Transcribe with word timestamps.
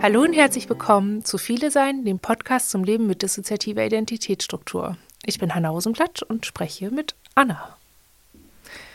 Hallo 0.00 0.22
und 0.22 0.32
herzlich 0.32 0.68
willkommen 0.68 1.24
zu 1.24 1.38
Viele 1.38 1.72
Sein, 1.72 2.04
dem 2.04 2.20
Podcast 2.20 2.70
zum 2.70 2.84
Leben 2.84 3.08
mit 3.08 3.22
dissoziativer 3.22 3.84
Identitätsstruktur. 3.84 4.96
Ich 5.26 5.40
bin 5.40 5.56
Hanna 5.56 5.70
Rosenblatt 5.70 6.22
und 6.22 6.46
spreche 6.46 6.92
mit 6.92 7.16
Anna. 7.34 7.76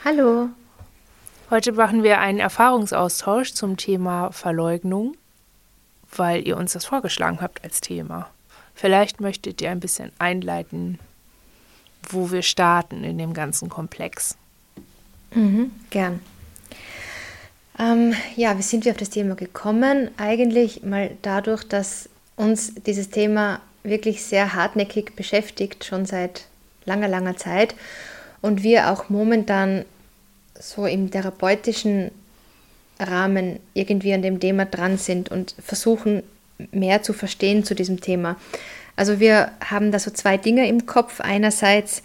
Hallo. 0.06 0.48
Heute 1.50 1.74
machen 1.74 2.04
wir 2.04 2.22
einen 2.22 2.40
Erfahrungsaustausch 2.40 3.52
zum 3.52 3.76
Thema 3.76 4.32
Verleugnung, 4.32 5.18
weil 6.16 6.48
ihr 6.48 6.56
uns 6.56 6.72
das 6.72 6.86
vorgeschlagen 6.86 7.42
habt 7.42 7.66
als 7.66 7.82
Thema. 7.82 8.30
Vielleicht 8.74 9.20
möchtet 9.20 9.62
ihr 9.62 9.72
ein 9.72 9.82
bisschen 9.82 10.14
einleiten, 10.20 11.00
wo 12.10 12.32
wir 12.32 12.44
starten 12.44 13.04
in 13.04 13.18
dem 13.18 13.34
ganzen 13.34 13.68
Komplex. 13.68 14.38
Mhm, 15.36 15.72
gern. 15.90 16.22
Ähm, 17.80 18.14
ja, 18.36 18.58
wie 18.58 18.62
sind 18.62 18.86
wir 18.86 18.92
auf 18.92 18.98
das 18.98 19.10
Thema 19.10 19.36
gekommen? 19.36 20.12
Eigentlich 20.18 20.84
mal 20.84 21.12
dadurch, 21.22 21.64
dass 21.64 22.10
uns 22.36 22.74
dieses 22.76 23.10
Thema 23.10 23.62
wirklich 23.84 24.24
sehr 24.24 24.54
hartnäckig 24.54 25.16
beschäftigt, 25.16 25.86
schon 25.86 26.06
seit 26.06 26.46
langer, 26.86 27.08
langer 27.08 27.38
Zeit. 27.38 27.76
Und 28.42 28.64
wir 28.64 28.92
auch 28.92 29.10
momentan 29.10 29.86
so 30.60 30.86
im 30.86 31.12
therapeutischen 31.12 32.12
Rahmen 33.00 33.60
irgendwie 33.74 34.14
an 34.14 34.22
dem 34.22 34.40
Thema 34.40 34.66
dran 34.66 34.98
sind 34.98 35.30
und 35.30 35.56
versuchen 35.64 36.24
mehr 36.72 37.02
zu 37.02 37.14
verstehen 37.14 37.64
zu 37.64 37.76
diesem 37.76 38.00
Thema. 38.00 38.38
Also 38.96 39.20
wir 39.20 39.52
haben 39.64 39.92
da 39.92 40.00
so 40.00 40.12
zwei 40.12 40.38
Dinge 40.38 40.68
im 40.68 40.86
Kopf. 40.86 41.20
Einerseits 41.20 42.04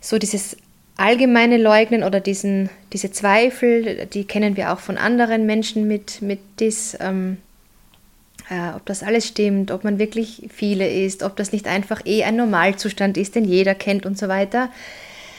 so 0.00 0.18
dieses 0.18 0.56
allgemeine 0.96 1.56
Leugnen 1.56 2.02
oder 2.02 2.20
diesen, 2.20 2.70
diese 2.92 3.10
Zweifel, 3.10 4.06
die 4.06 4.24
kennen 4.24 4.56
wir 4.56 4.72
auch 4.72 4.78
von 4.78 4.98
anderen 4.98 5.46
Menschen 5.46 5.88
mit, 5.88 6.22
mit 6.22 6.40
DIS, 6.60 6.96
ähm, 7.00 7.38
äh, 8.50 8.74
ob 8.76 8.84
das 8.86 9.02
alles 9.02 9.26
stimmt, 9.26 9.70
ob 9.70 9.84
man 9.84 9.98
wirklich 9.98 10.48
viele 10.52 10.88
ist, 10.88 11.22
ob 11.22 11.36
das 11.36 11.52
nicht 11.52 11.66
einfach 11.66 12.04
eh 12.04 12.24
ein 12.24 12.36
Normalzustand 12.36 13.16
ist, 13.16 13.34
den 13.34 13.44
jeder 13.44 13.74
kennt 13.74 14.04
und 14.04 14.18
so 14.18 14.28
weiter. 14.28 14.70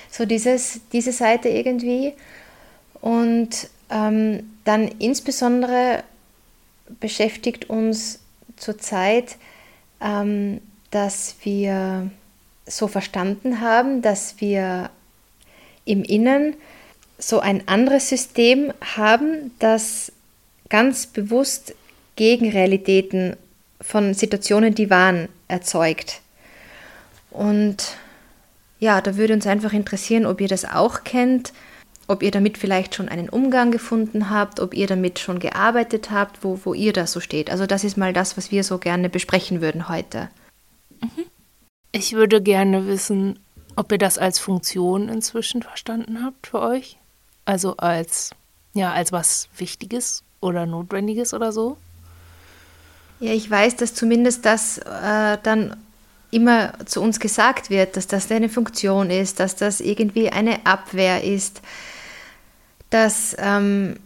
So 0.10 0.26
dieses, 0.26 0.82
diese 0.92 1.12
Seite 1.12 1.50
irgendwie. 1.50 2.14
Und 3.02 3.68
ähm, 3.90 4.44
dann 4.64 4.88
insbesondere 5.00 6.04
beschäftigt 7.00 7.70
uns 7.70 8.20
zurzeit, 8.56 9.38
ähm, 10.02 10.62
dass 10.92 11.36
wir 11.44 12.10
so 12.66 12.88
verstanden 12.88 13.62
haben, 13.62 14.02
dass 14.02 14.40
wir 14.40 14.90
im 15.86 16.04
Innen 16.04 16.56
so 17.18 17.40
ein 17.40 17.68
anderes 17.68 18.10
System 18.10 18.74
haben, 18.96 19.52
das 19.60 20.12
ganz 20.70 21.08
bewusst 21.08 21.76
Gegenrealitäten 22.16 23.38
von 23.82 24.14
Situationen, 24.14 24.76
die 24.76 24.90
waren, 24.90 25.30
erzeugt. 25.48 26.22
Und 27.32 27.96
ja, 28.80 29.02
da 29.02 29.18
würde 29.18 29.34
uns 29.34 29.48
einfach 29.48 29.74
interessieren, 29.74 30.26
ob 30.26 30.42
ihr 30.42 30.48
das 30.48 30.66
auch 30.66 31.04
kennt, 31.04 31.54
ob 32.08 32.22
ihr 32.22 32.32
damit 32.32 32.58
vielleicht 32.58 32.96
schon 32.96 33.08
einen 33.08 33.30
Umgang 33.30 33.72
gefunden 33.72 34.30
habt, 34.30 34.60
ob 34.60 34.74
ihr 34.74 34.88
damit 34.88 35.20
schon 35.20 35.40
gearbeitet 35.40 36.12
habt, 36.12 36.44
wo, 36.44 36.60
wo 36.64 36.74
ihr 36.74 36.94
da 36.94 37.08
so 37.08 37.20
steht. 37.20 37.50
Also 37.50 37.66
das 37.66 37.84
ist 37.84 37.98
mal 37.98 38.14
das, 38.14 38.38
was 38.38 38.52
wir 38.52 38.64
so 38.64 38.78
gerne 38.78 39.10
besprechen 39.10 39.62
würden 39.62 39.88
heute. 39.88 40.30
Mhm. 41.02 41.26
Ich 41.92 42.14
würde 42.14 42.42
gerne 42.42 42.88
wissen, 42.88 43.40
ob 43.76 43.92
ihr 43.92 43.98
das 43.98 44.18
als 44.18 44.40
Funktion 44.40 45.10
inzwischen 45.10 45.64
verstanden 45.64 46.24
habt 46.24 46.48
für 46.48 46.62
euch? 46.62 46.98
Also 47.46 47.78
als, 47.78 48.32
ja, 48.74 48.92
als 48.92 49.12
was 49.12 49.50
Wichtiges 49.58 50.24
oder 50.40 50.66
Notwendiges 50.66 51.34
oder 51.34 51.52
so? 51.52 51.78
Ja, 53.20 53.32
ich 53.32 53.50
weiß, 53.50 53.76
dass 53.78 53.94
zumindest 53.94 54.46
das 54.46 54.80
äh, 54.80 55.38
dann 55.44 55.78
immer 56.32 56.74
zu 56.86 57.02
uns 57.02 57.20
gesagt 57.20 57.70
wird, 57.70 57.96
dass 57.96 58.08
das 58.08 58.30
eine 58.32 58.50
Funktion 58.50 59.10
ist, 59.10 59.40
dass 59.40 59.56
das 59.56 59.80
irgendwie 59.80 60.30
eine 60.30 60.66
Abwehr 60.66 61.24
ist, 61.24 61.62
dass 62.90 63.36
ähm, 63.40 63.98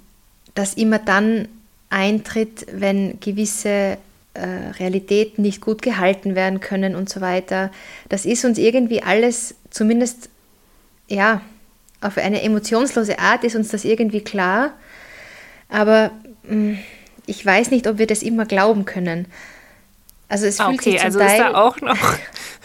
das 0.54 0.74
immer 0.74 1.00
dann 1.00 1.48
eintritt, 1.90 2.68
wenn 2.72 3.20
gewisse 3.20 3.98
äh, 4.38 4.70
Realitäten 4.80 5.42
nicht 5.42 5.62
gut 5.62 5.82
gehalten 5.82 6.36
werden 6.36 6.60
können 6.60 6.96
und 6.96 7.10
so 7.10 7.22
weiter. 7.22 7.72
Das 8.10 8.26
ist 8.26 8.46
uns 8.46 8.58
irgendwie 8.58 9.02
alles, 9.04 9.56
zumindest 9.70 10.30
ja, 11.08 11.42
auf 12.02 12.18
eine 12.18 12.42
emotionslose 12.44 13.20
Art 13.20 13.44
ist 13.44 13.56
uns 13.56 13.70
das 13.70 13.86
irgendwie 13.86 14.22
klar. 14.22 14.74
Aber 15.70 16.12
mh, 16.44 16.56
mm, 16.56 16.80
ich 17.26 17.46
weiß 17.46 17.72
nicht, 17.72 17.88
ob 17.88 17.98
wir 17.98 18.08
das 18.08 18.24
immer 18.24 18.46
glauben 18.46 18.86
können. 18.86 19.28
Also 20.30 20.46
es 20.46 20.58
fühlt 20.58 20.80
okay, 20.80 20.92
sich 20.92 20.98
zum 20.98 21.06
also 21.06 21.20
Teil 21.20 21.32
ist 21.32 21.40
da 21.40 21.56
auch 21.56 21.82
noch, 21.82 22.14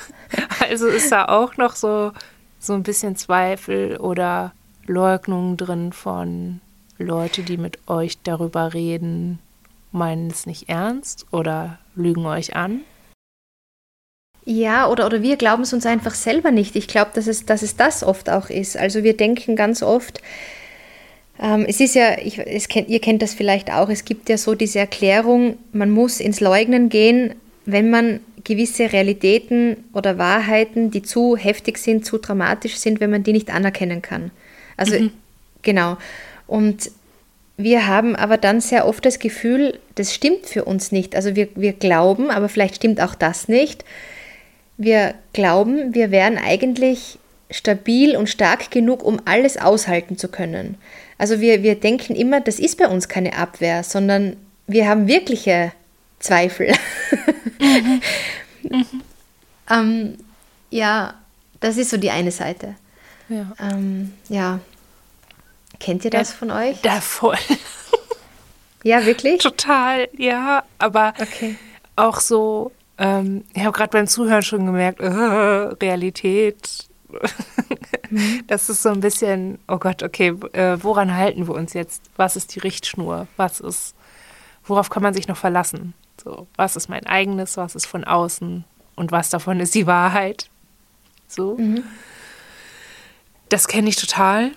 also 0.69 0.87
ist 0.87 1.11
da 1.11 1.25
auch 1.27 1.57
noch 1.57 1.75
so, 1.75 2.13
so 2.59 2.73
ein 2.75 2.83
bisschen 2.83 3.17
Zweifel 3.17 3.97
oder 3.97 4.53
Leugnung 4.87 5.57
drin 5.57 5.93
von 5.93 6.61
Leute, 6.99 7.43
die 7.43 7.57
mit 7.57 7.79
euch 7.89 8.19
darüber 8.23 8.75
reden, 8.75 9.39
meinen 9.93 10.31
es 10.31 10.47
nicht 10.47 10.69
ernst 10.69 11.27
oder 11.31 11.79
lügen 11.95 12.27
euch 12.27 12.57
an? 12.57 12.81
Ja, 14.45 14.89
oder, 14.89 15.07
oder 15.07 15.23
wir 15.23 15.37
glauben 15.37 15.63
es 15.63 15.73
uns 15.73 15.87
einfach 15.87 16.15
selber 16.15 16.51
nicht. 16.51 16.75
Ich 16.75 16.89
glaube, 16.89 17.13
dass 17.15 17.29
es, 17.29 17.47
dass 17.47 17.63
es 17.63 17.77
das 17.77 18.03
oft 18.03 18.29
auch 18.29 18.51
ist. 18.51 18.77
Also 18.77 19.05
wir 19.05 19.17
denken 19.17 19.55
ganz 19.55 19.83
oft, 19.83 20.21
ähm, 21.41 21.65
es 21.69 21.81
ist 21.81 21.95
ja, 21.95 22.19
ich, 22.19 22.39
es 22.39 22.69
kennt, 22.69 22.89
ihr 22.89 23.01
kennt 23.01 23.23
das 23.23 23.35
vielleicht 23.35 23.71
auch, 23.71 23.89
es 23.89 24.05
gibt 24.05 24.29
ja 24.29 24.37
so 24.37 24.55
diese 24.55 24.81
Erklärung, 24.81 25.59
man 25.73 25.91
muss 25.91 26.19
ins 26.19 26.41
Leugnen 26.41 26.89
gehen, 26.89 27.35
wenn 27.67 27.91
man 27.91 28.21
gewisse 28.45 28.93
Realitäten 28.93 29.85
oder 29.93 30.19
Wahrheiten, 30.19 30.91
die 30.91 31.03
zu 31.03 31.37
heftig 31.37 31.79
sind, 31.79 32.05
zu 32.05 32.19
dramatisch 32.19 32.77
sind, 32.77 32.99
wenn 32.99 33.11
man 33.11 33.23
die 33.23 33.33
nicht 33.33 33.51
anerkennen 33.51 34.03
kann. 34.03 34.33
Also 34.77 34.99
mhm. 34.99 35.13
genau. 35.63 35.97
Und 36.49 36.91
wir 37.57 37.87
haben 37.87 38.17
aber 38.17 38.39
dann 38.39 38.61
sehr 38.61 38.87
oft 38.87 39.05
das 39.05 39.19
Gefühl, 39.19 39.79
das 39.95 40.15
stimmt 40.15 40.47
für 40.47 40.65
uns 40.65 40.93
nicht. 40.93 41.15
Also 41.15 41.37
wir, 41.37 41.49
wir 41.55 41.73
glauben, 41.73 42.31
aber 42.31 42.49
vielleicht 42.49 42.77
stimmt 42.77 43.01
auch 43.01 43.15
das 43.15 43.49
nicht. 43.49 43.85
Wir 44.79 45.15
glauben, 45.33 45.95
wir 45.95 46.11
wären 46.11 46.39
eigentlich 46.39 47.19
stabil 47.51 48.17
und 48.17 48.29
stark 48.29 48.71
genug, 48.71 49.05
um 49.05 49.21
alles 49.27 49.59
aushalten 49.59 50.17
zu 50.17 50.29
können. 50.29 50.77
Also 51.19 51.41
wir, 51.41 51.63
wir 51.63 51.75
denken 51.75 52.17
immer, 52.17 52.41
das 52.41 52.59
ist 52.59 52.79
bei 52.79 52.89
uns 52.89 53.09
keine 53.09 53.37
Abwehr, 53.37 53.85
sondern 53.85 54.37
wir 54.67 54.89
haben 54.89 55.07
wirkliche 55.07 55.73
Zweifel. 56.19 56.73
Mhm. 57.65 58.01
Mhm. 58.69 59.03
ähm, 59.71 60.19
ja, 60.71 61.15
das 61.61 61.77
ist 61.77 61.91
so 61.91 61.97
die 61.97 62.11
eine 62.11 62.33
Seite. 62.33 62.75
Ja. 63.29 63.53
Ähm, 63.61 64.13
ja. 64.29 64.59
Kennt 65.83 66.05
ihr 66.05 66.13
das 66.13 66.31
ja, 66.31 66.37
von 66.37 66.51
euch? 66.53 66.81
Da 66.83 67.01
voll. 67.01 67.37
ja, 68.85 69.05
wirklich? 69.05 69.43
Total, 69.43 70.09
ja. 70.17 70.63
Aber 70.79 71.13
okay. 71.21 71.57
auch 71.97 72.21
so, 72.21 72.71
ähm, 72.99 73.45
ich 73.53 73.63
habe 73.65 73.73
gerade 73.73 73.91
beim 73.91 74.07
Zuhören 74.07 74.43
schon 74.43 74.65
gemerkt, 74.65 75.01
äh, 75.01 75.07
Realität. 75.07 76.87
Mhm. 78.11 78.45
Das 78.47 78.69
ist 78.69 78.83
so 78.83 78.91
ein 78.91 79.01
bisschen, 79.01 79.59
oh 79.67 79.79
Gott, 79.79 80.03
okay, 80.03 80.35
äh, 80.53 80.77
woran 80.83 81.17
halten 81.17 81.49
wir 81.49 81.55
uns 81.55 81.73
jetzt? 81.73 82.03
Was 82.17 82.37
ist 82.37 82.55
die 82.55 82.61
Richtschnur? 82.61 83.27
Was 83.37 83.59
ist, 83.59 83.97
worauf 84.65 84.89
kann 84.89 85.03
man 85.03 85.15
sich 85.15 85.27
noch 85.27 85.37
verlassen? 85.37 85.95
So, 86.23 86.47
was 86.57 86.77
ist 86.77 86.91
mein 86.91 87.07
eigenes, 87.07 87.57
was 87.57 87.75
ist 87.75 87.87
von 87.87 88.05
außen 88.05 88.65
und 88.95 89.11
was 89.11 89.31
davon 89.31 89.59
ist 89.59 89.75
die 89.75 89.87
Wahrheit? 89.87 90.49
So. 91.27 91.57
Mhm. 91.57 91.83
Das 93.49 93.67
kenne 93.67 93.89
ich 93.89 93.97
total. 93.97 94.53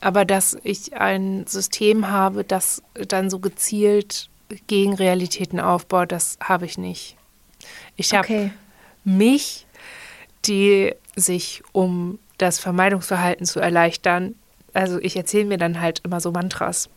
Aber 0.00 0.24
dass 0.24 0.56
ich 0.62 0.94
ein 0.94 1.46
System 1.46 2.10
habe, 2.10 2.44
das 2.44 2.82
dann 2.94 3.30
so 3.30 3.38
gezielt 3.38 4.28
gegen 4.66 4.94
Realitäten 4.94 5.60
aufbaut, 5.60 6.12
das 6.12 6.38
habe 6.42 6.66
ich 6.66 6.78
nicht. 6.78 7.16
Ich 7.96 8.14
habe 8.14 8.24
okay. 8.24 8.52
mich, 9.04 9.66
die 10.46 10.94
sich 11.16 11.62
um 11.72 12.18
das 12.38 12.58
Vermeidungsverhalten 12.58 13.46
zu 13.46 13.60
erleichtern, 13.60 14.34
also 14.72 14.98
ich 15.00 15.16
erzähle 15.16 15.46
mir 15.46 15.58
dann 15.58 15.80
halt 15.80 16.00
immer 16.04 16.20
so 16.20 16.32
Mantras. 16.32 16.88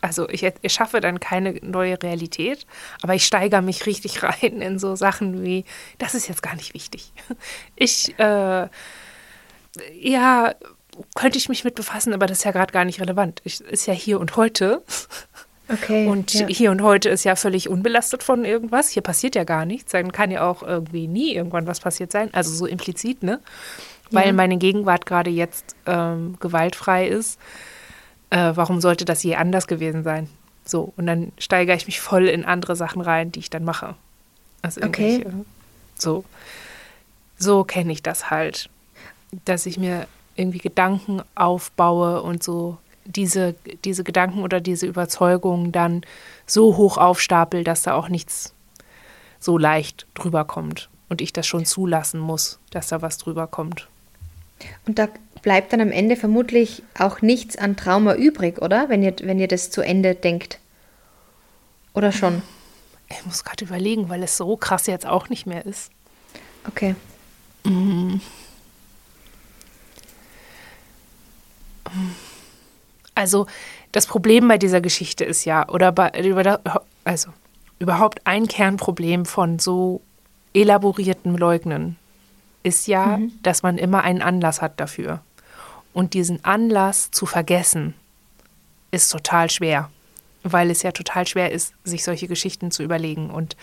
Also 0.00 0.28
ich, 0.28 0.46
ich 0.62 0.72
schaffe 0.72 1.00
dann 1.00 1.18
keine 1.18 1.54
neue 1.62 2.00
Realität, 2.00 2.66
aber 3.02 3.14
ich 3.14 3.26
steigere 3.26 3.62
mich 3.62 3.86
richtig 3.86 4.22
rein 4.22 4.60
in 4.60 4.78
so 4.78 4.94
Sachen 4.94 5.42
wie, 5.44 5.64
das 5.98 6.14
ist 6.14 6.28
jetzt 6.28 6.42
gar 6.42 6.54
nicht 6.54 6.74
wichtig. 6.74 7.12
Ich, 7.74 8.18
äh, 8.18 8.68
ja, 10.00 10.54
könnte 11.14 11.38
ich 11.38 11.48
mich 11.48 11.64
mit 11.64 11.74
befassen, 11.74 12.12
aber 12.12 12.26
das 12.26 12.38
ist 12.38 12.44
ja 12.44 12.52
gerade 12.52 12.72
gar 12.72 12.84
nicht 12.84 13.00
relevant. 13.00 13.40
Ich, 13.44 13.60
ist 13.60 13.86
ja 13.86 13.94
hier 13.94 14.20
und 14.20 14.36
heute. 14.36 14.82
Okay. 15.70 16.06
Und 16.06 16.32
ja. 16.32 16.46
hier 16.46 16.70
und 16.70 16.82
heute 16.82 17.10
ist 17.10 17.24
ja 17.24 17.36
völlig 17.36 17.68
unbelastet 17.68 18.22
von 18.22 18.44
irgendwas. 18.44 18.88
Hier 18.88 19.02
passiert 19.02 19.34
ja 19.34 19.44
gar 19.44 19.66
nichts. 19.66 19.92
Dann 19.92 20.12
kann 20.12 20.30
ja 20.30 20.48
auch 20.48 20.62
irgendwie 20.62 21.06
nie 21.06 21.34
irgendwann 21.34 21.66
was 21.66 21.80
passiert 21.80 22.10
sein. 22.10 22.32
Also 22.32 22.54
so 22.54 22.64
implizit, 22.64 23.22
ne? 23.22 23.40
Weil 24.10 24.28
ja. 24.28 24.32
meine 24.32 24.56
Gegenwart 24.56 25.04
gerade 25.04 25.28
jetzt 25.28 25.76
ähm, 25.84 26.36
gewaltfrei 26.40 27.06
ist. 27.06 27.38
Äh, 28.30 28.52
warum 28.54 28.80
sollte 28.80 29.04
das 29.04 29.22
je 29.22 29.34
anders 29.34 29.66
gewesen 29.66 30.04
sein? 30.04 30.28
So, 30.64 30.92
und 30.96 31.06
dann 31.06 31.32
steigere 31.38 31.76
ich 31.76 31.86
mich 31.86 32.00
voll 32.00 32.28
in 32.28 32.44
andere 32.44 32.76
Sachen 32.76 33.00
rein, 33.00 33.32
die 33.32 33.40
ich 33.40 33.50
dann 33.50 33.64
mache. 33.64 33.94
Also 34.62 34.82
okay. 34.82 35.24
So, 35.96 36.24
so 37.38 37.64
kenne 37.64 37.92
ich 37.92 38.02
das 38.02 38.30
halt, 38.30 38.68
dass 39.44 39.66
ich 39.66 39.78
mir 39.78 40.06
irgendwie 40.38 40.58
Gedanken 40.58 41.22
aufbaue 41.34 42.22
und 42.22 42.42
so 42.42 42.78
diese, 43.04 43.54
diese 43.84 44.04
Gedanken 44.04 44.42
oder 44.42 44.60
diese 44.60 44.86
Überzeugungen 44.86 45.72
dann 45.72 46.02
so 46.46 46.76
hoch 46.76 46.98
aufstapel, 46.98 47.64
dass 47.64 47.82
da 47.82 47.94
auch 47.94 48.08
nichts 48.08 48.54
so 49.40 49.56
leicht 49.56 50.06
drüber 50.14 50.44
kommt 50.44 50.88
und 51.08 51.20
ich 51.20 51.32
das 51.32 51.46
schon 51.46 51.64
zulassen 51.64 52.20
muss, 52.20 52.58
dass 52.70 52.88
da 52.88 53.02
was 53.02 53.18
drüber 53.18 53.46
kommt. 53.46 53.88
Und 54.86 54.98
da 54.98 55.08
bleibt 55.42 55.72
dann 55.72 55.80
am 55.80 55.92
Ende 55.92 56.16
vermutlich 56.16 56.82
auch 56.98 57.22
nichts 57.22 57.56
an 57.56 57.76
Trauma 57.76 58.14
übrig, 58.14 58.60
oder? 58.60 58.88
Wenn 58.88 59.02
ihr, 59.02 59.14
wenn 59.22 59.38
ihr 59.38 59.48
das 59.48 59.70
zu 59.70 59.80
Ende 59.80 60.14
denkt. 60.14 60.58
Oder 61.94 62.12
schon? 62.12 62.42
Ich 63.08 63.24
muss 63.24 63.44
gerade 63.44 63.64
überlegen, 63.64 64.08
weil 64.08 64.22
es 64.22 64.36
so 64.36 64.56
krass 64.56 64.86
jetzt 64.86 65.06
auch 65.06 65.28
nicht 65.28 65.46
mehr 65.46 65.64
ist. 65.64 65.90
Okay. 66.66 66.94
Also 73.14 73.46
das 73.92 74.06
Problem 74.06 74.46
bei 74.48 74.58
dieser 74.58 74.80
Geschichte 74.80 75.24
ist 75.24 75.44
ja, 75.44 75.68
oder 75.68 75.92
bei, 75.92 76.12
also 77.04 77.30
überhaupt 77.78 78.20
ein 78.24 78.46
Kernproblem 78.46 79.24
von 79.24 79.58
so 79.58 80.00
elaboriertem 80.54 81.36
Leugnen 81.36 81.96
ist 82.62 82.86
ja, 82.86 83.18
mhm. 83.18 83.32
dass 83.42 83.62
man 83.62 83.78
immer 83.78 84.02
einen 84.02 84.22
Anlass 84.22 84.60
hat 84.60 84.80
dafür. 84.80 85.20
Und 85.92 86.14
diesen 86.14 86.44
Anlass 86.44 87.10
zu 87.10 87.26
vergessen, 87.26 87.94
ist 88.90 89.10
total 89.10 89.50
schwer, 89.50 89.90
weil 90.42 90.70
es 90.70 90.82
ja 90.82 90.92
total 90.92 91.26
schwer 91.26 91.52
ist, 91.52 91.74
sich 91.84 92.04
solche 92.04 92.28
Geschichten 92.28 92.70
zu 92.70 92.82
überlegen 92.82 93.30
und 93.30 93.56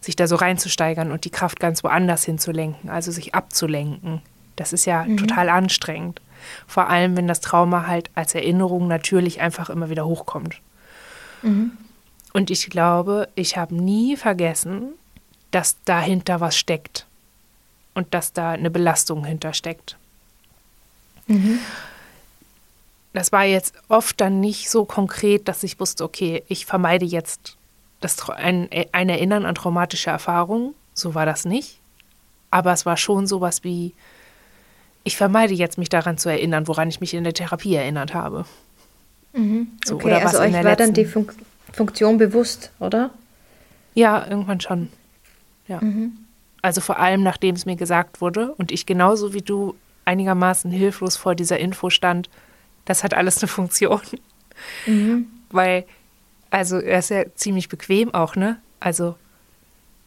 sich 0.00 0.16
da 0.16 0.26
so 0.26 0.36
reinzusteigern 0.36 1.10
und 1.10 1.24
die 1.24 1.30
Kraft 1.30 1.60
ganz 1.60 1.82
woanders 1.82 2.24
hinzulenken, 2.24 2.90
also 2.90 3.10
sich 3.10 3.34
abzulenken. 3.34 4.22
Das 4.56 4.72
ist 4.72 4.84
ja 4.84 5.04
mhm. 5.04 5.16
total 5.16 5.48
anstrengend. 5.48 6.20
Vor 6.66 6.88
allem, 6.88 7.16
wenn 7.16 7.28
das 7.28 7.40
Trauma 7.40 7.86
halt 7.86 8.10
als 8.14 8.34
Erinnerung 8.34 8.88
natürlich 8.88 9.40
einfach 9.40 9.70
immer 9.70 9.90
wieder 9.90 10.06
hochkommt. 10.06 10.60
Mhm. 11.42 11.72
Und 12.32 12.50
ich 12.50 12.68
glaube, 12.70 13.28
ich 13.34 13.56
habe 13.56 13.74
nie 13.74 14.16
vergessen, 14.16 14.90
dass 15.50 15.76
dahinter 15.84 16.40
was 16.40 16.56
steckt 16.56 17.06
und 17.94 18.12
dass 18.14 18.32
da 18.32 18.50
eine 18.50 18.70
Belastung 18.70 19.24
hintersteckt. 19.24 19.96
Mhm. 21.26 21.58
Das 23.12 23.32
war 23.32 23.44
jetzt 23.44 23.74
oft 23.88 24.20
dann 24.20 24.40
nicht 24.40 24.70
so 24.70 24.84
konkret, 24.84 25.48
dass 25.48 25.62
ich 25.62 25.80
wusste, 25.80 26.04
okay, 26.04 26.42
ich 26.48 26.66
vermeide 26.66 27.06
jetzt 27.06 27.56
das, 28.00 28.28
ein, 28.30 28.68
ein 28.92 29.08
Erinnern 29.08 29.44
an 29.44 29.54
traumatische 29.54 30.10
Erfahrungen. 30.10 30.74
So 30.94 31.14
war 31.14 31.26
das 31.26 31.44
nicht. 31.44 31.78
Aber 32.50 32.72
es 32.72 32.86
war 32.86 32.96
schon 32.96 33.26
sowas 33.26 33.64
wie, 33.64 33.94
ich 35.08 35.16
vermeide 35.16 35.54
jetzt, 35.54 35.78
mich 35.78 35.88
daran 35.88 36.18
zu 36.18 36.28
erinnern, 36.28 36.68
woran 36.68 36.88
ich 36.88 37.00
mich 37.00 37.14
in 37.14 37.24
der 37.24 37.32
Therapie 37.32 37.74
erinnert 37.74 38.12
habe. 38.12 38.44
Mhm. 39.32 39.68
So, 39.84 39.94
okay, 39.94 40.12
also 40.12 40.38
euch 40.38 40.52
war 40.52 40.76
dann 40.76 40.92
die 40.92 41.06
Fun 41.06 41.26
Funktion 41.72 42.18
bewusst, 42.18 42.70
oder? 42.78 43.10
Ja, 43.94 44.26
irgendwann 44.28 44.60
schon. 44.60 44.88
Ja. 45.66 45.80
Mhm. 45.80 46.12
Also 46.60 46.80
vor 46.80 46.98
allem, 46.98 47.22
nachdem 47.22 47.54
es 47.54 47.66
mir 47.66 47.76
gesagt 47.76 48.20
wurde 48.20 48.52
und 48.54 48.70
ich 48.70 48.84
genauso 48.84 49.32
wie 49.32 49.42
du 49.42 49.76
einigermaßen 50.04 50.70
hilflos 50.70 51.16
vor 51.16 51.34
dieser 51.34 51.58
Info 51.58 51.88
stand, 51.88 52.28
das 52.84 53.02
hat 53.02 53.14
alles 53.14 53.38
eine 53.38 53.48
Funktion. 53.48 54.00
Mhm. 54.86 55.26
Weil, 55.50 55.84
also 56.50 56.78
er 56.78 56.98
ist 56.98 57.10
ja 57.10 57.24
ziemlich 57.34 57.68
bequem 57.68 58.12
auch, 58.12 58.36
ne? 58.36 58.58
Also 58.80 59.14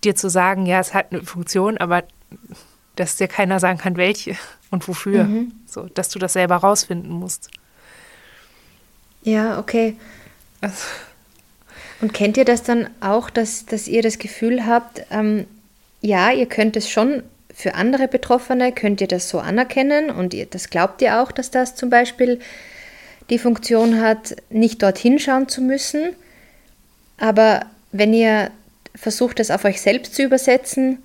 dir 0.04 0.16
zu 0.16 0.30
sagen, 0.30 0.66
ja, 0.66 0.80
es 0.80 0.94
hat 0.94 1.12
eine 1.12 1.24
Funktion, 1.24 1.78
aber 1.78 2.04
dass 2.96 3.16
dir 3.16 3.28
keiner 3.28 3.60
sagen 3.60 3.80
kann, 3.80 3.98
welche 3.98 4.36
und 4.72 4.88
wofür. 4.88 5.26
Mhm. 5.26 5.52
So, 5.68 5.84
dass 5.94 6.10
du 6.10 6.18
das 6.18 6.34
selber 6.34 6.56
rausfinden 6.56 7.12
musst. 7.12 7.52
Ja, 9.24 9.60
okay. 9.60 9.96
Also. 10.62 10.86
Und 12.02 12.14
kennt 12.14 12.38
ihr 12.38 12.46
das 12.46 12.64
dann 12.64 12.90
auch, 13.00 13.30
dass, 13.30 13.66
dass 13.68 13.88
ihr 13.88 14.02
das 14.02 14.18
Gefühl 14.18 14.66
habt, 14.66 15.04
ähm, 15.12 15.46
ja, 16.02 16.32
ihr 16.32 16.48
könnt 16.48 16.76
es 16.76 16.90
schon 16.90 17.22
für 17.54 17.76
andere 17.76 18.08
Betroffene, 18.08 18.72
könnt 18.72 19.02
ihr 19.02 19.08
das 19.08 19.30
so 19.30 19.40
anerkennen 19.40 20.10
und 20.10 20.34
ihr, 20.34 20.48
das 20.48 20.72
glaubt 20.72 21.02
ihr 21.04 21.22
auch, 21.22 21.32
dass 21.32 21.52
das 21.52 21.76
zum 21.76 21.92
Beispiel 21.92 22.40
die 23.30 23.38
Funktion 23.38 24.02
hat, 24.02 24.36
nicht 24.50 24.82
dorthin 24.82 25.20
schauen 25.20 25.48
zu 25.48 25.62
müssen. 25.62 26.16
Aber 27.18 27.68
wenn 27.92 28.14
ihr 28.14 28.50
versucht, 28.96 29.40
das 29.40 29.52
auf 29.52 29.64
euch 29.64 29.80
selbst 29.80 30.16
zu 30.16 30.24
übersetzen, 30.24 31.04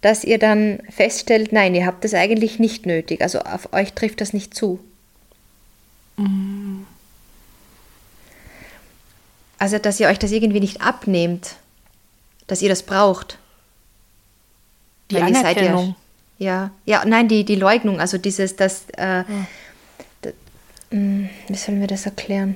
dass 0.00 0.24
ihr 0.24 0.38
dann 0.38 0.80
feststellt, 0.90 1.52
nein, 1.52 1.74
ihr 1.74 1.86
habt 1.86 2.04
das 2.04 2.14
eigentlich 2.14 2.58
nicht 2.58 2.86
nötig, 2.86 3.20
also 3.20 3.40
auf 3.40 3.72
euch 3.72 3.92
trifft 3.92 4.20
das 4.20 4.32
nicht 4.32 4.54
zu. 4.54 4.78
Mhm. 6.16 6.86
Also, 9.58 9.78
dass 9.78 9.98
ihr 9.98 10.08
euch 10.08 10.18
das 10.18 10.30
irgendwie 10.30 10.60
nicht 10.60 10.82
abnehmt, 10.82 11.56
dass 12.46 12.62
ihr 12.62 12.68
das 12.68 12.84
braucht. 12.84 13.38
Die 15.10 15.16
Weil 15.16 15.24
Anerkennung. 15.24 15.96
Ja, 16.38 16.70
ja, 16.84 17.00
ja, 17.00 17.04
nein, 17.04 17.26
die, 17.26 17.44
die 17.44 17.56
Leugnung, 17.56 17.98
also 17.98 18.18
dieses, 18.18 18.54
das, 18.54 18.84
äh, 18.96 19.18
ja. 19.18 19.24
das 20.22 20.34
hm, 20.90 21.28
wie 21.48 21.56
sollen 21.56 21.80
wir 21.80 21.88
das 21.88 22.06
erklären? 22.06 22.54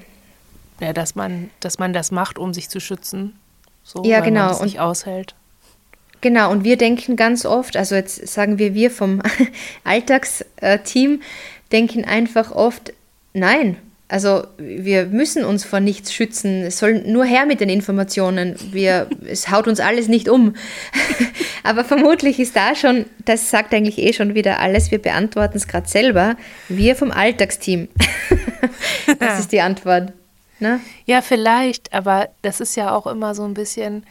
Ja, 0.79 0.93
dass 0.93 1.17
man, 1.17 1.51
dass 1.61 1.79
man 1.79 1.93
das 1.93 2.13
macht, 2.13 2.39
um 2.39 2.55
sich 2.55 2.69
zu 2.69 2.81
schützen. 2.81 3.39
So, 3.83 4.05
ja, 4.05 4.21
genau. 4.21 4.47
Man 4.47 4.55
und 4.57 4.65
nicht 4.65 4.81
aushält. 4.81 5.35
Genau, 6.23 6.51
und 6.51 6.65
wir 6.65 6.77
denken 6.79 7.17
ganz 7.17 7.45
oft, 7.45 7.77
also 7.77 7.95
jetzt 7.97 8.29
sagen 8.29 8.59
wir 8.59 8.75
wir 8.75 8.91
vom 8.91 9.21
Alltagsteam, 9.85 11.21
denken 11.73 12.05
einfach 12.05 12.53
oft, 12.53 12.95
nein, 13.35 13.77
also 14.13 14.45
wir 14.59 15.07
müssen 15.07 15.43
uns 15.43 15.65
vor 15.65 15.81
nichts 15.81 16.13
schützen. 16.13 16.65
Es 16.65 16.79
soll 16.79 17.01
nur 17.01 17.25
her 17.25 17.47
mit 17.47 17.61
den 17.61 17.71
Informationen. 17.71 18.57
Wir, 18.71 19.09
es 19.27 19.51
haut 19.51 19.67
uns 19.67 19.81
alles 19.81 20.07
nicht 20.07 20.29
um. 20.29 20.55
Aber 21.65 21.83
vermutlich 21.83 22.39
ist 22.39 22.55
da 22.55 22.77
schon, 22.77 23.07
das 23.25 23.51
sagt 23.51 23.73
eigentlich 23.73 23.99
eh 23.99 24.13
schon 24.13 24.35
wieder 24.35 24.61
alles, 24.61 24.91
wir 24.91 25.01
beantworten 25.01 25.57
es 25.57 25.67
gerade 25.67 25.89
selber. 25.89 26.37
Wir 26.69 26.95
vom 26.95 27.11
Alltagsteam. 27.11 27.89
das 29.19 29.41
ist 29.41 29.51
die 29.51 29.63
Antwort. 29.63 30.13
Ne? 30.61 30.79
Ja, 31.07 31.23
vielleicht, 31.23 31.93
aber 31.95 32.29
das 32.43 32.61
ist 32.61 32.77
ja 32.77 32.95
auch 32.95 33.07
immer 33.07 33.35
so 33.35 33.45
ein 33.45 33.55
bisschen, 33.55 34.05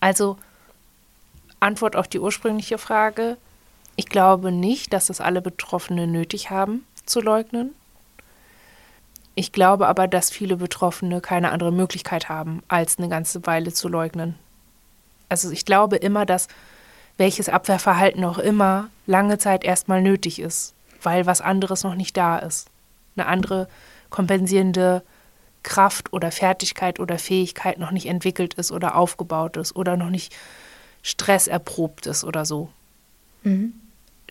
also 0.00 0.36
Antwort 1.60 1.96
auf 1.96 2.08
die 2.08 2.20
ursprüngliche 2.20 2.78
Frage. 2.78 3.36
Ich 3.96 4.06
glaube 4.06 4.52
nicht, 4.52 4.92
dass 4.92 5.06
das 5.06 5.20
alle 5.20 5.40
Betroffenen 5.40 6.10
nötig 6.10 6.50
haben 6.50 6.84
zu 7.06 7.20
leugnen. 7.20 7.74
Ich 9.34 9.52
glaube 9.52 9.88
aber, 9.88 10.06
dass 10.06 10.30
viele 10.30 10.56
Betroffene 10.56 11.20
keine 11.20 11.50
andere 11.50 11.72
Möglichkeit 11.72 12.28
haben, 12.28 12.62
als 12.68 12.98
eine 12.98 13.08
ganze 13.08 13.44
Weile 13.46 13.72
zu 13.72 13.88
leugnen. 13.88 14.36
Also 15.28 15.50
ich 15.50 15.64
glaube 15.64 15.96
immer, 15.96 16.24
dass 16.24 16.48
welches 17.16 17.48
Abwehrverhalten 17.48 18.24
auch 18.24 18.38
immer 18.38 18.90
lange 19.06 19.38
Zeit 19.38 19.64
erstmal 19.64 20.02
nötig 20.02 20.38
ist, 20.38 20.74
weil 21.02 21.26
was 21.26 21.40
anderes 21.40 21.82
noch 21.82 21.94
nicht 21.94 22.16
da 22.16 22.38
ist. 22.38 22.68
Eine 23.16 23.26
andere 23.26 23.68
kompensierende 24.10 25.02
Kraft 25.62 26.12
oder 26.12 26.30
Fertigkeit 26.30 27.00
oder 27.00 27.18
Fähigkeit 27.18 27.78
noch 27.78 27.90
nicht 27.90 28.06
entwickelt 28.06 28.54
ist 28.54 28.70
oder 28.70 28.96
aufgebaut 28.96 29.56
ist 29.56 29.74
oder 29.74 29.96
noch 29.96 30.10
nicht 30.10 30.34
stresserprobt 31.04 32.06
ist 32.06 32.24
oder 32.24 32.44
so. 32.44 32.70
Mhm 33.44 33.74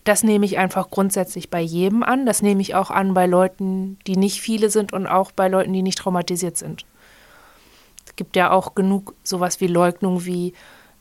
das 0.04 0.22
nehme 0.22 0.44
ich 0.44 0.58
einfach 0.58 0.90
grundsätzlich 0.90 1.48
bei 1.48 1.60
jedem 1.60 2.02
an. 2.02 2.26
Das 2.26 2.42
nehme 2.42 2.60
ich 2.60 2.74
auch 2.74 2.90
an 2.90 3.14
bei 3.14 3.26
Leuten, 3.26 3.98
die 4.06 4.16
nicht 4.16 4.40
viele 4.40 4.68
sind 4.68 4.92
und 4.92 5.06
auch 5.06 5.32
bei 5.32 5.48
Leuten, 5.48 5.72
die 5.72 5.82
nicht 5.82 5.98
traumatisiert 5.98 6.58
sind. 6.58 6.84
Es 8.06 8.14
gibt 8.14 8.36
ja 8.36 8.50
auch 8.50 8.74
genug 8.74 9.14
sowas 9.24 9.60
wie 9.60 9.66
Leugnung 9.66 10.26
wie 10.26 10.52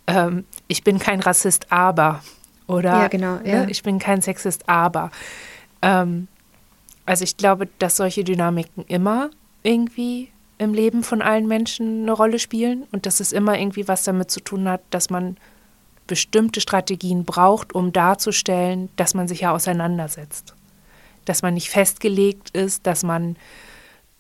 ähm, 0.07 0.45
ich 0.67 0.83
bin 0.83 0.99
kein 0.99 1.19
Rassist, 1.19 1.71
aber 1.71 2.23
oder 2.67 2.91
ja, 2.91 3.07
genau, 3.09 3.35
ne, 3.35 3.51
ja. 3.51 3.67
Ich 3.67 3.83
bin 3.83 3.99
kein 3.99 4.21
Sexist, 4.21 4.67
aber. 4.67 5.11
Ähm, 5.81 6.27
also 7.05 7.25
ich 7.25 7.35
glaube, 7.35 7.67
dass 7.79 7.97
solche 7.97 8.23
Dynamiken 8.23 8.85
immer 8.87 9.29
irgendwie 9.63 10.29
im 10.57 10.73
Leben 10.73 11.03
von 11.03 11.21
allen 11.21 11.47
Menschen 11.47 12.03
eine 12.03 12.13
Rolle 12.13 12.39
spielen 12.39 12.85
und 12.91 13.05
dass 13.05 13.19
es 13.19 13.33
immer 13.33 13.59
irgendwie 13.59 13.87
was 13.89 14.03
damit 14.03 14.31
zu 14.31 14.39
tun 14.39 14.69
hat, 14.69 14.81
dass 14.91 15.09
man 15.09 15.35
bestimmte 16.13 16.61
Strategien 16.61 17.25
braucht, 17.25 17.73
um 17.73 17.91
darzustellen, 17.91 18.89
dass 18.97 19.15
man 19.15 19.27
sich 19.27 19.39
ja 19.39 19.51
auseinandersetzt. 19.51 20.53
Dass 21.25 21.41
man 21.41 21.55
nicht 21.55 21.71
festgelegt 21.71 22.51
ist, 22.51 22.85
dass 22.85 23.01
man, 23.01 23.35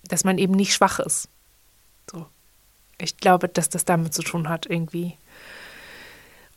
dass 0.05 0.23
man 0.23 0.39
eben 0.39 0.55
nicht 0.55 0.73
schwach 0.73 0.97
ist. 0.97 1.29
So. 2.11 2.25
Ich 2.97 3.17
glaube, 3.17 3.47
dass 3.47 3.69
das 3.69 3.85
damit 3.85 4.11
zu 4.11 4.23
tun 4.23 4.49
hat, 4.49 4.65
irgendwie. 4.65 5.17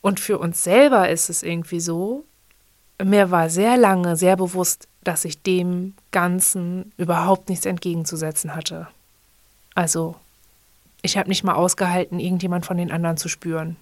Und 0.00 0.20
für 0.20 0.38
uns 0.38 0.64
selber 0.64 1.10
ist 1.10 1.28
es 1.28 1.42
irgendwie 1.42 1.80
so, 1.80 2.24
mir 3.04 3.30
war 3.30 3.50
sehr 3.50 3.76
lange 3.76 4.16
sehr 4.16 4.38
bewusst, 4.38 4.88
dass 5.04 5.26
ich 5.26 5.42
dem 5.42 5.92
Ganzen 6.12 6.94
überhaupt 6.96 7.50
nichts 7.50 7.66
entgegenzusetzen 7.66 8.54
hatte. 8.54 8.88
Also 9.74 10.16
ich 11.02 11.18
habe 11.18 11.28
nicht 11.28 11.44
mal 11.44 11.56
ausgehalten, 11.56 12.20
irgendjemand 12.20 12.64
von 12.64 12.78
den 12.78 12.90
anderen 12.90 13.18
zu 13.18 13.28
spüren. 13.28 13.76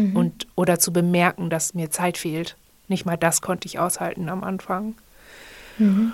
Mhm. 0.00 0.16
Und, 0.16 0.46
oder 0.54 0.78
zu 0.78 0.92
bemerken, 0.92 1.50
dass 1.50 1.74
mir 1.74 1.90
Zeit 1.90 2.18
fehlt. 2.18 2.56
Nicht 2.88 3.06
mal 3.06 3.16
das 3.16 3.40
konnte 3.40 3.66
ich 3.66 3.78
aushalten 3.78 4.28
am 4.28 4.42
Anfang. 4.42 4.94
Mhm. 5.78 6.12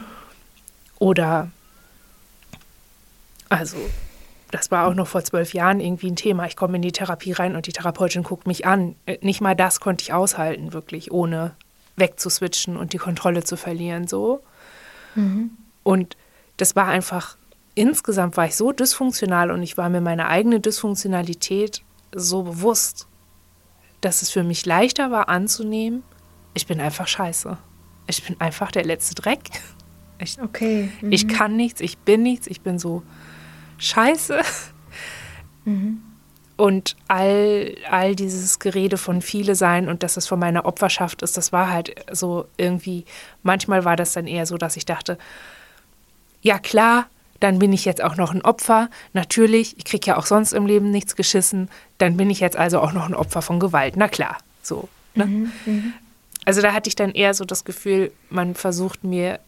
Oder, 0.99 1.51
also, 3.49 3.77
das 4.51 4.71
war 4.71 4.87
auch 4.87 4.95
noch 4.95 5.07
vor 5.07 5.23
zwölf 5.25 5.55
Jahren 5.55 5.81
irgendwie 5.81 6.11
ein 6.11 6.17
Thema. 6.17 6.47
Ich 6.47 6.57
komme 6.57 6.77
in 6.77 6.83
die 6.83 6.93
Therapie 6.93 7.33
rein 7.33 7.57
und 7.57 7.67
die 7.67 7.73
Therapeutin 7.73 8.23
guckt 8.23 8.47
mich 8.47 8.67
an. 8.67 8.95
Äh, 9.07 9.19
nicht 9.21 9.41
mal 9.41 9.57
das 9.57 9.81
konnte 9.81 10.03
ich 10.03 10.13
aushalten, 10.13 10.73
wirklich, 10.73 11.13
ohne 11.13 11.53
wegzuswitchen 11.97 12.77
und 12.77 12.93
die 12.93 12.99
Kontrolle 12.99 13.45
zu 13.45 13.57
verlieren, 13.57 14.07
so. 14.07 14.43
Mhm. 15.15 15.51
Und 15.83 16.17
das 16.57 16.77
war 16.77 16.89
einfach, 16.89 17.37
insgesamt 17.75 18.37
war 18.37 18.47
ich 18.47 18.57
so 18.57 18.73
dysfunktional 18.73 19.51
und 19.51 19.63
ich 19.63 19.77
war 19.77 19.89
mir 19.89 20.01
meine 20.01 20.29
eigene 20.29 20.61
Dysfunktionalität 20.61 21.83
so 22.15 22.43
bewusst, 22.43 23.07
dass 24.07 24.23
es 24.23 24.31
für 24.31 24.45
mich 24.45 24.65
leichter 24.65 25.11
war 25.11 25.29
anzunehmen, 25.29 26.05
ich 26.55 26.69
bin 26.69 26.81
einfach 26.81 27.09
scheiße. 27.09 27.59
Ich 28.07 28.23
bin 28.23 28.41
einfach 28.41 28.71
der 28.71 28.85
letzte 28.85 29.15
Dreck. 29.15 29.41
Ich, 30.19 30.41
okay. 30.41 30.89
Mhm. 31.03 31.13
Ich 31.13 31.29
kann 31.29 31.57
nichts, 31.57 31.83
ich 31.83 31.99
bin 31.99 32.23
nichts, 32.23 32.47
ich 32.47 32.63
bin 32.63 32.79
so 32.79 33.03
scheiße. 33.77 34.41
Mhm. 35.67 36.01
Und 36.57 36.97
all, 37.07 37.75
all 37.91 38.17
dieses 38.17 38.59
Gerede 38.59 38.97
von 38.97 39.21
viele 39.21 39.55
sein 39.55 39.91
und 39.91 40.03
dass 40.03 40.17
es 40.17 40.27
von 40.27 40.39
meiner 40.39 40.65
Opferschaft 40.65 41.21
ist, 41.21 41.37
das 41.37 41.53
war 41.53 41.69
halt 41.69 41.95
so 42.11 42.47
irgendwie, 42.57 43.05
manchmal 43.43 43.85
war 43.85 43.95
das 43.95 44.15
dann 44.15 44.27
eher 44.27 44.47
so, 44.47 44.57
dass 44.57 44.79
ich 44.79 44.87
dachte, 44.87 45.19
ja 46.41 46.59
klar, 46.59 47.11
dann 47.41 47.59
bin 47.59 47.73
ich 47.73 47.85
jetzt 47.85 48.01
auch 48.03 48.17
noch 48.17 48.33
ein 48.35 48.43
Opfer. 48.43 48.89
Natürlich, 49.13 49.77
ich 49.79 49.85
kriege 49.85 50.07
ja 50.07 50.17
auch 50.17 50.27
sonst 50.27 50.53
im 50.53 50.67
Leben 50.67 50.91
nichts 50.91 51.15
geschissen, 51.17 51.69
dann 51.99 52.17
bin 52.17 52.31
ich 52.31 52.41
jetzt 52.41 52.57
also 52.57 52.81
auch 52.81 52.93
noch 52.93 53.07
ein 53.07 53.15
Opfer 53.15 53.43
von 53.43 53.61
Gewalt. 53.61 53.97
Na 53.97 54.09
klar, 54.09 54.39
so. 54.63 54.89
Ne? 55.15 55.27
Mhm, 55.27 55.53
mh. 55.65 55.83
Also 56.45 56.63
da 56.63 56.73
hatte 56.73 56.89
ich 56.89 56.95
dann 56.95 57.11
eher 57.11 57.35
so 57.35 57.45
das 57.45 57.65
Gefühl, 57.65 58.13
man 58.31 58.55
versucht 58.55 59.03
mir 59.03 59.41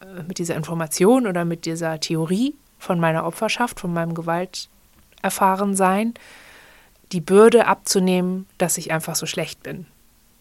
äh, 0.00 0.22
mit 0.28 0.36
dieser 0.38 0.54
Information 0.54 1.26
oder 1.26 1.46
mit 1.46 1.64
dieser 1.64 1.98
Theorie 1.98 2.54
von 2.78 3.00
meiner 3.00 3.24
Opferschaft, 3.24 3.80
von 3.80 3.90
meinem 3.92 4.14
Gewalterfahrensein, 4.14 6.14
die 7.12 7.20
Bürde 7.20 7.66
abzunehmen, 7.66 8.46
dass 8.58 8.76
ich 8.76 8.92
einfach 8.92 9.16
so 9.16 9.24
schlecht 9.26 9.62
bin, 9.62 9.86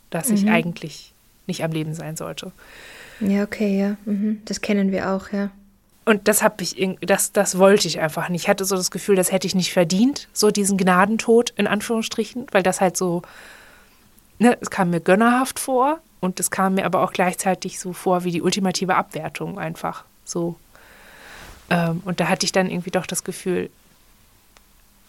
dass 0.10 0.30
mhm. 0.30 0.36
ich 0.36 0.50
eigentlich 0.50 1.14
nicht 1.48 1.64
am 1.64 1.72
Leben 1.72 1.94
sein 1.94 2.18
sollte. 2.18 2.52
Ja, 3.22 3.44
okay, 3.44 3.80
ja. 3.80 3.96
Mhm. 4.06 4.42
Das 4.46 4.62
kennen 4.62 4.92
wir 4.92 5.12
auch, 5.12 5.32
ja. 5.32 5.52
Und 6.12 6.28
das 6.28 6.44
habe 6.44 6.62
ich, 6.62 6.76
das, 7.00 7.32
das 7.32 7.58
wollte 7.58 7.88
ich 7.88 8.02
einfach 8.02 8.28
nicht. 8.28 8.42
Ich 8.42 8.50
hatte 8.50 8.66
so 8.66 8.76
das 8.76 8.92
Gefühl, 8.92 9.16
das 9.16 9.32
hätte 9.32 9.48
ich 9.48 9.56
nicht 9.56 9.72
verdient, 9.72 10.28
so 10.34 10.52
diesen 10.52 10.78
Gnadentod 10.78 11.52
in 11.52 11.68
Anführungsstrichen, 11.68 12.48
weil 12.52 12.64
das 12.64 12.82
halt 12.82 12.98
so, 12.98 13.22
ne, 14.38 14.58
es 14.60 14.70
kam 14.70 14.90
mir 14.90 15.00
gönnerhaft 15.00 15.58
vor 15.58 16.02
und 16.20 16.42
es 16.42 16.52
kam 16.52 16.74
mir 16.74 16.86
aber 16.86 17.02
auch 17.02 17.14
gleichzeitig 17.14 17.80
so 17.80 17.94
vor 17.94 18.26
wie 18.26 18.32
die 18.32 18.42
ultimative 18.42 18.96
Abwertung 18.96 19.58
einfach 19.58 20.04
so. 20.26 20.58
Ähm, 21.70 22.02
und 22.04 22.20
da 22.20 22.28
hatte 22.28 22.46
ich 22.46 22.52
dann 22.52 22.70
irgendwie 22.70 22.92
doch 22.92 23.06
das 23.06 23.24
Gefühl, 23.24 23.70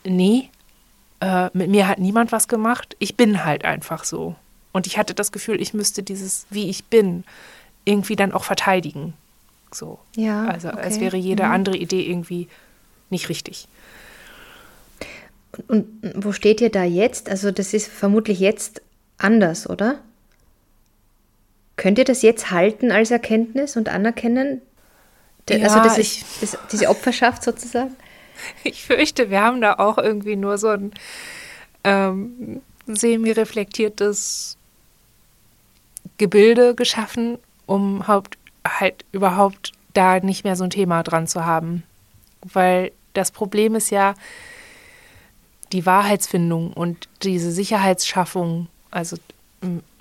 nee, 0.04 0.50
äh, 1.18 1.50
mit 1.52 1.68
mir 1.68 1.88
hat 1.88 1.98
niemand 1.98 2.30
was 2.30 2.46
gemacht. 2.46 2.94
Ich 3.00 3.16
bin 3.16 3.44
halt 3.44 3.64
einfach 3.64 4.04
so. 4.04 4.36
Und 4.70 4.86
ich 4.86 4.98
hatte 4.98 5.14
das 5.14 5.32
Gefühl, 5.32 5.60
ich 5.60 5.74
müsste 5.74 6.04
dieses, 6.04 6.46
wie 6.48 6.70
ich 6.70 6.84
bin, 6.84 7.24
irgendwie 7.84 8.14
dann 8.14 8.30
auch 8.30 8.44
verteidigen. 8.44 9.14
So. 9.74 9.98
Ja. 10.16 10.46
Also 10.46 10.68
okay. 10.68 10.80
als 10.80 11.00
wäre 11.00 11.16
jede 11.16 11.44
mhm. 11.44 11.50
andere 11.50 11.76
Idee 11.76 12.02
irgendwie 12.02 12.48
nicht 13.10 13.28
richtig. 13.28 13.68
Und, 15.68 15.86
und 16.02 16.24
wo 16.24 16.32
steht 16.32 16.60
ihr 16.60 16.70
da 16.70 16.84
jetzt? 16.84 17.28
Also 17.28 17.50
das 17.50 17.74
ist 17.74 17.88
vermutlich 17.88 18.40
jetzt 18.40 18.82
anders, 19.18 19.68
oder? 19.68 19.98
Könnt 21.76 21.98
ihr 21.98 22.04
das 22.04 22.22
jetzt 22.22 22.50
halten 22.50 22.90
als 22.90 23.10
Erkenntnis 23.10 23.76
und 23.76 23.88
anerkennen? 23.88 24.62
Also 25.48 25.60
ja, 25.60 25.68
also 25.68 25.82
das 25.82 25.98
ist, 25.98 26.24
das, 26.40 26.58
diese 26.70 26.88
Opferschaft 26.88 27.42
sozusagen? 27.42 27.96
Ich 28.64 28.82
fürchte, 28.82 29.30
wir 29.30 29.40
haben 29.40 29.60
da 29.60 29.74
auch 29.74 29.98
irgendwie 29.98 30.34
nur 30.34 30.58
so 30.58 30.68
ein 30.68 30.92
ähm, 31.84 32.60
semi-reflektiertes 32.88 34.56
Gebilde 36.18 36.74
geschaffen, 36.74 37.38
um 37.66 38.08
haupt, 38.08 38.38
halt 38.66 39.04
überhaupt 39.12 39.72
da 39.94 40.20
nicht 40.20 40.44
mehr 40.44 40.56
so 40.56 40.64
ein 40.64 40.70
Thema 40.70 41.02
dran 41.02 41.26
zu 41.26 41.44
haben. 41.44 41.82
Weil 42.42 42.92
das 43.14 43.30
Problem 43.30 43.74
ist 43.74 43.90
ja 43.90 44.14
die 45.72 45.86
Wahrheitsfindung 45.86 46.72
und 46.72 47.08
diese 47.22 47.50
Sicherheitsschaffung. 47.50 48.68
Also 48.90 49.16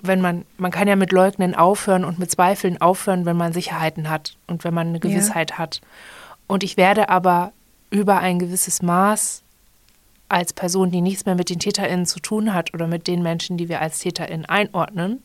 wenn 0.00 0.20
man, 0.20 0.44
man 0.56 0.70
kann 0.70 0.88
ja 0.88 0.96
mit 0.96 1.12
Leugnen 1.12 1.54
aufhören 1.54 2.04
und 2.04 2.18
mit 2.18 2.30
Zweifeln 2.30 2.80
aufhören, 2.80 3.24
wenn 3.26 3.36
man 3.36 3.52
Sicherheiten 3.52 4.10
hat 4.10 4.36
und 4.46 4.64
wenn 4.64 4.74
man 4.74 4.88
eine 4.88 5.00
Gewissheit 5.00 5.52
ja. 5.52 5.58
hat. 5.58 5.80
Und 6.46 6.64
ich 6.64 6.76
werde 6.76 7.08
aber 7.08 7.52
über 7.90 8.18
ein 8.18 8.38
gewisses 8.38 8.82
Maß 8.82 9.42
als 10.28 10.52
Person, 10.52 10.90
die 10.90 11.00
nichts 11.00 11.26
mehr 11.26 11.34
mit 11.34 11.50
den 11.50 11.60
TäterInnen 11.60 12.06
zu 12.06 12.18
tun 12.18 12.54
hat 12.54 12.74
oder 12.74 12.86
mit 12.86 13.06
den 13.06 13.22
Menschen, 13.22 13.56
die 13.56 13.68
wir 13.68 13.80
als 13.80 14.00
TäterInnen 14.00 14.46
einordnen, 14.46 15.22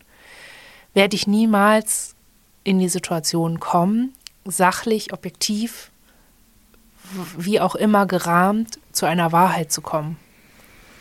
werde 0.93 1.15
ich 1.15 1.27
niemals 1.27 2.15
in 2.67 2.79
die 2.79 2.89
Situation 2.89 3.61
kommen, 3.61 4.13
sachlich, 4.43 5.13
objektiv, 5.13 5.89
wie 7.37 7.61
auch 7.61 7.75
immer 7.75 8.05
gerahmt, 8.05 8.77
zu 8.91 9.05
einer 9.05 9.31
Wahrheit 9.31 9.71
zu 9.71 9.79
kommen. 9.81 10.17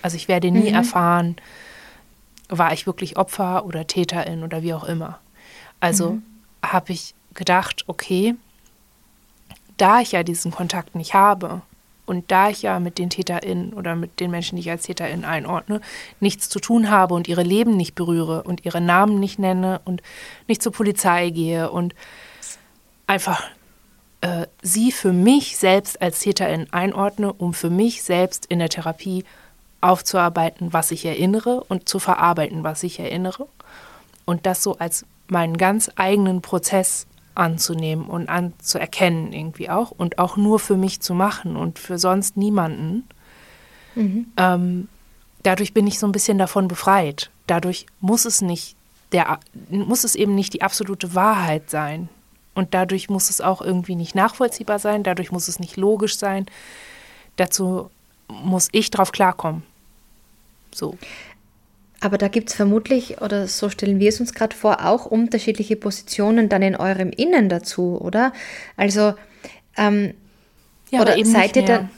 Also 0.01 0.17
ich 0.17 0.29
werde 0.29 0.53
nie 0.53 0.69
mhm. 0.69 0.77
erfahren, 0.77 1.37
war 2.49 2.73
ich 2.73 2.87
wirklich 2.87 3.17
Opfer 3.17 3.67
oder 3.67 3.89
Täterin 3.89 4.45
oder 4.45 4.63
wie 4.63 4.75
auch 4.75 4.85
immer. 4.85 5.19
Also 5.81 6.13
mhm. 6.13 6.23
habe 6.65 6.93
ich 6.93 7.17
gedacht, 7.35 7.83
okay, 7.89 8.37
da 9.77 10.01
ich 10.01 10.13
ja 10.13 10.23
diesen 10.23 10.53
Kontakt 10.53 10.95
nicht 10.95 11.15
habe 11.15 11.63
und 12.07 12.31
da 12.31 12.49
ich 12.49 12.63
ja 12.63 12.79
mit 12.79 12.99
den 12.99 13.11
TäterInnen 13.11 13.73
oder 13.73 13.97
mit 13.97 14.21
den 14.21 14.31
Menschen, 14.31 14.57
die 14.57 14.61
ich 14.61 14.71
als 14.71 14.85
TäterInnen 14.85 15.25
einordne, 15.25 15.81
nichts 16.21 16.49
zu 16.49 16.61
tun 16.61 16.91
habe 16.91 17.15
und 17.15 17.29
ihre 17.29 17.43
Leben 17.43 17.77
nicht 17.77 17.95
berühre 17.95 18.45
und 18.45 18.65
ihre 18.65 18.81
Namen 18.81 19.21
nicht 19.21 19.39
nenne 19.39 19.81
und 19.85 20.03
nicht 20.47 20.63
zur 20.63 20.73
Polizei 20.73 21.31
gehe 21.31 21.71
und 21.71 21.95
einfach 23.07 23.43
äh, 24.21 24.47
sie 24.63 24.93
für 24.93 25.13
mich 25.13 25.57
selbst 25.59 26.01
als 26.01 26.21
TäterInnen 26.21 26.73
einordne, 26.73 27.33
um 27.33 27.53
für 27.53 27.71
mich 27.71 28.03
selbst 28.03 28.47
in 28.47 28.61
der 28.61 28.69
Therapie 28.69 29.25
aufzuarbeiten, 29.81 30.73
was 30.73 30.91
ich 30.91 31.05
erinnere 31.05 31.63
und 31.69 31.89
zu 31.89 31.99
verarbeiten, 31.99 32.65
was 32.65 32.83
ich 32.83 32.99
erinnere. 32.99 33.47
Und 34.25 34.47
das 34.47 34.63
so 34.63 34.79
als 34.79 35.05
meinen 35.29 35.57
ganz 35.57 35.91
eigenen 35.97 36.41
Prozess 36.41 37.07
anzunehmen 37.37 38.07
und 38.07 38.29
anzuerkennen 38.29 39.33
irgendwie 39.33 39.71
auch 39.71 39.91
und 39.91 40.19
auch 40.19 40.37
nur 40.37 40.59
für 40.59 40.77
mich 40.77 41.01
zu 41.01 41.15
machen 41.15 41.57
und 41.57 41.79
für 41.79 41.99
sonst 41.99 42.37
niemanden. 42.37 43.05
Mhm. 43.95 44.27
Ähm, 44.37 44.89
dadurch 45.43 45.75
bin 45.75 45.87
ich 45.87 45.99
so 45.99 46.07
ein 46.07 46.13
bisschen 46.13 46.39
davon 46.39 46.69
befreit. 46.69 47.31
Dadurch 47.47 47.87
muss 48.01 48.25
es 48.25 48.43
nicht 48.43 48.77
der 49.13 49.39
muss 49.71 50.05
es 50.05 50.15
eben 50.15 50.35
nicht 50.35 50.53
die 50.53 50.63
absolute 50.63 51.15
Wahrheit 51.15 51.71
sein. 51.71 52.09
Und 52.55 52.73
dadurch 52.75 53.11
muss 53.11 53.29
es 53.29 53.41
auch 53.41 53.61
irgendwie 53.61 53.97
nicht 53.97 54.15
nachvollziehbar 54.15 54.79
sein, 54.79 55.03
dadurch 55.03 55.31
muss 55.31 55.47
es 55.47 55.61
nicht 55.61 55.77
logisch 55.77 56.17
sein. 56.17 56.47
Dazu 57.37 57.91
muss 58.29 58.69
ich 58.73 58.91
drauf 58.91 59.13
klarkommen. 59.13 59.63
So. 60.73 60.97
Aber 62.01 62.19
da 62.19 62.29
gibt 62.29 62.51
es 62.51 62.55
vermutlich, 62.55 63.21
oder 63.21 63.49
so 63.49 63.71
stellen 63.71 63.99
wir 63.99 64.11
es 64.11 64.21
uns 64.21 64.35
gerade 64.35 64.55
vor, 64.55 64.85
auch 64.85 65.07
unterschiedliche 65.07 65.77
Positionen 65.77 66.49
dann 66.49 66.63
in 66.63 66.77
eurem 66.77 67.11
Innen 67.11 67.49
dazu, 67.49 67.99
oder? 68.01 68.33
Also, 68.77 69.15
ähm, 69.77 70.15
ja, 70.91 71.01
oder 71.01 71.17
eben 71.17 71.31
seid 71.31 71.57
ihr 71.57 71.65
dann 71.65 71.91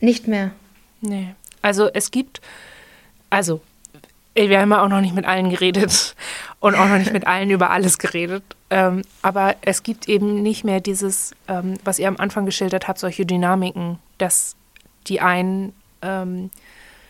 nicht 0.00 0.26
mehr? 0.28 0.50
Nee. 1.00 1.34
Also 1.62 1.88
es 1.92 2.10
gibt, 2.10 2.40
also 3.30 3.60
wir 4.34 4.60
haben 4.60 4.70
ja 4.70 4.84
auch 4.84 4.88
noch 4.88 5.00
nicht 5.00 5.14
mit 5.14 5.24
allen 5.24 5.50
geredet 5.50 6.14
und 6.60 6.74
auch 6.74 6.86
noch 6.86 6.98
nicht 6.98 7.12
mit 7.12 7.26
allen 7.26 7.50
über 7.50 7.70
alles 7.70 7.98
geredet. 7.98 8.44
Ähm, 8.68 9.02
aber 9.22 9.56
es 9.62 9.82
gibt 9.82 10.08
eben 10.08 10.42
nicht 10.42 10.64
mehr 10.64 10.80
dieses, 10.80 11.32
ähm, 11.48 11.78
was 11.84 11.98
ihr 11.98 12.08
am 12.08 12.16
Anfang 12.16 12.46
geschildert 12.46 12.88
habt, 12.88 12.98
solche 12.98 13.24
Dynamiken, 13.24 13.98
dass 14.18 14.56
die 15.06 15.20
einen 15.20 15.72
ähm, 16.02 16.50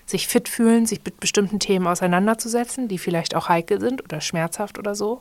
sich 0.06 0.28
fit 0.28 0.48
fühlen, 0.48 0.86
sich 0.86 1.00
mit 1.04 1.18
bestimmten 1.20 1.58
Themen 1.58 1.86
auseinanderzusetzen, 1.86 2.88
die 2.88 2.98
vielleicht 2.98 3.34
auch 3.34 3.48
heikel 3.48 3.80
sind 3.80 4.02
oder 4.04 4.20
schmerzhaft 4.20 4.78
oder 4.78 4.94
so. 4.94 5.20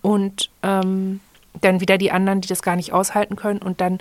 Und 0.00 0.50
ähm, 0.62 1.20
dann 1.60 1.80
wieder 1.80 1.98
die 1.98 2.12
anderen, 2.12 2.40
die 2.40 2.48
das 2.48 2.62
gar 2.62 2.76
nicht 2.76 2.92
aushalten 2.92 3.34
können 3.34 3.60
und 3.60 3.80
dann 3.80 3.98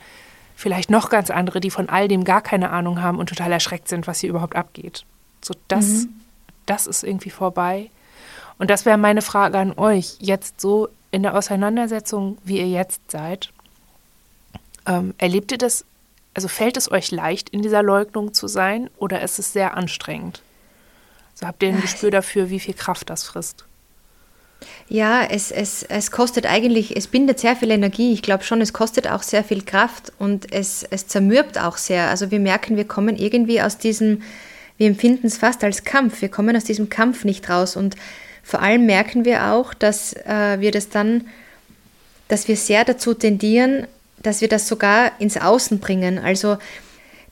vielleicht 0.55 0.89
noch 0.89 1.09
ganz 1.09 1.29
andere, 1.31 1.59
die 1.59 1.71
von 1.71 1.89
all 1.89 2.07
dem 2.07 2.24
gar 2.24 2.41
keine 2.41 2.69
Ahnung 2.69 3.01
haben 3.01 3.17
und 3.17 3.29
total 3.29 3.51
erschreckt 3.51 3.88
sind, 3.88 4.07
was 4.07 4.19
hier 4.19 4.29
überhaupt 4.29 4.55
abgeht. 4.55 5.05
So, 5.43 5.53
das, 5.67 5.85
mhm. 5.85 6.09
das 6.65 6.88
ist 6.88 7.03
irgendwie 7.03 7.31
vorbei. 7.31 7.89
Und 8.57 8.69
das 8.69 8.85
wäre 8.85 8.97
meine 8.97 9.21
Frage 9.21 9.57
an 9.57 9.74
euch, 9.77 10.17
jetzt 10.19 10.62
so 10.62 10.88
in 11.12 11.24
der 11.24 11.35
Auseinandersetzung, 11.35 12.38
wie 12.43 12.59
ihr 12.59 12.69
jetzt 12.69 13.12
seid. 13.12 13.51
Ähm, 14.85 15.13
erlebt 15.17 15.51
ihr 15.51 15.57
das 15.57 15.83
also 16.36 16.48
fällt 16.50 16.77
es 16.77 16.92
euch 16.92 17.12
leicht, 17.12 17.50
in 17.50 17.62
dieser 17.62 17.82
Leugnung 17.82 18.34
zu 18.34 18.48
sein 18.48 18.89
oder 18.98 19.22
ist 19.22 19.39
es 19.39 19.54
sehr 19.54 19.75
anstrengend? 19.75 20.42
So 21.34 21.48
habt 21.48 21.63
ihr 21.63 21.70
ein 21.70 21.82
Gespür 21.82 22.12
dafür, 22.12 22.50
wie 22.50 22.60
viel 22.60 22.74
Kraft 22.74 23.10
das 23.10 23.24
frisst? 23.24 23.65
Ja, 24.88 25.24
es, 25.24 25.51
es, 25.51 25.84
es 25.84 26.12
kostet 26.12 26.46
eigentlich, 26.46 26.96
es 26.96 27.08
bindet 27.08 27.39
sehr 27.39 27.56
viel 27.56 27.72
Energie. 27.72 28.13
Ich 28.13 28.22
glaube 28.22 28.44
schon, 28.44 28.62
es 28.62 28.74
kostet 28.74 29.08
auch 29.08 29.24
sehr 29.24 29.44
viel 29.44 29.63
Kraft 29.63 30.12
und 30.20 30.51
es, 30.54 30.84
es 30.84 31.08
zermürbt 31.08 31.58
auch 31.58 31.77
sehr. 31.77 32.10
Also 32.10 32.32
wir 32.32 32.39
merken, 32.39 32.77
wir 32.77 32.86
kommen 32.86 33.15
irgendwie 33.15 33.62
aus 33.62 33.77
diesem, 33.77 34.22
wir 34.77 34.88
empfinden 34.88 35.27
es 35.27 35.38
fast 35.38 35.63
als 35.63 35.84
Kampf. 35.84 36.22
Wir 36.22 36.30
kommen 36.30 36.56
aus 36.56 36.65
diesem 36.65 36.89
Kampf 36.89 37.25
nicht 37.25 37.50
raus. 37.50 37.75
Und 37.75 37.96
vor 38.44 38.62
allem 38.62 38.86
merken 38.86 39.25
wir 39.25 39.46
auch, 39.48 39.74
dass 39.74 40.13
äh, 40.13 40.60
wir 40.60 40.72
das 40.72 40.89
dann, 40.89 41.27
dass 42.27 42.48
wir 42.48 42.56
sehr 42.56 42.86
dazu 42.86 43.13
tendieren, 43.13 43.88
dass 44.25 44.41
wir 44.41 44.48
das 44.48 44.67
sogar 44.67 45.12
ins 45.20 45.38
Außen 45.38 45.79
bringen. 45.79 46.17
Also 46.20 46.58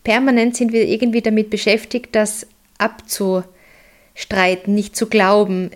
permanent 0.04 0.56
sind 0.56 0.74
wir 0.74 0.88
irgendwie 0.88 1.22
damit 1.22 1.50
beschäftigt, 1.50 2.16
das 2.16 2.48
abzustreiten, 2.78 4.74
nicht 4.74 4.96
zu 4.96 5.08
glauben. 5.08 5.72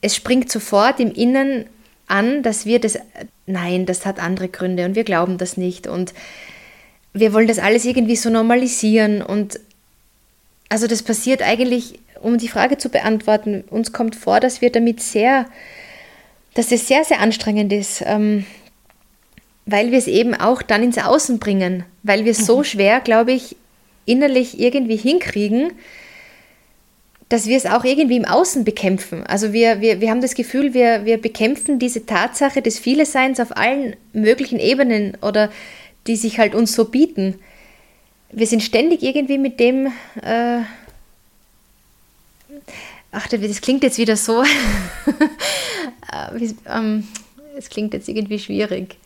Es 0.00 0.14
springt 0.14 0.50
sofort 0.50 1.00
im 1.00 1.12
Innen 1.12 1.66
an, 2.06 2.42
dass 2.42 2.66
wir 2.66 2.80
das, 2.80 2.98
nein, 3.46 3.86
das 3.86 4.06
hat 4.06 4.18
andere 4.20 4.48
Gründe 4.48 4.84
und 4.84 4.94
wir 4.94 5.04
glauben 5.04 5.38
das 5.38 5.56
nicht 5.56 5.86
und 5.86 6.12
wir 7.12 7.32
wollen 7.32 7.48
das 7.48 7.58
alles 7.58 7.84
irgendwie 7.84 8.16
so 8.16 8.28
normalisieren 8.28 9.22
und 9.22 9.60
also 10.68 10.86
das 10.86 11.02
passiert 11.02 11.42
eigentlich, 11.42 12.00
um 12.20 12.38
die 12.38 12.48
Frage 12.48 12.78
zu 12.78 12.88
beantworten, 12.88 13.64
uns 13.70 13.92
kommt 13.92 14.16
vor, 14.16 14.40
dass 14.40 14.60
wir 14.60 14.70
damit 14.70 15.00
sehr, 15.00 15.46
dass 16.54 16.72
es 16.72 16.88
sehr, 16.88 17.04
sehr 17.04 17.20
anstrengend 17.20 17.72
ist, 17.72 18.02
ähm, 18.04 18.44
weil 19.66 19.90
wir 19.90 19.98
es 19.98 20.06
eben 20.06 20.34
auch 20.34 20.62
dann 20.62 20.82
ins 20.82 20.98
Außen 20.98 21.38
bringen, 21.38 21.84
weil 22.02 22.24
wir 22.24 22.32
es 22.32 22.46
so 22.46 22.58
mhm. 22.58 22.64
schwer, 22.64 23.00
glaube 23.00 23.32
ich, 23.32 23.56
innerlich 24.06 24.60
irgendwie 24.60 24.96
hinkriegen, 24.96 25.72
dass 27.28 27.46
wir 27.46 27.56
es 27.56 27.66
auch 27.66 27.84
irgendwie 27.84 28.16
im 28.16 28.26
Außen 28.26 28.64
bekämpfen. 28.64 29.24
Also 29.26 29.52
wir, 29.52 29.80
wir, 29.80 30.00
wir 30.00 30.10
haben 30.10 30.20
das 30.20 30.34
Gefühl, 30.34 30.74
wir, 30.74 31.04
wir 31.06 31.18
bekämpfen 31.18 31.78
diese 31.78 32.04
Tatsache 32.04 32.60
des 32.60 32.78
Vieleseins 32.78 33.40
auf 33.40 33.56
allen 33.56 33.96
möglichen 34.12 34.58
Ebenen 34.58 35.16
oder 35.22 35.50
die 36.06 36.16
sich 36.16 36.38
halt 36.38 36.54
uns 36.54 36.74
so 36.74 36.84
bieten. 36.84 37.38
Wir 38.30 38.46
sind 38.46 38.62
ständig 38.62 39.02
irgendwie 39.02 39.38
mit 39.38 39.58
dem... 39.58 39.86
Äh, 40.22 40.60
ach, 43.10 43.26
das 43.28 43.60
klingt 43.60 43.82
jetzt 43.82 43.98
wieder 43.98 44.16
so... 44.16 44.44
Äh, 46.12 46.52
ähm, 46.68 47.08
es 47.56 47.68
klingt 47.70 47.92
jetzt 47.92 48.08
irgendwie 48.08 48.38
schwierig. 48.38 48.98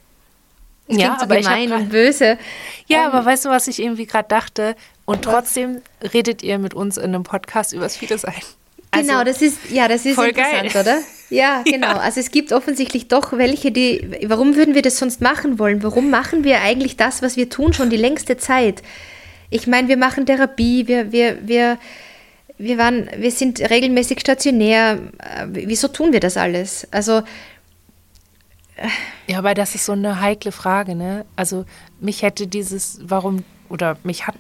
Es 0.89 0.97
ja, 0.97 1.17
so 1.19 1.25
aber 1.25 1.37
gemein 1.37 1.73
und 1.73 1.91
böse. 1.91 2.39
Ja, 2.87 3.07
um, 3.07 3.13
aber 3.13 3.27
weißt 3.27 3.45
du, 3.45 3.49
was 3.51 3.69
ich 3.69 3.81
irgendwie 3.81 4.07
gerade 4.07 4.29
dachte? 4.29 4.75
Und 5.05 5.23
trotzdem 5.23 5.81
redet 6.13 6.43
ihr 6.43 6.59
mit 6.59 6.75
uns 6.75 6.97
in 6.97 7.15
einem 7.15 7.23
Podcast 7.23 7.73
über 7.73 7.85
das 7.85 7.97
Vieles 7.97 8.25
ein. 8.25 8.35
Also, 8.91 9.07
genau, 9.07 9.25
das 9.25 9.43
ist, 9.43 9.59
ja, 9.71 9.87
das 9.87 10.07
ist 10.07 10.15
voll 10.15 10.29
interessant, 10.29 10.73
geil. 10.73 10.83
oder? 10.83 10.99
Ja, 11.31 11.63
genau. 11.65 11.89
Ja. 11.89 11.99
Also 11.99 12.21
es 12.21 12.31
gibt 12.31 12.53
offensichtlich 12.53 13.09
doch 13.09 13.33
welche, 13.33 13.71
die, 13.71 14.19
warum 14.27 14.57
würden 14.57 14.75
wir 14.75 14.83
das 14.83 14.99
sonst 14.99 15.21
machen 15.21 15.59
wollen? 15.59 15.83
Warum 15.83 16.11
machen 16.11 16.45
wir 16.45 16.61
eigentlich 16.63 16.97
das, 16.97 17.23
was 17.23 17.37
wir 17.37 17.51
tun, 17.51 17.73
schon 17.73 17.91
die 17.91 17.97
längste 17.97 18.39
Zeit? 18.39 18.83
Ich 19.51 19.67
meine, 19.67 19.89
wir 19.89 19.97
machen 19.97 20.27
Therapie, 20.27 20.87
wir, 20.89 21.13
wir, 21.13 21.39
wir, 21.47 21.79
wir, 22.57 22.79
waren, 22.79 23.09
wir 23.17 23.31
sind 23.31 23.61
regelmäßig 23.61 24.21
stationär. 24.21 24.99
Wieso 25.49 25.89
tun 25.89 26.13
wir 26.13 26.21
das 26.21 26.37
alles? 26.37 26.87
Also 26.91 27.23
ja, 29.27 29.39
aber 29.39 29.55
das 29.55 29.75
ist 29.75 29.85
so 29.85 29.93
eine 29.93 30.21
heikle 30.21 30.53
Frage, 30.53 30.95
ne? 30.95 31.25
Also 31.37 31.65
mich 32.01 32.23
hätte 32.23 32.47
dieses, 32.47 33.01
warum, 33.03 33.45
oder 33.69 33.97
mich 34.03 34.27
hat 34.27 34.37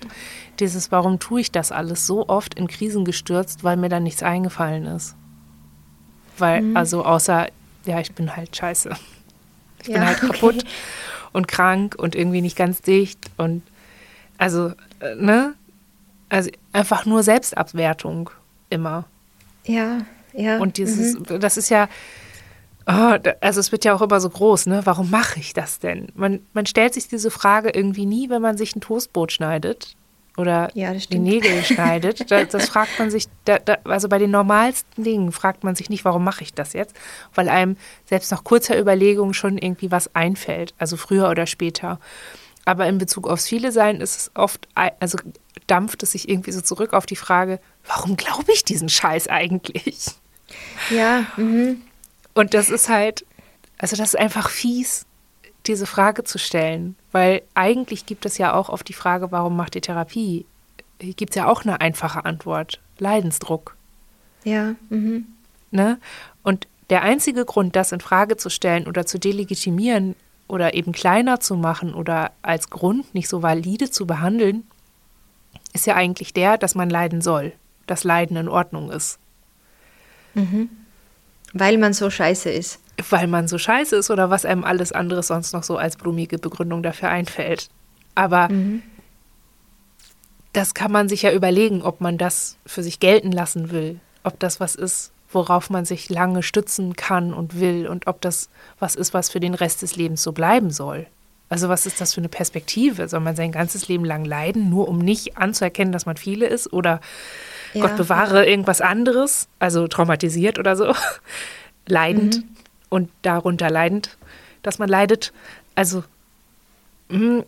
dieses, 0.61 0.91
warum 0.93 1.19
tue 1.19 1.41
ich 1.41 1.53
das 1.53 1.73
alles 1.73 2.07
so 2.07 2.29
oft 2.29 2.55
in 2.55 2.67
Krisen 2.69 3.05
gestürzt, 3.05 3.65
weil 3.65 3.77
mir 3.77 3.89
dann 3.89 4.03
nichts 4.03 4.23
eingefallen 4.23 4.87
ist. 4.87 5.15
Weil, 6.37 6.63
mhm. 6.63 6.77
also 6.77 7.05
außer, 7.05 7.49
ja, 7.85 8.01
ich 8.01 8.13
bin 8.15 8.37
halt 8.37 8.57
scheiße. 8.57 8.91
Ich 9.83 9.89
ja, 9.89 9.95
bin 9.95 10.07
halt 10.07 10.21
kaputt 10.21 10.57
okay. 10.57 10.67
und 11.33 11.49
krank 11.49 11.95
und 11.97 12.15
irgendwie 12.15 12.41
nicht 12.41 12.57
ganz 12.57 12.81
dicht 12.81 13.31
und 13.37 13.63
also, 14.37 14.73
äh, 15.01 15.15
ne? 15.17 15.55
Also 16.29 16.51
einfach 16.73 17.07
nur 17.07 17.23
Selbstabwertung 17.23 18.31
immer. 18.71 19.05
Ja, 19.65 20.03
ja. 20.33 20.59
Und 20.59 20.77
dieses, 20.77 21.19
mhm. 21.19 21.41
das 21.41 21.57
ist 21.57 21.71
ja, 21.71 21.89
oh, 22.89 23.19
also 23.41 23.61
es 23.61 23.71
wird 23.71 23.85
ja 23.85 23.95
auch 23.95 24.03
immer 24.03 24.21
so 24.21 24.31
groß, 24.31 24.67
ne? 24.67 24.81
Warum 24.85 25.11
mache 25.11 25.39
ich 25.39 25.53
das 25.53 25.79
denn? 25.79 26.09
Man, 26.15 26.41
man 26.55 26.67
stellt 26.67 26.95
sich 26.95 27.09
diese 27.09 27.31
Frage 27.31 27.71
irgendwie 27.71 28.07
nie, 28.07 28.31
wenn 28.31 28.43
man 28.43 28.57
sich 28.57 28.75
ein 28.75 28.81
Toastbrot 28.81 29.31
schneidet 29.31 29.95
oder 30.37 30.71
ja, 30.75 30.93
die 30.95 31.19
Nägel 31.19 31.63
schneidet. 31.65 32.31
Das, 32.31 32.49
das 32.49 32.69
fragt 32.69 32.99
man 32.99 33.11
sich, 33.11 33.27
da, 33.45 33.59
da, 33.59 33.77
also 33.85 34.09
bei 34.09 34.19
den 34.19 34.31
normalsten 34.31 35.05
Dingen 35.05 35.33
fragt 35.33 35.65
man 35.65 35.75
sich 35.75 35.91
nicht, 35.91 36.05
warum 36.05 36.25
mache 36.25 36.43
ich 36.43 36.55
das 36.55 36.73
jetzt? 36.73 36.95
Weil 37.35 37.49
einem 37.49 37.77
selbst 38.07 38.31
nach 38.31 38.45
kurzer 38.45 38.79
Überlegung 38.79 39.35
schon 39.35 39.59
irgendwie 39.59 39.91
was 39.91 40.15
einfällt, 40.15 40.75
also 40.79 40.97
früher 40.97 41.29
oder 41.29 41.47
später. 41.47 42.01
Aber 42.65 42.87
in 42.87 42.99
Bezug 42.99 43.29
aufs 43.29 43.49
Viele 43.49 43.73
Sein 43.73 44.01
ist 44.01 44.17
es 44.17 44.31
oft, 44.35 44.69
also 44.75 45.19
dampft 45.67 46.03
es 46.03 46.13
sich 46.13 46.29
irgendwie 46.29 46.53
so 46.53 46.61
zurück 46.61 46.93
auf 46.93 47.07
die 47.07 47.17
Frage, 47.17 47.61
warum 47.87 48.17
glaube 48.17 48.53
ich 48.53 48.65
diesen 48.65 48.89
Scheiß 48.89 49.29
eigentlich? 49.29 50.07
Ja, 50.91 51.27
mhm. 51.37 51.83
Und 52.39 52.55
das 52.55 52.71
ist 52.71 52.89
halt, 52.89 53.27
also 53.79 53.97
das 53.97 54.11
ist 54.15 54.21
einfach 54.21 54.49
fies, 54.49 55.07
diese 55.67 55.87
Frage 55.87 56.23
zu 56.23 56.39
stellen, 56.39 56.95
weil 57.11 57.43
eigentlich 57.55 58.07
gibt 58.07 58.25
es 58.27 58.39
ja 58.39 58.55
auch 58.55 58.69
auf 58.69 58.85
die 58.85 58.93
Frage, 58.93 59.33
warum 59.33 59.57
macht 59.57 59.75
ihr 59.75 59.83
Therapie, 59.83 60.47
gibt 61.01 61.31
es 61.31 61.35
ja 61.35 61.49
auch 61.49 61.63
eine 61.63 61.81
einfache 61.81 62.25
Antwort, 62.25 62.81
Leidensdruck. 63.01 63.77
Ja. 64.45 64.77
Mhm. 64.89 65.27
Ne? 65.73 65.99
Und 66.45 66.69
der 66.91 67.03
einzige 67.03 67.45
Grund, 67.45 67.75
das 67.75 67.91
in 67.91 67.99
Frage 67.99 68.37
zu 68.37 68.51
stellen 68.51 68.87
oder 68.87 69.05
zu 69.05 69.19
delegitimieren 69.19 70.15
oder 70.47 70.75
eben 70.75 70.93
kleiner 70.93 71.41
zu 71.41 71.57
machen 71.57 71.93
oder 71.93 72.31
als 72.43 72.71
Grund 72.71 73.17
nicht 73.17 73.29
so 73.29 73.43
valide 73.43 73.91
zu 73.91 74.07
behandeln, 74.07 74.63
ist 75.73 75.89
ja 75.89 75.97
eigentlich 75.97 76.35
der, 76.35 76.57
dass 76.57 76.77
man 76.77 76.89
leiden 76.89 77.21
soll, 77.21 77.53
dass 77.89 78.05
Leiden 78.05 78.37
in 78.37 78.49
Ordnung 78.49 78.93
ist. 78.93 79.19
Mhm. 80.35 80.71
Weil 81.59 81.79
man 81.79 81.93
so 81.93 82.11
scheiße 82.11 82.51
ist. 82.51 82.81
Weil 83.11 83.27
man 83.27 83.49
so 83.49 83.59
scheiße 83.59 83.97
ist 83.97 84.11
oder 84.11 84.31
was 84.31 84.45
einem 84.45 84.65
alles 84.65 84.93
andere 84.93 85.23
sonst 85.23 85.53
noch 85.53 85.63
so 85.63 85.77
als 85.77 85.97
blumige 85.97 86.39
Begründung 86.39 86.83
dafür 86.83 87.11
einfällt. 87.11 87.69
Aber 88.15 88.49
mhm. 88.49 88.83
das 90.53 90.75
kann 90.75 90.91
man 90.91 91.09
sich 91.09 91.23
ja 91.23 91.33
überlegen, 91.33 91.83
ob 91.83 92.01
man 92.01 92.19
das 92.19 92.57
für 92.67 92.83
sich 92.83 93.01
gelten 93.01 93.31
lassen 93.31 93.71
will. 93.71 94.01
Ob 94.25 94.39
das 94.41 94.59
was 94.59 94.75
ist, 94.75 95.13
worauf 95.31 95.71
man 95.71 95.85
sich 95.85 96.09
lange 96.09 96.43
stützen 96.43 96.97
kann 96.97 97.33
und 97.33 97.61
will 97.61 97.87
und 97.87 98.07
ob 98.07 98.21
das 98.21 98.49
was 98.79 98.97
ist, 98.97 99.15
was 99.15 99.31
für 99.31 99.41
den 99.41 99.55
Rest 99.55 99.83
des 99.83 99.97
Lebens 99.97 100.23
so 100.23 100.33
bleiben 100.33 100.71
soll. 100.71 101.07
Also 101.51 101.69
was 101.69 101.87
ist 101.87 102.01
das 102.01 102.15
für 102.15 102.21
eine 102.21 102.29
Perspektive? 102.29 103.09
Soll 103.09 103.21
man 103.21 103.37
sein 103.37 103.53
ganzes 103.53 103.89
Leben 103.89 104.05
lang 104.05 104.25
leiden, 104.25 104.69
nur 104.69 104.89
um 104.89 104.99
nicht 104.99 105.39
anzuerkennen, 105.39 105.93
dass 105.93 106.05
man 106.05 106.17
viele 106.17 106.47
ist? 106.47 106.73
Oder 106.73 107.01
ja. 107.75 107.87
Gott 107.87 107.97
bewahre 107.97 108.47
irgendwas 108.47 108.81
anderes, 108.81 109.49
also 109.59 109.89
traumatisiert 109.89 110.59
oder 110.59 110.77
so, 110.77 110.95
leidend 111.87 112.39
mhm. 112.39 112.49
und 112.89 113.11
darunter 113.23 113.71
leidend, 113.71 114.17
dass 114.63 114.79
man 114.79 114.89
leidet. 114.89 115.33
Also, 115.75 116.05
mh, 117.09 117.45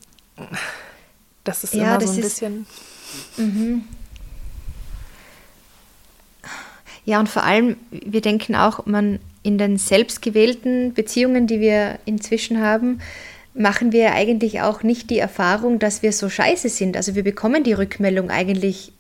das 1.45 1.65
ist 1.65 1.75
ja, 1.75 1.83
immer 1.83 1.99
das 1.99 2.11
so 2.11 2.13
ein 2.13 2.19
ist, 2.19 2.25
bisschen. 2.25 2.67
Mhm. 3.37 3.85
Ja, 7.05 7.19
und 7.19 7.29
vor 7.29 7.45
allem, 7.45 7.77
wir 7.91 8.21
denken 8.21 8.55
auch, 8.55 8.87
man 8.87 9.19
in 9.43 9.59
den 9.59 9.79
selbstgewählten 9.79 10.93
Beziehungen, 10.93 11.47
die 11.47 11.61
wir 11.61 11.99
inzwischen 12.05 12.61
haben, 12.61 13.01
machen 13.55 13.93
wir 13.93 14.13
eigentlich 14.13 14.61
auch 14.61 14.83
nicht 14.83 15.11
die 15.11 15.19
Erfahrung, 15.19 15.79
dass 15.79 16.03
wir 16.03 16.13
so 16.13 16.29
scheiße 16.29 16.69
sind. 16.69 16.97
Also 16.97 17.15
wir 17.15 17.25
bekommen 17.25 17.65
die 17.65 17.73
Rückmeldung 17.73 18.31
eigentlich 18.31 18.93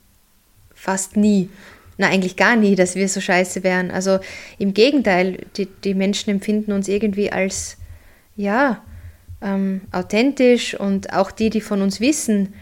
fast 0.80 1.16
nie. 1.16 1.50
Na, 1.98 2.08
eigentlich 2.08 2.36
gar 2.36 2.56
nie, 2.56 2.74
dass 2.74 2.94
wir 2.94 3.08
so 3.08 3.20
scheiße 3.20 3.62
wären. 3.62 3.90
Also 3.90 4.20
im 4.58 4.72
Gegenteil, 4.72 5.38
die, 5.56 5.66
die 5.66 5.94
Menschen 5.94 6.30
empfinden 6.30 6.72
uns 6.72 6.88
irgendwie 6.88 7.30
als, 7.30 7.76
ja, 8.36 8.82
ähm, 9.42 9.82
authentisch 9.92 10.74
und 10.74 11.12
auch 11.12 11.30
die, 11.30 11.50
die 11.50 11.60
von 11.60 11.82
uns 11.82 12.00
wissen, 12.00 12.54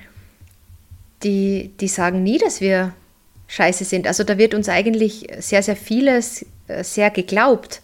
die, 1.22 1.70
die 1.80 1.88
sagen 1.88 2.22
nie, 2.22 2.38
dass 2.38 2.60
wir 2.60 2.92
scheiße 3.46 3.84
sind. 3.84 4.06
Also 4.06 4.24
da 4.24 4.38
wird 4.38 4.54
uns 4.54 4.68
eigentlich 4.68 5.28
sehr, 5.38 5.62
sehr 5.62 5.76
vieles 5.76 6.44
äh, 6.66 6.82
sehr 6.84 7.10
geglaubt 7.10 7.80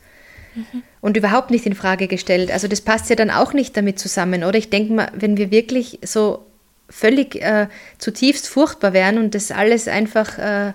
mhm. 0.54 0.82
und 1.00 1.16
überhaupt 1.16 1.50
nicht 1.50 1.66
in 1.66 1.74
Frage 1.74 2.08
gestellt. 2.08 2.50
Also 2.50 2.68
das 2.68 2.80
passt 2.80 3.10
ja 3.10 3.16
dann 3.16 3.30
auch 3.30 3.52
nicht 3.52 3.76
damit 3.76 3.98
zusammen, 3.98 4.44
oder? 4.44 4.58
Ich 4.58 4.70
denke 4.70 4.92
mal, 4.92 5.12
wenn 5.14 5.36
wir 5.36 5.50
wirklich 5.50 6.00
so 6.02 6.44
völlig 6.88 7.36
äh, 7.36 7.68
zutiefst 7.98 8.48
furchtbar 8.48 8.92
wären 8.92 9.18
und 9.18 9.34
das 9.34 9.50
alles 9.50 9.88
einfach, 9.88 10.38
äh, 10.38 10.72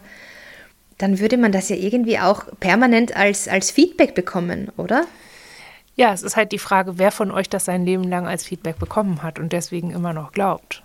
dann 0.98 1.20
würde 1.20 1.38
man 1.38 1.52
das 1.52 1.70
ja 1.70 1.76
irgendwie 1.76 2.20
auch 2.20 2.46
permanent 2.60 3.16
als, 3.16 3.48
als 3.48 3.72
Feedback 3.72 4.16
bekommen, 4.16 4.72
oder? 4.78 5.06
Ja, 5.96 6.14
es 6.14 6.24
ist 6.24 6.36
halt 6.38 6.52
die 6.52 6.60
Frage, 6.60 6.98
wer 6.98 7.12
von 7.12 7.32
euch 7.32 7.50
das 7.50 7.66
sein 7.66 7.86
Leben 7.86 8.04
lang 8.04 8.28
als 8.28 8.46
Feedback 8.46 8.80
bekommen 8.80 9.22
hat 9.22 9.40
und 9.40 9.54
deswegen 9.54 9.92
immer 9.92 10.14
noch 10.14 10.32
glaubt. 10.32 10.84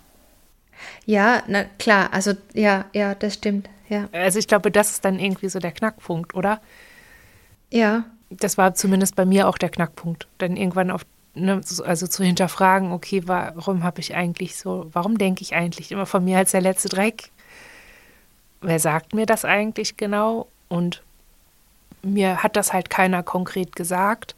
Ja, 1.05 1.43
na 1.47 1.63
klar, 1.79 2.09
also 2.11 2.33
ja, 2.53 2.85
ja, 2.93 3.15
das 3.15 3.35
stimmt, 3.35 3.69
ja. 3.87 4.09
Also 4.11 4.39
ich 4.39 4.47
glaube, 4.47 4.71
das 4.71 4.91
ist 4.91 5.05
dann 5.05 5.19
irgendwie 5.19 5.49
so 5.49 5.59
der 5.59 5.71
Knackpunkt, 5.71 6.35
oder? 6.35 6.59
Ja. 7.71 8.05
Das 8.29 8.57
war 8.57 8.73
zumindest 8.73 9.15
bei 9.15 9.23
mir 9.23 9.47
auch 9.47 9.57
der 9.57 9.69
Knackpunkt. 9.69 10.27
Dann 10.39 10.57
irgendwann 10.57 10.89
auf, 10.89 11.05
ne, 11.35 11.61
also 11.85 12.07
zu 12.07 12.23
hinterfragen, 12.23 12.91
okay, 12.91 13.23
warum 13.25 13.83
habe 13.83 14.01
ich 14.01 14.15
eigentlich 14.15 14.57
so, 14.57 14.87
warum 14.91 15.17
denke 15.17 15.41
ich 15.41 15.55
eigentlich 15.55 15.91
immer 15.91 16.05
von 16.05 16.23
mir 16.23 16.37
als 16.37 16.51
der 16.51 16.61
letzte 16.61 16.89
Dreck? 16.89 17.31
Wer 18.61 18.79
sagt 18.79 19.13
mir 19.13 19.25
das 19.25 19.45
eigentlich 19.45 19.97
genau? 19.97 20.47
Und 20.69 21.03
mir 22.01 22.41
hat 22.43 22.55
das 22.55 22.73
halt 22.73 22.89
keiner 22.89 23.23
konkret 23.23 23.75
gesagt, 23.75 24.35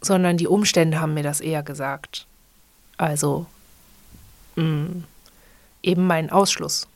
sondern 0.00 0.36
die 0.36 0.48
Umstände 0.48 1.00
haben 1.00 1.14
mir 1.14 1.22
das 1.22 1.40
eher 1.40 1.62
gesagt. 1.62 2.26
Also 2.96 3.46
mh, 4.56 4.64
mm, 4.64 5.04
eben 5.82 6.06
mein 6.06 6.30
Ausschluss, 6.30 6.88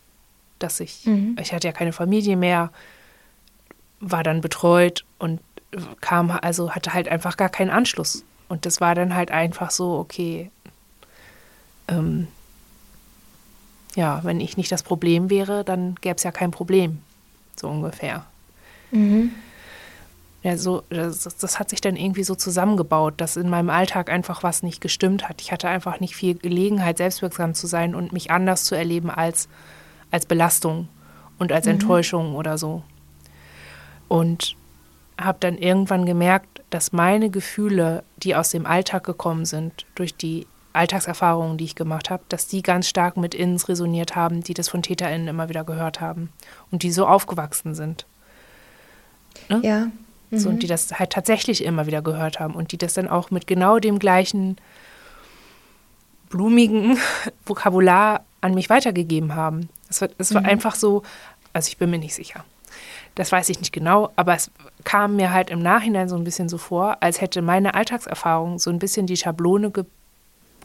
dass 0.58 0.80
ich, 0.80 1.06
mhm. 1.06 1.36
ich 1.40 1.52
hatte 1.52 1.68
ja 1.68 1.72
keine 1.72 1.92
Familie 1.92 2.36
mehr, 2.36 2.70
war 4.00 4.22
dann 4.22 4.40
betreut 4.40 5.04
und 5.18 5.40
kam, 6.00 6.30
also 6.30 6.72
hatte 6.72 6.92
halt 6.92 7.08
einfach 7.08 7.36
gar 7.36 7.48
keinen 7.48 7.70
Anschluss. 7.70 8.24
Und 8.48 8.66
das 8.66 8.80
war 8.80 8.94
dann 8.94 9.14
halt 9.14 9.30
einfach 9.30 9.70
so, 9.70 9.98
okay, 9.98 10.50
ähm, 11.88 12.28
ja, 13.94 14.20
wenn 14.24 14.40
ich 14.40 14.56
nicht 14.56 14.70
das 14.70 14.82
Problem 14.82 15.30
wäre, 15.30 15.64
dann 15.64 15.96
gäbe 16.00 16.16
es 16.16 16.22
ja 16.22 16.30
kein 16.30 16.50
Problem, 16.50 17.00
so 17.56 17.68
ungefähr. 17.68 18.24
Mhm 18.90 19.32
ja, 20.46 20.56
so, 20.56 20.84
das, 20.90 21.24
das, 21.24 21.58
hat 21.58 21.70
sich 21.70 21.80
dann 21.80 21.96
irgendwie 21.96 22.22
so 22.22 22.36
zusammengebaut, 22.36 23.14
dass 23.16 23.36
in 23.36 23.50
meinem 23.50 23.68
Alltag 23.68 24.08
einfach 24.10 24.44
was 24.44 24.62
nicht 24.62 24.80
gestimmt 24.80 25.28
hat. 25.28 25.40
Ich 25.40 25.50
hatte 25.50 25.66
einfach 25.66 25.98
nicht 25.98 26.14
viel 26.14 26.36
Gelegenheit, 26.36 26.98
selbstwirksam 26.98 27.52
zu 27.54 27.66
sein 27.66 27.96
und 27.96 28.12
mich 28.12 28.30
anders 28.30 28.62
zu 28.62 28.76
erleben 28.76 29.10
als, 29.10 29.48
als 30.12 30.24
Belastung 30.24 30.86
und 31.40 31.50
als 31.50 31.66
mhm. 31.66 31.72
Enttäuschung 31.72 32.36
oder 32.36 32.58
so. 32.58 32.84
Und 34.06 34.54
habe 35.20 35.38
dann 35.40 35.58
irgendwann 35.58 36.06
gemerkt, 36.06 36.55
dass 36.70 36.92
meine 36.92 37.30
Gefühle, 37.30 38.02
die 38.18 38.34
aus 38.34 38.50
dem 38.50 38.66
Alltag 38.66 39.04
gekommen 39.04 39.44
sind, 39.44 39.86
durch 39.94 40.14
die 40.14 40.46
Alltagserfahrungen, 40.72 41.56
die 41.56 41.64
ich 41.64 41.74
gemacht 41.74 42.10
habe, 42.10 42.22
dass 42.28 42.48
die 42.48 42.62
ganz 42.62 42.88
stark 42.88 43.16
mit 43.16 43.34
Innens 43.34 43.68
resoniert 43.68 44.14
haben, 44.14 44.42
die 44.42 44.54
das 44.54 44.68
von 44.68 44.82
TäterInnen 44.82 45.28
immer 45.28 45.48
wieder 45.48 45.64
gehört 45.64 46.00
haben 46.00 46.30
und 46.70 46.82
die 46.82 46.92
so 46.92 47.06
aufgewachsen 47.06 47.74
sind. 47.74 48.04
Ne? 49.48 49.60
Ja, 49.62 49.86
Mhm. 50.30 50.38
So, 50.38 50.48
und 50.48 50.62
die 50.62 50.66
das 50.66 50.98
halt 50.98 51.10
tatsächlich 51.10 51.64
immer 51.64 51.86
wieder 51.86 52.02
gehört 52.02 52.40
haben 52.40 52.54
und 52.54 52.72
die 52.72 52.78
das 52.78 52.94
dann 52.94 53.08
auch 53.08 53.30
mit 53.30 53.46
genau 53.46 53.78
dem 53.78 53.98
gleichen 53.98 54.56
blumigen 56.28 56.98
Vokabular 57.46 58.24
an 58.40 58.54
mich 58.54 58.70
weitergegeben 58.70 59.34
haben. 59.34 59.68
Es 59.88 60.00
war, 60.00 60.08
es 60.18 60.34
war 60.34 60.42
mhm. 60.42 60.48
einfach 60.48 60.74
so, 60.74 61.02
also 61.52 61.68
ich 61.68 61.78
bin 61.78 61.90
mir 61.90 61.98
nicht 61.98 62.14
sicher. 62.14 62.44
Das 63.16 63.32
weiß 63.32 63.48
ich 63.48 63.58
nicht 63.58 63.72
genau, 63.72 64.12
aber 64.14 64.34
es 64.34 64.50
kam 64.84 65.16
mir 65.16 65.32
halt 65.32 65.50
im 65.50 65.58
Nachhinein 65.58 66.08
so 66.08 66.16
ein 66.16 66.24
bisschen 66.24 66.48
so 66.48 66.58
vor, 66.58 66.98
als 67.00 67.20
hätte 67.20 67.42
meine 67.42 67.74
Alltagserfahrung 67.74 68.58
so 68.58 68.70
ein 68.70 68.78
bisschen 68.78 69.06
die 69.06 69.16
Schablone 69.16 69.70
ge 69.70 69.84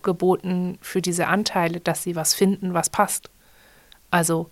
geboten 0.04 0.80
für 0.82 1.00
diese 1.00 1.28
Anteile, 1.28 1.80
dass 1.80 2.02
sie 2.02 2.16
was 2.16 2.34
finden, 2.34 2.74
was 2.74 2.90
passt. 2.90 3.30
Also, 4.10 4.50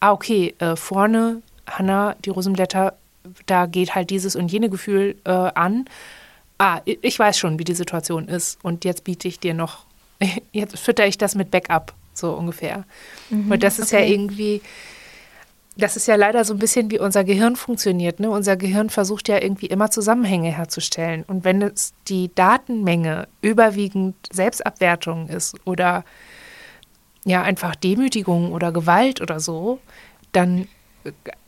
ah, 0.00 0.12
okay, 0.12 0.54
äh, 0.60 0.76
vorne, 0.76 1.42
Hanna, 1.66 2.16
die 2.24 2.30
Rosenblätter 2.30 2.94
da 3.46 3.66
geht 3.66 3.94
halt 3.94 4.10
dieses 4.10 4.36
und 4.36 4.50
jene 4.50 4.70
Gefühl 4.70 5.16
äh, 5.24 5.30
an. 5.30 5.86
Ah, 6.58 6.80
ich 6.84 7.18
weiß 7.18 7.38
schon, 7.38 7.58
wie 7.58 7.64
die 7.64 7.74
Situation 7.74 8.28
ist 8.28 8.58
und 8.62 8.84
jetzt 8.84 9.04
biete 9.04 9.28
ich 9.28 9.40
dir 9.40 9.54
noch, 9.54 9.86
jetzt 10.52 10.78
fütter 10.78 11.06
ich 11.06 11.18
das 11.18 11.34
mit 11.34 11.50
Backup, 11.50 11.94
so 12.12 12.32
ungefähr. 12.32 12.84
Mhm, 13.30 13.52
und 13.52 13.62
das 13.62 13.78
ist 13.78 13.92
okay. 13.92 14.04
ja 14.04 14.12
irgendwie, 14.12 14.60
das 15.80 15.96
ist 15.96 16.06
ja 16.06 16.14
leider 16.14 16.44
so 16.44 16.54
ein 16.54 16.58
bisschen 16.58 16.90
wie 16.90 16.98
unser 16.98 17.24
Gehirn 17.24 17.56
funktioniert. 17.56 18.20
Ne? 18.20 18.30
Unser 18.30 18.56
Gehirn 18.56 18.90
versucht 18.90 19.28
ja 19.28 19.42
irgendwie 19.42 19.66
immer 19.66 19.90
Zusammenhänge 19.90 20.56
herzustellen. 20.56 21.24
Und 21.26 21.44
wenn 21.44 21.62
es 21.62 21.92
die 22.08 22.30
Datenmenge 22.34 23.28
überwiegend 23.42 24.14
Selbstabwertung 24.32 25.28
ist 25.28 25.56
oder 25.66 26.04
ja 27.24 27.42
einfach 27.42 27.74
Demütigung 27.74 28.52
oder 28.52 28.72
Gewalt 28.72 29.20
oder 29.20 29.40
so, 29.40 29.80
dann 30.32 30.68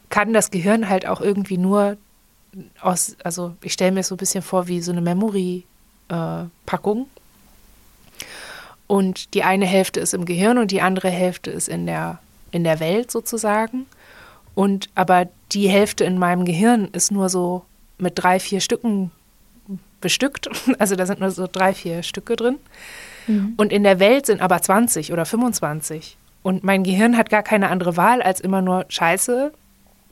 kann 0.09 0.33
das 0.33 0.51
Gehirn 0.51 0.89
halt 0.89 1.07
auch 1.07 1.21
irgendwie 1.21 1.59
nur 1.59 1.97
aus, 2.81 3.17
also 3.25 3.55
ich 3.63 3.73
stelle 3.73 3.93
mir 3.93 4.03
so 4.03 4.15
ein 4.15 4.19
bisschen 4.19 4.43
vor 4.43 4.69
wie 4.69 4.83
so 4.83 4.93
eine 4.93 5.01
Memory-Packung. 5.01 6.99
Äh, 6.99 7.05
und 8.87 9.33
die 9.35 9.43
eine 9.43 9.65
Hälfte 9.65 10.01
ist 10.01 10.13
im 10.13 10.27
Gehirn 10.27 10.59
und 10.59 10.71
die 10.71 10.83
andere 10.83 11.09
Hälfte 11.09 11.51
ist 11.51 11.69
in 11.69 11.87
der, 11.87 12.19
in 12.51 12.63
der 12.63 12.79
Welt 12.79 13.11
sozusagen. 13.11 13.87
Und 14.55 14.91
aber 14.95 15.29
die 15.53 15.69
Hälfte 15.69 16.05
in 16.05 16.19
meinem 16.19 16.45
Gehirn 16.45 16.89
ist 16.93 17.11
nur 17.11 17.29
so 17.29 17.65
mit 17.99 18.13
drei, 18.17 18.41
vier 18.41 18.61
Stücken 18.61 19.11
bestückt. 20.01 20.49
Also 20.79 20.97
da 20.97 21.07
sind 21.07 21.21
nur 21.21 21.31
so 21.31 21.49
drei, 21.51 21.73
vier 21.75 22.03
Stücke 22.03 22.37
drin. 22.37 22.59
Mhm. 23.27 23.55
Und 23.57 23.73
in 23.73 23.85
der 23.85 24.01
Welt 24.01 24.27
sind 24.27 24.41
aber 24.41 24.61
20 24.61 25.13
oder 25.13 25.25
25. 25.25 26.17
Und 26.43 26.65
mein 26.65 26.83
Gehirn 26.83 27.17
hat 27.17 27.31
gar 27.31 27.43
keine 27.43 27.71
andere 27.71 27.97
Wahl, 27.97 28.21
als 28.21 28.41
immer 28.41 28.63
nur 28.63 28.85
Scheiße, 28.89 29.53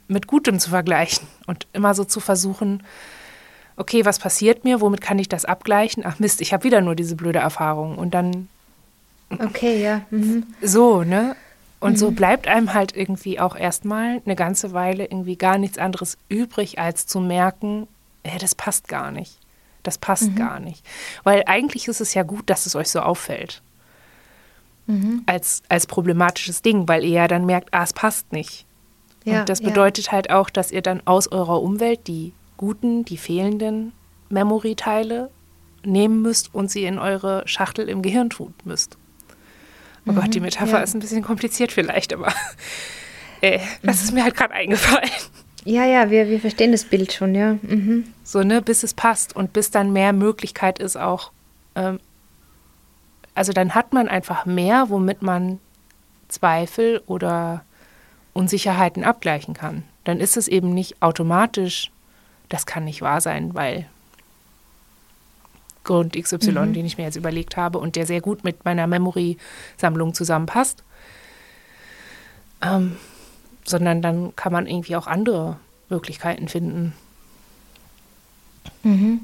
mit 0.06 0.26
Gutem 0.26 0.58
zu 0.58 0.70
vergleichen 0.70 1.26
und 1.46 1.66
immer 1.72 1.94
so 1.94 2.04
zu 2.04 2.20
versuchen, 2.20 2.82
okay, 3.76 4.04
was 4.04 4.18
passiert 4.18 4.64
mir, 4.64 4.80
womit 4.80 5.00
kann 5.00 5.18
ich 5.18 5.28
das 5.28 5.44
abgleichen? 5.44 6.04
Ach 6.06 6.18
Mist, 6.18 6.40
ich 6.40 6.52
habe 6.52 6.64
wieder 6.64 6.80
nur 6.80 6.94
diese 6.94 7.16
blöde 7.16 7.38
Erfahrung 7.38 7.96
und 7.96 8.12
dann. 8.12 8.48
Okay, 9.30 9.82
ja. 9.82 10.02
Mhm. 10.10 10.46
So, 10.60 11.02
ne? 11.02 11.36
Und 11.80 11.92
mhm. 11.92 11.96
so 11.96 12.10
bleibt 12.10 12.46
einem 12.46 12.74
halt 12.74 12.94
irgendwie 12.94 13.40
auch 13.40 13.56
erstmal 13.56 14.20
eine 14.24 14.36
ganze 14.36 14.72
Weile 14.72 15.04
irgendwie 15.04 15.36
gar 15.36 15.58
nichts 15.58 15.78
anderes 15.78 16.18
übrig, 16.28 16.78
als 16.78 17.06
zu 17.06 17.20
merken, 17.20 17.88
ja, 18.24 18.38
das 18.38 18.54
passt 18.54 18.86
gar 18.86 19.10
nicht. 19.10 19.38
Das 19.82 19.96
passt 19.96 20.30
mhm. 20.30 20.36
gar 20.36 20.60
nicht. 20.60 20.84
Weil 21.24 21.42
eigentlich 21.46 21.88
ist 21.88 22.02
es 22.02 22.12
ja 22.12 22.22
gut, 22.22 22.50
dass 22.50 22.66
es 22.66 22.76
euch 22.76 22.90
so 22.90 23.00
auffällt. 23.00 23.62
Mhm. 24.86 25.22
Als, 25.24 25.62
als 25.70 25.86
problematisches 25.86 26.60
Ding, 26.60 26.86
weil 26.86 27.02
ihr 27.04 27.12
ja 27.12 27.28
dann 27.28 27.46
merkt, 27.46 27.72
ah, 27.72 27.82
es 27.82 27.94
passt 27.94 28.30
nicht. 28.32 28.66
Ja, 29.24 29.40
und 29.40 29.48
das 29.48 29.62
bedeutet 29.62 30.06
ja. 30.06 30.12
halt 30.12 30.30
auch, 30.30 30.50
dass 30.50 30.70
ihr 30.70 30.82
dann 30.82 31.02
aus 31.06 31.28
eurer 31.28 31.62
Umwelt 31.62 32.06
die 32.06 32.32
guten, 32.56 33.04
die 33.04 33.16
fehlenden 33.16 33.92
Memory-Teile 34.28 35.30
nehmen 35.82 36.20
müsst 36.20 36.54
und 36.54 36.70
sie 36.70 36.84
in 36.84 36.98
eure 36.98 37.42
Schachtel 37.46 37.88
im 37.88 38.02
Gehirn 38.02 38.30
tun 38.30 38.54
müsst. 38.64 38.98
Oh 40.10 40.12
mhm, 40.12 40.20
Gott, 40.20 40.34
die 40.34 40.40
Metapher 40.40 40.78
ja. 40.78 40.82
ist 40.82 40.94
ein 40.94 41.00
bisschen 41.00 41.22
kompliziert 41.22 41.72
vielleicht, 41.72 42.12
aber 42.12 42.32
äh, 43.40 43.60
das 43.82 43.98
mhm. 43.98 44.04
ist 44.04 44.12
mir 44.12 44.24
halt 44.24 44.36
gerade 44.36 44.54
eingefallen. 44.54 45.10
Ja, 45.64 45.84
ja, 45.84 46.10
wir, 46.10 46.28
wir 46.28 46.40
verstehen 46.40 46.72
das 46.72 46.84
Bild 46.84 47.12
schon, 47.12 47.34
ja. 47.34 47.58
Mhm. 47.62 48.04
So, 48.24 48.42
ne, 48.42 48.62
bis 48.62 48.82
es 48.82 48.94
passt 48.94 49.36
und 49.36 49.52
bis 49.52 49.70
dann 49.70 49.92
mehr 49.92 50.12
Möglichkeit 50.12 50.78
ist 50.78 50.96
auch, 50.96 51.32
ähm, 51.74 52.00
also 53.34 53.52
dann 53.52 53.74
hat 53.74 53.92
man 53.92 54.08
einfach 54.08 54.46
mehr, 54.46 54.86
womit 54.88 55.22
man 55.22 55.60
Zweifel 56.28 57.02
oder 57.06 57.64
Unsicherheiten 58.32 59.04
abgleichen 59.04 59.54
kann. 59.54 59.84
Dann 60.04 60.18
ist 60.20 60.36
es 60.36 60.48
eben 60.48 60.72
nicht 60.72 61.02
automatisch, 61.02 61.90
das 62.48 62.66
kann 62.66 62.84
nicht 62.84 63.02
wahr 63.02 63.20
sein, 63.20 63.54
weil 63.54 63.86
Grund 65.84 66.14
XY, 66.14 66.52
mhm. 66.52 66.72
den 66.72 66.86
ich 66.86 66.98
mir 66.98 67.04
jetzt 67.04 67.16
überlegt 67.16 67.56
habe 67.56 67.78
und 67.78 67.96
der 67.96 68.06
sehr 68.06 68.20
gut 68.20 68.44
mit 68.44 68.64
meiner 68.64 68.86
Memory-Sammlung 68.86 70.14
zusammenpasst. 70.14 70.82
Ähm, 72.62 72.96
sondern 73.64 74.02
dann 74.02 74.36
kann 74.36 74.52
man 74.52 74.66
irgendwie 74.66 74.96
auch 74.96 75.06
andere 75.06 75.56
Möglichkeiten 75.88 76.48
finden. 76.48 76.92
Mhm. 78.82 79.20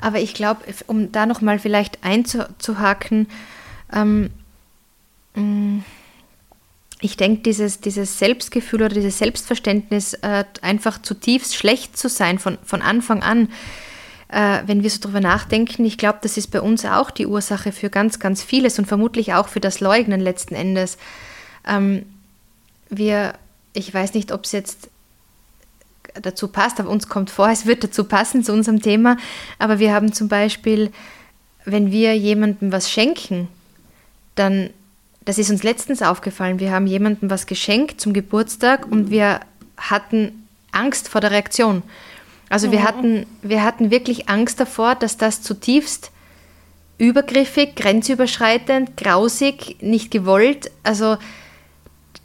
Aber 0.00 0.20
ich 0.20 0.34
glaube, 0.34 0.62
um 0.86 1.10
da 1.12 1.26
nochmal 1.26 1.58
vielleicht 1.58 2.04
einzuhaken, 2.04 3.28
ähm, 3.92 4.30
mm, 5.34 5.78
ich 7.00 7.16
denke, 7.16 7.42
dieses, 7.42 7.80
dieses 7.80 8.18
Selbstgefühl 8.18 8.82
oder 8.82 8.94
dieses 8.94 9.18
Selbstverständnis, 9.18 10.14
äh, 10.14 10.44
einfach 10.62 11.00
zutiefst 11.00 11.54
schlecht 11.54 11.96
zu 11.96 12.08
sein 12.08 12.38
von, 12.38 12.58
von 12.64 12.82
Anfang 12.82 13.22
an, 13.22 13.48
äh, 14.28 14.58
wenn 14.66 14.82
wir 14.82 14.90
so 14.90 15.00
drüber 15.00 15.20
nachdenken, 15.20 15.84
ich 15.84 15.98
glaube, 15.98 16.18
das 16.22 16.36
ist 16.36 16.48
bei 16.48 16.60
uns 16.60 16.84
auch 16.84 17.10
die 17.10 17.26
Ursache 17.26 17.72
für 17.72 17.90
ganz, 17.90 18.18
ganz 18.18 18.42
vieles 18.42 18.78
und 18.78 18.86
vermutlich 18.86 19.34
auch 19.34 19.48
für 19.48 19.60
das 19.60 19.80
Leugnen 19.80 20.20
letzten 20.20 20.54
Endes. 20.54 20.98
Ähm, 21.66 22.06
wir, 22.88 23.34
ich 23.72 23.92
weiß 23.92 24.14
nicht, 24.14 24.32
ob 24.32 24.44
es 24.44 24.52
jetzt 24.52 24.88
dazu 26.20 26.48
passt, 26.48 26.80
aber 26.80 26.88
uns 26.88 27.08
kommt 27.08 27.30
vor, 27.30 27.48
es 27.50 27.66
wird 27.66 27.84
dazu 27.84 28.04
passen 28.04 28.42
zu 28.42 28.52
unserem 28.52 28.80
Thema, 28.80 29.16
aber 29.58 29.78
wir 29.78 29.92
haben 29.92 30.12
zum 30.12 30.28
Beispiel, 30.28 30.90
wenn 31.64 31.90
wir 31.90 32.16
jemandem 32.16 32.72
was 32.72 32.90
schenken, 32.90 33.48
dann 34.34 34.70
das 35.26 35.38
ist 35.38 35.50
uns 35.50 35.64
letztens 35.64 36.02
aufgefallen. 36.02 36.60
Wir 36.60 36.70
haben 36.70 36.86
jemandem 36.86 37.28
was 37.30 37.46
geschenkt 37.46 38.00
zum 38.00 38.12
Geburtstag 38.12 38.86
und 38.86 39.10
wir 39.10 39.40
hatten 39.76 40.46
Angst 40.70 41.08
vor 41.08 41.20
der 41.20 41.32
Reaktion. 41.32 41.82
Also 42.48 42.70
wir, 42.70 42.84
hatten, 42.84 43.26
wir 43.42 43.64
hatten 43.64 43.90
wirklich 43.90 44.28
Angst 44.28 44.60
davor, 44.60 44.94
dass 44.94 45.16
das 45.16 45.42
zutiefst 45.42 46.12
übergriffig, 46.98 47.74
grenzüberschreitend, 47.74 48.96
grausig, 48.96 49.76
nicht 49.80 50.10
gewollt. 50.10 50.70
Also 50.82 51.18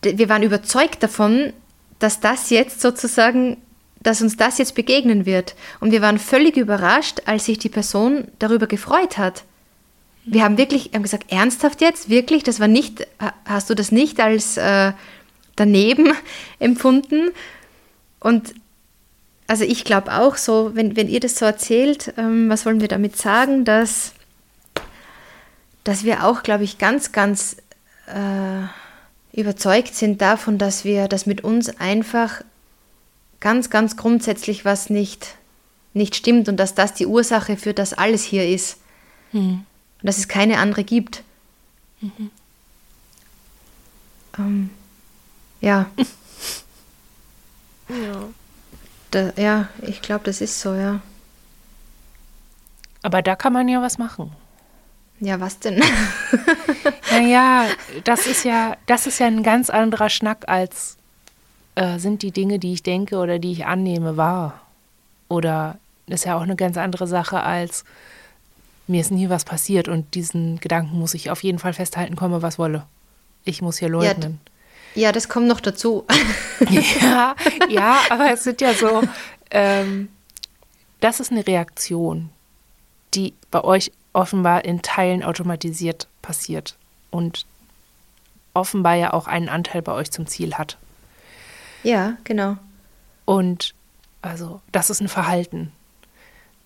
wir 0.01 0.29
waren 0.29 0.43
überzeugt 0.43 1.03
davon, 1.03 1.53
dass 1.99 2.19
das 2.19 2.49
jetzt 2.49 2.81
sozusagen, 2.81 3.57
dass 4.01 4.21
uns 4.21 4.37
das 4.37 4.57
jetzt 4.57 4.75
begegnen 4.75 5.25
wird. 5.25 5.55
Und 5.79 5.91
wir 5.91 6.01
waren 6.01 6.19
völlig 6.19 6.57
überrascht, 6.57 7.21
als 7.25 7.45
sich 7.45 7.59
die 7.59 7.69
Person 7.69 8.27
darüber 8.39 8.67
gefreut 8.67 9.17
hat. 9.17 9.43
Wir 10.23 10.43
haben 10.43 10.57
wirklich, 10.57 10.91
haben 10.93 11.03
gesagt, 11.03 11.31
ernsthaft 11.31 11.81
jetzt, 11.81 12.09
wirklich, 12.09 12.43
das 12.43 12.59
war 12.59 12.67
nicht, 12.67 13.07
hast 13.45 13.69
du 13.69 13.75
das 13.75 13.91
nicht 13.91 14.19
als 14.19 14.55
äh, 14.57 14.93
daneben 15.55 16.13
empfunden? 16.59 17.31
Und 18.19 18.53
also 19.51 19.65
ich 19.65 19.83
glaube 19.83 20.13
auch 20.13 20.37
so, 20.37 20.75
wenn, 20.75 20.95
wenn 20.95 21.09
ihr 21.09 21.19
das 21.19 21.35
so 21.35 21.43
erzählt, 21.43 22.13
ähm, 22.15 22.47
was 22.47 22.65
wollen 22.65 22.79
wir 22.79 22.87
damit 22.87 23.17
sagen, 23.17 23.65
dass, 23.65 24.13
dass 25.83 26.05
wir 26.05 26.23
auch, 26.23 26.41
glaube 26.41 26.63
ich, 26.63 26.77
ganz, 26.77 27.11
ganz 27.11 27.57
äh, 28.07 29.37
überzeugt 29.37 29.93
sind 29.93 30.21
davon, 30.21 30.57
dass 30.57 30.85
wir, 30.85 31.09
dass 31.09 31.25
mit 31.25 31.43
uns 31.43 31.67
einfach 31.81 32.45
ganz, 33.41 33.69
ganz 33.69 33.97
grundsätzlich 33.97 34.63
was 34.63 34.89
nicht, 34.89 35.35
nicht 35.93 36.15
stimmt 36.15 36.47
und 36.47 36.55
dass 36.55 36.73
das 36.73 36.93
die 36.93 37.05
Ursache 37.05 37.57
für 37.57 37.73
das 37.73 37.91
alles 37.91 38.23
hier 38.23 38.47
ist. 38.47 38.77
Mhm. 39.33 39.65
Und 39.99 40.07
dass 40.07 40.17
es 40.17 40.29
keine 40.29 40.59
andere 40.59 40.85
gibt. 40.85 41.23
Mhm. 41.99 42.31
Ähm, 44.37 44.69
ja. 45.59 45.91
ja. 47.89 48.29
Da, 49.11 49.33
ja, 49.35 49.67
ich 49.81 50.01
glaube, 50.01 50.23
das 50.25 50.41
ist 50.41 50.59
so, 50.59 50.73
ja. 50.73 51.01
Aber 53.03 53.21
da 53.21 53.35
kann 53.35 53.53
man 53.53 53.67
ja 53.67 53.81
was 53.81 53.97
machen. 53.97 54.31
Ja, 55.19 55.39
was 55.39 55.59
denn? 55.59 55.81
naja, 57.11 57.65
das 58.03 58.25
ist 58.25 58.43
ja, 58.43 58.75
das 58.87 59.05
ist 59.05 59.19
ja 59.19 59.27
ein 59.27 59.43
ganz 59.43 59.69
anderer 59.69 60.09
Schnack 60.09 60.49
als 60.49 60.97
äh, 61.75 61.99
sind 61.99 62.23
die 62.23 62.31
Dinge, 62.31 62.57
die 62.57 62.73
ich 62.73 62.83
denke 62.83 63.17
oder 63.17 63.37
die 63.37 63.51
ich 63.51 63.65
annehme, 63.65 64.17
wahr. 64.17 64.61
Oder 65.29 65.77
ist 66.07 66.25
ja 66.25 66.35
auch 66.35 66.41
eine 66.41 66.55
ganz 66.55 66.77
andere 66.77 67.07
Sache 67.07 67.41
als 67.41 67.85
mir 68.87 69.01
ist 69.01 69.11
nie 69.11 69.29
was 69.29 69.45
passiert 69.45 69.87
und 69.87 70.15
diesen 70.15 70.59
Gedanken 70.59 70.99
muss 70.99 71.13
ich 71.13 71.31
auf 71.31 71.43
jeden 71.43 71.59
Fall 71.59 71.73
festhalten, 71.73 72.15
komme 72.15 72.41
was 72.41 72.59
wolle. 72.59 72.83
Ich 73.45 73.61
muss 73.61 73.77
hier 73.77 73.89
leugnen. 73.89 74.39
Ja, 74.43 74.50
ja, 74.95 75.11
das 75.11 75.29
kommt 75.29 75.47
noch 75.47 75.61
dazu. 75.61 76.05
ja, 77.01 77.35
ja, 77.69 77.99
aber 78.09 78.31
es 78.31 78.43
sind 78.43 78.61
ja 78.61 78.73
so, 78.73 79.03
ähm, 79.51 80.09
das 80.99 81.19
ist 81.19 81.31
eine 81.31 81.45
Reaktion, 81.45 82.29
die 83.13 83.33
bei 83.49 83.63
euch 83.63 83.91
offenbar 84.13 84.65
in 84.65 84.81
Teilen 84.81 85.23
automatisiert 85.23 86.07
passiert 86.21 86.75
und 87.09 87.45
offenbar 88.53 88.95
ja 88.95 89.13
auch 89.13 89.27
einen 89.27 89.49
Anteil 89.49 89.81
bei 89.81 89.93
euch 89.93 90.11
zum 90.11 90.27
Ziel 90.27 90.55
hat. 90.55 90.77
Ja, 91.83 92.17
genau. 92.23 92.57
Und 93.25 93.73
also, 94.21 94.61
das 94.71 94.89
ist 94.89 95.01
ein 95.01 95.07
Verhalten. 95.07 95.71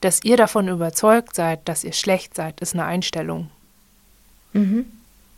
Dass 0.01 0.23
ihr 0.23 0.38
davon 0.38 0.67
überzeugt 0.67 1.35
seid, 1.35 1.67
dass 1.67 1.83
ihr 1.83 1.93
schlecht 1.93 2.35
seid, 2.35 2.59
ist 2.59 2.73
eine 2.73 2.85
Einstellung. 2.85 3.49
Mhm. 4.53 4.85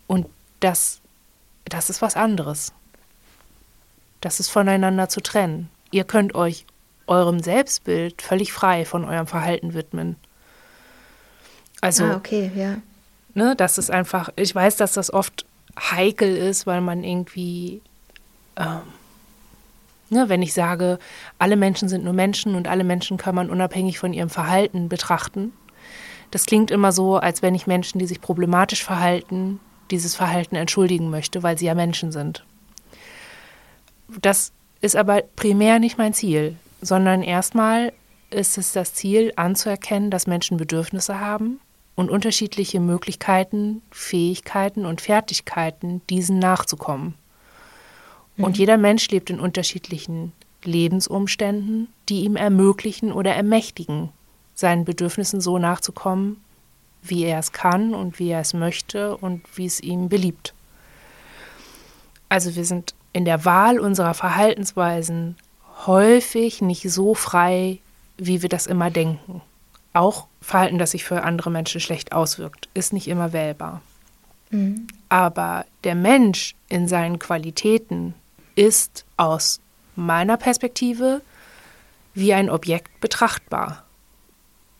Und 0.08 0.28
das, 0.60 1.00
das 1.66 1.90
ist 1.90 2.02
was 2.02 2.16
anderes. 2.16 2.74
Das 4.22 4.40
ist 4.40 4.50
voneinander 4.50 5.10
zu 5.10 5.22
trennen. 5.22 5.70
Ihr 5.92 6.04
könnt 6.04 6.36
euch 6.36 6.66
eurem 7.08 7.40
Selbstbild 7.40 8.22
völlig 8.22 8.52
frei 8.52 8.86
von 8.86 9.06
eurem 9.06 9.28
Verhalten 9.28 9.74
widmen. 9.74 10.18
Also, 11.82 12.06
ah, 12.06 12.16
okay, 12.16 12.52
ja. 12.56 12.78
Ne, 13.34 13.56
das 13.56 13.78
ist 13.78 13.92
einfach, 13.92 14.30
ich 14.36 14.54
weiß, 14.54 14.78
dass 14.78 14.94
das 14.94 15.14
oft 15.14 15.46
heikel 15.80 16.36
ist, 16.36 16.66
weil 16.66 16.82
man 16.82 17.04
irgendwie, 17.04 17.82
ähm, 18.56 18.82
ne, 20.10 20.28
wenn 20.28 20.42
ich 20.42 20.54
sage, 20.54 20.98
alle 21.38 21.56
Menschen 21.56 21.88
sind 21.88 22.04
nur 22.04 22.14
Menschen 22.14 22.56
und 22.56 22.68
alle 22.68 22.84
Menschen 22.84 23.18
kann 23.18 23.36
man 23.36 23.50
unabhängig 23.50 24.00
von 24.00 24.12
ihrem 24.12 24.30
Verhalten 24.30 24.90
betrachten. 24.90 25.54
Das 26.32 26.46
klingt 26.46 26.72
immer 26.72 26.92
so, 26.92 27.18
als 27.18 27.42
wenn 27.42 27.56
ich 27.56 27.68
Menschen, 27.68 28.00
die 28.00 28.08
sich 28.08 28.22
problematisch 28.22 28.84
verhalten, 28.84 29.60
dieses 29.92 30.16
Verhalten 30.16 30.56
entschuldigen 30.56 31.10
möchte, 31.10 31.44
weil 31.44 31.58
sie 31.58 31.68
ja 31.68 31.76
Menschen 31.76 32.12
sind. 32.12 32.44
Das 34.22 34.52
ist 34.82 34.96
aber 34.96 35.22
primär 35.36 35.80
nicht 35.80 35.98
mein 35.98 36.14
Ziel, 36.14 36.56
sondern 36.82 37.24
erstmal 37.24 37.94
ist 38.30 38.58
es 38.58 38.74
das 38.74 38.94
Ziel, 38.94 39.34
anzuerkennen, 39.36 40.12
dass 40.12 40.28
Menschen 40.28 40.58
Bedürfnisse 40.58 41.20
haben 41.20 41.60
und 41.96 42.12
unterschiedliche 42.12 42.80
Möglichkeiten, 42.80 43.82
Fähigkeiten 43.92 44.86
und 44.86 45.02
Fertigkeiten, 45.02 46.02
diesen 46.10 46.40
nachzukommen. 46.40 47.16
Mhm. 48.36 48.44
Und 48.44 48.58
jeder 48.58 48.78
Mensch 48.78 49.10
lebt 49.10 49.30
in 49.30 49.40
unterschiedlichen 49.40 50.34
Lebensumständen, 50.64 51.88
die 52.10 52.22
ihm 52.22 52.36
ermöglichen 52.36 53.12
oder 53.12 53.34
ermächtigen, 53.34 54.10
seinen 54.54 54.86
Bedürfnissen 54.86 55.42
so 55.42 55.58
nachzukommen, 55.58 56.44
wie 57.02 57.24
er 57.24 57.40
es 57.40 57.52
kann 57.52 57.94
und 57.94 58.20
wie 58.20 58.30
er 58.30 58.42
es 58.42 58.54
möchte 58.54 59.16
und 59.18 59.44
wie 59.56 59.66
es 59.66 59.80
ihm 59.80 60.10
beliebt. 60.10 60.54
Also 62.30 62.56
wir 62.56 62.66
sind 62.66 62.94
in 63.18 63.26
der 63.26 63.46
Wahl 63.46 63.80
unserer 63.80 64.14
Verhaltensweisen 64.14 65.38
häufig 65.88 66.62
nicht 66.62 66.84
so 66.92 67.16
frei, 67.16 67.80
wie 68.16 68.44
wir 68.44 68.50
das 68.50 68.68
immer 68.68 68.92
denken. 68.92 69.42
Auch 69.92 70.28
Verhalten, 70.40 70.78
das 70.78 70.92
sich 70.92 71.04
für 71.04 71.24
andere 71.24 71.50
Menschen 71.50 71.82
schlecht 71.82 72.12
auswirkt, 72.12 72.70
ist 72.76 72.94
nicht 72.94 73.08
immer 73.08 73.34
wählbar. 73.34 73.82
Mhm. 74.52 74.86
Aber 75.10 75.66
der 75.84 75.96
Mensch 75.96 76.54
in 76.70 76.88
seinen 76.88 77.18
Qualitäten 77.18 78.14
ist 78.54 79.04
aus 79.18 79.62
meiner 79.96 80.38
Perspektive 80.38 81.22
wie 82.14 82.36
ein 82.36 82.52
Objekt 82.52 83.02
betrachtbar. 83.02 83.84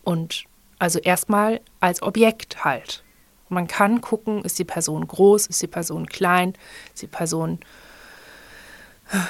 Und 0.04 0.44
also 0.78 1.00
erstmal 1.00 1.60
als 1.80 2.04
Objekt 2.04 2.64
halt. 2.64 3.02
Man 3.50 3.66
kann 3.66 4.00
gucken, 4.00 4.44
ist 4.44 4.60
die 4.60 4.64
Person 4.64 5.08
groß, 5.08 5.48
ist 5.48 5.60
die 5.60 5.66
Person 5.66 6.06
klein, 6.06 6.54
ist 6.94 7.02
die 7.02 7.08
Person 7.08 7.58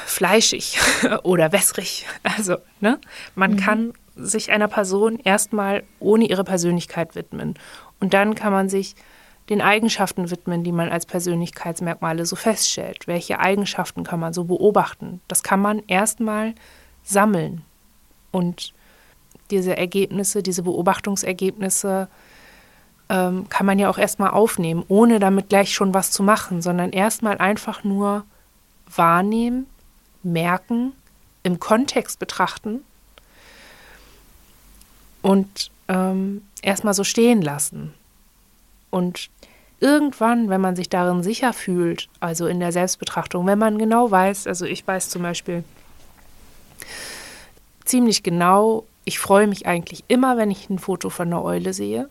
fleischig 0.05 0.79
oder 1.23 1.51
wässrig. 1.51 2.05
Also, 2.23 2.57
ne? 2.79 2.99
Man 3.35 3.51
mhm. 3.51 3.57
kann 3.57 3.93
sich 4.15 4.51
einer 4.51 4.67
Person 4.67 5.19
erstmal 5.19 5.83
ohne 5.99 6.25
ihre 6.25 6.43
Persönlichkeit 6.43 7.15
widmen. 7.15 7.55
Und 7.99 8.13
dann 8.13 8.35
kann 8.35 8.51
man 8.51 8.69
sich 8.69 8.95
den 9.49 9.61
Eigenschaften 9.61 10.29
widmen, 10.29 10.63
die 10.63 10.71
man 10.71 10.89
als 10.89 11.05
Persönlichkeitsmerkmale 11.05 12.25
so 12.25 12.35
feststellt. 12.35 13.07
Welche 13.07 13.39
Eigenschaften 13.39 14.03
kann 14.03 14.19
man 14.19 14.33
so 14.33 14.43
beobachten? 14.43 15.21
Das 15.27 15.43
kann 15.43 15.61
man 15.61 15.81
erstmal 15.87 16.53
sammeln. 17.03 17.61
Und 18.31 18.73
diese 19.49 19.77
Ergebnisse, 19.77 20.43
diese 20.43 20.63
Beobachtungsergebnisse 20.63 22.09
ähm, 23.09 23.47
kann 23.47 23.65
man 23.65 23.79
ja 23.79 23.89
auch 23.89 23.97
erstmal 23.97 24.31
aufnehmen, 24.31 24.83
ohne 24.89 25.19
damit 25.19 25.47
gleich 25.47 25.73
schon 25.73 25.93
was 25.93 26.11
zu 26.11 26.23
machen, 26.23 26.61
sondern 26.61 26.91
erstmal 26.91 27.37
einfach 27.37 27.85
nur 27.85 28.25
wahrnehmen, 28.95 29.67
merken, 30.23 30.93
im 31.43 31.59
Kontext 31.59 32.19
betrachten 32.19 32.81
und 35.21 35.71
ähm, 35.87 36.41
erstmal 36.61 36.93
so 36.93 37.03
stehen 37.03 37.41
lassen. 37.41 37.93
Und 38.89 39.29
irgendwann, 39.79 40.49
wenn 40.49 40.61
man 40.61 40.75
sich 40.75 40.89
darin 40.89 41.23
sicher 41.23 41.53
fühlt, 41.53 42.09
also 42.19 42.47
in 42.47 42.59
der 42.59 42.71
Selbstbetrachtung, 42.71 43.45
wenn 43.45 43.59
man 43.59 43.77
genau 43.77 44.11
weiß, 44.11 44.47
also 44.47 44.65
ich 44.65 44.85
weiß 44.85 45.09
zum 45.09 45.21
Beispiel 45.21 45.63
ziemlich 47.85 48.23
genau, 48.23 48.85
ich 49.05 49.19
freue 49.19 49.47
mich 49.47 49.65
eigentlich 49.65 50.03
immer, 50.09 50.35
wenn 50.35 50.51
ich 50.51 50.69
ein 50.69 50.79
Foto 50.79 51.09
von 51.09 51.27
einer 51.27 51.43
Eule 51.43 51.73
sehe. 51.73 52.09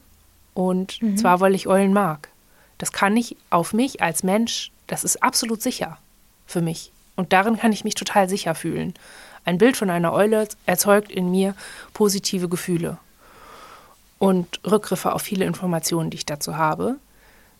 Und 0.54 1.02
mhm. 1.02 1.18
zwar, 1.18 1.40
weil 1.40 1.54
ich 1.54 1.68
Eulen 1.68 1.92
mag. 1.92 2.30
Das 2.78 2.92
kann 2.92 3.14
ich 3.16 3.36
auf 3.50 3.74
mich 3.74 4.00
als 4.00 4.22
Mensch, 4.22 4.72
das 4.86 5.04
ist 5.04 5.22
absolut 5.22 5.60
sicher 5.60 5.98
für 6.46 6.62
mich. 6.62 6.92
Und 7.16 7.32
darin 7.32 7.58
kann 7.58 7.72
ich 7.72 7.84
mich 7.84 7.94
total 7.94 8.28
sicher 8.28 8.54
fühlen. 8.54 8.94
Ein 9.44 9.58
Bild 9.58 9.76
von 9.76 9.90
einer 9.90 10.12
Eule 10.12 10.48
erzeugt 10.66 11.10
in 11.10 11.30
mir 11.30 11.54
positive 11.94 12.48
Gefühle 12.48 12.98
und 14.18 14.60
Rückgriffe 14.64 15.12
auf 15.12 15.22
viele 15.22 15.44
Informationen, 15.44 16.10
die 16.10 16.16
ich 16.16 16.26
dazu 16.26 16.56
habe. 16.56 16.96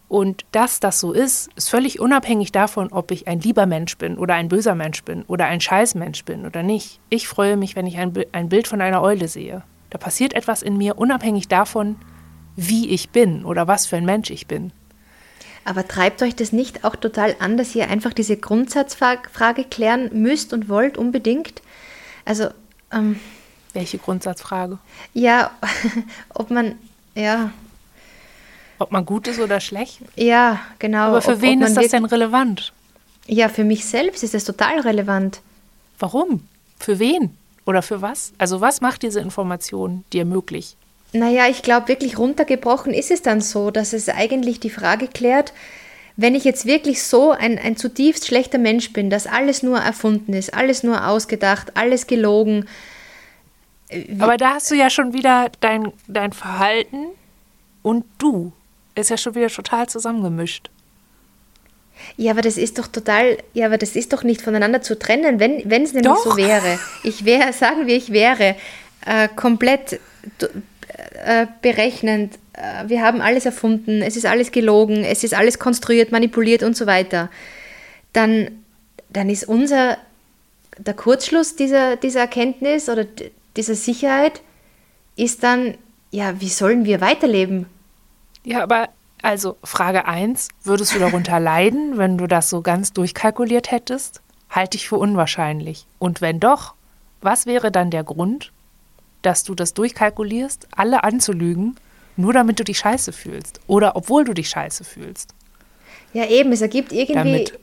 Und 0.09 0.44
dass 0.53 0.79
das 0.79 1.01
so 1.01 1.12
ist, 1.12 1.51
ist 1.57 1.68
völlig 1.68 1.99
unabhängig 1.99 2.53
davon, 2.53 2.92
ob 2.92 3.11
ich 3.11 3.27
ein 3.27 3.40
lieber 3.40 3.66
Mensch 3.66 3.96
bin 3.99 4.18
oder 4.18 4.35
ein 4.35 4.49
böser 4.49 4.77
Mensch 4.77 5.03
bin 5.03 5.22
oder 5.22 5.46
ein 5.46 5.61
Scheißmensch 5.61 6.25
bin 6.25 6.46
oder 6.46 6.62
nicht. 6.62 7.01
Ich 7.11 7.27
freue 7.27 7.57
mich, 7.57 7.75
wenn 7.75 7.87
ich 7.87 7.99
ein, 7.99 8.12
ein 8.31 8.49
Bild 8.49 8.68
von 8.68 8.81
einer 8.81 9.03
Eule 9.03 9.27
sehe. 9.27 9.62
Da 9.90 9.99
passiert 9.99 10.33
etwas 10.33 10.62
in 10.62 10.77
mir, 10.77 10.99
unabhängig 10.99 11.49
davon, 11.49 11.96
wie 12.55 12.88
ich 12.90 13.11
bin 13.11 13.44
oder 13.44 13.66
was 13.66 13.87
für 13.87 13.96
ein 13.96 14.05
Mensch 14.05 14.31
ich 14.31 14.46
bin. 14.46 14.72
Aber 15.66 15.88
treibt 15.88 16.22
euch 16.22 16.37
das 16.37 16.52
nicht 16.52 16.85
auch 16.85 16.94
total 16.94 17.35
an, 17.40 17.57
dass 17.57 17.74
ihr 17.74 17.90
einfach 17.90 18.12
diese 18.12 18.37
Grundsatzfrage 18.37 19.64
klären 19.64 20.11
müsst 20.12 20.52
und 20.52 20.68
wollt 20.68 20.96
unbedingt? 20.96 21.61
Also. 22.24 22.50
Ähm, 22.92 23.18
Welche 23.72 23.98
Grundsatzfrage? 23.98 24.79
Ja, 25.12 25.50
ob 26.35 26.52
man, 26.52 26.76
ja. 27.16 27.50
Ob 28.79 28.92
man 28.92 29.05
gut 29.05 29.26
ist 29.26 29.40
oder 29.40 29.59
schlecht? 29.59 30.02
Ja, 30.14 30.61
genau. 30.79 31.09
Aber 31.09 31.20
für 31.20 31.33
ob, 31.33 31.40
wen 31.42 31.61
ob 31.61 31.68
ist 31.68 31.76
das 31.76 31.88
denn 31.88 32.05
relevant? 32.05 32.72
Ja, 33.26 33.48
für 33.48 33.64
mich 33.64 33.87
selbst 33.87 34.22
ist 34.22 34.37
es 34.37 34.44
total 34.44 34.79
relevant. 34.79 35.40
Warum? 35.98 36.46
Für 36.79 37.00
wen? 37.00 37.37
Oder 37.64 37.83
für 37.83 38.00
was? 38.02 38.33
Also 38.38 38.61
was 38.61 38.81
macht 38.81 39.02
diese 39.02 39.18
Information 39.18 40.05
dir 40.12 40.26
möglich? 40.26 40.76
Naja, 41.18 41.48
ich 41.48 41.62
glaube, 41.62 41.88
wirklich 41.88 42.18
runtergebrochen 42.18 42.92
ist 42.92 43.11
es 43.11 43.22
dann 43.22 43.40
so, 43.40 43.70
dass 43.70 43.92
es 43.92 44.09
eigentlich 44.09 44.61
die 44.61 44.70
Frage 44.70 45.09
klärt, 45.09 45.52
wenn 46.16 46.35
ich 46.35 46.44
jetzt 46.44 46.64
wirklich 46.64 47.02
so 47.02 47.33
ein, 47.33 47.59
ein 47.59 47.76
zutiefst 47.76 48.26
schlechter 48.26 48.59
Mensch 48.59 48.92
bin, 48.92 49.11
dass 49.11 49.26
alles 49.26 49.62
nur 49.62 49.79
erfunden 49.79 50.33
ist, 50.33 50.55
alles 50.55 50.83
nur 50.83 51.07
ausgedacht, 51.07 51.76
alles 51.76 52.07
gelogen. 52.07 52.66
Aber 54.18 54.37
da 54.37 54.55
hast 54.55 54.70
du 54.70 54.74
ja 54.74 54.88
schon 54.88 55.12
wieder 55.12 55.50
dein, 55.61 55.92
dein 56.09 56.33
Verhalten 56.33 57.07
und 57.83 58.05
du. 58.18 58.52
Ist 58.94 59.11
ja 59.11 59.18
schon 59.18 59.35
wieder 59.35 59.48
total 59.48 59.88
zusammengemischt. 59.88 60.70
Ja, 62.16 62.33
aber 62.33 62.42
das 62.42 62.57
ist 62.57 62.79
doch 62.79 62.87
total, 62.87 63.38
ja, 63.52 63.66
aber 63.66 63.79
das 63.79 63.94
ist 63.94 64.12
doch 64.12 64.22
nicht 64.22 64.40
voneinander 64.40 64.83
zu 64.83 64.98
trennen, 64.98 65.38
wenn 65.38 65.83
es 65.83 65.92
nämlich 65.92 66.12
doch. 66.12 66.24
so 66.24 66.37
wäre. 66.37 66.79
Ich 67.05 67.24
wäre, 67.24 67.52
sagen 67.52 67.87
wir, 67.87 67.96
ich 67.96 68.11
wäre 68.11 68.57
äh, 69.05 69.29
komplett 69.29 70.00
äh, 71.25 71.47
berechnend, 71.63 72.39
äh, 72.55 72.89
wir 72.89 73.03
haben 73.03 73.21
alles 73.21 73.45
erfunden, 73.45 74.03
es 74.03 74.17
ist 74.17 74.27
alles 74.27 74.51
gelogen, 74.51 75.05
es 75.05 75.25
ist 75.25 75.35
alles 75.35 75.59
konstruiert, 75.59 76.13
manipuliert 76.13 76.63
und 76.63 76.77
so 76.77 76.87
weiter, 76.87 77.31
dann, 78.13 78.51
dann 79.11 79.29
ist 79.29 79.45
unser, 79.45 79.99
der 80.79 80.95
Kurzschluss 80.95 81.57
dieser, 81.57 81.97
dieser 81.97 82.21
Erkenntnis 82.21 82.89
oder 82.89 83.07
dieser 83.57 83.75
Sicherheit 83.75 84.41
ist 85.17 85.43
dann, 85.43 85.77
ja, 86.11 86.41
wie 86.41 86.49
sollen 86.49 86.85
wir 86.85 87.01
weiterleben? 87.01 87.67
Ja, 88.45 88.63
aber 88.63 88.89
also 89.23 89.57
Frage 89.65 90.07
1, 90.07 90.49
würdest 90.63 90.95
du 90.95 90.99
darunter 90.99 91.41
leiden, 91.41 91.99
wenn 91.99 92.17
du 92.17 92.27
das 92.27 92.49
so 92.49 92.63
ganz 92.63 92.93
durchkalkuliert 92.93 93.71
hättest? 93.71 94.23
Halte 94.49 94.77
ich 94.77 94.89
für 94.89 94.97
unwahrscheinlich. 94.97 95.87
Und 95.99 96.21
wenn 96.21 96.41
doch, 96.41 96.75
was 97.21 97.47
wäre 97.47 97.73
dann 97.73 97.91
der 97.91 98.05
Grund, 98.05 98.53
dass 99.27 99.43
du 99.43 99.57
das 99.57 99.75
durchkalkulierst, 99.75 100.69
alle 100.71 101.03
anzulügen, 101.03 101.75
nur 102.17 102.33
damit 102.33 102.61
du 102.61 102.65
dich 102.65 102.79
scheiße 102.79 103.12
fühlst 103.12 103.61
oder 103.67 103.97
obwohl 103.97 104.25
du 104.25 104.35
dich 104.35 104.49
scheiße 104.49 104.85
fühlst. 104.85 105.35
Ja, 106.12 106.27
eben, 106.27 106.53
es 106.53 106.62
ergibt 106.62 106.93
irgendwie 106.93 107.15
damit. 107.15 107.59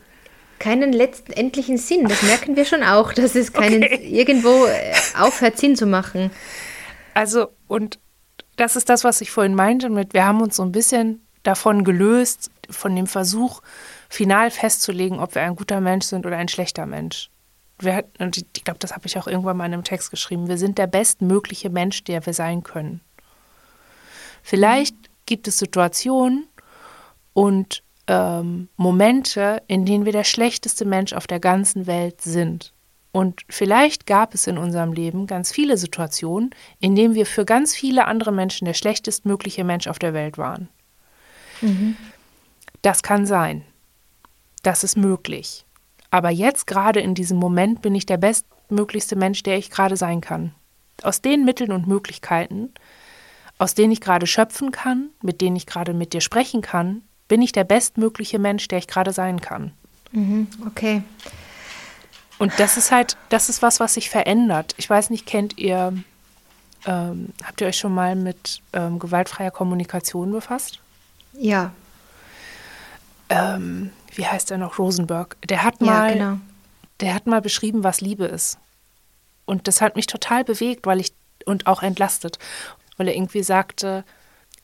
keinen 0.60 0.92
letztendlichen 0.92 1.78
Sinn. 1.78 2.10
Das 2.10 2.22
merken 2.22 2.58
wir 2.58 2.66
schon 2.66 2.84
auch, 2.84 3.14
dass 3.14 3.36
es 3.36 3.54
keinen 3.54 3.82
okay. 3.82 4.06
irgendwo 4.12 4.66
äh, 4.66 4.94
aufhört, 5.18 5.58
Sinn 5.58 5.78
zu 5.78 5.86
machen. 5.86 6.32
Also, 7.14 7.48
und 7.70 7.98
das 8.58 8.76
ist 8.76 8.90
das, 8.90 9.06
was 9.06 9.22
ich 9.22 9.32
vorhin 9.32 9.56
meinte 9.56 9.90
mit, 9.90 10.14
wir 10.14 10.26
haben 10.26 10.42
uns 10.42 10.58
so 10.58 10.64
ein 10.64 10.74
bisschen 10.74 11.26
davon 11.44 11.86
gelöst, 11.86 12.52
von 12.70 12.94
dem 12.94 13.08
Versuch, 13.08 13.62
final 14.10 14.52
festzulegen, 14.52 15.20
ob 15.20 15.34
wir 15.36 15.44
ein 15.44 15.56
guter 15.56 15.80
Mensch 15.80 16.08
sind 16.08 16.26
oder 16.26 16.36
ein 16.36 16.50
schlechter 16.50 16.86
Mensch 16.86 17.30
wir, 17.80 18.06
und 18.20 18.38
ich 18.38 18.64
glaube, 18.64 18.80
das 18.80 18.94
habe 18.94 19.08
ich 19.08 19.18
auch 19.18 19.28
irgendwann 19.28 19.58
mal 19.58 19.66
in 19.66 19.74
einem 19.74 19.84
Text 19.84 20.12
geschrieben, 20.12 20.48
wir 20.48 20.58
sind 20.58 20.78
der 20.78 20.88
bestmögliche 20.88 21.70
Mensch, 21.70 22.04
der 22.04 22.26
wir 22.26 22.34
sein 22.34 22.64
können. 22.64 23.02
Vielleicht 24.42 24.96
gibt 25.26 25.48
es 25.48 25.58
Situationen 25.58 26.48
und 27.34 27.84
ähm, 28.08 28.70
Momente, 28.76 29.62
in 29.68 29.86
denen 29.86 30.06
wir 30.06 30.12
der 30.12 30.26
schlechteste 30.26 30.86
Mensch 30.86 31.14
auf 31.14 31.28
der 31.28 31.40
ganzen 31.40 31.88
Welt 31.88 32.22
sind. 32.22 32.74
Und 33.12 33.42
vielleicht 33.48 34.08
gab 34.08 34.34
es 34.34 34.48
in 34.48 34.58
unserem 34.58 34.92
Leben 34.92 35.28
ganz 35.28 35.52
viele 35.52 35.78
Situationen, 35.78 36.50
in 36.80 36.96
denen 36.96 37.14
wir 37.14 37.28
für 37.28 37.46
ganz 37.46 37.76
viele 37.76 38.06
andere 38.06 38.32
Menschen 38.32 38.66
der 38.66 38.74
schlechtestmögliche 38.74 39.64
Mensch 39.64 39.88
auf 39.88 40.00
der 40.00 40.14
Welt 40.14 40.38
waren. 40.38 40.68
Mhm. 41.62 41.96
Das 42.82 43.04
kann 43.04 43.26
sein. 43.26 43.64
Das 44.64 44.84
ist 44.84 44.98
möglich. 44.98 45.64
Aber 46.14 46.30
jetzt 46.30 46.68
gerade 46.68 47.00
in 47.00 47.16
diesem 47.16 47.40
Moment 47.40 47.82
bin 47.82 47.96
ich 47.96 48.06
der 48.06 48.18
bestmöglichste 48.18 49.16
Mensch, 49.16 49.42
der 49.42 49.58
ich 49.58 49.72
gerade 49.72 49.98
sein 49.98 50.22
kann. 50.22 50.54
Aus 51.02 51.24
den 51.24 51.44
Mitteln 51.44 51.72
und 51.72 51.88
Möglichkeiten, 51.88 52.72
aus 53.58 53.74
denen 53.74 53.92
ich 53.92 54.00
gerade 54.00 54.28
schöpfen 54.28 54.70
kann, 54.70 55.10
mit 55.24 55.42
denen 55.42 55.56
ich 55.56 55.66
gerade 55.66 55.96
mit 55.96 56.14
dir 56.14 56.22
sprechen 56.22 56.62
kann, 56.62 57.02
bin 57.28 57.42
ich 57.42 57.52
der 57.52 57.64
bestmögliche 57.64 58.38
Mensch, 58.38 58.68
der 58.68 58.78
ich 58.78 58.86
gerade 58.86 59.12
sein 59.12 59.42
kann. 59.42 59.72
Mhm, 60.12 60.46
okay. 60.68 61.02
Und 62.38 62.60
das 62.60 62.78
ist 62.78 62.92
halt, 62.92 63.18
das 63.30 63.50
ist 63.50 63.64
was, 63.64 63.80
was 63.80 63.96
sich 63.96 64.12
verändert. 64.12 64.76
Ich 64.78 64.88
weiß 64.88 65.10
nicht, 65.10 65.26
kennt 65.26 65.58
ihr, 65.58 65.98
ähm, 66.86 67.30
habt 67.44 67.60
ihr 67.60 67.66
euch 67.66 67.78
schon 67.78 67.96
mal 67.96 68.16
mit 68.16 68.62
ähm, 68.74 69.00
gewaltfreier 69.00 69.50
Kommunikation 69.50 70.32
befasst? 70.32 70.80
Ja. 71.34 71.74
Ähm, 73.34 73.92
wie 74.14 74.28
heißt 74.28 74.52
er 74.52 74.58
noch, 74.58 74.78
Rosenberg, 74.78 75.38
der 75.48 75.64
hat 75.64 75.82
mal, 75.82 76.10
ja, 76.10 76.14
genau. 76.14 76.40
der 77.00 77.14
hat 77.16 77.26
mal 77.26 77.42
beschrieben, 77.42 77.84
was 77.84 78.02
Liebe 78.02 78.26
ist. 78.26 78.60
Und 79.46 79.68
das 79.68 79.82
hat 79.82 79.96
mich 79.96 80.08
total 80.08 80.44
bewegt, 80.44 80.86
weil 80.86 81.00
ich 81.00 81.14
und 81.46 81.68
auch 81.68 81.84
entlastet, 81.84 82.40
weil 82.98 83.08
er 83.08 83.16
irgendwie 83.16 83.44
sagte, 83.44 84.06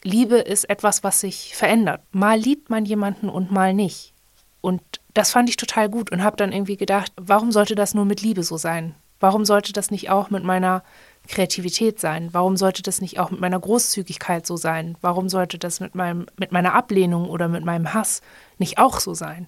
Liebe 0.04 0.38
ist 0.38 0.70
etwas, 0.70 1.04
was 1.04 1.20
sich 1.20 1.56
verändert. 1.56 2.02
Mal 2.12 2.40
liebt 2.40 2.70
man 2.70 2.86
jemanden 2.86 3.28
und 3.28 3.52
mal 3.52 3.74
nicht. 3.74 4.14
Und 4.62 4.82
das 5.14 5.32
fand 5.32 5.50
ich 5.50 5.58
total 5.58 5.90
gut 5.90 6.12
und 6.12 6.24
habe 6.24 6.38
dann 6.38 6.54
irgendwie 6.54 6.78
gedacht, 6.78 7.12
warum 7.18 7.52
sollte 7.52 7.76
das 7.76 7.94
nur 7.94 8.06
mit 8.06 8.22
Liebe 8.22 8.44
so 8.44 8.58
sein? 8.58 8.96
Warum 9.20 9.44
sollte 9.44 9.74
das 9.74 9.92
nicht 9.92 10.10
auch 10.10 10.30
mit 10.30 10.44
meiner 10.44 10.84
Kreativität 11.30 12.00
sein? 12.00 12.30
Warum 12.34 12.58
sollte 12.58 12.84
das 12.84 13.02
nicht 13.02 13.20
auch 13.20 13.32
mit 13.32 13.40
meiner 13.40 13.60
Großzügigkeit 13.60 14.46
so 14.46 14.58
sein? 14.58 14.98
Warum 15.02 15.30
sollte 15.30 15.58
das 15.58 15.80
mit, 15.80 15.96
meinem, 15.96 16.26
mit 16.38 16.52
meiner 16.52 16.74
Ablehnung 16.74 17.30
oder 17.30 17.48
mit 17.48 17.64
meinem 17.64 17.94
Hass 17.94 18.22
nicht 18.58 18.78
auch 18.78 19.00
so 19.00 19.14
sein? 19.14 19.48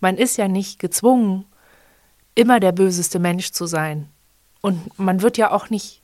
Man 0.00 0.16
ist 0.16 0.38
ja 0.38 0.48
nicht 0.48 0.78
gezwungen, 0.78 1.44
immer 2.34 2.60
der 2.60 2.72
böseste 2.72 3.18
Mensch 3.18 3.52
zu 3.52 3.66
sein. 3.66 4.08
Und 4.60 4.98
man 4.98 5.22
wird 5.22 5.38
ja 5.38 5.50
auch 5.50 5.70
nicht 5.70 6.02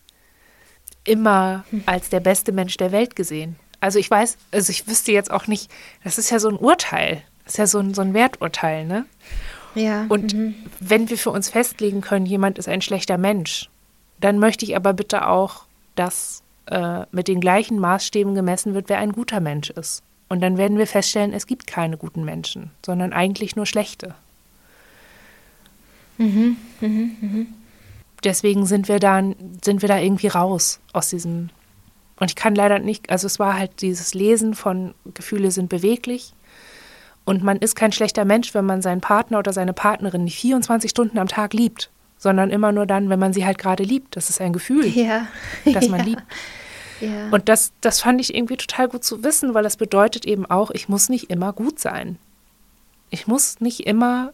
immer 1.04 1.64
als 1.86 2.08
der 2.08 2.20
beste 2.20 2.52
Mensch 2.52 2.76
der 2.76 2.92
Welt 2.92 3.16
gesehen. 3.16 3.56
Also 3.80 3.98
ich 3.98 4.10
weiß, 4.10 4.38
also 4.50 4.70
ich 4.70 4.86
wüsste 4.86 5.12
jetzt 5.12 5.30
auch 5.30 5.46
nicht, 5.46 5.70
das 6.02 6.18
ist 6.18 6.30
ja 6.30 6.38
so 6.38 6.48
ein 6.48 6.56
Urteil, 6.56 7.22
das 7.44 7.54
ist 7.54 7.58
ja 7.58 7.66
so 7.66 7.78
ein, 7.78 7.94
so 7.94 8.02
ein 8.02 8.14
Werturteil, 8.14 8.86
ne? 8.86 9.04
Ja. 9.74 10.06
Und 10.08 10.34
mhm. 10.34 10.54
wenn 10.80 11.10
wir 11.10 11.18
für 11.18 11.30
uns 11.30 11.50
festlegen 11.50 12.00
können, 12.00 12.26
jemand 12.26 12.58
ist 12.58 12.68
ein 12.68 12.80
schlechter 12.80 13.18
Mensch, 13.18 13.68
dann 14.24 14.38
möchte 14.38 14.64
ich 14.64 14.74
aber 14.74 14.94
bitte 14.94 15.28
auch, 15.28 15.64
dass 15.96 16.42
äh, 16.64 17.02
mit 17.12 17.28
den 17.28 17.40
gleichen 17.40 17.78
Maßstäben 17.78 18.34
gemessen 18.34 18.72
wird, 18.72 18.88
wer 18.88 18.96
ein 18.96 19.12
guter 19.12 19.38
Mensch 19.38 19.68
ist. 19.68 20.02
Und 20.30 20.40
dann 20.40 20.56
werden 20.56 20.78
wir 20.78 20.86
feststellen, 20.86 21.34
es 21.34 21.46
gibt 21.46 21.66
keine 21.66 21.98
guten 21.98 22.24
Menschen, 22.24 22.70
sondern 22.86 23.12
eigentlich 23.12 23.54
nur 23.54 23.66
schlechte. 23.66 24.14
Mhm, 26.16 26.56
mhm, 26.80 27.16
mhm. 27.20 27.46
Deswegen 28.24 28.64
sind 28.64 28.88
wir 28.88 28.98
da, 28.98 29.22
sind 29.62 29.82
wir 29.82 29.90
da 29.90 29.98
irgendwie 29.98 30.28
raus 30.28 30.80
aus 30.94 31.10
diesem. 31.10 31.50
Und 32.18 32.30
ich 32.30 32.34
kann 32.34 32.54
leider 32.54 32.78
nicht, 32.78 33.10
also 33.10 33.26
es 33.26 33.38
war 33.38 33.58
halt 33.58 33.82
dieses 33.82 34.14
Lesen 34.14 34.54
von 34.54 34.94
Gefühle 35.12 35.50
sind 35.50 35.68
beweglich. 35.68 36.32
Und 37.26 37.44
man 37.44 37.58
ist 37.58 37.76
kein 37.76 37.92
schlechter 37.92 38.24
Mensch, 38.24 38.54
wenn 38.54 38.64
man 38.64 38.80
seinen 38.80 39.02
Partner 39.02 39.40
oder 39.40 39.52
seine 39.52 39.74
Partnerin 39.74 40.24
nicht 40.24 40.40
24 40.40 40.90
Stunden 40.90 41.18
am 41.18 41.28
Tag 41.28 41.52
liebt, 41.52 41.90
sondern 42.24 42.48
immer 42.48 42.72
nur 42.72 42.86
dann, 42.86 43.10
wenn 43.10 43.18
man 43.18 43.34
sie 43.34 43.44
halt 43.44 43.58
gerade 43.58 43.82
liebt. 43.82 44.16
Das 44.16 44.30
ist 44.30 44.40
ein 44.40 44.54
Gefühl, 44.54 44.86
ja. 44.86 45.26
das 45.66 45.88
man 45.90 45.98
ja. 46.00 46.06
liebt. 46.06 46.22
Ja. 47.00 47.28
Und 47.30 47.50
das, 47.50 47.72
das 47.82 48.00
fand 48.00 48.18
ich 48.18 48.34
irgendwie 48.34 48.56
total 48.56 48.88
gut 48.88 49.04
zu 49.04 49.22
wissen, 49.22 49.52
weil 49.52 49.62
das 49.62 49.76
bedeutet 49.76 50.24
eben 50.24 50.46
auch, 50.46 50.70
ich 50.70 50.88
muss 50.88 51.10
nicht 51.10 51.30
immer 51.30 51.52
gut 51.52 51.78
sein. 51.78 52.18
Ich 53.10 53.26
muss 53.26 53.60
nicht 53.60 53.86
immer 53.86 54.32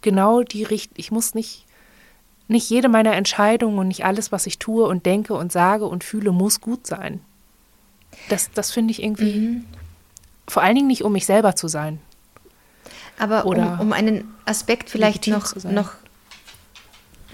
genau 0.00 0.44
die 0.44 0.62
Richtung, 0.62 0.94
ich 0.96 1.10
muss 1.10 1.34
nicht, 1.34 1.66
nicht 2.48 2.70
jede 2.70 2.88
meiner 2.88 3.12
Entscheidungen 3.12 3.78
und 3.78 3.88
nicht 3.88 4.06
alles, 4.06 4.32
was 4.32 4.46
ich 4.46 4.58
tue 4.58 4.86
und 4.86 5.04
denke 5.04 5.34
und 5.34 5.52
sage 5.52 5.84
und 5.84 6.04
fühle, 6.04 6.32
muss 6.32 6.62
gut 6.62 6.86
sein. 6.86 7.20
Das, 8.30 8.50
das 8.50 8.70
finde 8.72 8.92
ich 8.92 9.02
irgendwie, 9.02 9.40
mhm. 9.40 9.64
vor 10.48 10.62
allen 10.62 10.74
Dingen 10.74 10.88
nicht, 10.88 11.04
um 11.04 11.12
mich 11.12 11.26
selber 11.26 11.54
zu 11.54 11.68
sein. 11.68 12.00
Aber 13.18 13.44
um, 13.44 13.80
um, 13.80 13.92
einen 13.92 14.32
Aspekt 14.46 14.88
vielleicht 14.88 15.26
noch, 15.26 15.54
noch, 15.64 15.92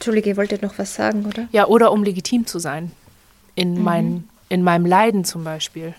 Entschuldige, 0.03 0.31
ihr 0.31 0.37
wolltet 0.37 0.63
noch 0.63 0.79
was 0.79 0.97
sagen, 0.97 1.27
oder? 1.27 1.47
Ja, 1.53 1.69
oder 1.69 1.93
um 1.93 2.03
legitim 2.03 2.45
zu 2.45 2.59
sein 2.59 2.91
in 3.55 3.75
mhm. 3.75 3.83
meinen 3.85 4.29
in 4.49 4.65
meinem 4.65 4.85
Leiden 4.85 5.25
zum 5.25 5.45
Beispiel. 5.45 5.95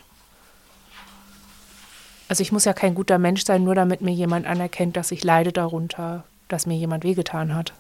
Also 2.28 2.42
ich 2.42 2.52
muss 2.52 2.66
ja 2.66 2.74
kein 2.74 2.96
guter 2.96 3.18
Mensch 3.18 3.46
sein, 3.46 3.64
nur 3.64 3.76
damit 3.76 4.02
mir 4.02 4.12
jemand 4.12 4.46
anerkennt, 4.46 4.98
dass 4.98 5.12
ich 5.12 5.24
leide 5.24 5.54
darunter, 5.54 6.26
dass 6.50 6.66
mir 6.66 6.76
jemand 6.76 7.06
wehgetan 7.06 7.56
hat. 7.56 7.72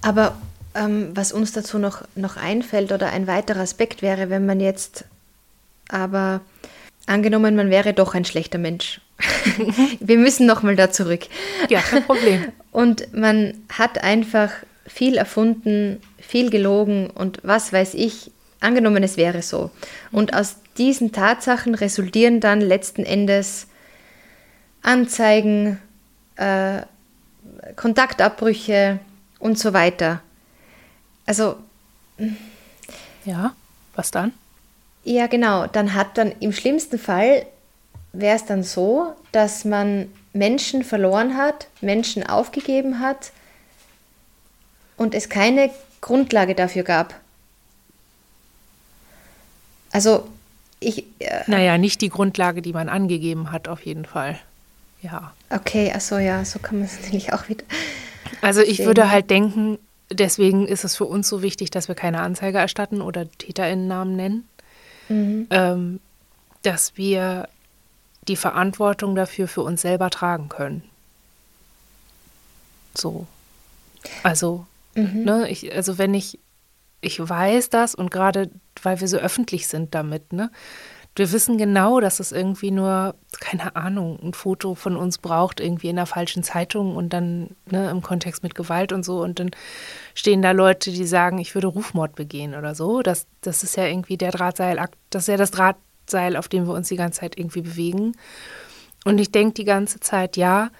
Aber 0.00 0.34
ähm, 0.74 1.10
was 1.14 1.30
uns 1.30 1.52
dazu 1.52 1.78
noch, 1.78 2.04
noch 2.14 2.38
einfällt 2.38 2.92
oder 2.92 3.10
ein 3.10 3.26
weiterer 3.26 3.60
Aspekt 3.60 4.00
wäre, 4.00 4.30
wenn 4.30 4.46
man 4.46 4.58
jetzt 4.58 5.04
aber 5.90 6.40
angenommen, 7.04 7.56
man 7.56 7.68
wäre 7.68 7.92
doch 7.92 8.14
ein 8.14 8.24
schlechter 8.24 8.58
Mensch. 8.58 9.02
Wir 10.00 10.18
müssen 10.18 10.46
nochmal 10.46 10.76
da 10.76 10.90
zurück. 10.90 11.26
Ja, 11.68 11.80
kein 11.80 12.04
Problem. 12.04 12.52
Und 12.72 13.12
man 13.14 13.54
hat 13.68 14.02
einfach 14.02 14.50
viel 14.86 15.16
erfunden, 15.16 16.00
viel 16.18 16.50
gelogen 16.50 17.10
und 17.10 17.40
was 17.42 17.72
weiß 17.72 17.94
ich, 17.94 18.30
angenommen 18.60 19.02
es 19.02 19.16
wäre 19.16 19.42
so. 19.42 19.70
Und 20.12 20.34
aus 20.34 20.56
diesen 20.76 21.12
Tatsachen 21.12 21.74
resultieren 21.74 22.40
dann 22.40 22.60
letzten 22.60 23.04
Endes 23.04 23.66
Anzeigen, 24.82 25.78
äh, 26.36 26.82
Kontaktabbrüche 27.76 28.98
und 29.38 29.58
so 29.58 29.72
weiter. 29.72 30.22
Also. 31.26 31.56
Ja, 33.24 33.54
was 33.94 34.10
dann? 34.10 34.32
Ja, 35.04 35.26
genau. 35.26 35.66
Dann 35.66 35.94
hat 35.94 36.16
dann 36.16 36.32
im 36.40 36.52
schlimmsten 36.52 36.98
Fall 36.98 37.46
wäre 38.20 38.36
es 38.36 38.44
dann 38.44 38.62
so, 38.62 39.14
dass 39.32 39.64
man 39.64 40.12
Menschen 40.32 40.84
verloren 40.84 41.36
hat, 41.36 41.68
Menschen 41.80 42.26
aufgegeben 42.26 43.00
hat 43.00 43.32
und 44.96 45.14
es 45.14 45.28
keine 45.28 45.70
Grundlage 46.00 46.54
dafür 46.54 46.82
gab. 46.82 47.14
Also 49.90 50.28
ich. 50.80 51.04
Äh, 51.18 51.42
naja, 51.46 51.78
nicht 51.78 52.00
die 52.00 52.08
Grundlage, 52.08 52.62
die 52.62 52.72
man 52.72 52.88
angegeben 52.88 53.50
hat, 53.50 53.68
auf 53.68 53.84
jeden 53.84 54.04
Fall. 54.04 54.38
Ja. 55.02 55.32
Okay, 55.50 55.92
achso, 55.92 56.18
ja, 56.18 56.44
so 56.44 56.58
kann 56.58 56.78
man 56.78 56.86
es 56.86 57.00
natürlich 57.02 57.32
auch 57.32 57.48
wieder. 57.48 57.64
Also 58.42 58.60
ich 58.60 58.78
sehen. 58.78 58.86
würde 58.86 59.10
halt 59.10 59.30
denken, 59.30 59.78
deswegen 60.10 60.66
ist 60.66 60.84
es 60.84 60.96
für 60.96 61.06
uns 61.06 61.28
so 61.28 61.42
wichtig, 61.42 61.70
dass 61.70 61.88
wir 61.88 61.94
keine 61.94 62.20
Anzeige 62.20 62.58
erstatten 62.58 63.00
oder 63.00 63.30
TäterInnennamen 63.30 64.16
nennen. 64.16 64.48
Mhm. 65.08 65.46
Ähm, 65.50 66.00
dass 66.62 66.96
wir 66.96 67.48
die 68.28 68.36
Verantwortung 68.36 69.14
dafür 69.14 69.48
für 69.48 69.62
uns 69.62 69.82
selber 69.82 70.10
tragen 70.10 70.48
können. 70.48 70.82
So. 72.94 73.26
Also, 74.22 74.66
mhm. 74.94 75.24
ne, 75.24 75.48
ich, 75.48 75.74
also 75.74 75.98
wenn 75.98 76.14
ich, 76.14 76.38
ich 77.00 77.20
weiß 77.20 77.70
das 77.70 77.94
und 77.94 78.10
gerade 78.10 78.50
weil 78.82 79.00
wir 79.00 79.08
so 79.08 79.16
öffentlich 79.16 79.66
sind 79.66 79.94
damit, 79.94 80.32
ne, 80.32 80.50
wir 81.18 81.32
wissen 81.32 81.58
genau, 81.58 81.98
dass 81.98 82.20
es 82.20 82.30
irgendwie 82.30 82.70
nur, 82.70 83.16
keine 83.40 83.74
Ahnung, 83.74 84.20
ein 84.22 84.34
Foto 84.34 84.76
von 84.76 84.96
uns 84.96 85.18
braucht, 85.18 85.58
irgendwie 85.58 85.88
in 85.88 85.96
der 85.96 86.06
falschen 86.06 86.44
Zeitung 86.44 86.94
und 86.94 87.12
dann 87.12 87.56
ne, 87.66 87.90
im 87.90 88.02
Kontext 88.02 88.44
mit 88.44 88.54
Gewalt 88.54 88.92
und 88.92 89.04
so. 89.04 89.20
Und 89.20 89.40
dann 89.40 89.50
stehen 90.14 90.42
da 90.42 90.52
Leute, 90.52 90.92
die 90.92 91.06
sagen, 91.06 91.38
ich 91.38 91.56
würde 91.56 91.66
Rufmord 91.66 92.14
begehen 92.14 92.54
oder 92.54 92.76
so. 92.76 93.02
Das, 93.02 93.26
das 93.40 93.64
ist 93.64 93.76
ja 93.76 93.86
irgendwie 93.86 94.16
der 94.16 94.30
Drahtseilakt, 94.30 94.96
das 95.10 95.24
ist 95.24 95.28
ja 95.28 95.36
das 95.36 95.50
Draht, 95.50 95.76
Seil, 96.10 96.36
auf 96.36 96.48
dem 96.48 96.66
wir 96.66 96.74
uns 96.74 96.88
die 96.88 96.96
ganze 96.96 97.20
Zeit 97.20 97.38
irgendwie 97.38 97.62
bewegen. 97.62 98.14
Und 99.04 99.18
ich 99.18 99.32
denke 99.32 99.54
die 99.54 99.64
ganze 99.64 100.00
Zeit, 100.00 100.36
ja, 100.36 100.70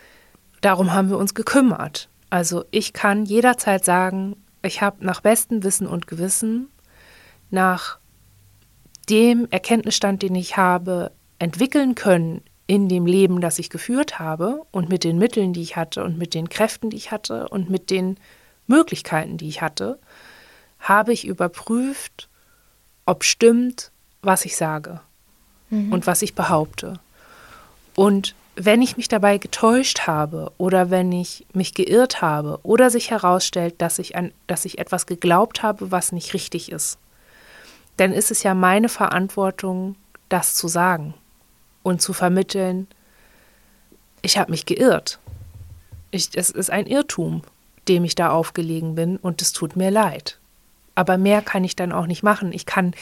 darum 0.61 0.93
haben 0.93 1.11
wir 1.11 1.19
uns 1.19 1.35
gekümmert. 1.35 2.09
Also 2.31 2.65
ich 2.71 2.93
kann 2.93 3.25
jederzeit 3.25 3.85
sagen, 3.85 4.37
ich 4.63 4.83
habe 4.83 5.05
nach 5.05 5.21
bestem 5.21 5.63
Wissen 5.63 5.87
und 5.87 6.07
Gewissen, 6.07 6.69
nach 7.51 7.99
dem 9.09 9.47
Erkenntnisstand, 9.51 10.23
den 10.23 10.35
ich 10.35 10.57
habe, 10.57 11.13
entwickeln 11.39 11.95
können 11.95 12.43
in 12.67 12.89
dem 12.89 13.07
Leben, 13.07 13.41
das 13.41 13.59
ich 13.59 13.71
geführt 13.71 14.19
habe 14.19 14.61
und 14.73 14.91
mit 14.91 15.05
den 15.05 15.17
Mitteln, 15.17 15.55
die 15.55 15.63
ich 15.63 15.77
hatte 15.77 16.05
und 16.05 16.19
mit 16.19 16.35
den 16.35 16.51
Kräften, 16.51 16.91
die 16.91 16.99
ich 16.99 17.11
hatte 17.11 17.49
und 17.49 17.71
mit 17.71 17.89
den 17.89 18.19
Möglichkeiten, 18.67 19.39
die 19.39 19.49
ich 19.49 19.63
hatte, 19.63 19.99
habe 20.79 21.15
ich 21.15 21.27
überprüft, 21.27 22.29
ob 23.07 23.25
stimmt, 23.25 23.91
was 24.21 24.45
ich 24.45 24.57
sage 24.57 25.01
mhm. 25.71 25.93
und 25.93 26.07
was 26.07 26.23
ich 26.23 26.35
behaupte. 26.35 27.01
Und 27.95 28.35
wenn 28.55 28.83
ich 28.83 28.97
mich 28.97 29.09
dabei 29.09 29.39
getäuscht 29.39 30.07
habe 30.07 30.51
oder 30.59 30.91
wenn 30.91 31.13
ich 31.13 31.47
mich 31.53 31.75
geirrt 31.75 32.21
habe 32.21 32.59
oder 32.65 32.91
sich 32.91 33.11
herausstellt, 33.11 33.77
dass 33.79 33.99
ich, 33.99 34.17
an, 34.17 34.33
dass 34.47 34.65
ich 34.65 34.79
etwas 34.79 35.07
geglaubt 35.07 35.63
habe, 35.63 35.91
was 35.91 36.13
nicht 36.13 36.35
richtig 36.35 36.73
ist, 36.73 36.99
dann 37.97 38.13
ist 38.13 38.31
es 38.31 38.43
ja 38.43 38.55
meine 38.55 38.89
Verantwortung, 38.89 39.97
das 40.29 40.55
zu 40.55 40.69
sagen 40.69 41.15
und 41.83 42.03
zu 42.03 42.13
vermitteln, 42.13 42.89
ich 44.23 44.39
habe 44.39 44.51
mich 44.51 44.67
geirrt. 44.67 45.19
Ich, 46.11 46.31
es 46.35 46.51
ist 46.51 46.71
ein 46.71 46.87
Irrtum, 46.87 47.43
dem 47.87 48.05
ich 48.05 48.15
da 48.15 48.31
aufgelegen 48.31 48.95
bin 48.95 49.17
und 49.17 49.41
es 49.41 49.53
tut 49.53 49.77
mir 49.77 49.91
leid. 49.91 50.39
Aber 50.95 51.17
mehr 51.17 51.43
kann 51.43 51.65
ich 51.65 51.77
dann 51.77 51.93
auch 51.93 52.07
nicht 52.07 52.23
machen. 52.23 52.53
Ich 52.53 52.67
kann 52.67 52.95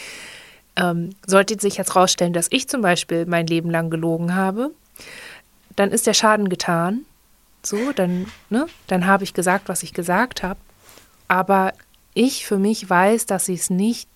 ähm, 0.76 1.10
sollte 1.26 1.58
sich 1.58 1.76
jetzt 1.76 1.96
rausstellen, 1.96 2.32
dass 2.32 2.48
ich 2.50 2.68
zum 2.68 2.82
Beispiel 2.82 3.26
mein 3.26 3.46
Leben 3.46 3.70
lang 3.70 3.90
gelogen 3.90 4.34
habe, 4.34 4.70
dann 5.74 5.90
ist 5.90 6.06
der 6.06 6.14
Schaden 6.14 6.48
getan. 6.48 7.04
So, 7.62 7.92
dann, 7.92 8.26
ne, 8.48 8.66
dann 8.86 9.06
habe 9.06 9.24
ich 9.24 9.34
gesagt, 9.34 9.68
was 9.68 9.82
ich 9.82 9.92
gesagt 9.92 10.42
habe. 10.42 10.60
Aber 11.28 11.72
ich 12.14 12.46
für 12.46 12.58
mich 12.58 12.88
weiß, 12.88 13.26
dass 13.26 13.48
ich 13.48 13.60
es 13.60 13.70
nicht 13.70 14.08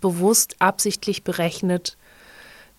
bewusst, 0.00 0.56
absichtlich 0.58 1.24
berechnet 1.24 1.96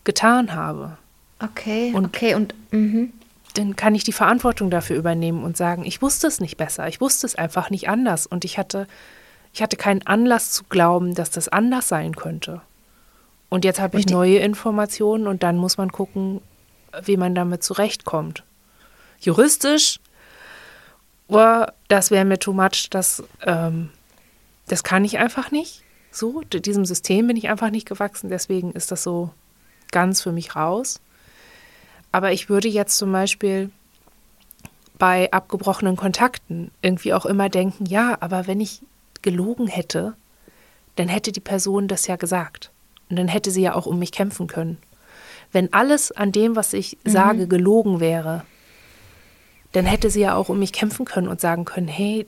getan 0.03 0.53
habe. 0.53 0.97
Okay, 1.39 1.91
und 1.93 2.05
okay, 2.05 2.36
und 2.36 2.53
mh. 2.71 3.07
dann 3.55 3.75
kann 3.75 3.95
ich 3.95 4.03
die 4.03 4.11
Verantwortung 4.11 4.69
dafür 4.69 4.95
übernehmen 4.95 5.43
und 5.43 5.57
sagen, 5.57 5.86
ich 5.86 6.01
wusste 6.01 6.27
es 6.27 6.39
nicht 6.39 6.57
besser, 6.57 6.88
ich 6.88 7.01
wusste 7.01 7.27
es 7.27 7.36
einfach 7.36 7.69
nicht 7.69 7.89
anders 7.89 8.25
und 8.27 8.45
ich 8.45 8.57
hatte, 8.57 8.88
ich 9.53 9.61
hatte 9.61 9.75
keinen 9.75 10.05
Anlass 10.07 10.51
zu 10.51 10.63
glauben, 10.65 11.15
dass 11.15 11.31
das 11.31 11.49
anders 11.49 11.88
sein 11.88 12.15
könnte. 12.15 12.61
Und 13.54 13.66
jetzt 13.66 13.80
habe 13.80 13.99
ich 13.99 14.08
neue 14.08 14.39
Informationen 14.39 15.28
und 15.28 15.43
dann 15.43 15.58
muss 15.58 15.78
man 15.78 15.91
gucken, 15.91 16.41
wie 17.04 17.18
man 17.18 17.36
damit 17.36 17.62
zurechtkommt. 17.64 18.43
Juristisch, 19.20 19.99
oh, 21.28 21.64
das 21.88 22.10
wäre 22.10 22.26
mir 22.26 22.39
too 22.39 22.54
much, 22.54 22.89
das, 22.89 23.22
ähm, 23.45 23.91
das 24.66 24.84
kann 24.84 25.06
ich 25.06 25.20
einfach 25.20 25.51
nicht. 25.51 25.84
So, 26.10 26.41
diesem 26.41 26.84
System 26.84 27.28
bin 27.28 27.38
ich 27.38 27.47
einfach 27.47 27.70
nicht 27.70 27.88
gewachsen, 27.88 28.28
deswegen 28.28 28.72
ist 28.72 28.91
das 28.91 29.04
so 29.04 29.30
ganz 29.91 30.24
für 30.24 30.32
mich 30.32 30.56
raus. 30.56 30.99
Aber 32.12 32.32
ich 32.32 32.49
würde 32.49 32.70
jetzt 32.70 32.97
zum 32.97 33.12
Beispiel 33.12 33.70
bei 34.97 35.32
abgebrochenen 35.32 35.95
Kontakten 35.95 36.72
irgendwie 36.82 37.14
auch 37.14 37.28
immer 37.28 37.49
denken, 37.49 37.86
ja, 37.86 38.18
aber 38.20 38.47
wenn 38.47 38.60
ich 38.60 38.82
gelogen 39.22 39.68
hätte, 39.68 40.16
dann 40.95 41.08
hätte 41.08 41.32
die 41.32 41.39
Person 41.39 41.88
das 41.88 42.08
ja 42.08 42.16
gesagt. 42.16 42.72
Und 43.14 43.18
dann 43.18 43.28
hätte 43.28 43.51
sie 43.51 43.61
ja 43.61 43.76
auch 43.76 43.86
um 43.86 43.99
mich 43.99 44.11
kämpfen 44.11 44.47
können. 44.47 44.80
Wenn 45.51 45.72
alles 45.72 46.11
an 46.11 46.32
dem, 46.32 46.55
was 46.55 46.74
ich 46.74 46.97
mhm. 47.03 47.11
sage, 47.11 47.47
gelogen 47.47 47.99
wäre, 47.99 48.43
dann 49.72 49.86
hätte 49.86 50.09
sie 50.09 50.22
ja 50.22 50.34
auch 50.34 50.49
um 50.49 50.57
mich 50.57 50.74
kämpfen 50.74 51.05
können 51.05 51.28
und 51.28 51.39
sagen 51.39 51.64
können, 51.64 51.88
hey, 51.88 52.26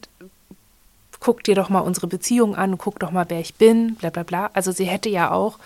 guck 1.20 1.44
dir 1.44 1.56
doch 1.56 1.70
mal 1.70 1.80
unsere 1.80 2.06
Beziehung 2.06 2.56
an, 2.56 2.78
guck 2.78 3.00
doch 3.00 3.10
mal, 3.10 3.26
wer 3.30 3.40
ich 3.40 3.56
bin, 3.56 3.96
bla 3.96 4.12
bla 4.12 4.22
bla. 4.22 4.52
Also 4.54 4.72
sie 4.72 4.86
hätte 4.86 5.10
ja 5.10 5.32
auch, 5.32 5.58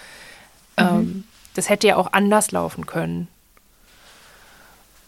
mhm. 0.80 0.86
ähm, 0.86 1.24
das 1.53 1.67
hätte 1.67 1.88
ja 1.88 1.97
auch 1.97 2.13
anders 2.13 2.53
laufen 2.53 2.86
können. 2.86 3.28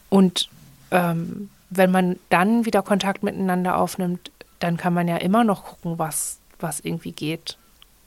Und 0.10 0.50
ähm, 0.92 1.50
wenn 1.70 1.90
man 1.90 2.20
dann 2.28 2.66
wieder 2.66 2.82
Kontakt 2.82 3.24
miteinander 3.24 3.78
aufnimmt, 3.78 4.30
dann 4.60 4.76
kann 4.76 4.94
man 4.94 5.08
ja 5.08 5.16
immer 5.16 5.46
noch 5.46 5.64
gucken, 5.64 5.98
was, 6.00 6.40
was 6.60 6.82
irgendwie 6.82 7.14
geht. 7.14 7.56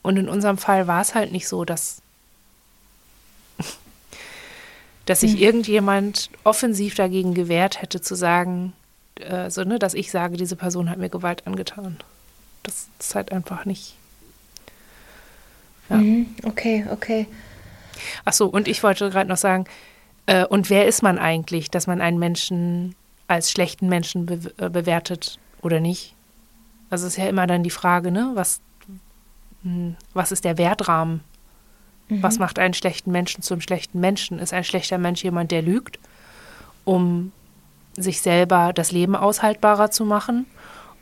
Und 0.05 0.19
in 0.19 0.29
unserem 0.29 0.59
Fall 0.59 0.87
war 0.87 1.01
es 1.01 1.15
halt 1.15 1.33
nicht 1.33 1.49
so, 1.49 1.65
dass, 1.65 2.03
dass 5.07 5.21
sich 5.21 5.37
mhm. 5.37 5.41
irgendjemand 5.41 6.29
offensiv 6.45 6.95
dagegen 6.95 7.33
gewehrt 7.33 7.81
hätte, 7.81 8.03
zu 8.03 8.15
sagen, 8.15 8.75
äh, 9.15 9.49
so, 9.49 9.65
ne, 9.65 9.79
dass 9.79 9.95
ich 9.95 10.11
sage, 10.11 10.37
diese 10.37 10.57
Person 10.57 10.91
hat 10.91 10.99
mir 10.99 11.09
Gewalt 11.09 11.47
angetan. 11.47 11.97
Das 12.65 12.89
ist 13.01 13.15
halt 13.15 13.33
einfach 13.33 13.65
nicht. 13.65 13.95
Ja. 15.89 15.97
Mhm. 15.97 16.27
Okay, 16.43 16.85
okay. 16.93 17.27
Ach 18.27 18.35
so, 18.35 18.47
und 18.47 18.69
ich 18.69 18.83
wollte 18.83 19.09
gerade 19.09 19.31
noch 19.31 19.39
sagen, 19.39 19.65
äh, 20.27 20.45
und 20.45 20.69
wer 20.69 20.87
ist 20.87 21.03
man 21.03 21.19
eigentlich, 21.19 21.71
dass 21.71 21.87
man 21.87 22.03
einen 22.03 22.19
Menschen 22.19 22.95
als 23.27 23.51
schlechten 23.51 23.89
Menschen 23.89 24.27
be 24.27 24.53
äh, 24.59 24.69
bewertet 24.69 25.39
oder 25.63 25.81
nicht? 25.81 26.15
Also 26.91 27.07
ist 27.07 27.17
ja 27.17 27.27
immer 27.27 27.47
dann 27.47 27.63
die 27.63 27.71
Frage, 27.71 28.11
ne, 28.11 28.33
was 28.35 28.59
hm, 28.59 28.65
was 30.13 30.33
ist 30.33 30.45
der 30.45 30.59
Wertrahmen? 30.59 31.21
Mhm. 32.09 32.23
Was 32.23 32.39
macht 32.39 32.59
einen 32.59 32.75
schlechten 32.75 33.11
Menschen 33.11 33.43
zum 33.43 33.61
schlechten 33.61 34.01
Menschen? 34.01 34.39
Ist 34.39 34.53
ein 34.53 34.65
schlechter 34.65 34.99
Mensch 34.99 35.25
jemand, 35.25 35.51
der 35.51 35.63
lügt, 35.63 35.99
um 36.85 37.33
sich 37.97 38.21
selber 38.21 38.73
das 38.73 38.93
Leben 38.93 39.17
aushaltbarer 39.17 39.91
zu 39.91 40.05
machen? 40.05 40.47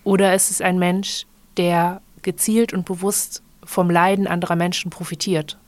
Oder 0.04 0.34
ist 0.34 0.50
es 0.50 0.60
ein 0.60 0.78
Mensch, 0.78 1.26
der 1.56 2.00
gezielt 2.22 2.72
und 2.72 2.84
bewusst 2.84 3.42
vom 3.64 3.90
Leiden 3.90 4.26
anderer 4.26 4.56
Menschen 4.56 4.90
profitiert? 4.90 5.58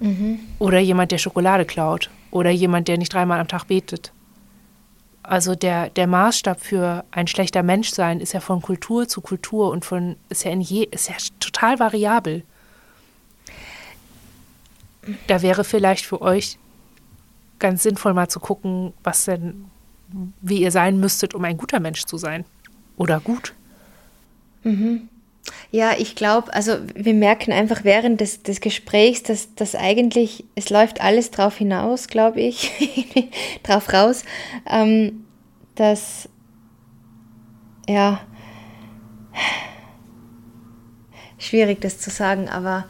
Mhm. 0.00 0.40
Oder 0.58 0.78
jemand, 0.78 1.12
der 1.12 1.18
Schokolade 1.18 1.64
klaut? 1.64 2.10
Oder 2.30 2.50
jemand, 2.50 2.88
der 2.88 2.98
nicht 2.98 3.12
dreimal 3.12 3.40
am 3.40 3.48
Tag 3.48 3.64
betet? 3.64 4.12
Also 5.28 5.54
der, 5.54 5.90
der 5.90 6.06
Maßstab 6.06 6.58
für 6.58 7.04
ein 7.10 7.26
schlechter 7.26 7.62
Mensch 7.62 7.90
sein 7.90 8.20
ist 8.20 8.32
ja 8.32 8.40
von 8.40 8.62
Kultur 8.62 9.06
zu 9.08 9.20
Kultur 9.20 9.70
und 9.70 9.84
von 9.84 10.16
ist 10.30 10.44
ja 10.44 10.50
in 10.50 10.62
je, 10.62 10.84
ist 10.84 11.10
ja 11.10 11.16
total 11.38 11.78
variabel. 11.78 12.44
Da 15.26 15.42
wäre 15.42 15.64
vielleicht 15.64 16.06
für 16.06 16.22
euch 16.22 16.58
ganz 17.58 17.82
sinnvoll 17.82 18.14
mal 18.14 18.28
zu 18.28 18.40
gucken, 18.40 18.94
was 19.04 19.26
denn, 19.26 19.66
wie 20.40 20.62
ihr 20.62 20.72
sein 20.72 20.98
müsstet, 20.98 21.34
um 21.34 21.44
ein 21.44 21.58
guter 21.58 21.78
Mensch 21.78 22.06
zu 22.06 22.16
sein. 22.16 22.46
Oder 22.96 23.20
gut. 23.20 23.52
Mhm. 24.64 25.10
Ja, 25.70 25.92
ich 25.98 26.14
glaube, 26.14 26.52
also 26.54 26.76
wir 26.94 27.14
merken 27.14 27.52
einfach 27.52 27.84
während 27.84 28.20
des, 28.20 28.42
des 28.42 28.60
Gesprächs, 28.60 29.22
dass 29.22 29.54
das 29.54 29.74
eigentlich, 29.74 30.44
es 30.54 30.70
läuft 30.70 31.00
alles 31.00 31.30
drauf 31.30 31.56
hinaus, 31.58 32.08
glaube 32.08 32.40
ich, 32.40 32.70
drauf 33.62 33.92
raus, 33.92 34.24
ähm, 34.68 35.24
dass, 35.74 36.28
ja, 37.86 38.20
schwierig 41.38 41.80
das 41.80 41.98
zu 41.98 42.10
sagen, 42.10 42.48
aber 42.48 42.86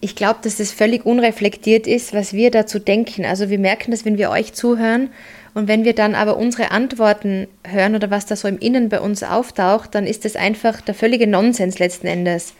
ich 0.00 0.14
glaube, 0.14 0.38
dass 0.42 0.56
das 0.56 0.72
völlig 0.72 1.04
unreflektiert 1.04 1.86
ist, 1.86 2.12
was 2.12 2.32
wir 2.32 2.50
dazu 2.50 2.78
denken. 2.78 3.24
Also 3.24 3.50
wir 3.50 3.58
merken 3.58 3.90
das, 3.90 4.04
wenn 4.04 4.16
wir 4.16 4.30
euch 4.30 4.52
zuhören 4.52 5.10
und 5.54 5.68
wenn 5.68 5.84
wir 5.84 5.94
dann 5.94 6.14
aber 6.14 6.36
unsere 6.36 6.70
Antworten 6.70 7.48
hören 7.64 7.94
oder 7.94 8.10
was 8.10 8.26
da 8.26 8.36
so 8.36 8.48
im 8.48 8.58
Innen 8.58 8.88
bei 8.88 9.00
uns 9.00 9.22
auftaucht, 9.22 9.94
dann 9.94 10.06
ist 10.06 10.24
das 10.24 10.36
einfach 10.36 10.80
der 10.80 10.94
völlige 10.94 11.26
Nonsens 11.26 11.78
letzten 11.78 12.06
Endes. 12.06 12.54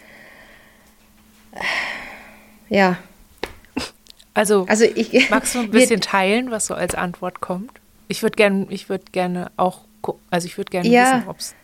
Ja. 2.68 2.98
Also, 4.34 4.66
also 4.68 4.84
ich, 4.84 5.30
magst 5.30 5.54
du 5.54 5.60
ein 5.60 5.70
bisschen 5.72 6.00
teilen, 6.00 6.50
was 6.50 6.66
so 6.66 6.74
als 6.74 6.94
Antwort 6.94 7.40
kommt? 7.40 7.72
Ich 8.08 8.22
würde 8.22 8.36
gerne, 8.36 8.66
ich 8.70 8.88
würde 8.88 9.04
gerne 9.10 9.50
auch, 9.56 9.80
also 10.30 10.46
ich 10.46 10.56
würde 10.56 10.70
gerne 10.70 10.88
ja, 10.88 11.16
wissen, 11.16 11.28
ob's, 11.28 11.54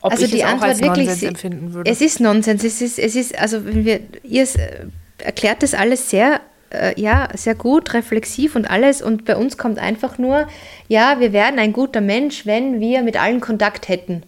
ob 0.00 0.12
also 0.12 0.24
ich 0.24 0.30
die 0.32 0.40
es 0.40 0.44
Antwort 0.44 0.62
auch 0.62 0.68
als 0.68 0.80
wirklich, 0.80 1.06
Nonsens 1.06 1.22
empfinden 1.22 1.72
würde. 1.72 1.90
Es 1.90 2.00
ist 2.00 2.20
Nonsens. 2.20 2.64
Es 2.64 2.82
ist, 2.82 2.98
es 2.98 3.14
ist, 3.14 3.38
also 3.38 3.64
wenn 3.64 3.84
wir, 3.84 4.00
ihr 4.24 4.42
äh, 4.42 4.86
erklärt 5.18 5.62
das 5.62 5.74
alles 5.74 6.10
sehr 6.10 6.40
äh, 6.70 7.00
ja, 7.00 7.28
sehr 7.34 7.54
gut, 7.54 7.94
reflexiv 7.94 8.56
und 8.56 8.70
alles. 8.70 9.02
Und 9.02 9.24
bei 9.24 9.36
uns 9.36 9.56
kommt 9.56 9.78
einfach 9.78 10.18
nur, 10.18 10.48
ja, 10.88 11.20
wir 11.20 11.32
wären 11.32 11.58
ein 11.58 11.72
guter 11.72 12.00
Mensch, 12.00 12.46
wenn 12.46 12.80
wir 12.80 13.02
mit 13.02 13.20
allen 13.20 13.40
Kontakt 13.40 13.88
hätten. 13.88 14.22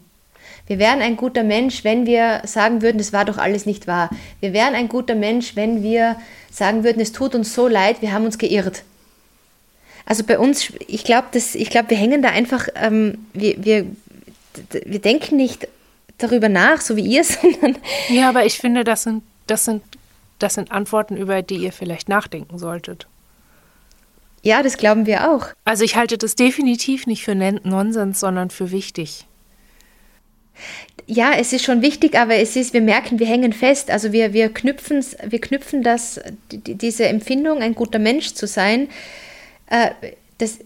Wir 0.66 0.78
wären 0.78 1.00
ein 1.00 1.16
guter 1.16 1.44
Mensch, 1.44 1.82
wenn 1.82 2.04
wir 2.04 2.42
sagen 2.44 2.82
würden, 2.82 3.00
es 3.00 3.12
war 3.12 3.24
doch 3.24 3.38
alles 3.38 3.64
nicht 3.64 3.86
wahr. 3.86 4.10
Wir 4.40 4.52
wären 4.52 4.74
ein 4.74 4.88
guter 4.88 5.14
Mensch, 5.14 5.56
wenn 5.56 5.82
wir 5.82 6.16
sagen 6.50 6.84
würden, 6.84 7.00
es 7.00 7.12
tut 7.12 7.34
uns 7.34 7.54
so 7.54 7.68
leid, 7.68 8.02
wir 8.02 8.12
haben 8.12 8.26
uns 8.26 8.36
geirrt. 8.36 8.82
Also 10.04 10.24
bei 10.24 10.38
uns, 10.38 10.72
ich 10.86 11.04
glaube, 11.04 11.28
glaub, 11.70 11.90
wir 11.90 11.96
hängen 11.96 12.22
da 12.22 12.30
einfach, 12.30 12.68
ähm, 12.74 13.26
wir, 13.32 13.64
wir, 13.64 13.86
wir 14.84 15.00
denken 15.00 15.36
nicht 15.36 15.68
darüber 16.18 16.48
nach, 16.50 16.80
so 16.82 16.96
wie 16.96 17.02
ihr, 17.02 17.24
sondern. 17.24 17.76
Ja, 18.10 18.28
aber 18.28 18.44
ich 18.44 18.58
finde, 18.58 18.84
das 18.84 19.04
sind, 19.04 19.22
das 19.46 19.64
sind 19.64 19.82
das 20.38 20.54
sind 20.54 20.72
Antworten, 20.72 21.16
über 21.16 21.42
die 21.42 21.56
ihr 21.56 21.72
vielleicht 21.72 22.08
nachdenken 22.08 22.58
solltet. 22.58 23.06
Ja, 24.42 24.62
das 24.62 24.76
glauben 24.76 25.06
wir 25.06 25.30
auch. 25.30 25.48
Also 25.64 25.84
ich 25.84 25.96
halte 25.96 26.16
das 26.16 26.36
definitiv 26.36 27.06
nicht 27.06 27.24
für 27.24 27.34
Nonsens, 27.34 28.20
sondern 28.20 28.50
für 28.50 28.70
wichtig. 28.70 29.26
Ja, 31.06 31.32
es 31.32 31.52
ist 31.52 31.64
schon 31.64 31.82
wichtig, 31.82 32.16
aber 32.16 32.36
es 32.36 32.54
ist, 32.54 32.74
wir 32.74 32.80
merken, 32.80 33.18
wir 33.18 33.26
hängen 33.26 33.52
fest. 33.52 33.90
Also 33.90 34.12
wir, 34.12 34.32
wir, 34.32 34.52
knüpfen, 34.52 35.04
wir 35.24 35.40
knüpfen 35.40 35.82
das, 35.82 36.20
diese 36.50 37.06
Empfindung, 37.08 37.60
ein 37.60 37.74
guter 37.74 37.98
Mensch 37.98 38.34
zu 38.34 38.46
sein, 38.46 38.88
äh, 39.70 39.90
das, 40.38 40.58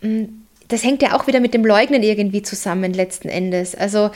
mm, 0.00 0.24
das 0.68 0.82
hängt 0.82 1.02
ja 1.02 1.16
auch 1.16 1.26
wieder 1.26 1.40
mit 1.40 1.54
dem 1.54 1.64
Leugnen 1.64 2.02
irgendwie 2.02 2.42
zusammen 2.42 2.92
letzten 2.92 3.28
Endes. 3.28 3.74
Also, 3.74 4.10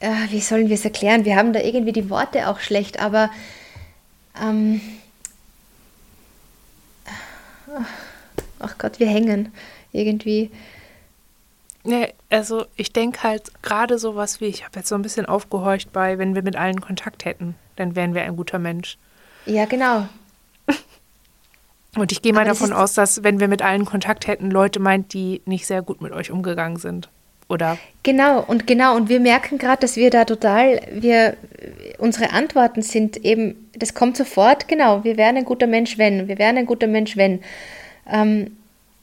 äh, 0.00 0.10
wie 0.30 0.40
sollen 0.40 0.68
wir 0.68 0.74
es 0.74 0.84
erklären? 0.84 1.24
Wir 1.24 1.36
haben 1.36 1.52
da 1.52 1.60
irgendwie 1.60 1.92
die 1.92 2.10
Worte 2.10 2.48
auch 2.48 2.60
schlecht, 2.60 3.00
aber 3.00 3.30
ähm, 4.40 4.80
ach 8.58 8.78
Gott, 8.78 8.98
wir 9.00 9.08
hängen 9.08 9.52
irgendwie. 9.92 10.50
Ja, 11.84 12.08
also 12.30 12.66
ich 12.74 12.92
denke 12.92 13.22
halt 13.22 13.52
gerade 13.62 13.98
sowas 13.98 14.40
wie, 14.40 14.46
ich 14.46 14.64
habe 14.64 14.78
jetzt 14.78 14.88
so 14.88 14.96
ein 14.96 15.02
bisschen 15.02 15.26
aufgehorcht 15.26 15.92
bei, 15.92 16.18
wenn 16.18 16.34
wir 16.34 16.42
mit 16.42 16.56
allen 16.56 16.80
Kontakt 16.80 17.24
hätten, 17.24 17.54
dann 17.76 17.94
wären 17.94 18.14
wir 18.14 18.22
ein 18.22 18.36
guter 18.36 18.58
Mensch. 18.58 18.98
Ja, 19.46 19.66
genau. 19.66 20.08
Und 21.96 22.12
ich 22.12 22.20
gehe 22.20 22.32
mal 22.32 22.44
davon 22.44 22.72
aus, 22.72 22.92
dass 22.94 23.22
wenn 23.22 23.40
wir 23.40 23.48
mit 23.48 23.62
allen 23.62 23.86
Kontakt 23.86 24.26
hätten, 24.26 24.50
Leute 24.50 24.80
meint, 24.80 25.14
die 25.14 25.40
nicht 25.46 25.66
sehr 25.66 25.80
gut 25.80 26.02
mit 26.02 26.12
euch 26.12 26.30
umgegangen 26.30 26.76
sind 26.76 27.08
oder? 27.48 27.78
Genau, 28.02 28.40
und 28.40 28.66
genau, 28.66 28.96
und 28.96 29.08
wir 29.08 29.20
merken 29.20 29.58
gerade, 29.58 29.80
dass 29.80 29.96
wir 29.96 30.10
da 30.10 30.24
total, 30.24 30.80
wir, 30.92 31.36
unsere 31.98 32.32
Antworten 32.32 32.82
sind 32.82 33.16
eben, 33.24 33.68
das 33.76 33.94
kommt 33.94 34.16
sofort, 34.16 34.68
genau, 34.68 35.04
wir 35.04 35.16
wären 35.16 35.36
ein 35.36 35.44
guter 35.44 35.66
Mensch, 35.66 35.98
wenn, 35.98 36.28
wir 36.28 36.38
wären 36.38 36.56
ein 36.56 36.66
guter 36.66 36.86
Mensch, 36.86 37.16
wenn. 37.16 37.40
Ähm, 38.10 38.56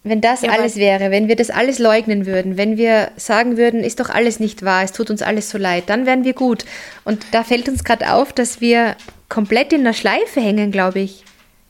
wenn 0.06 0.20
das 0.20 0.42
ja, 0.42 0.52
alles 0.52 0.76
wäre, 0.76 1.12
wenn 1.12 1.30
wir 1.30 1.38
das 1.38 1.50
alles 1.50 1.80
leugnen 1.80 2.26
würden, 2.26 2.58
wenn 2.58 2.76
wir 2.76 3.12
sagen 3.16 3.56
würden, 3.56 3.86
ist 3.86 4.02
doch 4.02 4.10
alles 4.10 4.38
nicht 4.42 4.64
wahr, 4.64 4.84
es 4.84 4.92
tut 4.92 5.10
uns 5.10 5.22
alles 5.22 5.50
so 5.50 5.58
leid, 5.58 5.86
dann 5.88 6.06
wären 6.06 6.26
wir 6.26 6.34
gut. 6.34 6.66
Und 7.06 7.26
da 7.32 7.46
fällt 7.46 7.70
uns 7.70 7.86
gerade 7.86 8.12
auf, 8.12 8.34
dass 8.34 8.60
wir 8.60 8.98
komplett 9.30 9.72
in 9.72 9.86
der 9.86 9.94
Schleife 9.94 10.42
hängen, 10.42 10.74
glaube 10.74 11.00
ich. 11.00 11.24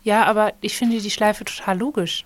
Ja, 0.04 0.24
aber 0.24 0.54
ich 0.62 0.76
finde 0.76 0.98
die 0.98 1.12
Schleife 1.12 1.46
total 1.46 1.78
logisch. 1.78 2.26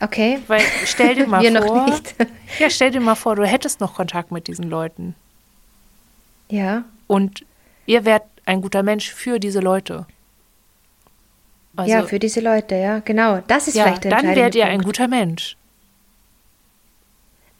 Okay. 0.00 0.38
Weil 0.46 0.62
stell 0.84 1.14
dir 1.14 1.26
mal 1.28 1.42
Wir 1.42 1.62
vor. 1.62 1.76
Noch 1.76 1.86
nicht. 1.86 2.14
Ja, 2.58 2.70
stell 2.70 2.90
dir 2.90 3.00
mal 3.00 3.16
vor, 3.16 3.36
du 3.36 3.44
hättest 3.44 3.80
noch 3.80 3.94
Kontakt 3.94 4.30
mit 4.30 4.46
diesen 4.46 4.70
Leuten. 4.70 5.14
Ja. 6.48 6.84
Und 7.06 7.44
ihr 7.86 8.04
wärt 8.04 8.22
ein 8.46 8.62
guter 8.62 8.82
Mensch 8.82 9.10
für 9.10 9.38
diese 9.40 9.60
Leute. 9.60 10.06
Also, 11.74 11.92
ja, 11.92 12.02
für 12.04 12.18
diese 12.18 12.40
Leute, 12.40 12.76
ja, 12.76 13.00
genau. 13.00 13.42
Das 13.48 13.68
ist 13.68 13.74
ja, 13.74 13.84
vielleicht 13.84 14.04
der 14.04 14.12
Dann 14.12 14.34
wärt 14.34 14.54
ihr 14.54 14.66
ein 14.66 14.80
guter 14.80 15.08
Mensch. 15.08 15.56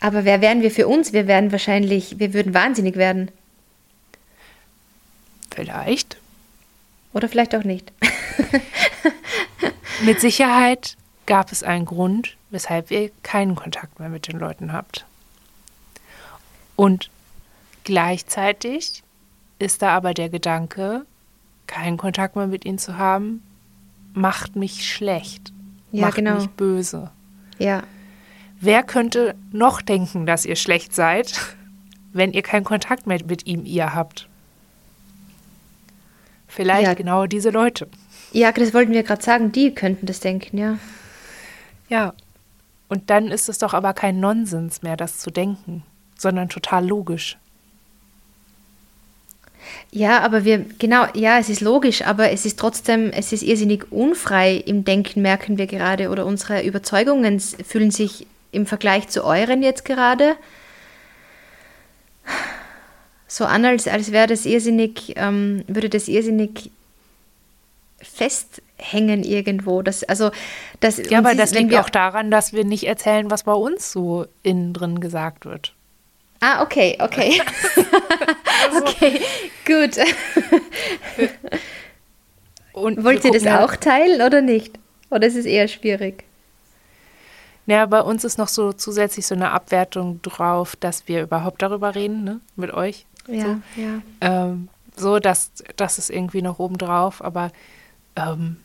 Aber 0.01 0.25
wer 0.25 0.41
wären 0.41 0.63
wir 0.63 0.71
für 0.71 0.89
uns? 0.89 1.13
Wir 1.13 1.27
wären 1.27 1.53
wahrscheinlich, 1.53 2.19
wir 2.19 2.33
würden 2.33 2.55
wahnsinnig 2.55 2.97
werden. 2.97 3.31
Vielleicht. 5.55 6.17
Oder 7.13 7.29
vielleicht 7.29 7.55
auch 7.55 7.65
nicht. 7.65 7.93
Mit 10.05 10.21
Sicherheit 10.21 10.97
gab 11.27 11.53
es 11.53 11.63
einen 11.63 11.85
Grund, 11.85 12.37
weshalb 12.51 12.91
ihr 12.91 13.11
keinen 13.23 13.55
Kontakt 13.55 13.99
mehr 13.99 14.09
mit 14.09 14.29
den 14.29 14.39
Leuten 14.39 14.73
habt. 14.73 15.05
Und 16.77 17.11
gleichzeitig 17.85 19.03
ist 19.59 19.83
da 19.83 19.91
aber 19.97 20.15
der 20.15 20.29
Gedanke, 20.29 21.05
keinen 21.67 21.97
Kontakt 21.97 22.37
mehr 22.37 22.47
mit 22.47 22.65
ihnen 22.65 22.79
zu 22.79 22.97
haben, 22.97 23.43
macht 24.15 24.57
mich 24.57 24.91
schlecht, 24.91 25.53
ja, 25.93 26.07
macht 26.07 26.17
genau. 26.17 26.37
mich 26.37 26.49
böse. 26.51 27.11
Ja. 27.59 27.83
Wer 28.61 28.83
könnte 28.83 29.35
noch 29.53 29.83
denken, 29.83 30.27
dass 30.27 30.45
ihr 30.45 30.57
schlecht 30.57 30.95
seid, 30.95 31.39
wenn 32.13 32.33
ihr 32.33 32.43
keinen 32.43 32.65
Kontakt 32.65 33.07
mehr 33.07 33.21
mit 33.27 33.47
ihm, 33.47 33.65
ihr 33.65 33.95
habt? 33.95 34.29
Vielleicht 36.49 36.87
ja. 36.87 36.95
genau 36.95 37.27
diese 37.27 37.51
Leute. 37.51 37.89
Ja, 38.33 38.53
das 38.53 38.73
wollten 38.73 38.93
wir 38.93 39.03
gerade 39.03 39.23
sagen, 39.23 39.53
die 39.53 39.75
könnten 39.75 40.07
das 40.07 40.21
denken, 40.21 40.57
ja. 40.57 40.79
Ja, 41.89 42.15
und 42.89 43.11
dann 43.11 43.29
ist 43.29 43.49
es 43.49 43.59
doch 43.59 43.75
aber 43.75 43.95
kein 43.95 44.21
Nonsens 44.21 44.83
mehr, 44.83 44.97
das 44.97 45.19
zu 45.19 45.31
denken, 45.31 45.83
sondern 46.17 46.49
total 46.49 46.87
logisch. 46.87 47.37
Ja, 49.91 50.21
aber 50.21 50.45
wir, 50.45 50.65
genau, 50.79 51.07
ja, 51.15 51.39
es 51.39 51.49
ist 51.49 51.61
logisch, 51.61 52.03
aber 52.03 52.31
es 52.31 52.47
ist 52.47 52.59
trotzdem, 52.59 53.11
es 53.11 53.33
ist 53.33 53.43
irrsinnig 53.43 53.91
unfrei 53.91 54.55
im 54.55 54.85
Denken, 54.85 55.23
merken 55.23 55.59
wir 55.59 55.67
gerade, 55.67 56.11
oder 56.11 56.27
unsere 56.27 56.63
Überzeugungen 56.63 57.41
fühlen 57.41 57.91
sich 57.91 58.27
im 58.53 58.67
Vergleich 58.67 59.09
zu 59.09 59.25
euren 59.25 59.63
jetzt 59.63 59.85
gerade 59.85 60.37
so 63.29 63.45
an, 63.45 63.65
als, 63.65 63.89
als 63.89 64.13
wäre 64.13 64.29
das 64.29 64.47
irrsinnig, 64.47 65.15
ähm, 65.17 65.65
würde 65.67 65.89
das 65.89 66.09
irrsinnig 66.09 66.71
festhängen 68.77 69.25
irgendwo. 69.25 69.83
Das, 69.83 70.05
also, 70.05 70.31
das, 70.81 70.99
ja, 71.11 71.19
aber 71.19 71.35
das 71.35 71.53
liegt 71.53 71.75
auch 71.75 71.91
daran, 71.91 72.31
dass 72.31 72.53
wir 72.53 72.65
nicht 72.65 72.87
erzählen, 72.87 73.31
was 73.31 73.45
bei 73.45 73.53
uns 73.53 73.93
so 73.93 74.27
innen 74.43 74.73
drin 74.73 75.01
gesagt 75.01 75.45
wird. 75.45 75.75
Ah, 76.41 76.63
okay, 76.63 76.99
okay. 77.01 77.41
also, 78.65 78.85
okay, 78.87 79.21
gut. 79.67 79.97
Und 82.73 83.05
Wollt 83.05 83.25
ihr 83.25 83.33
das 83.33 83.47
auch 83.47 83.75
teilen 83.77 84.21
oder 84.21 84.43
nicht? 84.43 84.79
Oder 85.11 85.27
ist 85.27 85.37
es 85.37 85.47
eher 85.47 85.67
schwierig? 85.67 86.25
Ja, 87.65 87.87
bei 87.87 88.01
uns 88.01 88.23
ist 88.23 88.39
noch 88.39 88.49
so 88.49 88.73
zusätzlich 88.73 89.27
so 89.27 89.35
eine 89.35 89.51
Abwertung 89.51 90.21
drauf, 90.23 90.77
dass 90.77 91.09
wir 91.09 91.23
überhaupt 91.23 91.63
darüber 91.63 91.95
reden, 91.95 92.23
ne, 92.23 92.41
mit 92.55 92.73
euch. 92.73 93.07
Ja, 93.27 93.43
so. 93.43 93.81
ja. 93.81 94.03
Ähm, 94.21 94.69
so, 94.95 95.19
dass 95.19 95.51
das 95.77 95.99
ist 95.99 96.11
irgendwie 96.11 96.43
noch 96.43 96.59
oben 96.59 96.79
drauf, 96.79 97.25
aber 97.25 97.51
ähm, 98.15 98.57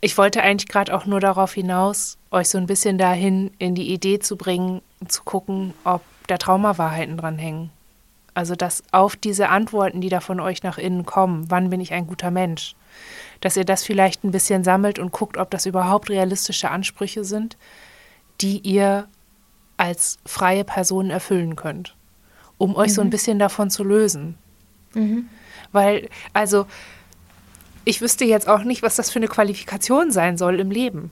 ich 0.00 0.16
wollte 0.16 0.42
eigentlich 0.42 0.68
gerade 0.68 0.94
auch 0.94 1.06
nur 1.06 1.20
darauf 1.20 1.52
hinaus, 1.52 2.18
euch 2.30 2.48
so 2.48 2.58
ein 2.58 2.66
bisschen 2.66 2.96
dahin 2.98 3.50
in 3.58 3.74
die 3.74 3.92
Idee 3.92 4.18
zu 4.18 4.36
bringen, 4.36 4.80
zu 5.06 5.22
gucken, 5.24 5.74
ob 5.84 6.02
da 6.26 6.38
Traumawahrheiten 6.38 7.16
dranhängen. 7.16 7.70
Also, 8.32 8.54
dass 8.54 8.82
auf 8.92 9.16
diese 9.16 9.48
Antworten, 9.48 10.00
die 10.00 10.08
da 10.08 10.20
von 10.20 10.40
euch 10.40 10.62
nach 10.62 10.78
innen 10.78 11.04
kommen, 11.04 11.50
wann 11.50 11.68
bin 11.68 11.80
ich 11.80 11.92
ein 11.92 12.06
guter 12.06 12.30
Mensch, 12.30 12.76
dass 13.40 13.56
ihr 13.56 13.64
das 13.64 13.84
vielleicht 13.84 14.24
ein 14.24 14.30
bisschen 14.30 14.64
sammelt 14.64 14.98
und 14.98 15.12
guckt, 15.12 15.36
ob 15.36 15.50
das 15.50 15.66
überhaupt 15.66 16.08
realistische 16.08 16.70
Ansprüche 16.70 17.24
sind, 17.24 17.56
die 18.40 18.58
ihr 18.58 19.08
als 19.76 20.18
freie 20.24 20.64
Person 20.64 21.10
erfüllen 21.10 21.56
könnt. 21.56 21.96
um 22.58 22.76
euch 22.76 22.90
mhm. 22.90 22.94
so 22.94 23.00
ein 23.00 23.06
mhm. 23.06 23.10
bisschen 23.10 23.38
davon 23.38 23.70
zu 23.70 23.82
lösen. 23.82 24.36
Mhm. 24.94 25.28
Weil, 25.72 26.08
also, 26.34 26.66
ich 27.84 28.00
wüsste 28.00 28.24
jetzt 28.24 28.48
auch 28.48 28.62
nicht, 28.62 28.82
was 28.82 28.96
das 28.96 29.10
für 29.10 29.18
eine 29.18 29.28
Qualifikation 29.28 30.10
sein 30.10 30.36
soll 30.36 30.60
im 30.60 30.70
Leben. 30.70 31.10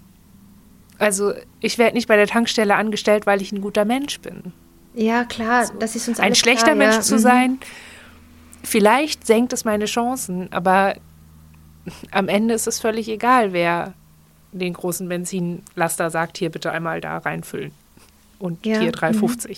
Also, 0.98 1.32
ich 1.60 1.78
werde 1.78 1.94
nicht 1.94 2.08
bei 2.08 2.16
der 2.16 2.26
Tankstelle 2.26 2.74
angestellt, 2.74 3.26
weil 3.26 3.40
ich 3.40 3.52
ein 3.52 3.60
guter 3.60 3.84
Mensch 3.84 4.20
bin. 4.20 4.52
Ja, 4.94 5.24
klar, 5.24 5.60
also, 5.60 5.74
das 5.78 5.94
ist 5.94 6.08
uns 6.08 6.18
Ein 6.18 6.34
schlechter 6.34 6.74
klar, 6.74 6.76
Mensch 6.76 6.96
ja. 6.96 7.00
zu 7.02 7.14
mhm. 7.14 7.20
sein, 7.20 7.58
vielleicht 8.64 9.26
senkt 9.26 9.52
es 9.52 9.64
meine 9.64 9.84
Chancen, 9.84 10.52
aber 10.52 10.96
am 12.10 12.28
Ende 12.28 12.54
ist 12.54 12.66
es 12.66 12.80
völlig 12.80 13.08
egal, 13.08 13.52
wer 13.52 13.94
den 14.52 14.72
großen 14.72 15.08
Benzinlaster 15.08 16.10
sagt, 16.10 16.38
hier 16.38 16.50
bitte 16.50 16.72
einmal 16.72 17.00
da 17.00 17.18
reinfüllen 17.18 17.72
und 18.38 18.64
ja. 18.66 18.80
hier 18.80 18.92
3,50. 18.92 19.48
Mhm. 19.48 19.54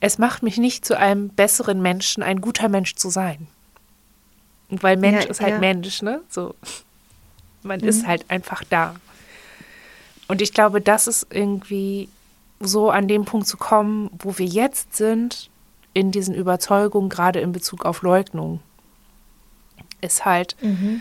Es 0.00 0.18
macht 0.18 0.42
mich 0.42 0.58
nicht 0.58 0.84
zu 0.84 0.98
einem 0.98 1.30
besseren 1.30 1.80
Menschen, 1.80 2.22
ein 2.22 2.40
guter 2.40 2.68
Mensch 2.68 2.94
zu 2.94 3.08
sein. 3.08 3.46
Weil 4.82 4.96
Mensch 4.96 5.24
ja, 5.24 5.30
ist 5.30 5.40
halt 5.40 5.54
ja. 5.54 5.58
Mensch, 5.58 6.02
ne? 6.02 6.20
So. 6.28 6.54
Man 7.62 7.80
mhm. 7.80 7.88
ist 7.88 8.06
halt 8.06 8.30
einfach 8.30 8.62
da. 8.68 8.94
Und 10.28 10.42
ich 10.42 10.52
glaube, 10.52 10.80
das 10.80 11.06
ist 11.06 11.26
irgendwie 11.30 12.08
so 12.60 12.90
an 12.90 13.08
dem 13.08 13.24
Punkt 13.24 13.46
zu 13.46 13.56
kommen, 13.56 14.10
wo 14.18 14.38
wir 14.38 14.46
jetzt 14.46 14.96
sind, 14.96 15.50
in 15.92 16.10
diesen 16.10 16.34
Überzeugungen, 16.34 17.08
gerade 17.08 17.40
in 17.40 17.52
Bezug 17.52 17.84
auf 17.84 18.02
Leugnung, 18.02 18.60
ist 20.00 20.24
halt, 20.24 20.56
mhm. 20.60 21.00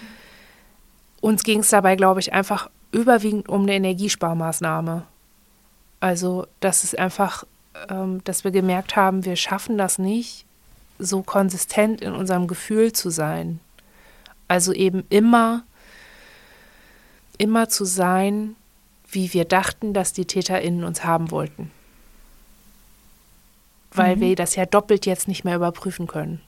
uns 1.20 1.44
ging 1.44 1.60
es 1.60 1.70
dabei, 1.70 1.96
glaube 1.96 2.20
ich, 2.20 2.32
einfach 2.34 2.70
überwiegend 2.92 3.50
um 3.50 3.64
eine 3.64 3.74
Energiesparmaßnahme. 3.74 5.04
Also, 6.00 6.48
das 6.60 6.84
ist 6.84 6.98
einfach, 6.98 7.46
ähm, 7.90 8.24
dass 8.24 8.44
wir 8.44 8.52
gemerkt 8.52 8.96
haben, 8.96 9.26
wir 9.26 9.36
schaffen 9.36 9.78
das 9.78 9.98
nicht, 9.98 10.46
so 11.00 11.24
konsistent 11.24 12.02
in 12.02 12.14
unserem 12.14 12.48
Gefühl 12.48 12.94
zu 12.94 13.10
sein. 13.10 13.60
Also 14.48 14.74
eben 14.74 15.04
immer, 15.10 15.64
immer 17.38 17.70
zu 17.70 17.86
sein, 17.86 18.56
wie 19.10 19.34
wir 19.34 19.46
dachten, 19.46 19.94
dass 19.94 20.14
die 20.14 20.26
TäterInnen 20.26 20.84
uns 20.84 21.04
haben 21.04 21.32
wollten. 21.32 21.72
Weil 23.92 24.16
mhm. 24.16 24.22
wir 24.22 24.36
das 24.36 24.56
ja 24.56 24.66
doppelt 24.66 25.06
jetzt 25.06 25.28
nicht 25.28 25.44
mehr 25.44 25.56
überprüfen 25.56 26.08
können. 26.08 26.42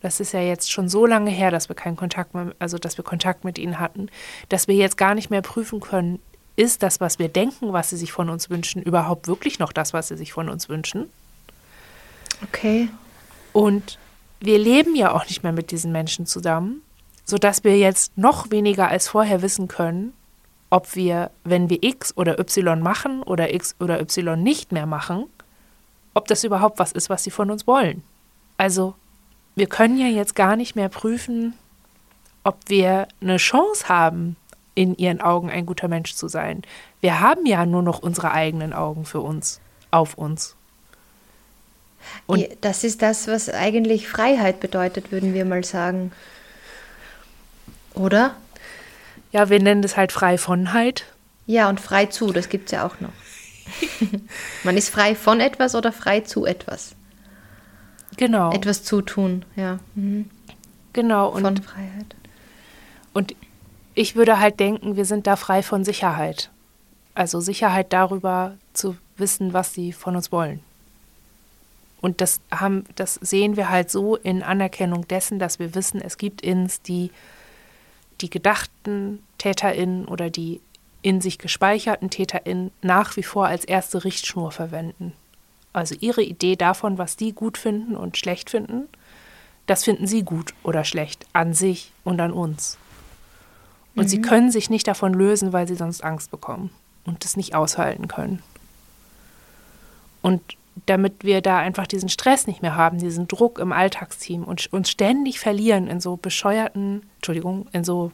Das 0.00 0.18
ist 0.18 0.32
ja 0.32 0.40
jetzt 0.40 0.72
schon 0.72 0.88
so 0.88 1.06
lange 1.06 1.30
her, 1.30 1.50
dass 1.50 1.68
wir 1.68 1.76
keinen 1.76 1.96
Kontakt 1.96 2.34
mehr, 2.34 2.54
also 2.58 2.76
dass 2.76 2.98
wir 2.98 3.04
Kontakt 3.04 3.44
mit 3.44 3.56
ihnen 3.56 3.78
hatten, 3.78 4.08
dass 4.48 4.66
wir 4.66 4.74
jetzt 4.74 4.96
gar 4.96 5.14
nicht 5.14 5.30
mehr 5.30 5.42
prüfen 5.42 5.80
können, 5.80 6.18
ist 6.56 6.82
das, 6.82 7.00
was 7.00 7.18
wir 7.18 7.28
denken, 7.28 7.72
was 7.72 7.90
sie 7.90 7.96
sich 7.96 8.12
von 8.12 8.28
uns 8.28 8.50
wünschen, 8.50 8.82
überhaupt 8.82 9.28
wirklich 9.28 9.58
noch 9.58 9.72
das, 9.72 9.92
was 9.92 10.08
sie 10.08 10.16
sich 10.16 10.32
von 10.32 10.48
uns 10.48 10.68
wünschen? 10.68 11.08
Okay. 12.42 12.88
Und 13.52 13.98
wir 14.40 14.58
leben 14.58 14.96
ja 14.96 15.12
auch 15.12 15.26
nicht 15.26 15.44
mehr 15.44 15.52
mit 15.52 15.70
diesen 15.70 15.92
Menschen 15.92 16.26
zusammen, 16.26 16.82
sodass 17.24 17.64
wir 17.64 17.78
jetzt 17.78 18.16
noch 18.16 18.50
weniger 18.50 18.88
als 18.88 19.08
vorher 19.08 19.42
wissen 19.42 19.68
können, 19.68 20.12
ob 20.70 20.94
wir, 20.96 21.30
wenn 21.44 21.68
wir 21.68 21.82
X 21.82 22.16
oder 22.16 22.38
Y 22.38 22.80
machen 22.80 23.22
oder 23.22 23.52
X 23.52 23.76
oder 23.78 24.00
Y 24.00 24.42
nicht 24.42 24.72
mehr 24.72 24.86
machen, 24.86 25.26
ob 26.14 26.28
das 26.28 26.44
überhaupt 26.44 26.78
was 26.78 26.92
ist, 26.92 27.10
was 27.10 27.24
sie 27.24 27.30
von 27.30 27.50
uns 27.50 27.66
wollen. 27.66 28.02
Also 28.56 28.94
wir 29.54 29.66
können 29.66 29.98
ja 29.98 30.06
jetzt 30.06 30.34
gar 30.34 30.56
nicht 30.56 30.76
mehr 30.76 30.88
prüfen, 30.88 31.54
ob 32.44 32.56
wir 32.68 33.06
eine 33.20 33.36
Chance 33.36 33.88
haben, 33.88 34.36
in 34.74 34.96
ihren 34.96 35.20
Augen 35.20 35.50
ein 35.50 35.66
guter 35.66 35.88
Mensch 35.88 36.14
zu 36.14 36.28
sein. 36.28 36.62
Wir 37.00 37.20
haben 37.20 37.44
ja 37.46 37.66
nur 37.66 37.82
noch 37.82 37.98
unsere 37.98 38.32
eigenen 38.32 38.72
Augen 38.72 39.04
für 39.04 39.20
uns, 39.20 39.60
auf 39.90 40.14
uns. 40.14 40.56
Und 42.26 42.48
das 42.62 42.84
ist 42.84 43.02
das, 43.02 43.28
was 43.28 43.48
eigentlich 43.48 44.08
Freiheit 44.08 44.60
bedeutet, 44.60 45.12
würden 45.12 45.34
wir 45.34 45.44
mal 45.44 45.64
sagen. 45.64 46.12
Oder? 47.94 48.34
Ja, 49.32 49.48
wir 49.48 49.60
nennen 49.60 49.82
das 49.82 49.96
halt 49.96 50.12
frei 50.12 50.38
vonheit. 50.38 51.06
Ja, 51.46 51.68
und 51.68 51.80
frei 51.80 52.06
zu, 52.06 52.32
das 52.32 52.48
gibt 52.48 52.66
es 52.66 52.72
ja 52.72 52.86
auch 52.86 53.00
noch. 53.00 53.12
Man 54.64 54.76
ist 54.76 54.90
frei 54.90 55.14
von 55.14 55.40
etwas 55.40 55.74
oder 55.74 55.92
frei 55.92 56.20
zu 56.20 56.44
etwas. 56.44 56.94
Genau. 58.16 58.52
Etwas 58.52 58.84
zutun, 58.84 59.44
ja. 59.56 59.78
Mhm. 59.94 60.28
Genau. 60.92 61.28
Und, 61.28 61.42
von 61.42 61.56
Freiheit. 61.56 62.14
Und 63.12 63.34
ich 63.94 64.16
würde 64.16 64.38
halt 64.38 64.60
denken, 64.60 64.96
wir 64.96 65.04
sind 65.04 65.26
da 65.26 65.36
frei 65.36 65.62
von 65.62 65.84
Sicherheit. 65.84 66.50
Also 67.14 67.40
Sicherheit 67.40 67.92
darüber 67.92 68.56
zu 68.72 68.96
wissen, 69.16 69.52
was 69.52 69.74
sie 69.74 69.92
von 69.92 70.16
uns 70.16 70.32
wollen. 70.32 70.60
Und 72.00 72.20
das 72.20 72.40
haben, 72.50 72.84
das 72.96 73.14
sehen 73.14 73.56
wir 73.56 73.70
halt 73.70 73.90
so 73.90 74.16
in 74.16 74.42
Anerkennung 74.42 75.06
dessen, 75.06 75.38
dass 75.38 75.58
wir 75.58 75.74
wissen, 75.74 76.00
es 76.00 76.18
gibt 76.18 76.40
ins 76.42 76.82
die, 76.82 77.10
die 78.22 78.30
gedachten 78.30 79.22
TäterInnen 79.38 80.06
oder 80.06 80.30
die 80.30 80.60
in 81.02 81.20
sich 81.20 81.38
gespeicherten 81.38 82.10
TäterInnen 82.10 82.70
nach 82.80 83.16
wie 83.16 83.22
vor 83.22 83.46
als 83.46 83.64
erste 83.64 84.04
Richtschnur 84.04 84.52
verwenden. 84.52 85.12
Also 85.72 85.94
ihre 85.98 86.22
Idee 86.22 86.56
davon, 86.56 86.98
was 86.98 87.16
die 87.16 87.32
gut 87.32 87.58
finden 87.58 87.96
und 87.96 88.16
schlecht 88.16 88.50
finden, 88.50 88.88
das 89.66 89.84
finden 89.84 90.06
sie 90.06 90.22
gut 90.22 90.54
oder 90.62 90.84
schlecht 90.84 91.26
an 91.32 91.54
sich 91.54 91.92
und 92.04 92.20
an 92.20 92.32
uns. 92.32 92.78
Und 93.94 94.04
mhm. 94.04 94.08
sie 94.08 94.20
können 94.20 94.50
sich 94.50 94.70
nicht 94.70 94.86
davon 94.86 95.12
lösen, 95.12 95.52
weil 95.52 95.66
sie 95.66 95.74
sonst 95.74 96.02
Angst 96.04 96.30
bekommen 96.30 96.70
und 97.04 97.24
das 97.24 97.36
nicht 97.36 97.54
aushalten 97.54 98.08
können. 98.08 98.42
Und 100.20 100.40
damit 100.86 101.24
wir 101.24 101.42
da 101.42 101.58
einfach 101.58 101.86
diesen 101.86 102.08
Stress 102.08 102.46
nicht 102.46 102.62
mehr 102.62 102.76
haben, 102.76 102.98
diesen 102.98 103.28
Druck 103.28 103.58
im 103.58 103.72
Alltagsteam 103.72 104.44
und 104.44 104.72
uns 104.72 104.90
ständig 104.90 105.38
verlieren 105.38 105.86
in 105.86 106.00
so 106.00 106.16
bescheuerten, 106.16 107.02
Entschuldigung, 107.16 107.66
in 107.72 107.84
so 107.84 108.10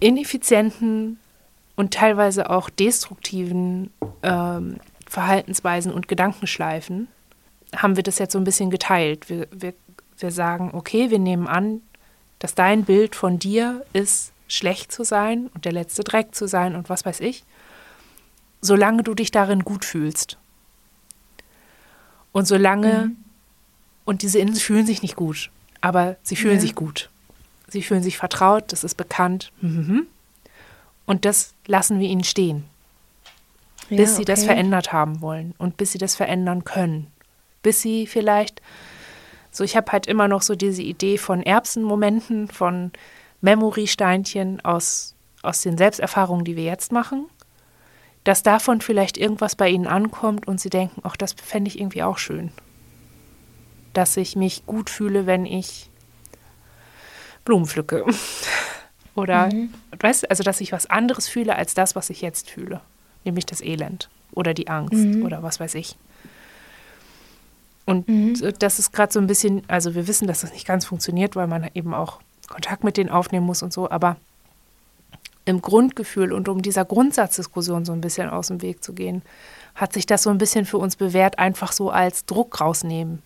ineffizienten 0.00 1.18
und 1.76 1.94
teilweise 1.94 2.50
auch 2.50 2.70
destruktiven 2.70 3.90
ähm, 4.22 4.78
Verhaltensweisen 5.06 5.92
und 5.92 6.06
Gedankenschleifen, 6.06 7.08
haben 7.74 7.96
wir 7.96 8.02
das 8.02 8.18
jetzt 8.18 8.32
so 8.32 8.38
ein 8.38 8.44
bisschen 8.44 8.70
geteilt. 8.70 9.28
Wir, 9.28 9.48
wir, 9.50 9.74
wir 10.18 10.30
sagen, 10.30 10.70
okay, 10.74 11.10
wir 11.10 11.18
nehmen 11.18 11.46
an, 11.46 11.82
dass 12.38 12.54
dein 12.54 12.84
Bild 12.84 13.16
von 13.16 13.38
dir 13.38 13.84
ist, 13.92 14.32
schlecht 14.48 14.92
zu 14.92 15.04
sein 15.04 15.50
und 15.54 15.64
der 15.64 15.72
letzte 15.72 16.04
Dreck 16.04 16.34
zu 16.34 16.46
sein 16.46 16.74
und 16.74 16.88
was 16.88 17.04
weiß 17.04 17.20
ich, 17.20 17.44
solange 18.60 19.02
du 19.02 19.14
dich 19.14 19.30
darin 19.30 19.60
gut 19.60 19.84
fühlst. 19.84 20.38
Und 22.32 22.46
solange, 22.46 23.06
mhm. 23.06 23.16
und 24.04 24.22
diese 24.22 24.38
Innen 24.38 24.54
fühlen 24.54 24.86
sich 24.86 25.02
nicht 25.02 25.16
gut, 25.16 25.50
aber 25.80 26.16
sie 26.22 26.36
fühlen 26.36 26.56
ja. 26.56 26.60
sich 26.60 26.74
gut. 26.74 27.10
Sie 27.68 27.82
fühlen 27.82 28.02
sich 28.02 28.16
vertraut, 28.16 28.72
das 28.72 28.84
ist 28.84 28.96
bekannt. 28.96 29.52
Mhm. 29.60 30.06
Und 31.06 31.24
das 31.24 31.54
lassen 31.66 32.00
wir 32.00 32.08
ihnen 32.08 32.24
stehen, 32.24 32.64
ja, 33.88 33.96
bis 33.96 34.16
sie 34.16 34.22
okay. 34.22 34.32
das 34.32 34.44
verändert 34.44 34.92
haben 34.92 35.20
wollen 35.20 35.54
und 35.58 35.76
bis 35.76 35.92
sie 35.92 35.98
das 35.98 36.16
verändern 36.16 36.64
können. 36.64 37.06
Bis 37.62 37.80
sie 37.82 38.06
vielleicht 38.06 38.62
so, 39.50 39.64
ich 39.64 39.76
habe 39.76 39.90
halt 39.92 40.06
immer 40.06 40.28
noch 40.28 40.42
so 40.42 40.54
diese 40.54 40.82
Idee 40.82 41.18
von 41.18 41.42
Erbsenmomenten, 41.42 42.48
von 42.48 42.92
Memory-Steinchen 43.40 44.64
aus, 44.64 45.14
aus 45.42 45.62
den 45.62 45.78
Selbsterfahrungen, 45.78 46.44
die 46.44 46.56
wir 46.56 46.64
jetzt 46.64 46.92
machen, 46.92 47.26
dass 48.28 48.42
davon 48.42 48.82
vielleicht 48.82 49.16
irgendwas 49.16 49.56
bei 49.56 49.70
ihnen 49.70 49.86
ankommt 49.86 50.46
und 50.46 50.60
sie 50.60 50.68
denken, 50.68 51.00
ach, 51.02 51.16
das 51.16 51.32
fände 51.32 51.68
ich 51.68 51.80
irgendwie 51.80 52.02
auch 52.02 52.18
schön. 52.18 52.50
Dass 53.94 54.18
ich 54.18 54.36
mich 54.36 54.66
gut 54.66 54.90
fühle, 54.90 55.24
wenn 55.24 55.46
ich 55.46 55.88
Blumen 57.46 57.64
pflücke. 57.64 58.04
Oder, 59.14 59.46
mhm. 59.46 59.72
weißt 59.98 60.28
also, 60.28 60.42
dass 60.42 60.60
ich 60.60 60.72
was 60.72 60.84
anderes 60.90 61.26
fühle 61.26 61.56
als 61.56 61.72
das, 61.72 61.96
was 61.96 62.10
ich 62.10 62.20
jetzt 62.20 62.50
fühle. 62.50 62.82
Nämlich 63.24 63.46
das 63.46 63.62
Elend 63.62 64.10
oder 64.32 64.52
die 64.52 64.68
Angst 64.68 64.92
mhm. 64.92 65.24
oder 65.24 65.42
was 65.42 65.58
weiß 65.58 65.74
ich. 65.74 65.96
Und 67.86 68.08
mhm. 68.08 68.34
das 68.58 68.78
ist 68.78 68.92
gerade 68.92 69.10
so 69.10 69.20
ein 69.20 69.26
bisschen, 69.26 69.62
also 69.68 69.94
wir 69.94 70.06
wissen, 70.06 70.28
dass 70.28 70.42
das 70.42 70.52
nicht 70.52 70.66
ganz 70.66 70.84
funktioniert, 70.84 71.34
weil 71.34 71.46
man 71.46 71.70
eben 71.72 71.94
auch 71.94 72.20
Kontakt 72.46 72.84
mit 72.84 72.98
denen 72.98 73.08
aufnehmen 73.08 73.46
muss 73.46 73.62
und 73.62 73.72
so, 73.72 73.90
aber 73.90 74.18
im 75.48 75.62
Grundgefühl 75.62 76.32
und 76.32 76.48
um 76.48 76.60
dieser 76.60 76.84
Grundsatzdiskussion 76.84 77.86
so 77.86 77.92
ein 77.92 78.02
bisschen 78.02 78.28
aus 78.28 78.48
dem 78.48 78.60
Weg 78.60 78.84
zu 78.84 78.92
gehen, 78.92 79.22
hat 79.74 79.94
sich 79.94 80.04
das 80.04 80.22
so 80.22 80.30
ein 80.30 80.38
bisschen 80.38 80.66
für 80.66 80.76
uns 80.76 80.96
bewährt, 80.96 81.38
einfach 81.38 81.72
so 81.72 81.90
als 81.90 82.26
Druck 82.26 82.60
rausnehmen 82.60 83.22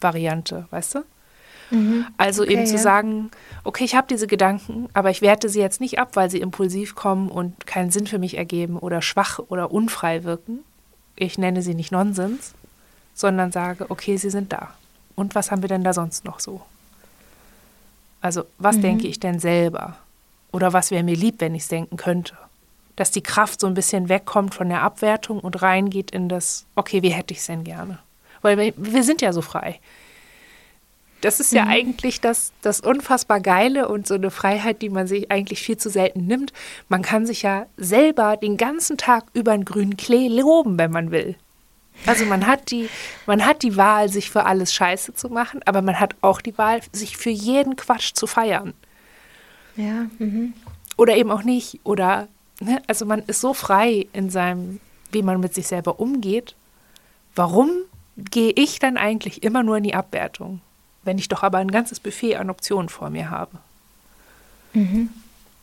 Variante, 0.00 0.66
weißt 0.70 0.96
du? 0.96 1.04
Mhm. 1.70 2.06
Also 2.16 2.42
okay, 2.42 2.54
eben 2.54 2.66
zu 2.66 2.74
ja. 2.74 2.80
sagen, 2.80 3.30
okay, 3.62 3.84
ich 3.84 3.94
habe 3.94 4.08
diese 4.08 4.26
Gedanken, 4.26 4.88
aber 4.94 5.10
ich 5.10 5.22
werte 5.22 5.48
sie 5.48 5.60
jetzt 5.60 5.80
nicht 5.80 6.00
ab, 6.00 6.16
weil 6.16 6.28
sie 6.28 6.40
impulsiv 6.40 6.96
kommen 6.96 7.28
und 7.28 7.66
keinen 7.68 7.92
Sinn 7.92 8.08
für 8.08 8.18
mich 8.18 8.36
ergeben 8.36 8.76
oder 8.76 9.00
schwach 9.00 9.38
oder 9.38 9.70
unfrei 9.70 10.24
wirken. 10.24 10.60
Ich 11.14 11.38
nenne 11.38 11.62
sie 11.62 11.74
nicht 11.74 11.92
Nonsens, 11.92 12.54
sondern 13.14 13.52
sage, 13.52 13.86
okay, 13.90 14.16
sie 14.16 14.30
sind 14.30 14.52
da. 14.52 14.74
Und 15.14 15.36
was 15.36 15.52
haben 15.52 15.62
wir 15.62 15.68
denn 15.68 15.84
da 15.84 15.92
sonst 15.92 16.24
noch 16.24 16.40
so? 16.40 16.62
Also, 18.20 18.44
was 18.58 18.76
mhm. 18.76 18.82
denke 18.82 19.06
ich 19.06 19.20
denn 19.20 19.38
selber? 19.38 19.96
Oder 20.52 20.72
was 20.72 20.90
wäre 20.90 21.04
mir 21.04 21.16
lieb, 21.16 21.36
wenn 21.38 21.54
ich 21.54 21.62
es 21.62 21.68
denken 21.68 21.96
könnte? 21.96 22.36
Dass 22.96 23.10
die 23.10 23.22
Kraft 23.22 23.60
so 23.60 23.66
ein 23.66 23.74
bisschen 23.74 24.08
wegkommt 24.08 24.54
von 24.54 24.68
der 24.68 24.82
Abwertung 24.82 25.40
und 25.40 25.62
reingeht 25.62 26.10
in 26.10 26.28
das, 26.28 26.66
okay, 26.74 27.02
wie 27.02 27.10
hätte 27.10 27.32
ich 27.32 27.40
es 27.40 27.46
denn 27.46 27.64
gerne? 27.64 27.98
Weil 28.42 28.58
wir, 28.58 28.72
wir 28.76 29.04
sind 29.04 29.22
ja 29.22 29.32
so 29.32 29.42
frei. 29.42 29.80
Das 31.20 31.38
ist 31.38 31.52
ja 31.52 31.64
mhm. 31.64 31.70
eigentlich 31.70 32.20
das, 32.20 32.52
das 32.62 32.80
unfassbar 32.80 33.40
Geile 33.40 33.88
und 33.88 34.06
so 34.06 34.14
eine 34.14 34.30
Freiheit, 34.30 34.80
die 34.80 34.88
man 34.88 35.06
sich 35.06 35.30
eigentlich 35.30 35.60
viel 35.60 35.76
zu 35.76 35.90
selten 35.90 36.26
nimmt. 36.26 36.52
Man 36.88 37.02
kann 37.02 37.26
sich 37.26 37.42
ja 37.42 37.66
selber 37.76 38.36
den 38.36 38.56
ganzen 38.56 38.96
Tag 38.96 39.24
über 39.34 39.52
einen 39.52 39.66
grünen 39.66 39.96
Klee 39.96 40.28
loben, 40.28 40.78
wenn 40.78 40.90
man 40.90 41.10
will. 41.10 41.36
Also 42.06 42.24
man 42.24 42.46
hat 42.46 42.70
die, 42.70 42.88
man 43.26 43.44
hat 43.44 43.62
die 43.62 43.76
Wahl, 43.76 44.08
sich 44.08 44.30
für 44.30 44.46
alles 44.46 44.72
Scheiße 44.72 45.12
zu 45.12 45.28
machen, 45.28 45.60
aber 45.66 45.82
man 45.82 46.00
hat 46.00 46.16
auch 46.22 46.40
die 46.40 46.56
Wahl, 46.56 46.80
sich 46.92 47.18
für 47.18 47.30
jeden 47.30 47.76
Quatsch 47.76 48.14
zu 48.14 48.26
feiern. 48.26 48.72
Ja. 49.80 50.06
Mhm. 50.18 50.54
Oder 50.96 51.16
eben 51.16 51.30
auch 51.30 51.44
nicht. 51.44 51.80
Oder, 51.84 52.28
ne? 52.60 52.82
also 52.86 53.06
man 53.06 53.20
ist 53.26 53.40
so 53.40 53.54
frei 53.54 54.06
in 54.12 54.30
seinem, 54.30 54.80
wie 55.12 55.22
man 55.22 55.40
mit 55.40 55.54
sich 55.54 55.66
selber 55.66 56.00
umgeht. 56.00 56.54
Warum 57.34 57.70
gehe 58.16 58.52
ich 58.54 58.78
dann 58.78 58.96
eigentlich 58.96 59.42
immer 59.42 59.62
nur 59.62 59.78
in 59.78 59.84
die 59.84 59.94
Abwertung? 59.94 60.60
wenn 61.02 61.18
ich 61.18 61.28
doch 61.28 61.42
aber 61.42 61.58
ein 61.58 61.70
ganzes 61.70 62.00
Buffet 62.00 62.36
an 62.36 62.50
Optionen 62.50 62.88
vor 62.88 63.10
mir 63.10 63.30
habe. 63.30 63.58
Mhm. 64.74 65.10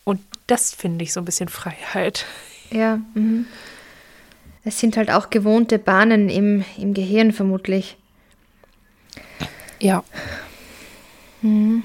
Und 0.04 0.22
das 0.48 0.74
finde 0.74 1.04
ich 1.04 1.14
so 1.14 1.22
ein 1.22 1.26
bisschen 1.26 1.50
Freiheit. 1.50 2.26
Ja, 2.72 3.00
mhm. 3.14 3.46
es 4.64 4.80
sind 4.80 4.98
halt 4.98 5.12
auch 5.12 5.30
gewohnte 5.30 5.80
Bahnen 5.80 6.30
im, 6.30 6.66
im 6.78 6.94
Gehirn 6.94 7.32
vermutlich. 7.32 7.98
Ja. 9.80 10.04
Mhm. 11.42 11.84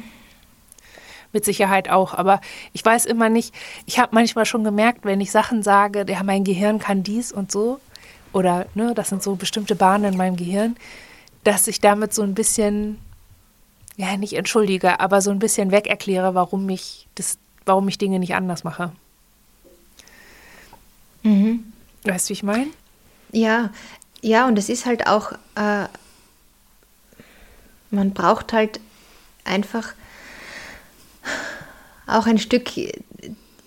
Mit 1.33 1.45
Sicherheit 1.45 1.89
auch, 1.89 2.12
aber 2.12 2.41
ich 2.74 2.85
weiß 2.85 3.07
immer 3.07 3.30
nicht, 3.30 3.55
ich 3.87 3.99
habe 3.99 4.14
manchmal 4.14 4.45
schon 4.45 4.64
gemerkt, 4.64 5.05
wenn 5.05 5.20
ich 5.20 5.30
Sachen 5.30 5.62
sage, 5.62 6.05
ja, 6.07 6.22
mein 6.22 6.45
Gehirn 6.45 6.78
kann 6.78 7.03
dies 7.03 7.33
und 7.33 7.51
so, 7.51 7.80
oder 8.33 8.66
ne, 8.74 8.93
das 8.95 9.09
sind 9.09 9.22
so 9.22 9.35
bestimmte 9.37 9.74
Bahnen 9.74 10.12
in 10.12 10.18
meinem 10.18 10.37
Gehirn, 10.37 10.76
dass 11.45 11.68
ich 11.68 11.80
damit 11.80 12.12
so 12.12 12.22
ein 12.22 12.35
bisschen 12.35 12.99
ja, 13.97 14.16
nicht 14.16 14.35
entschuldige, 14.35 15.01
aber 15.01 15.20
so 15.20 15.30
ein 15.30 15.39
bisschen 15.39 15.70
weg 15.70 15.87
erkläre, 15.87 16.35
warum 16.35 16.68
ich 16.68 17.07
das, 17.14 17.39
warum 17.66 17.89
ich 17.89 17.99
Dinge 17.99 18.18
nicht 18.18 18.35
anders 18.35 18.64
mache. 18.64 18.93
Mhm. 21.22 21.72
Weißt 22.05 22.26
du, 22.26 22.30
wie 22.30 22.33
ich 22.35 22.43
meine? 22.43 22.66
Ja, 23.33 23.70
ja, 24.22 24.47
und 24.47 24.59
es 24.59 24.68
ist 24.68 24.87
halt 24.87 25.07
auch, 25.07 25.33
äh, 25.55 25.87
man 27.91 28.12
braucht 28.12 28.53
halt 28.53 28.80
einfach 29.45 29.95
auch 32.07 32.26
ein 32.26 32.38
Stück, 32.38 32.70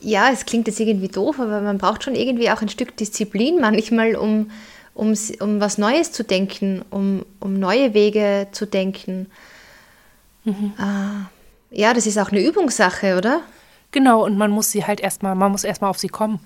ja, 0.01 0.29
es 0.31 0.45
klingt 0.45 0.67
jetzt 0.67 0.79
irgendwie 0.79 1.07
doof, 1.07 1.39
aber 1.39 1.61
man 1.61 1.77
braucht 1.77 2.03
schon 2.03 2.15
irgendwie 2.15 2.49
auch 2.51 2.61
ein 2.61 2.69
Stück 2.69 2.95
Disziplin 2.97 3.59
manchmal, 3.59 4.15
um, 4.15 4.51
um, 4.93 5.13
um 5.39 5.59
was 5.59 5.77
Neues 5.77 6.11
zu 6.11 6.23
denken, 6.23 6.83
um, 6.89 7.25
um 7.39 7.59
neue 7.59 7.93
Wege 7.93 8.47
zu 8.51 8.65
denken. 8.65 9.27
Mhm. 10.43 10.73
Ah, 10.77 11.29
ja, 11.71 11.93
das 11.93 12.07
ist 12.07 12.17
auch 12.17 12.31
eine 12.31 12.41
Übungssache, 12.41 13.17
oder? 13.17 13.41
Genau, 13.91 14.23
und 14.23 14.37
man 14.37 14.51
muss 14.51 14.71
sie 14.71 14.85
halt 14.85 14.99
erstmal, 14.99 15.35
man 15.35 15.51
muss 15.51 15.63
erstmal 15.63 15.89
auf 15.89 15.97
sie 15.97 16.09
kommen. 16.09 16.39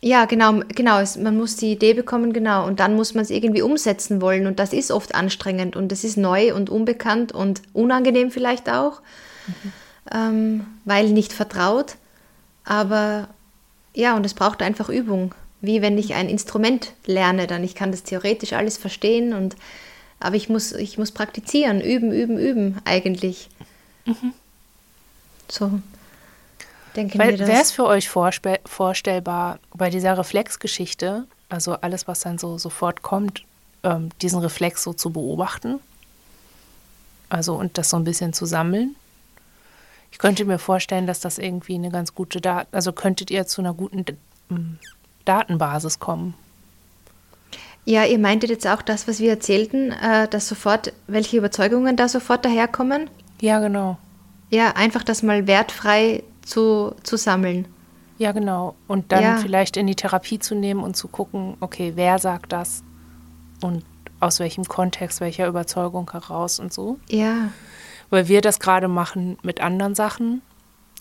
Ja, 0.00 0.26
genau, 0.26 0.60
genau. 0.74 1.02
man 1.18 1.36
muss 1.36 1.56
die 1.56 1.72
Idee 1.72 1.94
bekommen, 1.94 2.34
genau. 2.34 2.66
Und 2.66 2.78
dann 2.78 2.94
muss 2.94 3.14
man 3.14 3.22
es 3.22 3.30
irgendwie 3.30 3.62
umsetzen 3.62 4.20
wollen. 4.20 4.46
Und 4.46 4.58
das 4.58 4.74
ist 4.74 4.90
oft 4.90 5.14
anstrengend 5.14 5.76
und 5.76 5.90
das 5.90 6.04
ist 6.04 6.18
neu 6.18 6.54
und 6.54 6.68
unbekannt 6.68 7.32
und 7.32 7.62
unangenehm 7.72 8.30
vielleicht 8.30 8.68
auch, 8.68 9.00
mhm. 9.46 9.72
Ähm, 10.12 10.66
weil 10.84 11.10
nicht 11.10 11.32
vertraut. 11.32 11.96
Aber 12.64 13.28
ja, 13.94 14.16
und 14.16 14.26
es 14.26 14.34
braucht 14.34 14.62
einfach 14.62 14.88
Übung. 14.88 15.34
Wie 15.60 15.82
wenn 15.82 15.96
ich 15.96 16.14
ein 16.14 16.28
Instrument 16.28 16.92
lerne, 17.06 17.46
dann 17.46 17.64
ich 17.64 17.74
kann 17.74 17.90
das 17.90 18.02
theoretisch 18.02 18.52
alles 18.52 18.76
verstehen 18.76 19.32
und 19.32 19.56
aber 20.20 20.36
ich 20.36 20.48
muss, 20.48 20.72
ich 20.72 20.96
muss 20.96 21.12
praktizieren, 21.12 21.80
üben, 21.80 22.10
üben, 22.12 22.38
üben 22.38 22.78
eigentlich. 22.84 23.50
Mhm. 24.06 24.32
So. 25.48 25.80
Denken 26.96 27.18
Weil, 27.18 27.30
wir 27.30 27.38
das. 27.38 27.48
Wäre 27.48 27.62
es 27.62 27.72
für 27.72 27.84
euch 27.84 28.08
vorstellbar, 28.08 29.58
bei 29.74 29.90
dieser 29.90 30.16
Reflexgeschichte, 30.16 31.26
also 31.48 31.72
alles, 31.74 32.08
was 32.08 32.20
dann 32.20 32.38
so 32.38 32.56
sofort 32.56 33.02
kommt, 33.02 33.44
ähm, 33.82 34.10
diesen 34.22 34.38
Reflex 34.38 34.82
so 34.82 34.92
zu 34.92 35.10
beobachten? 35.10 35.80
Also 37.28 37.54
und 37.54 37.76
das 37.78 37.90
so 37.90 37.96
ein 37.96 38.04
bisschen 38.04 38.32
zu 38.32 38.46
sammeln? 38.46 38.96
Ich 40.14 40.18
könnte 40.18 40.44
mir 40.44 40.60
vorstellen, 40.60 41.08
dass 41.08 41.18
das 41.18 41.38
irgendwie 41.38 41.74
eine 41.74 41.90
ganz 41.90 42.14
gute 42.14 42.40
Daten, 42.40 42.68
also 42.70 42.92
könntet 42.92 43.32
ihr 43.32 43.48
zu 43.48 43.60
einer 43.60 43.74
guten 43.74 44.04
Datenbasis 45.24 45.98
kommen. 45.98 46.34
Ja, 47.84 48.04
ihr 48.04 48.20
meintet 48.20 48.48
jetzt 48.48 48.64
auch 48.64 48.80
das, 48.80 49.08
was 49.08 49.18
wir 49.18 49.30
erzählten, 49.30 49.90
äh, 49.90 50.28
dass 50.28 50.46
sofort, 50.46 50.92
welche 51.08 51.36
Überzeugungen 51.36 51.96
da 51.96 52.06
sofort 52.06 52.44
daherkommen? 52.44 53.10
Ja, 53.40 53.58
genau. 53.58 53.98
Ja, 54.50 54.76
einfach 54.76 55.02
das 55.02 55.24
mal 55.24 55.48
wertfrei 55.48 56.22
zu, 56.42 56.94
zu 57.02 57.16
sammeln. 57.16 57.66
Ja, 58.16 58.30
genau. 58.30 58.76
Und 58.86 59.10
dann 59.10 59.22
ja. 59.24 59.36
vielleicht 59.38 59.76
in 59.76 59.88
die 59.88 59.96
Therapie 59.96 60.38
zu 60.38 60.54
nehmen 60.54 60.84
und 60.84 60.96
zu 60.96 61.08
gucken, 61.08 61.56
okay, 61.58 61.94
wer 61.96 62.20
sagt 62.20 62.52
das 62.52 62.84
und 63.62 63.84
aus 64.20 64.38
welchem 64.38 64.64
Kontext, 64.64 65.20
welcher 65.20 65.48
Überzeugung 65.48 66.08
heraus 66.12 66.60
und 66.60 66.72
so. 66.72 67.00
Ja. 67.08 67.48
Weil 68.14 68.28
wir 68.28 68.40
das 68.40 68.60
gerade 68.60 68.86
machen 68.86 69.38
mit 69.42 69.60
anderen 69.60 69.96
Sachen. 69.96 70.40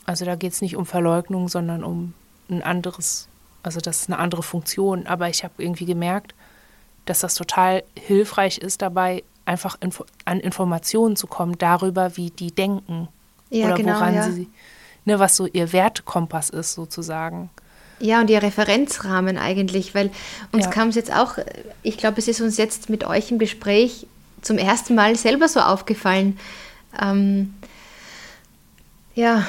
Also 0.07 0.26
da 0.26 0.36
geht 0.36 0.53
es 0.53 0.61
nicht 0.61 0.76
um 0.76 0.88
Verleugnung, 0.88 1.47
sondern 1.47 1.84
um 1.84 2.16
ein 2.49 2.64
anderes, 2.64 3.28
also 3.61 3.80
das 3.80 4.01
ist 4.01 4.09
eine 4.09 4.18
andere 4.18 4.41
Funktion. 4.41 5.05
Aber 5.05 5.30
ich 5.30 5.43
habe 5.43 5.53
irgendwie 5.59 5.86
gemerkt, 5.86 6.34
dass 7.05 7.20
das 7.20 7.36
total 7.36 7.84
hilfreich 7.95 8.57
ist, 8.57 8.82
dabei 8.82 9.24
einfach 9.45 9.78
info 9.80 10.05
an 10.26 10.39
Informationen 10.39 11.16
zu 11.16 11.28
kommen 11.28 11.55
darüber, 11.59 12.18
wie 12.18 12.32
die 12.32 12.51
denken. 12.51 13.09
Ja, 13.51 13.68
oder 13.68 13.76
genau, 13.76 13.93
woran 13.93 14.16
ja. 14.16 14.32
sie, 14.32 14.49
ne, 15.05 15.20
was 15.20 15.36
so 15.36 15.45
ihr 15.45 15.72
Wertkompass 15.72 16.49
ist, 16.49 16.74
sozusagen. 16.74 17.51
Ja, 17.99 18.22
und 18.22 18.30
ihr 18.32 18.41
Referenzrahmen 18.41 19.38
eigentlich, 19.38 19.93
weil 19.93 20.09
uns 20.51 20.66
ja. 20.66 20.72
kam 20.72 20.89
es 20.89 20.95
jetzt 20.95 21.14
auch, 21.14 21.38
ich 21.84 21.97
glaube, 21.97 22.18
es 22.18 22.28
ist 22.28 22.41
uns 22.41 22.57
jetzt 22.57 22.89
mit 22.89 23.03
euch 23.03 23.30
im 23.30 23.38
Gespräch 23.38 24.07
zum 24.41 24.57
ersten 24.57 24.95
Mal 24.95 25.16
selber 25.16 25.47
so 25.47 25.59
aufgefallen. 25.59 26.39
Ähm, 27.01 27.53
ja, 29.15 29.47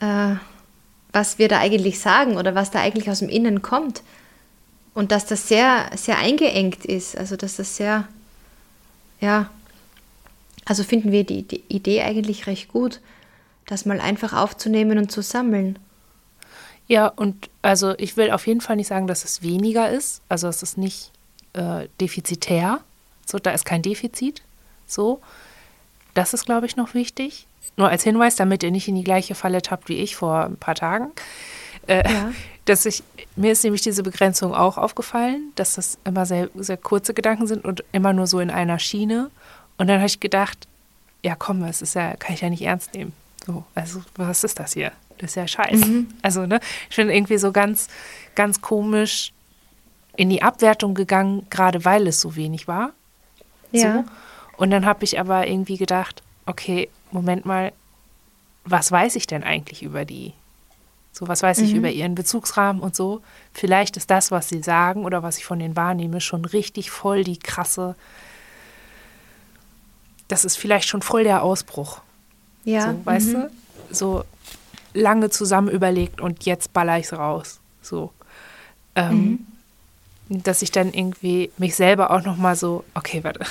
äh, 0.00 0.36
was 1.12 1.38
wir 1.38 1.48
da 1.48 1.58
eigentlich 1.58 2.00
sagen 2.00 2.36
oder 2.36 2.54
was 2.54 2.70
da 2.70 2.80
eigentlich 2.80 3.10
aus 3.10 3.20
dem 3.20 3.28
Innen 3.28 3.62
kommt. 3.62 4.02
Und 4.94 5.12
dass 5.12 5.26
das 5.26 5.48
sehr, 5.48 5.90
sehr 5.96 6.18
eingeengt 6.18 6.84
ist, 6.84 7.16
also 7.16 7.36
dass 7.36 7.56
das 7.56 7.76
sehr, 7.76 8.08
ja, 9.20 9.48
also 10.64 10.82
finden 10.82 11.12
wir 11.12 11.24
die, 11.24 11.42
die 11.42 11.62
Idee 11.68 12.02
eigentlich 12.02 12.46
recht 12.46 12.68
gut, 12.68 13.00
das 13.66 13.86
mal 13.86 14.00
einfach 14.00 14.32
aufzunehmen 14.32 14.98
und 14.98 15.10
zu 15.12 15.22
sammeln. 15.22 15.78
Ja, 16.88 17.06
und 17.06 17.48
also 17.62 17.94
ich 17.98 18.16
will 18.16 18.30
auf 18.30 18.46
jeden 18.46 18.60
Fall 18.60 18.76
nicht 18.76 18.88
sagen, 18.88 19.06
dass 19.06 19.24
es 19.24 19.42
weniger 19.42 19.90
ist. 19.90 20.22
Also 20.28 20.48
es 20.48 20.62
ist 20.62 20.78
nicht 20.78 21.12
äh, 21.52 21.86
defizitär. 22.00 22.80
So, 23.26 23.38
da 23.38 23.50
ist 23.50 23.66
kein 23.66 23.82
Defizit. 23.82 24.42
So. 24.86 25.20
Das 26.14 26.34
ist, 26.34 26.46
glaube 26.46 26.66
ich, 26.66 26.76
noch 26.76 26.94
wichtig. 26.94 27.46
Nur 27.76 27.88
als 27.88 28.02
Hinweis, 28.02 28.36
damit 28.36 28.62
ihr 28.62 28.70
nicht 28.70 28.88
in 28.88 28.96
die 28.96 29.04
gleiche 29.04 29.34
Falle 29.34 29.62
tappt 29.62 29.88
wie 29.88 29.98
ich 29.98 30.16
vor 30.16 30.44
ein 30.44 30.56
paar 30.56 30.74
Tagen. 30.74 31.12
Äh, 31.86 32.10
ja 32.10 32.32
dass 32.68 32.84
ich, 32.84 33.02
mir 33.36 33.52
ist 33.52 33.64
nämlich 33.64 33.82
diese 33.82 34.02
Begrenzung 34.02 34.54
auch 34.54 34.76
aufgefallen, 34.76 35.52
dass 35.54 35.74
das 35.74 35.98
immer 36.04 36.26
sehr, 36.26 36.50
sehr 36.54 36.76
kurze 36.76 37.14
Gedanken 37.14 37.46
sind 37.46 37.64
und 37.64 37.82
immer 37.92 38.12
nur 38.12 38.26
so 38.26 38.40
in 38.40 38.50
einer 38.50 38.78
Schiene. 38.78 39.30
Und 39.78 39.86
dann 39.86 39.98
habe 39.98 40.06
ich 40.06 40.20
gedacht, 40.20 40.68
ja 41.22 41.34
komm, 41.34 41.62
das 41.62 41.82
ist 41.82 41.94
ja, 41.94 42.14
kann 42.16 42.34
ich 42.34 42.42
ja 42.42 42.50
nicht 42.50 42.62
ernst 42.62 42.94
nehmen. 42.94 43.12
So, 43.46 43.64
also 43.74 44.02
was 44.16 44.44
ist 44.44 44.58
das 44.58 44.74
hier? 44.74 44.92
Das 45.18 45.30
ist 45.30 45.36
ja 45.36 45.48
scheiße. 45.48 45.86
Mhm. 45.86 46.08
Also, 46.22 46.46
ne, 46.46 46.60
ich 46.90 46.96
bin 46.96 47.10
irgendwie 47.10 47.38
so 47.38 47.52
ganz, 47.52 47.88
ganz 48.34 48.60
komisch 48.60 49.32
in 50.16 50.28
die 50.28 50.42
Abwertung 50.42 50.94
gegangen, 50.94 51.46
gerade 51.48 51.84
weil 51.84 52.06
es 52.06 52.20
so 52.20 52.36
wenig 52.36 52.68
war. 52.68 52.92
Ja. 53.72 53.94
So. 53.94 54.04
Und 54.58 54.70
dann 54.70 54.84
habe 54.84 55.04
ich 55.04 55.18
aber 55.18 55.46
irgendwie 55.46 55.76
gedacht, 55.76 56.22
okay, 56.44 56.90
Moment 57.12 57.46
mal, 57.46 57.72
was 58.64 58.92
weiß 58.92 59.16
ich 59.16 59.26
denn 59.26 59.44
eigentlich 59.44 59.82
über 59.82 60.04
die? 60.04 60.34
So, 61.12 61.28
was 61.28 61.42
weiß 61.42 61.58
mhm. 61.58 61.64
ich 61.64 61.74
über 61.74 61.90
ihren 61.90 62.16
Bezugsrahmen 62.16 62.82
und 62.82 62.94
so. 62.94 63.22
Vielleicht 63.52 63.96
ist 63.96 64.10
das, 64.10 64.30
was 64.30 64.48
sie 64.48 64.62
sagen 64.62 65.04
oder 65.04 65.22
was 65.22 65.38
ich 65.38 65.44
von 65.44 65.60
denen 65.60 65.76
wahrnehme, 65.76 66.20
schon 66.20 66.44
richtig 66.44 66.90
voll 66.90 67.24
die 67.24 67.38
krasse. 67.38 67.94
Das 70.26 70.44
ist 70.44 70.58
vielleicht 70.58 70.88
schon 70.88 71.02
voll 71.02 71.22
der 71.22 71.42
Ausbruch. 71.42 72.00
Ja. 72.64 72.92
So, 72.92 73.06
weißt 73.06 73.28
mhm. 73.28 73.32
du? 73.32 73.50
So 73.90 74.24
lange 74.92 75.30
zusammen 75.30 75.68
überlegt 75.68 76.20
und 76.20 76.44
jetzt 76.46 76.72
baller 76.72 76.98
ich 76.98 77.06
es 77.06 77.12
raus. 77.12 77.60
So. 77.80 78.12
Ähm, 78.96 79.46
mhm. 80.28 80.42
Dass 80.42 80.62
ich 80.62 80.72
dann 80.72 80.92
irgendwie 80.92 81.52
mich 81.58 81.76
selber 81.76 82.10
auch 82.10 82.24
nochmal 82.24 82.56
so, 82.56 82.84
okay, 82.94 83.22
warte, 83.22 83.46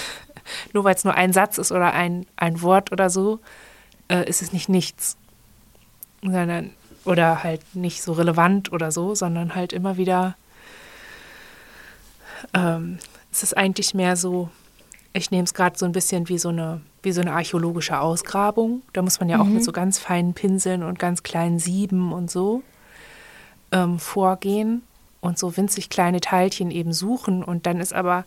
nur 0.73 0.83
weil 0.83 0.95
es 0.95 1.03
nur 1.03 1.15
ein 1.15 1.33
Satz 1.33 1.57
ist 1.57 1.71
oder 1.71 1.93
ein, 1.93 2.25
ein 2.35 2.61
Wort 2.61 2.91
oder 2.91 3.09
so, 3.09 3.39
äh, 4.07 4.27
ist 4.27 4.41
es 4.41 4.53
nicht 4.53 4.69
nichts. 4.69 5.17
Sondern 6.21 6.71
oder 7.05 7.43
halt 7.43 7.61
nicht 7.73 8.03
so 8.03 8.13
relevant 8.13 8.71
oder 8.71 8.91
so, 8.91 9.15
sondern 9.15 9.55
halt 9.55 9.71
immer 9.71 9.97
wieder, 9.97 10.35
ähm, 12.53 12.97
es 13.31 13.43
ist 13.43 13.55
eigentlich 13.55 13.93
mehr 13.93 14.15
so, 14.15 14.49
ich 15.13 15.31
nehme 15.31 15.43
es 15.43 15.53
gerade 15.53 15.77
so 15.77 15.85
ein 15.85 15.91
bisschen 15.91 16.27
wie 16.27 16.37
so 16.37 16.49
eine 16.49 16.81
wie 17.07 17.13
so 17.13 17.21
eine 17.21 17.31
archäologische 17.31 17.99
Ausgrabung. 17.99 18.81
Da 18.91 19.01
muss 19.01 19.19
man 19.19 19.29
ja 19.29 19.37
mhm. 19.37 19.41
auch 19.41 19.47
mit 19.47 19.63
so 19.63 19.71
ganz 19.71 19.97
feinen 19.97 20.33
Pinseln 20.33 20.83
und 20.83 20.99
ganz 20.99 21.23
kleinen 21.23 21.57
Sieben 21.57 22.11
und 22.11 22.29
so 22.29 22.63
ähm, 23.71 23.97
vorgehen 23.97 24.83
und 25.21 25.39
so 25.39 25.55
winzig 25.55 25.89
kleine 25.89 26.19
Teilchen 26.19 26.69
eben 26.69 26.91
suchen. 26.91 27.43
Und 27.43 27.65
dann 27.65 27.79
ist 27.79 27.93
aber, 27.93 28.25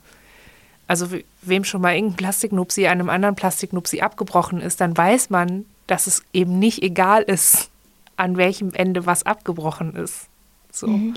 also 0.91 1.09
wem 1.43 1.62
schon 1.62 1.82
mal 1.82 1.95
irgendein 1.95 2.16
Plastiknupsi 2.16 2.88
einem 2.88 3.11
anderen 3.11 3.36
Plastiknupsi 3.36 4.01
abgebrochen 4.01 4.61
ist, 4.61 4.80
dann 4.80 4.97
weiß 4.97 5.30
man, 5.30 5.64
dass 5.86 6.09
es 6.09 6.24
eben 6.32 6.59
nicht 6.59 6.82
egal 6.82 7.22
ist, 7.22 7.70
an 8.16 8.36
welchem 8.36 8.74
Ende 8.74 9.07
was 9.07 9.22
abgebrochen 9.22 9.95
ist. 9.95 10.26
So. 10.72 10.88
Mhm. 10.88 11.14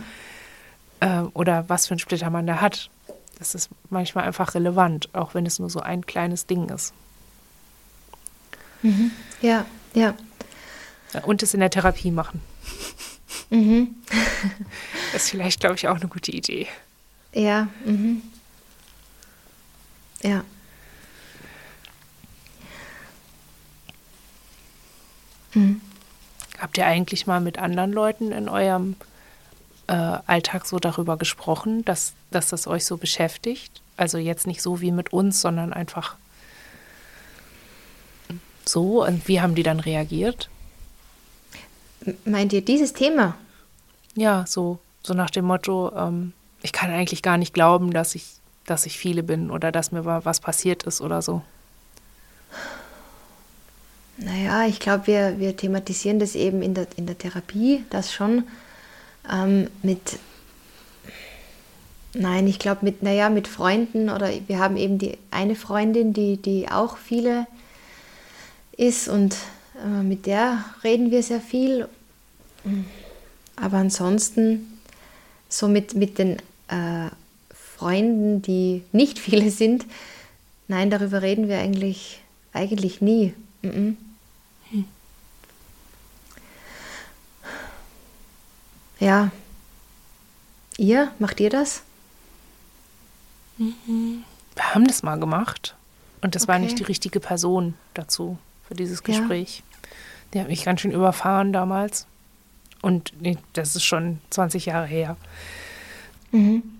Ähm, 1.01 1.31
oder 1.33 1.67
was 1.69 1.87
für 1.87 1.95
ein 1.95 1.99
Splitter 1.99 2.29
man 2.29 2.45
da 2.45 2.61
hat. 2.61 2.91
Das 3.39 3.55
ist 3.55 3.71
manchmal 3.89 4.25
einfach 4.25 4.53
relevant, 4.53 5.09
auch 5.13 5.33
wenn 5.33 5.47
es 5.47 5.57
nur 5.57 5.71
so 5.71 5.79
ein 5.79 6.05
kleines 6.05 6.45
Ding 6.45 6.69
ist. 6.69 6.93
Mhm. 8.83 9.09
Ja, 9.41 9.65
ja. 9.95 10.13
Und 11.23 11.41
es 11.41 11.55
in 11.55 11.61
der 11.61 11.71
Therapie 11.71 12.11
machen. 12.11 12.41
Mhm. 13.49 13.95
das 15.13 15.23
ist 15.23 15.31
vielleicht, 15.31 15.61
glaube 15.61 15.77
ich, 15.77 15.87
auch 15.87 15.95
eine 15.95 16.09
gute 16.09 16.31
Idee. 16.31 16.67
Ja, 17.33 17.69
mhm. 17.85 18.21
Ja. 20.23 20.43
Mhm. 25.53 25.81
Habt 26.59 26.77
ihr 26.77 26.85
eigentlich 26.85 27.27
mal 27.27 27.41
mit 27.41 27.57
anderen 27.59 27.91
Leuten 27.91 28.31
in 28.31 28.49
eurem 28.49 28.95
äh, 29.87 29.93
Alltag 29.93 30.65
so 30.65 30.79
darüber 30.79 31.17
gesprochen, 31.17 31.83
dass, 31.85 32.13
dass 32.31 32.49
das 32.49 32.67
euch 32.67 32.85
so 32.85 32.97
beschäftigt? 32.97 33.81
Also 33.97 34.17
jetzt 34.17 34.47
nicht 34.47 34.61
so 34.61 34.81
wie 34.81 34.91
mit 34.91 35.13
uns, 35.13 35.41
sondern 35.41 35.73
einfach 35.73 36.15
so. 38.65 39.05
Und 39.05 39.27
wie 39.27 39.41
haben 39.41 39.55
die 39.55 39.63
dann 39.63 39.79
reagiert? 39.79 40.49
Meint 42.25 42.53
ihr 42.53 42.63
dieses 42.63 42.93
Thema? 42.93 43.35
Ja, 44.15 44.45
so, 44.47 44.79
so 45.03 45.13
nach 45.13 45.29
dem 45.29 45.45
Motto, 45.45 45.91
ähm, 45.95 46.33
ich 46.61 46.71
kann 46.71 46.91
eigentlich 46.91 47.21
gar 47.21 47.37
nicht 47.37 47.53
glauben, 47.53 47.91
dass 47.91 48.15
ich, 48.15 48.25
dass 48.65 48.85
ich 48.85 48.97
viele 48.97 49.23
bin 49.23 49.51
oder 49.51 49.71
dass 49.71 49.91
mir 49.91 50.05
was 50.05 50.39
passiert 50.39 50.83
ist 50.83 51.01
oder 51.01 51.21
so. 51.21 51.41
Naja, 54.17 54.65
ich 54.67 54.79
glaube, 54.79 55.07
wir, 55.07 55.39
wir 55.39 55.57
thematisieren 55.57 56.19
das 56.19 56.35
eben 56.35 56.61
in 56.61 56.73
der, 56.73 56.87
in 56.97 57.07
der 57.07 57.17
Therapie, 57.17 57.83
das 57.89 58.13
schon 58.13 58.43
ähm, 59.31 59.69
mit, 59.81 60.19
nein, 62.13 62.47
ich 62.47 62.59
glaube 62.59 62.85
mit, 62.85 63.01
naja, 63.01 63.29
mit 63.29 63.47
Freunden 63.47 64.09
oder 64.09 64.29
wir 64.47 64.59
haben 64.59 64.77
eben 64.77 64.99
die 64.99 65.17
eine 65.31 65.55
Freundin, 65.55 66.13
die, 66.13 66.37
die 66.37 66.69
auch 66.69 66.97
viele 66.97 67.47
ist 68.77 69.07
und 69.07 69.35
äh, 69.83 70.03
mit 70.03 70.25
der 70.27 70.63
reden 70.83 71.09
wir 71.09 71.23
sehr 71.23 71.41
viel. 71.41 71.87
Aber 73.55 73.77
ansonsten 73.77 74.79
so 75.49 75.67
mit, 75.67 75.95
mit 75.95 76.17
den 76.17 76.37
äh, 76.67 77.09
Freunden, 77.83 78.41
die 78.41 78.81
nicht 78.93 79.19
viele 79.19 79.51
sind, 79.51 79.85
nein, 80.69 80.89
darüber 80.89 81.21
reden 81.21 81.49
wir 81.49 81.59
eigentlich, 81.59 82.21
eigentlich 82.53 83.01
nie. 83.01 83.33
Mhm. 83.61 83.97
Hm. 84.69 84.85
Ja. 89.01 89.31
Ihr, 90.77 91.11
macht 91.19 91.41
ihr 91.41 91.49
das? 91.49 91.83
Mhm. 93.57 94.23
Wir 94.55 94.73
haben 94.73 94.87
das 94.87 95.03
mal 95.03 95.19
gemacht. 95.19 95.75
Und 96.21 96.35
das 96.35 96.43
okay. 96.43 96.53
war 96.53 96.59
nicht 96.59 96.79
die 96.79 96.83
richtige 96.83 97.19
Person 97.19 97.73
dazu 97.95 98.37
für 98.65 98.75
dieses 98.75 99.03
Gespräch. 99.03 99.57
Ja. 99.57 99.89
Die 100.33 100.39
hat 100.39 100.47
mich 100.47 100.63
ganz 100.63 100.79
schön 100.79 100.91
überfahren 100.91 101.51
damals. 101.51 102.07
Und 102.81 103.11
das 103.51 103.75
ist 103.75 103.83
schon 103.83 104.19
20 104.29 104.67
Jahre 104.67 104.87
her. 104.87 105.17
Mhm. 106.31 106.72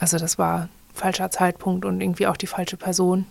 Also 0.00 0.18
das 0.18 0.38
war 0.38 0.68
falscher 0.94 1.30
Zeitpunkt 1.30 1.84
und 1.84 2.00
irgendwie 2.00 2.26
auch 2.26 2.36
die 2.36 2.48
falsche 2.48 2.76
Person. 2.76 3.26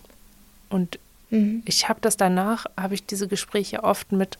Und 0.70 1.00
mhm. 1.32 1.64
ich 1.66 1.90
habe 1.90 2.00
das 2.00 2.16
danach, 2.16 2.66
habe 2.78 2.94
ich 2.94 3.06
diese 3.06 3.28
Gespräche 3.28 3.84
oft 3.84 4.12
mit 4.12 4.38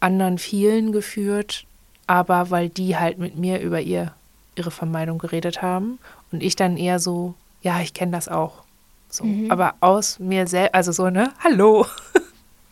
anderen 0.00 0.38
vielen 0.38 0.92
geführt, 0.92 1.66
aber 2.06 2.50
weil 2.50 2.68
die 2.68 2.96
halt 2.96 3.18
mit 3.18 3.36
mir 3.36 3.60
über 3.60 3.80
ihr, 3.80 4.14
ihre 4.56 4.70
Vermeidung 4.70 5.18
geredet 5.18 5.60
haben 5.60 5.98
und 6.30 6.42
ich 6.42 6.56
dann 6.56 6.76
eher 6.76 6.98
so, 6.98 7.34
ja, 7.62 7.80
ich 7.80 7.94
kenne 7.94 8.12
das 8.12 8.28
auch. 8.28 8.62
So, 9.10 9.24
mhm. 9.24 9.50
aber 9.50 9.74
aus 9.80 10.18
mir 10.18 10.46
selbst, 10.46 10.74
also 10.74 10.92
so, 10.92 11.10
ne, 11.10 11.32
hallo. 11.42 11.86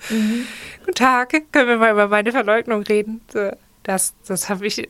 Mhm. 0.08 0.46
Guten 0.80 0.94
Tag, 0.94 1.30
können 1.52 1.68
wir 1.68 1.76
mal 1.76 1.92
über 1.92 2.08
meine 2.08 2.32
Verleugnung 2.32 2.82
reden? 2.82 3.20
So, 3.32 3.50
das 3.82 4.14
das 4.26 4.48
habe 4.48 4.66
ich, 4.66 4.88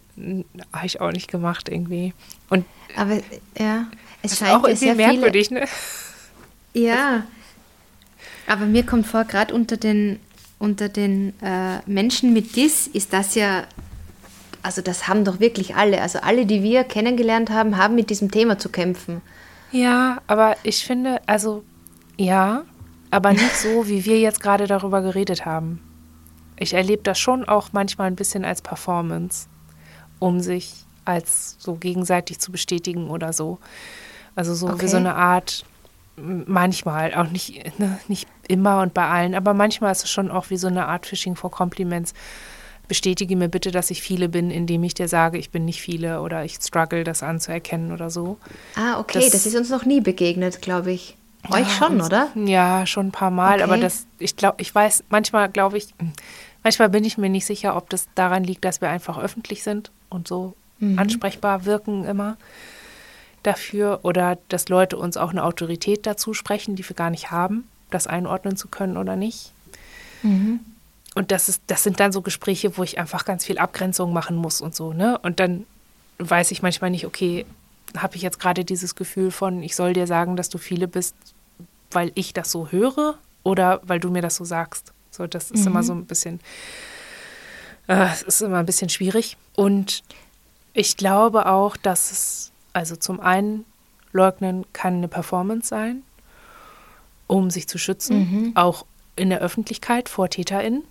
hab 0.73 0.85
ich 0.85 1.01
auch 1.01 1.13
nicht 1.13 1.29
gemacht 1.29 1.69
irgendwie. 1.69 2.15
Und 2.49 2.65
aber 2.97 3.21
ja, 3.59 3.87
es 4.23 4.39
scheint 4.39 4.53
auch 4.53 4.65
irgendwie 4.65 4.95
merkwürdig, 4.95 5.49
viele, 5.49 5.61
ne? 5.61 5.69
Ja, 6.73 7.25
aber 8.47 8.67
mir 8.67 8.85
kommt 8.85 9.07
vor, 9.07 9.25
gerade 9.25 9.55
unter 9.55 9.77
den 9.77 10.21
unter 10.61 10.89
den 10.89 11.33
äh, 11.41 11.79
Menschen 11.87 12.33
mit 12.33 12.55
DIS 12.55 12.87
ist 12.87 13.13
das 13.13 13.35
ja, 13.35 13.65
also 14.63 14.83
das 14.83 15.09
haben 15.09 15.25
doch 15.25 15.41
wirklich 15.41 15.75
alle, 15.75 16.03
also 16.03 16.21
alle, 16.21 16.45
die 16.45 16.63
wir 16.63 16.85
kennengelernt 16.85 17.51
haben, 17.51 17.79
haben 17.79 17.95
mit 17.95 18.11
diesem 18.11 18.31
Thema 18.31 18.59
zu 18.59 18.69
kämpfen. 18.69 19.23
Ja, 19.73 20.19
aber 20.27 20.57
ich 20.63 20.85
finde, 20.85 21.21
also 21.27 21.65
ja, 22.19 22.65
aber 23.11 23.33
nicht 23.33 23.57
so, 23.57 23.89
wie 23.89 24.05
wir 24.05 24.21
jetzt 24.21 24.43
gerade 24.43 24.67
darüber 24.67 25.01
geredet 25.01 25.47
haben. 25.47 25.81
Ich 26.61 26.75
erlebe 26.75 27.03
das 27.03 27.19
schon 27.19 27.45
auch 27.45 27.71
manchmal 27.73 28.07
ein 28.07 28.17
bisschen 28.17 28.45
als 28.45 28.63
Performance, 28.63 29.49
um 30.19 30.41
sich 30.41 30.85
als 31.05 31.57
so 31.59 31.75
gegenseitig 31.75 32.39
zu 32.39 32.53
bestätigen 32.53 33.09
oder 33.09 33.33
so. 33.33 33.59
Also 34.37 34.55
so 34.55 34.69
okay. 34.69 34.83
wie 34.83 34.89
so 34.89 34.99
eine 34.99 35.15
Art, 35.15 35.65
manchmal, 36.17 37.15
auch 37.15 37.31
nicht, 37.31 37.79
ne, 37.79 37.99
nicht 38.09 38.29
immer 38.47 38.83
und 38.83 38.95
bei 38.95 39.07
allen, 39.07 39.35
aber 39.35 39.55
manchmal 39.55 39.93
ist 39.93 40.05
es 40.05 40.11
schon 40.11 40.31
auch 40.31 40.51
wie 40.51 40.57
so 40.57 40.67
eine 40.67 40.87
Art 40.87 41.07
Phishing 41.07 41.35
for 41.35 41.51
Compliments. 41.51 42.13
Bestätige 42.89 43.37
mir 43.37 43.49
bitte, 43.49 43.71
dass 43.71 43.91
ich 43.91 44.03
viele 44.03 44.29
bin, 44.29 44.51
indem 44.51 44.83
ich 44.83 44.95
dir 44.95 45.09
sage, 45.09 45.39
ich 45.39 45.51
bin 45.51 45.65
nicht 45.65 45.81
viele 45.81 46.21
oder 46.21 46.45
ich 46.45 46.57
struggle, 46.57 47.05
das 47.05 47.23
anzuerkennen 47.23 47.93
oder 47.93 48.11
so. 48.11 48.37
Ah, 48.75 48.99
okay, 48.99 49.21
das, 49.21 49.31
das 49.31 49.47
ist 49.47 49.57
uns 49.57 49.71
noch 49.71 49.85
nie 49.85 50.01
begegnet, 50.01 50.61
glaube 50.61 50.93
ich. 50.93 51.17
Euch 51.49 51.61
ja, 51.61 51.69
schon, 51.69 52.01
oder? 52.03 52.29
Ja, 52.35 52.87
schon 52.87 53.07
ein 53.07 53.13
paar 53.13 53.31
Mal, 53.31 53.55
okay. 53.55 53.63
aber 53.63 53.79
das, 53.79 54.07
ich 54.19 54.37
glaube, 54.37 54.61
ich 54.61 54.75
weiß, 54.75 55.05
manchmal 55.09 55.49
glaube 55.49 55.79
ich, 55.79 55.95
manchmal 56.63 56.89
bin 56.89 57.05
ich 57.05 57.19
mir 57.19 57.29
nicht 57.29 57.47
sicher, 57.47 57.77
ob 57.77 57.91
das 57.91 58.09
daran 58.15 58.45
liegt, 58.45 58.65
dass 58.65 58.81
wir 58.81 58.89
einfach 58.89 59.19
öffentlich 59.19 59.63
sind 59.63 59.91
und 60.09 60.29
so 60.29 60.55
mhm. 60.79 60.99
ansprechbar 60.99 61.65
wirken 61.65 62.05
immer 62.05 62.37
dafür 63.43 64.01
oder 64.03 64.39
dass 64.49 64.69
Leute 64.69 64.97
uns 64.97 65.17
auch 65.17 65.31
eine 65.31 65.45
Autorität 65.45 66.07
dazu 66.07 66.35
sprechen, 66.35 66.77
die 66.77 66.87
wir 66.89 66.97
gar 66.97 67.11
nicht 67.11 67.31
haben, 67.31 67.67
das 67.91 68.07
einordnen 68.07 68.57
zu 68.57 68.69
können 68.69 68.97
oder 68.97 69.17
nicht. 69.17 69.53
Mhm. 70.23 70.61
Und 71.15 71.33
das 71.33 71.49
ist, 71.49 71.63
das 71.67 71.83
sind 71.83 72.01
dann 72.01 72.13
so 72.13 72.23
Gespräche, 72.23 72.77
wo 72.77 72.85
ich 72.85 72.99
einfach 72.99 73.25
ganz 73.25 73.45
viel 73.45 73.59
Abgrenzung 73.59 74.13
machen 74.13 74.37
muss 74.37 74.61
und 74.61 74.75
so, 74.75 74.93
ne? 74.93 75.19
Und 75.19 75.41
dann 75.41 75.67
weiß 76.19 76.51
ich 76.51 76.63
manchmal 76.63 76.91
nicht, 76.91 77.07
okay, 77.07 77.47
habe 77.97 78.17
ich 78.17 78.23
jetzt 78.23 78.39
gerade 78.39 78.65
dieses 78.65 78.95
Gefühl 78.95 79.31
von, 79.31 79.63
ich 79.63 79.75
soll 79.75 79.95
dir 79.95 80.07
sagen, 80.07 80.37
dass 80.37 80.49
du 80.49 80.59
viele 80.59 80.87
bist, 80.87 81.15
weil 81.91 82.13
ich 82.15 82.33
das 82.33 82.53
so 82.53 82.69
höre 82.71 83.19
oder 83.43 83.81
weil 83.85 83.99
du 83.99 84.11
mir 84.11 84.23
das 84.23 84.37
so 84.37 84.45
sagst. 84.45 84.93
So, 85.11 85.27
das 85.27 85.51
ist 85.51 85.63
mhm. 85.63 85.67
immer 85.69 85.83
so 85.83 85.93
ein 85.93 86.07
bisschen, 86.07 86.41
äh, 87.89 88.09
ist 88.27 88.43
immer 88.43 88.59
ein 88.59 88.67
bisschen 88.67 88.89
schwierig. 88.89 89.37
Und 89.55 90.03
ich 90.73 90.97
glaube 90.97 91.47
auch, 91.47 91.77
dass 91.77 92.11
es, 92.13 92.53
also 92.73 92.97
zum 92.97 93.21
einen, 93.21 93.65
leugnen 94.13 94.65
kann 94.73 94.95
eine 94.95 95.09
Performance 95.09 95.69
sein, 95.69 96.03
um 97.29 97.51
sich 97.51 97.69
zu 97.69 97.79
schützen, 97.79 98.19
mhm. 98.19 98.57
auch 98.57 98.85
in 99.15 99.31
der 99.31 99.41
Öffentlichkeit 99.41 100.09
vor 100.09 100.29
TäterInnen. 100.29 100.83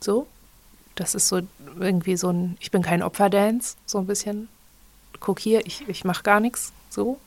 So. 0.00 0.26
Das 0.96 1.14
ist 1.14 1.28
so 1.28 1.42
irgendwie 1.78 2.16
so 2.16 2.30
ein, 2.30 2.56
ich 2.58 2.70
bin 2.70 2.82
kein 2.82 3.02
Opfer-Dance, 3.02 3.76
so 3.86 3.98
ein 3.98 4.06
bisschen 4.06 4.48
guck 5.20 5.40
hier, 5.40 5.66
ich, 5.66 5.88
ich 5.88 6.04
mache 6.04 6.22
gar 6.22 6.40
nichts. 6.40 6.72
So. 6.90 7.18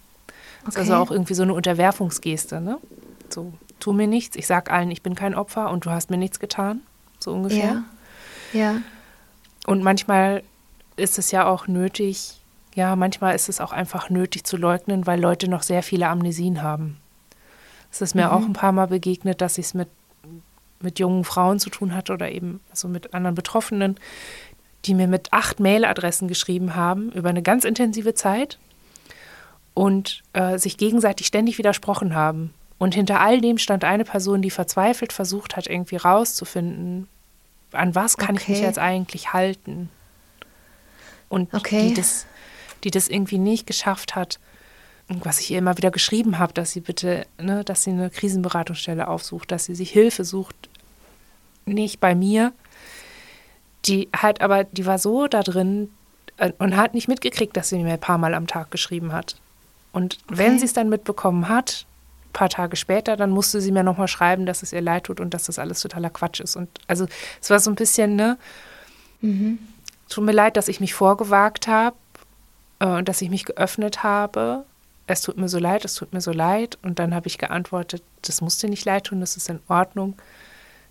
Das 0.66 0.76
okay. 0.76 0.84
ist 0.84 0.92
also 0.92 1.04
auch 1.04 1.12
irgendwie 1.12 1.34
so 1.34 1.44
eine 1.44 1.54
Unterwerfungsgeste, 1.54 2.62
ne? 2.62 2.80
So, 3.30 3.54
tu 3.80 3.94
mir 3.94 4.08
nichts, 4.08 4.36
ich 4.36 4.48
sag 4.48 4.72
allen, 4.72 4.92
ich 4.92 5.02
bin 5.02 5.16
kein 5.16 5.36
Opfer 5.36 5.72
und 5.72 5.86
du 5.86 5.92
hast 5.92 6.10
mir 6.10 6.18
nichts 6.18 6.40
getan. 6.40 6.82
So 7.20 7.32
ungefähr. 7.34 7.84
Ja. 8.54 8.60
ja. 8.60 8.82
Und 9.66 9.84
manchmal 9.84 10.44
ist 10.96 11.18
es 11.18 11.32
ja 11.32 11.48
auch 11.48 11.68
nötig, 11.68 12.40
ja, 12.76 12.96
manchmal 12.96 13.36
ist 13.36 13.50
es 13.50 13.62
auch 13.62 13.72
einfach 13.72 14.10
nötig 14.10 14.44
zu 14.44 14.58
leugnen, 14.58 15.08
weil 15.08 15.20
Leute 15.20 15.50
noch 15.50 15.64
sehr 15.64 15.84
viele 15.84 16.08
Amnesien 16.08 16.62
haben. 16.62 16.98
Es 17.92 18.02
ist 18.02 18.16
mir 18.16 18.28
mhm. 18.28 18.32
auch 18.32 18.46
ein 18.46 18.54
paar 18.54 18.72
Mal 18.72 18.88
begegnet, 18.88 19.42
dass 19.42 19.58
ich 19.58 19.68
es 19.68 19.74
mit, 19.74 19.90
mit 20.80 21.00
jungen 21.00 21.24
Frauen 21.24 21.60
zu 21.60 21.70
tun 21.70 21.96
hatte 21.96 22.14
oder 22.14 22.32
eben 22.32 22.60
so 22.74 22.88
mit 22.88 23.14
anderen 23.14 23.36
Betroffenen, 23.36 23.96
die 24.86 24.94
mir 24.94 25.08
mit 25.08 25.34
acht 25.34 25.60
Mailadressen 25.60 26.28
geschrieben 26.28 26.76
haben 26.76 27.12
über 27.12 27.30
eine 27.30 27.42
ganz 27.42 27.66
intensive 27.66 28.14
Zeit 28.14 28.60
und 29.74 30.24
äh, 30.34 30.58
sich 30.58 30.78
gegenseitig 30.78 31.28
ständig 31.28 31.58
widersprochen 31.58 32.16
haben 32.16 32.54
Und 32.80 32.96
hinter 32.96 33.20
all 33.20 33.42
dem 33.42 33.58
stand 33.58 33.84
eine 33.84 34.06
Person, 34.06 34.42
die 34.42 34.50
verzweifelt 34.50 35.14
versucht 35.14 35.56
hat, 35.56 35.68
irgendwie 35.68 35.98
rauszufinden, 35.98 37.08
an 37.72 37.94
was 37.94 38.18
kann 38.18 38.36
okay. 38.36 38.44
ich 38.44 38.48
mich 38.50 38.62
jetzt 38.62 38.80
eigentlich 38.80 39.34
halten. 39.34 39.90
Und 41.28 41.54
okay. 41.54 41.90
die, 41.90 41.94
das, 41.94 42.26
die 42.84 42.90
das 42.90 43.10
irgendwie 43.10 43.38
nicht 43.38 43.68
geschafft 43.68 44.16
hat, 44.16 44.40
was 45.10 45.40
ich 45.40 45.52
ihr 45.52 45.58
immer 45.58 45.78
wieder 45.78 45.92
geschrieben 45.92 46.40
habe, 46.40 46.54
dass 46.54 46.72
sie 46.72 46.82
bitte, 46.82 47.26
ne, 47.40 47.64
dass 47.64 47.84
sie 47.84 47.92
eine 47.92 48.10
Krisenberatungsstelle 48.10 49.08
aufsucht, 49.08 49.52
dass 49.52 49.66
sie 49.66 49.76
sich 49.76 49.92
Hilfe 49.92 50.24
sucht, 50.24 50.56
nicht 51.66 52.00
bei 52.00 52.16
mir. 52.16 52.54
Die 53.86 54.10
halt 54.16 54.42
aber, 54.42 54.66
die 54.66 54.86
war 54.86 55.00
so 55.00 55.28
da 55.28 55.42
drin 55.42 55.90
äh, 56.38 56.52
und 56.60 56.76
hat 56.76 56.94
nicht 56.94 57.08
mitgekriegt, 57.08 57.56
dass 57.58 57.70
sie 57.70 57.80
mir 57.80 57.94
ein 57.94 58.00
paar 58.00 58.18
Mal 58.18 58.34
am 58.34 58.46
Tag 58.46 58.72
geschrieben 58.72 59.14
hat. 59.14 59.38
Und 59.92 60.20
okay. 60.26 60.38
wenn 60.38 60.60
sie 60.60 60.66
es 60.66 60.74
dann 60.74 60.90
mitbekommen 60.90 61.50
hat, 61.50 61.86
paar 62.34 62.50
Tage 62.50 62.76
später, 62.76 63.16
dann 63.18 63.32
musste 63.32 63.62
sie 63.62 63.72
mir 63.72 63.84
nochmal 63.84 64.08
schreiben, 64.08 64.46
dass 64.46 64.64
es 64.64 64.74
ihr 64.74 64.82
leid 64.82 65.06
tut 65.06 65.20
und 65.20 65.34
dass 65.34 65.46
das 65.46 65.60
alles 65.60 65.82
totaler 65.82 66.10
Quatsch 66.10 66.40
ist. 66.40 66.56
Und 66.56 66.70
also 66.88 67.08
es 67.42 67.50
war 67.50 67.60
so 67.60 67.72
ein 67.72 67.76
bisschen, 67.76 68.16
ne? 68.16 68.38
Mhm. 69.22 69.60
Tut 70.10 70.24
mir 70.24 70.32
leid, 70.32 70.58
dass 70.58 70.68
ich 70.68 70.80
mich 70.80 70.94
vorgewagt 70.94 71.68
habe 71.68 71.96
äh, 72.80 72.86
und 72.86 73.10
dass 73.10 73.22
ich 73.22 73.30
mich 73.30 73.46
geöffnet 73.46 74.04
habe. 74.04 74.66
Es 75.08 75.22
tut 75.22 75.38
mir 75.38 75.50
so 75.50 75.60
leid, 75.60 75.86
es 75.86 75.96
tut 75.96 76.14
mir 76.14 76.22
so 76.22 76.32
leid. 76.32 76.78
Und 76.82 77.00
dann 77.00 77.14
habe 77.14 77.28
ich 77.28 77.38
geantwortet, 77.38 78.04
das 78.22 78.42
muss 78.42 78.58
dir 78.58 78.70
nicht 78.70 78.86
leid 78.86 79.06
tun, 79.06 79.20
das 79.20 79.38
ist 79.38 79.50
in 79.50 79.60
Ordnung. 79.68 80.16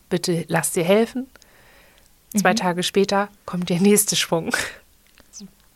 Bitte 0.09 0.45
lass 0.49 0.73
dir 0.73 0.85
helfen. 0.85 1.29
Mhm. 2.33 2.39
Zwei 2.39 2.55
Tage 2.55 2.83
später 2.83 3.29
kommt 3.47 3.69
der 3.71 3.81
nächste 3.81 4.17
Schwung. 4.17 4.55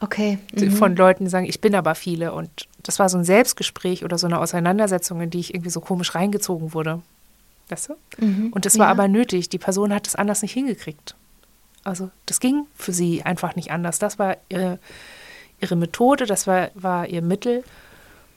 Okay. 0.03 0.39
Mhm. 0.53 0.73
Von 0.73 0.97
Leuten, 0.97 1.25
die 1.25 1.31
sagen, 1.31 1.47
ich 1.47 1.61
bin 1.61 1.77
aber 1.77 1.95
viele. 1.95 2.33
Und 2.33 2.67
das 2.83 2.99
war 2.99 3.09
so 3.09 3.19
ein 3.19 3.25
Selbstgespräch 3.25 4.05
oder 4.05 4.19
so 4.19 4.27
eine 4.27 4.41
Auseinandersetzung, 4.41 5.21
in 5.21 5.31
die 5.31 5.39
ich 5.39 5.55
irgendwie 5.55 5.71
so 5.71 5.81
komisch 5.81 6.17
reingezogen 6.17 6.75
wurde. 6.75 7.01
Weißt 7.69 7.89
du? 7.89 8.25
Mhm. 8.25 8.53
Und 8.53 8.67
das 8.67 8.81
war 8.81 8.87
ja. 8.87 8.91
aber 8.91 9.07
nötig. 9.07 9.49
Die 9.49 9.59
Person 9.59 9.95
hat 9.95 10.09
es 10.09 10.17
anders 10.17 10.43
nicht 10.43 10.53
hingekriegt. 10.53 11.15
Also 11.85 12.11
das 12.27 12.41
ging 12.41 12.67
für 12.75 12.93
sie 12.93 13.23
einfach 13.23 13.55
nicht 13.55 13.71
anders. 13.71 14.01
Das 14.01 14.19
war 14.19 14.39
ihre, 14.49 14.81
ihre 15.61 15.77
Methode, 15.77 16.27
das 16.27 16.49
war, 16.49 16.71
war 16.75 17.07
ihr 17.07 17.23
Mittel. 17.23 17.63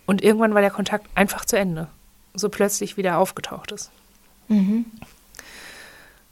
Und 0.06 0.24
irgendwann 0.24 0.54
war 0.54 0.62
der 0.62 0.70
Kontakt 0.70 1.08
einfach 1.16 1.46
zu 1.46 1.58
Ende. 1.58 1.88
So 2.36 2.50
plötzlich 2.50 2.96
wieder 2.96 3.18
aufgetaucht 3.18 3.72
ist. 3.72 3.90
Mhm. 4.50 4.86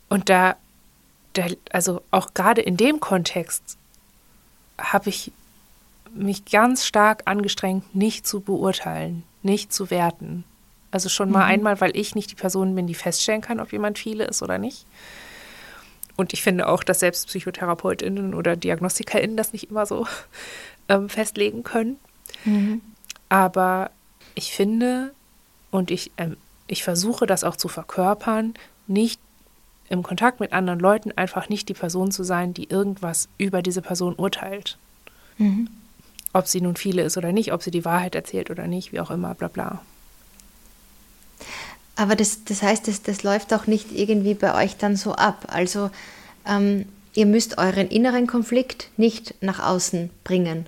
Und 0.10 0.30
da, 0.30 0.58
da, 1.34 1.48
also 1.72 2.04
auch 2.12 2.36
gerade 2.36 2.62
in 2.62 2.78
dem 2.78 3.00
Kontext 3.00 3.78
habe 4.78 5.10
ich 5.10 5.32
mich 6.14 6.46
ganz 6.46 6.86
stark 6.86 7.24
angestrengt, 7.26 7.96
nicht 7.96 8.28
zu 8.28 8.42
beurteilen, 8.42 9.24
nicht 9.42 9.74
zu 9.74 9.90
werten. 9.90 10.44
Also 10.92 11.10
schon 11.10 11.32
mal 11.32 11.46
mhm. 11.46 11.52
einmal, 11.52 11.82
weil 11.82 11.98
ich 11.98 12.14
nicht 12.14 12.30
die 12.30 12.36
Person 12.36 12.76
bin, 12.76 12.86
die 12.86 12.94
feststellen 12.94 13.42
kann, 13.42 13.60
ob 13.60 13.72
jemand 13.72 13.98
viele 13.98 14.26
ist 14.26 14.44
oder 14.44 14.58
nicht. 14.58 14.86
Und 16.16 16.34
ich 16.34 16.44
finde 16.44 16.68
auch, 16.68 16.84
dass 16.84 17.00
selbst 17.00 17.28
PsychotherapeutInnen 17.28 18.36
oder 18.36 18.56
DiagnostikerInnen 18.56 19.36
das 19.36 19.54
nicht 19.54 19.72
immer 19.72 19.86
so 19.86 20.06
ähm, 20.90 21.10
festlegen 21.10 21.64
können. 21.64 21.98
Mhm. 22.46 22.82
Aber 23.30 23.90
ich 24.36 24.52
finde 24.52 25.14
und 25.72 25.90
ich, 25.90 26.12
ähm, 26.18 26.38
ich 26.68 26.84
versuche 26.84 27.26
das 27.26 27.44
auch 27.44 27.56
zu 27.56 27.68
verkörpern, 27.68 28.54
nicht 28.86 29.20
im 29.90 30.04
Kontakt 30.04 30.40
mit 30.40 30.54
anderen 30.54 30.80
Leuten 30.80 31.12
einfach 31.12 31.50
nicht 31.50 31.70
die 31.70 31.74
Person 31.74 32.12
zu 32.12 32.24
sein, 32.24 32.54
die 32.54 32.70
irgendwas 32.70 33.28
über 33.38 33.62
diese 33.62 33.82
Person 33.82 34.16
urteilt. 34.16 34.78
Mhm. 35.38 35.70
Ob 36.32 36.48
sie 36.48 36.62
nun 36.62 36.76
viele 36.76 37.04
ist 37.04 37.18
oder 37.18 37.32
nicht, 37.32 37.54
ob 37.54 37.62
sie 37.62 37.72
die 37.72 37.86
Wahrheit 37.86 38.16
erzählt 38.16 38.50
oder 38.50 38.68
nicht, 38.68 38.92
wie 38.92 39.00
auch 39.00 39.12
immer, 39.12 39.36
bla 39.36 39.48
bla. 39.48 39.82
Aber 41.96 42.16
das, 42.16 42.44
das 42.44 42.64
heißt, 42.64 42.88
das, 42.88 43.04
das 43.04 43.24
läuft 43.24 43.54
auch 43.54 43.68
nicht 43.68 43.92
irgendwie 43.92 44.34
bei 44.34 44.64
euch 44.64 44.78
dann 44.78 44.96
so 44.96 45.14
ab. 45.14 45.46
Also 45.50 45.92
ähm, 46.48 46.86
ihr 47.14 47.26
müsst 47.26 47.58
euren 47.58 47.88
inneren 47.88 48.26
Konflikt 48.26 48.90
nicht 48.98 49.36
nach 49.42 49.60
außen 49.60 50.10
bringen, 50.24 50.66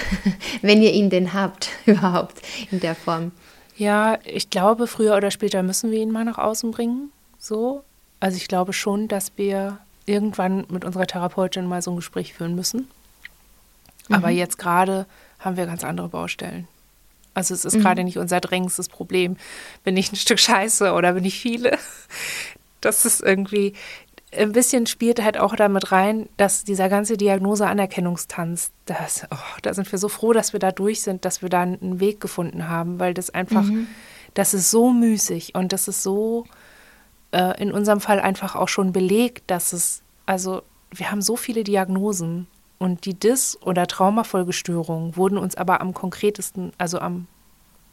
wenn 0.62 0.82
ihr 0.82 0.92
ihn 0.92 1.08
denn 1.08 1.32
habt, 1.32 1.70
überhaupt 1.86 2.42
in 2.70 2.80
der 2.80 2.94
Form. 2.94 3.32
Ja, 3.76 4.18
ich 4.24 4.50
glaube, 4.50 4.86
früher 4.86 5.16
oder 5.16 5.30
später 5.30 5.62
müssen 5.62 5.90
wir 5.90 6.00
ihn 6.00 6.10
mal 6.10 6.24
nach 6.24 6.38
außen 6.38 6.70
bringen. 6.72 7.12
So. 7.38 7.84
Also 8.20 8.36
ich 8.36 8.48
glaube 8.48 8.72
schon, 8.72 9.08
dass 9.08 9.32
wir 9.36 9.78
irgendwann 10.06 10.64
mit 10.68 10.84
unserer 10.84 11.06
Therapeutin 11.06 11.66
mal 11.66 11.82
so 11.82 11.92
ein 11.92 11.96
Gespräch 11.96 12.34
führen 12.34 12.54
müssen. 12.54 12.88
Mhm. 14.08 14.14
Aber 14.14 14.30
jetzt 14.30 14.58
gerade 14.58 15.06
haben 15.38 15.56
wir 15.56 15.66
ganz 15.66 15.84
andere 15.84 16.08
Baustellen. 16.08 16.66
Also 17.34 17.54
es 17.54 17.64
ist 17.64 17.76
mhm. 17.76 17.82
gerade 17.82 18.04
nicht 18.04 18.18
unser 18.18 18.40
drängendstes 18.40 18.88
Problem. 18.88 19.36
Bin 19.84 19.96
ich 19.96 20.10
ein 20.10 20.16
Stück 20.16 20.40
Scheiße 20.40 20.92
oder 20.92 21.12
bin 21.12 21.24
ich 21.24 21.38
viele? 21.38 21.78
Das 22.80 23.04
ist 23.04 23.22
irgendwie 23.22 23.74
ein 24.36 24.52
bisschen 24.52 24.86
spielt 24.86 25.22
halt 25.22 25.38
auch 25.38 25.56
damit 25.56 25.90
rein, 25.90 26.28
dass 26.36 26.64
dieser 26.64 26.88
ganze 26.88 27.16
Diagnose-Anerkennungstanz, 27.16 28.70
das, 28.86 29.26
oh, 29.30 29.58
da 29.62 29.72
sind 29.72 29.90
wir 29.90 29.98
so 29.98 30.08
froh, 30.08 30.32
dass 30.32 30.52
wir 30.52 30.60
da 30.60 30.70
durch 30.70 31.02
sind, 31.02 31.24
dass 31.24 31.40
wir 31.42 31.48
da 31.48 31.62
einen 31.62 32.00
Weg 32.00 32.20
gefunden 32.20 32.68
haben, 32.68 33.00
weil 33.00 33.14
das 33.14 33.30
einfach, 33.30 33.64
mhm. 33.64 33.86
das 34.34 34.52
ist 34.54 34.70
so 34.70 34.90
müßig 34.90 35.54
und 35.54 35.72
das 35.72 35.88
ist 35.88 36.02
so 36.02 36.44
äh, 37.32 37.60
in 37.60 37.72
unserem 37.72 38.00
Fall 38.00 38.20
einfach 38.20 38.56
auch 38.56 38.68
schon 38.68 38.92
belegt, 38.92 39.50
dass 39.50 39.72
es, 39.72 40.02
also 40.26 40.62
wir 40.90 41.10
haben 41.10 41.22
so 41.22 41.36
viele 41.36 41.64
Diagnosen 41.64 42.46
und 42.78 43.04
die 43.04 43.14
Dis- 43.14 43.58
oder 43.62 43.86
Traumafolgestörungen 43.86 45.16
wurden 45.16 45.38
uns 45.38 45.56
aber 45.56 45.80
am 45.80 45.94
konkretesten, 45.94 46.72
also 46.78 47.00
am 47.00 47.26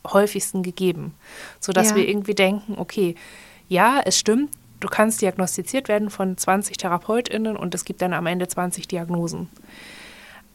häufigsten 0.05 0.63
gegeben, 0.63 1.15
sodass 1.59 1.91
ja. 1.91 1.95
wir 1.95 2.07
irgendwie 2.07 2.35
denken, 2.35 2.75
okay, 2.77 3.15
ja, 3.67 4.01
es 4.05 4.19
stimmt, 4.19 4.51
du 4.79 4.87
kannst 4.87 5.21
diagnostiziert 5.21 5.87
werden 5.87 6.09
von 6.09 6.37
20 6.37 6.77
TherapeutInnen 6.77 7.57
und 7.57 7.73
es 7.73 7.85
gibt 7.85 8.01
dann 8.01 8.13
am 8.13 8.27
Ende 8.27 8.47
20 8.47 8.87
Diagnosen. 8.87 9.49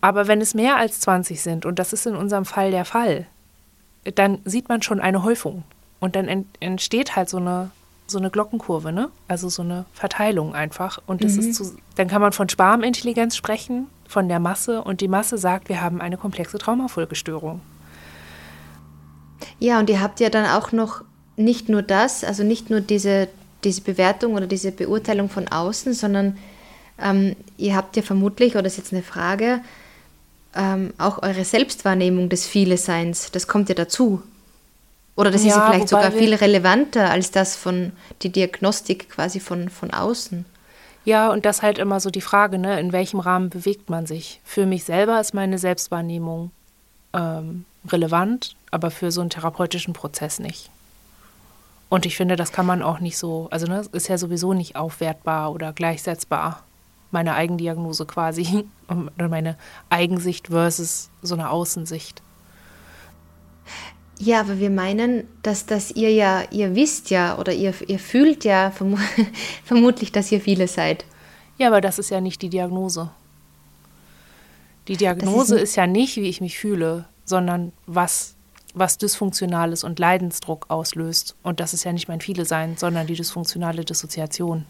Aber 0.00 0.28
wenn 0.28 0.40
es 0.40 0.54
mehr 0.54 0.76
als 0.76 1.00
20 1.00 1.42
sind, 1.42 1.66
und 1.66 1.78
das 1.78 1.92
ist 1.92 2.06
in 2.06 2.16
unserem 2.16 2.44
Fall 2.44 2.70
der 2.70 2.84
Fall, 2.84 3.26
dann 4.14 4.38
sieht 4.44 4.68
man 4.68 4.82
schon 4.82 5.00
eine 5.00 5.24
Häufung. 5.24 5.64
Und 5.98 6.16
dann 6.16 6.46
entsteht 6.60 7.16
halt 7.16 7.28
so 7.28 7.36
eine 7.36 7.70
so 8.10 8.18
eine 8.18 8.30
Glockenkurve, 8.30 8.92
ne? 8.92 9.10
Also 9.28 9.48
so 9.48 9.62
eine 9.62 9.86
Verteilung 9.92 10.54
einfach. 10.54 11.00
Und 11.06 11.24
das 11.24 11.34
mhm. 11.34 11.40
ist 11.40 11.54
zu, 11.54 11.76
dann 11.96 12.08
kann 12.08 12.20
man 12.20 12.32
von 12.32 12.48
Sparmintelligenz 12.48 13.36
sprechen, 13.36 13.86
von 14.06 14.28
der 14.28 14.40
Masse. 14.40 14.82
Und 14.82 15.00
die 15.00 15.08
Masse 15.08 15.38
sagt, 15.38 15.68
wir 15.68 15.80
haben 15.80 16.00
eine 16.00 16.16
komplexe 16.16 16.58
Traumafolgestörung. 16.58 17.60
Ja, 19.58 19.78
und 19.78 19.88
ihr 19.88 20.00
habt 20.00 20.20
ja 20.20 20.30
dann 20.30 20.46
auch 20.46 20.72
noch 20.72 21.02
nicht 21.36 21.68
nur 21.68 21.82
das, 21.82 22.24
also 22.24 22.42
nicht 22.44 22.70
nur 22.70 22.80
diese, 22.80 23.28
diese 23.64 23.80
Bewertung 23.80 24.34
oder 24.34 24.46
diese 24.46 24.72
Beurteilung 24.72 25.28
von 25.28 25.48
außen, 25.48 25.94
sondern 25.94 26.36
ähm, 27.00 27.36
ihr 27.56 27.74
habt 27.74 27.96
ja 27.96 28.02
vermutlich, 28.02 28.54
oder 28.54 28.62
das 28.62 28.74
ist 28.74 28.78
jetzt 28.78 28.92
eine 28.92 29.02
Frage, 29.02 29.60
ähm, 30.54 30.92
auch 30.98 31.22
eure 31.22 31.44
Selbstwahrnehmung 31.44 32.28
des 32.28 32.46
Viele-Seins, 32.46 33.30
das 33.30 33.46
kommt 33.46 33.68
ja 33.68 33.74
dazu. 33.74 34.22
Oder 35.16 35.30
das 35.30 35.42
ja, 35.44 35.48
ist 35.48 35.56
ja 35.56 35.70
vielleicht 35.70 35.88
sogar 35.88 36.12
viel 36.12 36.34
relevanter 36.34 37.10
als 37.10 37.30
das 37.30 37.56
von 37.56 37.92
die 38.22 38.30
Diagnostik 38.30 39.10
quasi 39.10 39.40
von, 39.40 39.68
von 39.68 39.90
außen. 39.90 40.44
Ja, 41.04 41.30
und 41.30 41.44
das 41.44 41.62
halt 41.62 41.78
immer 41.78 41.98
so 42.00 42.10
die 42.10 42.20
Frage, 42.20 42.58
ne, 42.58 42.78
in 42.78 42.92
welchem 42.92 43.20
Rahmen 43.20 43.50
bewegt 43.50 43.90
man 43.90 44.06
sich? 44.06 44.40
Für 44.44 44.66
mich 44.66 44.84
selber 44.84 45.20
ist 45.20 45.34
meine 45.34 45.58
Selbstwahrnehmung 45.58 46.50
ähm, 47.12 47.64
relevant, 47.88 48.54
aber 48.70 48.90
für 48.90 49.10
so 49.10 49.20
einen 49.20 49.30
therapeutischen 49.30 49.94
Prozess 49.94 50.38
nicht. 50.38 50.70
Und 51.88 52.06
ich 52.06 52.16
finde, 52.16 52.36
das 52.36 52.52
kann 52.52 52.66
man 52.66 52.82
auch 52.82 53.00
nicht 53.00 53.18
so, 53.18 53.48
also 53.50 53.66
ne, 53.66 53.82
ist 53.92 54.08
ja 54.08 54.18
sowieso 54.18 54.52
nicht 54.52 54.76
aufwertbar 54.76 55.52
oder 55.52 55.72
gleichsetzbar. 55.72 56.62
Meine 57.10 57.34
Eigendiagnose 57.34 58.06
quasi, 58.06 58.64
oder 58.88 59.28
meine 59.28 59.56
Eigensicht 59.88 60.48
versus 60.48 61.10
so 61.22 61.34
eine 61.34 61.50
Außensicht. 61.50 62.22
Ja, 64.22 64.40
aber 64.40 64.58
wir 64.58 64.68
meinen, 64.68 65.26
dass, 65.42 65.64
dass 65.64 65.90
ihr 65.92 66.12
ja, 66.12 66.42
ihr 66.50 66.74
wisst 66.74 67.08
ja 67.08 67.38
oder 67.38 67.54
ihr, 67.54 67.72
ihr 67.88 67.98
fühlt 67.98 68.44
ja 68.44 68.70
verm 68.70 68.98
vermutlich, 69.64 70.12
dass 70.12 70.30
ihr 70.30 70.42
viele 70.42 70.68
seid. 70.68 71.06
Ja, 71.56 71.68
aber 71.68 71.80
das 71.80 71.98
ist 71.98 72.10
ja 72.10 72.20
nicht 72.20 72.42
die 72.42 72.50
Diagnose. 72.50 73.10
Die 74.88 74.98
Diagnose 74.98 75.56
ist, 75.56 75.62
ist, 75.62 75.76
ja 75.76 75.86
nicht, 75.86 76.16
wie 76.16 76.28
ich 76.28 76.42
mich 76.42 76.58
fühle, 76.58 77.06
sondern 77.24 77.72
was, 77.86 78.34
was 78.74 78.98
Dysfunktionales 78.98 79.84
und 79.84 79.98
Leidensdruck 79.98 80.66
auslöst. 80.68 81.34
Und 81.42 81.58
das 81.58 81.72
ist 81.72 81.84
ja 81.84 81.92
nicht 81.94 82.08
mein 82.08 82.20
Viele 82.20 82.44
sein, 82.44 82.76
sondern 82.76 83.06
die 83.06 83.14
dysfunktionale 83.14 83.86
Dissoziation. 83.86 84.66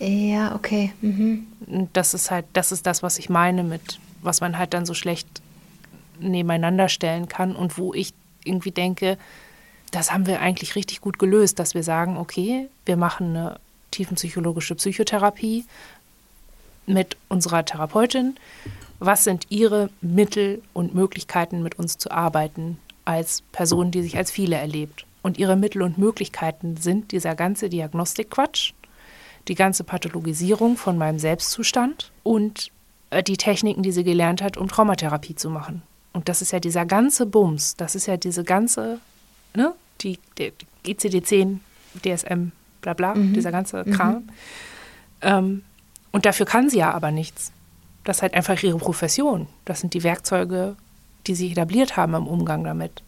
Ja, 0.00 0.56
okay. 0.56 0.92
Mhm. 1.02 1.46
Und 1.68 1.90
das 1.92 2.14
ist 2.14 2.32
halt, 2.32 2.46
das 2.52 2.72
ist 2.72 2.84
das, 2.84 3.04
was 3.04 3.20
ich 3.20 3.30
meine 3.30 3.62
mit, 3.62 4.00
was 4.22 4.40
man 4.40 4.58
halt 4.58 4.74
dann 4.74 4.86
so 4.86 4.94
schlecht 4.94 5.40
nebeneinander 6.22 6.88
stellen 6.88 7.28
kann 7.28 7.54
und 7.56 7.78
wo 7.78 7.94
ich 7.94 8.14
irgendwie 8.44 8.70
denke, 8.70 9.18
das 9.90 10.12
haben 10.12 10.26
wir 10.26 10.40
eigentlich 10.40 10.74
richtig 10.74 11.00
gut 11.00 11.18
gelöst, 11.18 11.58
dass 11.58 11.74
wir 11.74 11.82
sagen, 11.82 12.16
okay, 12.16 12.68
wir 12.86 12.96
machen 12.96 13.36
eine 13.36 13.60
tiefenpsychologische 13.90 14.74
Psychotherapie 14.74 15.64
mit 16.86 17.16
unserer 17.28 17.64
Therapeutin. 17.64 18.36
Was 18.98 19.24
sind 19.24 19.46
ihre 19.50 19.90
Mittel 20.00 20.62
und 20.72 20.94
Möglichkeiten, 20.94 21.62
mit 21.62 21.78
uns 21.78 21.98
zu 21.98 22.10
arbeiten 22.10 22.78
als 23.04 23.42
Person, 23.52 23.90
die 23.90 24.02
sich 24.02 24.16
als 24.16 24.30
viele 24.30 24.56
erlebt? 24.56 25.04
und 25.22 25.38
ihre 25.38 25.56
Mittel 25.56 25.82
und 25.82 25.98
Möglichkeiten 25.98 26.76
sind 26.76 27.12
dieser 27.12 27.34
ganze 27.34 27.68
Diagnostikquatsch, 27.68 28.72
die 29.48 29.54
ganze 29.54 29.84
Pathologisierung 29.84 30.76
von 30.76 30.98
meinem 30.98 31.18
Selbstzustand 31.18 32.10
und 32.22 32.70
äh, 33.10 33.22
die 33.22 33.36
Techniken, 33.36 33.82
die 33.82 33.92
sie 33.92 34.04
gelernt 34.04 34.42
hat, 34.42 34.56
um 34.56 34.68
Traumatherapie 34.68 35.34
zu 35.34 35.50
machen. 35.50 35.82
Und 36.12 36.28
das 36.28 36.42
ist 36.42 36.52
ja 36.52 36.60
dieser 36.60 36.84
ganze 36.84 37.26
Bums, 37.26 37.76
das 37.76 37.94
ist 37.94 38.06
ja 38.06 38.16
diese 38.16 38.44
ganze, 38.44 38.98
ne, 39.54 39.74
die, 40.00 40.18
die 40.38 40.52
ICD-10, 40.84 41.58
DSM, 42.04 42.52
bla 42.80 42.94
bla, 42.94 43.14
mhm. 43.14 43.32
dieser 43.32 43.50
ganze 43.50 43.84
mhm. 43.84 43.92
Kram. 43.92 44.14
Mhm. 44.14 44.30
Ähm, 45.22 45.62
und 46.10 46.26
dafür 46.26 46.46
kann 46.46 46.68
sie 46.68 46.78
ja 46.78 46.92
aber 46.92 47.10
nichts. 47.10 47.52
Das 48.04 48.18
ist 48.18 48.22
halt 48.22 48.34
einfach 48.34 48.62
ihre 48.62 48.78
Profession. 48.78 49.46
Das 49.64 49.80
sind 49.80 49.94
die 49.94 50.02
Werkzeuge, 50.02 50.76
die 51.26 51.34
sie 51.34 51.52
etabliert 51.52 51.96
haben 51.96 52.14
im 52.14 52.26
Umgang 52.26 52.64
damit. 52.64 53.02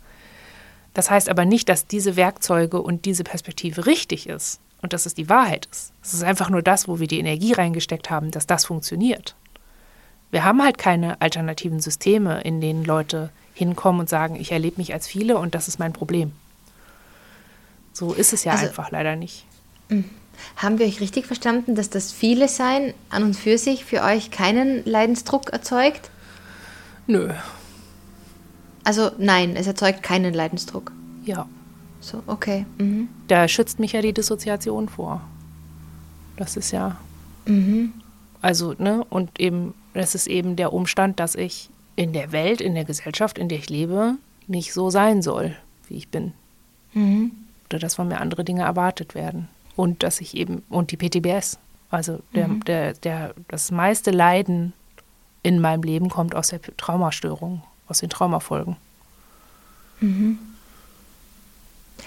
Das 0.94 1.10
heißt 1.10 1.28
aber 1.28 1.44
nicht, 1.44 1.68
dass 1.68 1.86
diese 1.86 2.16
Werkzeuge 2.16 2.80
und 2.80 3.04
diese 3.04 3.24
Perspektive 3.24 3.86
richtig 3.86 4.28
ist 4.28 4.60
und 4.80 4.92
dass 4.92 5.06
es 5.06 5.14
die 5.14 5.28
Wahrheit 5.28 5.66
ist. 5.70 5.92
Es 6.02 6.14
ist 6.14 6.22
einfach 6.22 6.50
nur 6.50 6.62
das, 6.62 6.86
wo 6.86 7.00
wir 7.00 7.08
die 7.08 7.18
Energie 7.18 7.52
reingesteckt 7.52 8.10
haben, 8.10 8.30
dass 8.30 8.46
das 8.46 8.64
funktioniert. 8.64 9.34
Wir 10.30 10.44
haben 10.44 10.62
halt 10.62 10.78
keine 10.78 11.20
alternativen 11.20 11.80
Systeme, 11.80 12.40
in 12.42 12.60
denen 12.60 12.84
Leute 12.84 13.30
hinkommen 13.54 14.00
und 14.00 14.08
sagen, 14.08 14.36
ich 14.36 14.50
erlebe 14.50 14.78
mich 14.78 14.92
als 14.92 15.06
viele 15.06 15.38
und 15.38 15.54
das 15.54 15.68
ist 15.68 15.78
mein 15.78 15.92
Problem. 15.92 16.32
So 17.92 18.12
ist 18.12 18.32
es 18.32 18.44
ja 18.44 18.52
also, 18.52 18.66
einfach 18.66 18.90
leider 18.90 19.14
nicht. 19.14 19.46
Hm. 19.88 20.04
Haben 20.56 20.78
wir 20.80 20.86
euch 20.86 21.00
richtig 21.00 21.26
verstanden, 21.26 21.76
dass 21.76 21.90
das 21.90 22.10
viele 22.10 22.48
Sein 22.48 22.92
an 23.10 23.22
und 23.22 23.34
für 23.34 23.56
sich 23.56 23.84
für 23.84 24.02
euch 24.02 24.32
keinen 24.32 24.84
Leidensdruck 24.84 25.50
erzeugt? 25.50 26.10
Nö, 27.06 27.32
also 28.84 29.10
nein, 29.16 29.56
es 29.56 29.66
erzeugt 29.66 30.02
keinen 30.02 30.34
Leidensdruck. 30.34 30.92
Ja. 31.24 31.48
So, 32.00 32.22
okay. 32.26 32.66
Mhm. 32.78 33.08
Da 33.28 33.48
schützt 33.48 33.80
mich 33.80 33.92
ja 33.92 34.02
die 34.02 34.12
Dissoziation 34.12 34.90
vor. 34.90 35.22
Das 36.36 36.56
ist 36.56 36.70
ja. 36.70 36.98
Mhm. 37.46 37.94
Also, 38.42 38.74
ne, 38.76 39.02
und 39.08 39.40
eben, 39.40 39.72
das 39.94 40.14
ist 40.14 40.26
eben 40.26 40.56
der 40.56 40.72
Umstand, 40.72 41.20
dass 41.20 41.34
ich 41.34 41.70
in 41.96 42.12
der 42.12 42.32
Welt, 42.32 42.60
in 42.60 42.74
der 42.74 42.84
Gesellschaft, 42.84 43.38
in 43.38 43.48
der 43.48 43.58
ich 43.58 43.70
lebe, 43.70 44.16
nicht 44.46 44.72
so 44.72 44.90
sein 44.90 45.22
soll, 45.22 45.56
wie 45.88 45.96
ich 45.96 46.08
bin. 46.08 46.32
Mhm. 46.92 47.32
Oder 47.70 47.78
dass 47.78 47.94
von 47.94 48.08
mir 48.08 48.20
andere 48.20 48.44
Dinge 48.44 48.62
erwartet 48.62 49.14
werden. 49.14 49.48
Und 49.76 50.02
dass 50.02 50.20
ich 50.20 50.36
eben, 50.36 50.62
und 50.68 50.90
die 50.90 50.96
PTBS. 50.96 51.58
Also 51.90 52.20
der, 52.34 52.48
mhm. 52.48 52.64
der, 52.64 52.94
der, 52.94 53.34
das 53.48 53.70
meiste 53.70 54.10
Leiden 54.10 54.72
in 55.42 55.60
meinem 55.60 55.82
Leben 55.82 56.10
kommt 56.10 56.34
aus 56.34 56.48
der 56.48 56.60
Traumastörung 56.76 57.62
aus 57.86 57.98
den 57.98 58.10
Traumafolgen. 58.10 58.76
Mhm. 60.00 60.38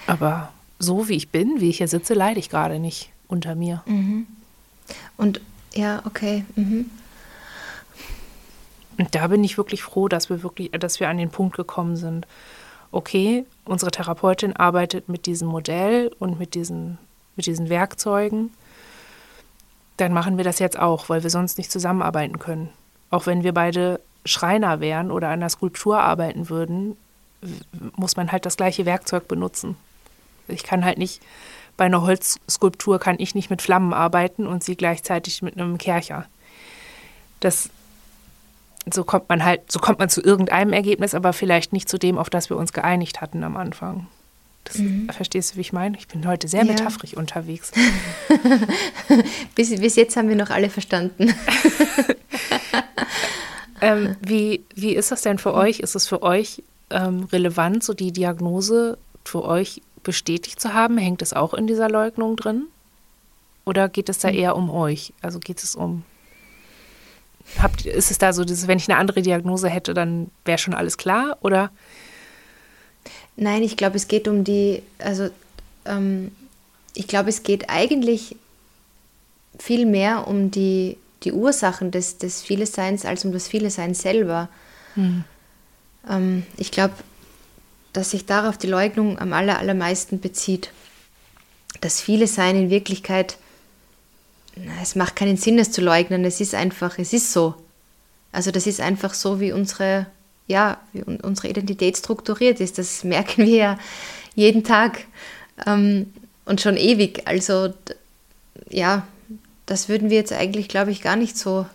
Aber 0.06 0.52
so 0.78 1.08
wie 1.08 1.14
ich 1.14 1.28
bin, 1.28 1.60
wie 1.60 1.70
ich 1.70 1.78
hier 1.78 1.88
sitze, 1.88 2.14
leide 2.14 2.40
ich 2.40 2.50
gerade 2.50 2.78
nicht 2.78 3.10
unter 3.28 3.54
mir. 3.54 3.82
Mhm. 3.86 4.26
Und 5.16 5.40
ja, 5.74 6.02
okay. 6.04 6.44
Mhm. 6.56 6.90
Und 8.98 9.14
da 9.14 9.28
bin 9.28 9.44
ich 9.44 9.56
wirklich 9.56 9.82
froh, 9.82 10.08
dass 10.08 10.28
wir 10.28 10.42
wirklich, 10.42 10.72
dass 10.72 11.00
wir 11.00 11.08
an 11.08 11.18
den 11.18 11.30
Punkt 11.30 11.56
gekommen 11.56 11.96
sind. 11.96 12.26
Okay, 12.90 13.44
unsere 13.64 13.90
Therapeutin 13.90 14.56
arbeitet 14.56 15.08
mit 15.08 15.26
diesem 15.26 15.48
Modell 15.48 16.10
und 16.18 16.38
mit 16.38 16.54
diesen, 16.54 16.98
mit 17.36 17.46
diesen 17.46 17.68
Werkzeugen. 17.68 18.50
Dann 19.98 20.12
machen 20.12 20.36
wir 20.36 20.44
das 20.44 20.58
jetzt 20.58 20.78
auch, 20.78 21.08
weil 21.08 21.22
wir 21.22 21.30
sonst 21.30 21.58
nicht 21.58 21.70
zusammenarbeiten 21.70 22.38
können. 22.38 22.70
Auch 23.10 23.26
wenn 23.26 23.44
wir 23.44 23.54
beide 23.54 24.00
Schreiner 24.24 24.80
wären 24.80 25.10
oder 25.10 25.28
an 25.28 25.40
der 25.40 25.48
Skulptur 25.48 26.00
arbeiten 26.00 26.48
würden, 26.48 26.96
muss 27.96 28.16
man 28.16 28.32
halt 28.32 28.46
das 28.46 28.56
gleiche 28.56 28.84
Werkzeug 28.84 29.28
benutzen. 29.28 29.76
Ich 30.48 30.64
kann 30.64 30.84
halt 30.84 30.98
nicht, 30.98 31.22
bei 31.76 31.84
einer 31.84 32.02
Holzskulptur 32.02 32.98
kann 32.98 33.16
ich 33.18 33.34
nicht 33.34 33.50
mit 33.50 33.62
Flammen 33.62 33.92
arbeiten 33.92 34.46
und 34.46 34.64
sie 34.64 34.76
gleichzeitig 34.76 35.42
mit 35.42 35.56
einem 35.56 35.78
Kercher. 35.78 36.26
Das, 37.40 37.70
so 38.94 39.04
kommt 39.04 39.28
man 39.28 39.44
halt, 39.44 39.70
so 39.70 39.78
kommt 39.78 39.98
man 39.98 40.08
zu 40.08 40.22
irgendeinem 40.22 40.72
Ergebnis, 40.72 41.14
aber 41.14 41.32
vielleicht 41.32 41.72
nicht 41.72 41.88
zu 41.88 41.98
dem, 41.98 42.18
auf 42.18 42.30
das 42.30 42.50
wir 42.50 42.56
uns 42.56 42.72
geeinigt 42.72 43.20
hatten 43.20 43.42
am 43.44 43.56
Anfang. 43.56 44.06
Das, 44.64 44.78
mhm. 44.78 45.08
Verstehst 45.10 45.52
du, 45.52 45.56
wie 45.56 45.62
ich 45.62 45.72
meine? 45.72 45.96
Ich 45.96 46.08
bin 46.08 46.26
heute 46.26 46.48
sehr 46.48 46.64
ja. 46.64 46.72
metaphorisch 46.72 47.14
unterwegs. 47.14 47.72
bis, 49.54 49.74
bis 49.80 49.96
jetzt 49.96 50.16
haben 50.16 50.28
wir 50.28 50.36
noch 50.36 50.50
alle 50.50 50.68
verstanden. 50.70 51.32
Ähm, 53.80 54.16
wie, 54.20 54.64
wie 54.74 54.94
ist 54.94 55.10
das 55.10 55.22
denn 55.22 55.38
für 55.38 55.54
euch? 55.54 55.80
Ist 55.80 55.94
es 55.94 56.06
für 56.06 56.22
euch 56.22 56.62
ähm, 56.90 57.24
relevant, 57.32 57.84
so 57.84 57.94
die 57.94 58.12
Diagnose 58.12 58.98
für 59.24 59.44
euch 59.44 59.82
bestätigt 60.02 60.60
zu 60.60 60.74
haben? 60.74 60.98
Hängt 60.98 61.22
es 61.22 61.32
auch 61.32 61.54
in 61.54 61.66
dieser 61.66 61.88
Leugnung 61.88 62.36
drin? 62.36 62.66
Oder 63.64 63.88
geht 63.88 64.08
es 64.08 64.18
da 64.18 64.28
hm. 64.28 64.36
eher 64.36 64.56
um 64.56 64.70
euch? 64.70 65.12
Also 65.22 65.38
geht 65.38 65.62
es 65.62 65.74
um. 65.74 66.04
Habt, 67.60 67.86
ist 67.86 68.10
es 68.10 68.18
da 68.18 68.32
so, 68.32 68.44
dass, 68.44 68.68
wenn 68.68 68.78
ich 68.78 68.88
eine 68.88 68.98
andere 68.98 69.22
Diagnose 69.22 69.68
hätte, 69.68 69.94
dann 69.94 70.30
wäre 70.44 70.58
schon 70.58 70.74
alles 70.74 70.98
klar? 70.98 71.38
Oder? 71.40 71.70
Nein, 73.36 73.62
ich 73.62 73.76
glaube, 73.76 73.96
es 73.96 74.08
geht 74.08 74.28
um 74.28 74.44
die. 74.44 74.82
Also, 74.98 75.30
ähm, 75.84 76.32
ich 76.94 77.06
glaube, 77.06 77.28
es 77.28 77.42
geht 77.42 77.70
eigentlich 77.70 78.36
viel 79.58 79.86
mehr 79.86 80.28
um 80.28 80.50
die 80.50 80.96
die 81.24 81.32
Ursachen 81.32 81.90
des, 81.90 82.18
des 82.18 82.42
Vieleseins 82.42 83.04
als 83.04 83.24
um 83.24 83.32
das 83.32 83.48
Vielesein 83.48 83.94
selber. 83.94 84.48
Mhm. 84.94 85.24
Ähm, 86.08 86.46
ich 86.56 86.70
glaube, 86.70 86.94
dass 87.92 88.10
sich 88.10 88.26
darauf 88.26 88.56
die 88.58 88.66
Leugnung 88.66 89.18
am 89.18 89.32
aller, 89.32 89.58
allermeisten 89.58 90.20
bezieht. 90.20 90.70
Das 91.80 92.00
Vielesein 92.00 92.56
in 92.56 92.70
Wirklichkeit, 92.70 93.38
es 94.82 94.94
macht 94.94 95.16
keinen 95.16 95.36
Sinn, 95.36 95.58
es 95.58 95.70
zu 95.70 95.80
leugnen. 95.80 96.24
Es 96.24 96.40
ist 96.40 96.54
einfach, 96.54 96.98
es 96.98 97.12
ist 97.12 97.32
so. 97.32 97.54
Also 98.32 98.50
das 98.50 98.66
ist 98.66 98.80
einfach 98.80 99.14
so, 99.14 99.40
wie 99.40 99.52
unsere, 99.52 100.06
ja, 100.46 100.78
wie 100.92 101.02
unsere 101.02 101.48
Identität 101.48 101.96
strukturiert 101.96 102.60
ist. 102.60 102.78
Das 102.78 103.04
merken 103.04 103.46
wir 103.46 103.56
ja 103.56 103.78
jeden 104.34 104.64
Tag 104.64 105.06
ähm, 105.66 106.12
und 106.44 106.60
schon 106.60 106.76
ewig. 106.76 107.22
Also 107.26 107.72
ja, 108.70 109.06
das 109.66 109.88
würden 109.88 110.10
wir 110.10 110.16
jetzt 110.18 110.32
eigentlich, 110.32 110.68
glaube 110.68 110.90
ich, 110.90 111.02
gar 111.02 111.16
nicht 111.16 111.36
so 111.36 111.66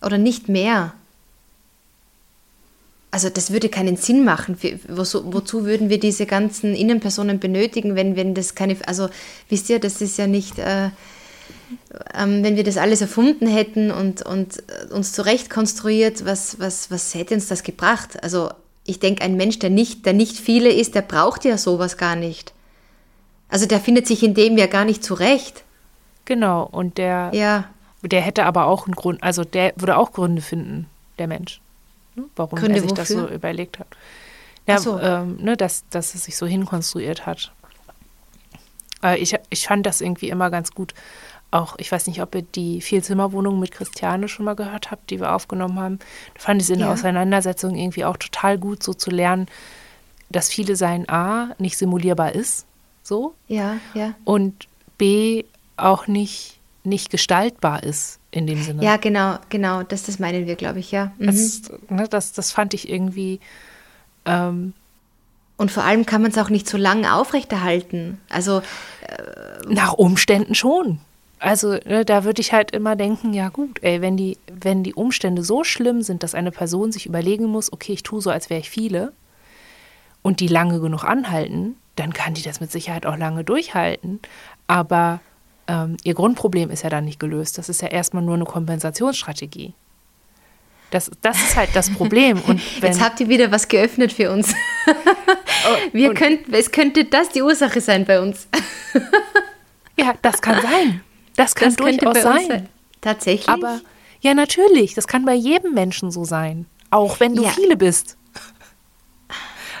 oder 0.00 0.18
nicht 0.18 0.48
mehr. 0.48 0.94
Also 3.10 3.28
das 3.28 3.52
würde 3.52 3.68
keinen 3.68 3.96
Sinn 3.96 4.24
machen. 4.24 4.58
Wozu, 4.88 5.32
wozu 5.32 5.64
würden 5.64 5.90
wir 5.90 6.00
diese 6.00 6.24
ganzen 6.24 6.74
Innenpersonen 6.74 7.38
benötigen, 7.38 7.94
wenn, 7.94 8.16
wenn 8.16 8.34
das 8.34 8.54
keine, 8.54 8.76
also 8.86 9.10
wisst 9.48 9.68
ihr, 9.68 9.78
das 9.78 10.00
ist 10.00 10.16
ja 10.16 10.26
nicht, 10.26 10.58
äh, 10.58 10.90
ähm, 12.14 12.42
wenn 12.42 12.56
wir 12.56 12.64
das 12.64 12.76
alles 12.76 13.00
erfunden 13.00 13.46
hätten 13.46 13.90
und, 13.90 14.22
und 14.22 14.58
äh, 14.58 14.92
uns 14.92 15.12
zurecht 15.12 15.50
konstruiert, 15.50 16.24
was, 16.24 16.58
was, 16.60 16.90
was 16.90 17.14
hätte 17.14 17.34
uns 17.34 17.48
das 17.48 17.62
gebracht? 17.62 18.22
Also 18.22 18.50
ich 18.84 18.98
denke, 18.98 19.22
ein 19.22 19.36
Mensch, 19.36 19.58
der 19.58 19.70
nicht, 19.70 20.06
der 20.06 20.12
nicht 20.12 20.36
viele 20.36 20.70
ist, 20.70 20.94
der 20.94 21.02
braucht 21.02 21.44
ja 21.44 21.56
sowas 21.58 21.96
gar 21.96 22.16
nicht. 22.16 22.52
Also 23.48 23.66
der 23.66 23.80
findet 23.80 24.06
sich 24.06 24.22
in 24.22 24.34
dem 24.34 24.56
ja 24.56 24.66
gar 24.66 24.84
nicht 24.84 25.04
zurecht. 25.04 25.62
Genau, 26.24 26.62
und 26.64 26.98
der, 26.98 27.30
ja. 27.34 27.64
der 28.02 28.20
hätte 28.20 28.44
aber 28.44 28.66
auch 28.66 28.86
einen 28.86 28.94
Grund, 28.94 29.22
also 29.22 29.44
der 29.44 29.72
würde 29.76 29.96
auch 29.96 30.12
Gründe 30.12 30.40
finden, 30.40 30.86
der 31.18 31.26
Mensch, 31.26 31.60
ne? 32.14 32.24
warum 32.36 32.58
Gründe 32.58 32.76
er 32.76 32.82
sich 32.82 32.90
wofür? 32.90 33.04
das 33.04 33.08
so 33.08 33.28
überlegt 33.28 33.78
hat. 33.78 33.88
Ja, 34.66 34.78
so. 34.78 34.98
ähm, 35.00 35.36
ne, 35.40 35.56
dass, 35.56 35.84
dass 35.90 36.14
es 36.14 36.24
sich 36.24 36.36
so 36.36 36.46
hinkonstruiert 36.46 37.26
hat. 37.26 37.52
Äh, 39.02 39.18
ich, 39.18 39.36
ich 39.50 39.66
fand 39.66 39.84
das 39.86 40.00
irgendwie 40.00 40.28
immer 40.28 40.50
ganz 40.50 40.72
gut. 40.72 40.94
Auch, 41.52 41.74
ich 41.78 41.92
weiß 41.92 42.06
nicht, 42.06 42.22
ob 42.22 42.34
ihr 42.34 42.42
die 42.42 42.80
Vielzimmerwohnung 42.80 43.60
mit 43.60 43.72
Christiane 43.72 44.26
schon 44.26 44.46
mal 44.46 44.56
gehört 44.56 44.90
habt, 44.90 45.10
die 45.10 45.20
wir 45.20 45.34
aufgenommen 45.34 45.78
haben. 45.78 45.98
Da 46.34 46.40
fand 46.40 46.62
ich 46.62 46.66
es 46.66 46.70
in 46.70 46.78
der 46.78 46.88
ja. 46.88 46.94
Auseinandersetzung 46.94 47.76
irgendwie 47.76 48.06
auch 48.06 48.16
total 48.16 48.56
gut, 48.58 48.82
so 48.82 48.94
zu 48.94 49.10
lernen, 49.10 49.46
dass 50.30 50.48
viele 50.48 50.76
sein 50.76 51.08
A 51.10 51.50
nicht 51.58 51.76
simulierbar 51.76 52.34
ist. 52.34 52.64
So. 53.02 53.34
Ja, 53.48 53.76
ja. 53.92 54.14
Und 54.24 54.66
B 54.96 55.44
auch 55.76 56.06
nicht, 56.06 56.58
nicht 56.84 57.10
gestaltbar 57.10 57.82
ist 57.82 58.18
in 58.30 58.46
dem 58.46 58.62
Sinne. 58.62 58.82
Ja, 58.82 58.96
genau, 58.96 59.38
genau, 59.50 59.82
das, 59.82 60.04
das 60.04 60.18
meinen 60.18 60.46
wir, 60.46 60.56
glaube 60.56 60.78
ich, 60.78 60.90
ja. 60.90 61.12
Mhm. 61.18 61.26
Das, 61.26 61.62
ne, 61.90 62.08
das, 62.08 62.32
das 62.32 62.50
fand 62.50 62.72
ich 62.72 62.88
irgendwie. 62.88 63.40
Ähm, 64.24 64.72
und 65.58 65.70
vor 65.70 65.84
allem 65.84 66.06
kann 66.06 66.22
man 66.22 66.30
es 66.30 66.38
auch 66.38 66.48
nicht 66.48 66.66
so 66.66 66.78
lange 66.78 67.14
aufrechterhalten. 67.14 68.18
Also 68.30 68.62
äh, 69.06 69.68
nach 69.68 69.92
Umständen 69.92 70.54
schon. 70.54 70.98
Also 71.42 71.72
ne, 71.72 72.04
da 72.04 72.22
würde 72.22 72.40
ich 72.40 72.52
halt 72.52 72.70
immer 72.70 72.94
denken, 72.94 73.34
ja 73.34 73.48
gut, 73.48 73.82
ey, 73.82 74.00
wenn 74.00 74.16
die, 74.16 74.38
wenn 74.46 74.84
die 74.84 74.94
Umstände 74.94 75.42
so 75.42 75.64
schlimm 75.64 76.02
sind, 76.02 76.22
dass 76.22 76.36
eine 76.36 76.52
Person 76.52 76.92
sich 76.92 77.04
überlegen 77.04 77.46
muss, 77.46 77.72
okay, 77.72 77.92
ich 77.92 78.04
tue 78.04 78.22
so, 78.22 78.30
als 78.30 78.48
wäre 78.48 78.60
ich 78.60 78.70
viele, 78.70 79.12
und 80.22 80.38
die 80.38 80.46
lange 80.46 80.78
genug 80.78 81.02
anhalten, 81.02 81.74
dann 81.96 82.12
kann 82.12 82.34
die 82.34 82.42
das 82.42 82.60
mit 82.60 82.70
Sicherheit 82.70 83.06
auch 83.06 83.16
lange 83.16 83.42
durchhalten. 83.42 84.20
Aber 84.68 85.18
ähm, 85.66 85.96
ihr 86.04 86.14
Grundproblem 86.14 86.70
ist 86.70 86.84
ja 86.84 86.90
dann 86.90 87.06
nicht 87.06 87.18
gelöst. 87.18 87.58
Das 87.58 87.68
ist 87.68 87.82
ja 87.82 87.88
erstmal 87.88 88.22
nur 88.22 88.34
eine 88.34 88.44
Kompensationsstrategie. 88.44 89.74
Das, 90.92 91.10
das 91.22 91.42
ist 91.42 91.56
halt 91.56 91.70
das 91.74 91.90
Problem. 91.90 92.40
Und 92.46 92.60
Jetzt 92.80 93.02
habt 93.02 93.18
ihr 93.18 93.28
wieder 93.28 93.50
was 93.50 93.66
geöffnet 93.66 94.12
für 94.12 94.30
uns. 94.30 94.54
Oh, 95.64 95.76
Wir 95.92 96.12
könnten, 96.12 96.52
es 96.54 96.72
könnte 96.72 97.04
das 97.04 97.28
die 97.28 97.40
Ursache 97.40 97.80
sein 97.80 98.04
bei 98.04 98.20
uns. 98.20 98.48
ja, 99.96 100.12
das 100.20 100.42
kann 100.42 100.60
sein. 100.60 101.02
Das 101.42 101.54
kann 101.54 101.74
das 101.74 101.76
durchaus 101.76 102.22
sein. 102.22 102.46
sein. 102.48 102.68
Tatsächlich. 103.00 103.48
Aber 103.48 103.80
ja, 104.20 104.34
natürlich. 104.34 104.94
Das 104.94 105.06
kann 105.06 105.24
bei 105.24 105.34
jedem 105.34 105.74
Menschen 105.74 106.10
so 106.10 106.24
sein. 106.24 106.66
Auch 106.90 107.20
wenn 107.20 107.34
du 107.34 107.42
ja. 107.42 107.50
viele 107.50 107.76
bist. 107.76 108.16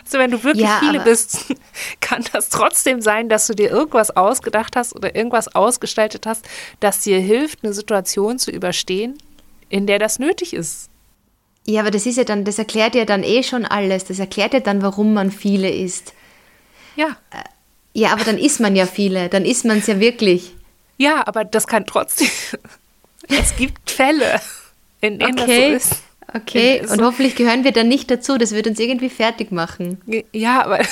Also 0.04 0.18
wenn 0.18 0.30
du 0.30 0.42
wirklich 0.44 0.66
ja, 0.66 0.80
viele 0.80 1.00
bist, 1.00 1.54
kann 2.00 2.24
das 2.32 2.48
trotzdem 2.48 3.00
sein, 3.00 3.28
dass 3.28 3.46
du 3.46 3.54
dir 3.54 3.70
irgendwas 3.70 4.14
ausgedacht 4.14 4.76
hast 4.76 4.94
oder 4.94 5.14
irgendwas 5.14 5.54
ausgestaltet 5.54 6.26
hast, 6.26 6.46
das 6.80 7.00
dir 7.00 7.18
hilft, 7.20 7.64
eine 7.64 7.72
Situation 7.72 8.38
zu 8.38 8.50
überstehen, 8.50 9.16
in 9.68 9.86
der 9.86 9.98
das 9.98 10.18
nötig 10.18 10.52
ist. 10.52 10.90
Ja, 11.64 11.80
aber 11.80 11.90
das 11.90 12.06
ist 12.06 12.16
ja 12.16 12.24
dann, 12.24 12.44
das 12.44 12.58
erklärt 12.58 12.94
ja 12.94 13.04
dann 13.04 13.22
eh 13.22 13.42
schon 13.42 13.64
alles. 13.64 14.04
Das 14.04 14.18
erklärt 14.18 14.52
ja 14.52 14.60
dann, 14.60 14.82
warum 14.82 15.14
man 15.14 15.30
viele 15.30 15.70
ist. 15.70 16.12
Ja. 16.96 17.16
Äh, 17.30 17.44
ja, 17.94 18.12
aber 18.12 18.24
dann 18.24 18.36
ist 18.36 18.58
man 18.58 18.74
ja 18.74 18.86
viele. 18.86 19.28
Dann 19.28 19.44
ist 19.44 19.64
man 19.64 19.78
es 19.78 19.86
ja 19.86 20.00
wirklich. 20.00 20.54
Ja, 21.02 21.26
aber 21.26 21.44
das 21.44 21.66
kann 21.66 21.84
trotzdem. 21.84 22.28
es 23.28 23.56
gibt 23.56 23.90
Fälle, 23.90 24.40
in 25.00 25.18
denen 25.18 25.40
okay. 25.40 25.72
das 25.72 25.88
so 25.88 25.94
ist. 25.94 26.02
Okay, 26.34 26.86
und 26.88 27.02
hoffentlich 27.02 27.34
gehören 27.34 27.64
wir 27.64 27.72
dann 27.72 27.88
nicht 27.88 28.08
dazu. 28.08 28.38
Das 28.38 28.52
wird 28.52 28.68
uns 28.68 28.78
irgendwie 28.78 29.10
fertig 29.10 29.50
machen. 29.50 30.00
Ja, 30.32 30.64
aber. 30.64 30.80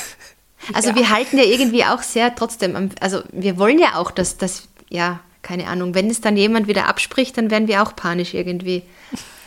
Also, 0.74 0.90
ja. 0.90 0.94
wir 0.94 1.08
halten 1.08 1.38
ja 1.38 1.44
irgendwie 1.44 1.84
auch 1.84 2.02
sehr 2.02 2.34
trotzdem. 2.34 2.90
Also, 3.00 3.22
wir 3.32 3.56
wollen 3.56 3.78
ja 3.78 3.94
auch, 3.94 4.10
dass 4.10 4.36
das, 4.36 4.68
ja, 4.90 5.20
keine 5.40 5.66
Ahnung, 5.66 5.94
wenn 5.94 6.10
es 6.10 6.20
dann 6.20 6.36
jemand 6.36 6.68
wieder 6.68 6.86
abspricht, 6.86 7.38
dann 7.38 7.50
werden 7.50 7.66
wir 7.66 7.82
auch 7.82 7.96
panisch 7.96 8.34
irgendwie. 8.34 8.82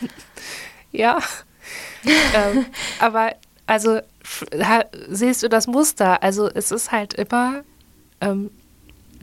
Ja. 0.90 1.18
ähm, 2.04 2.66
aber, 2.98 3.34
also, 3.66 4.00
siehst 5.08 5.44
du 5.44 5.48
das 5.48 5.68
Muster? 5.68 6.20
Also, 6.20 6.48
es 6.48 6.72
ist 6.72 6.90
halt 6.90 7.14
immer. 7.14 7.62
Ähm, 8.20 8.50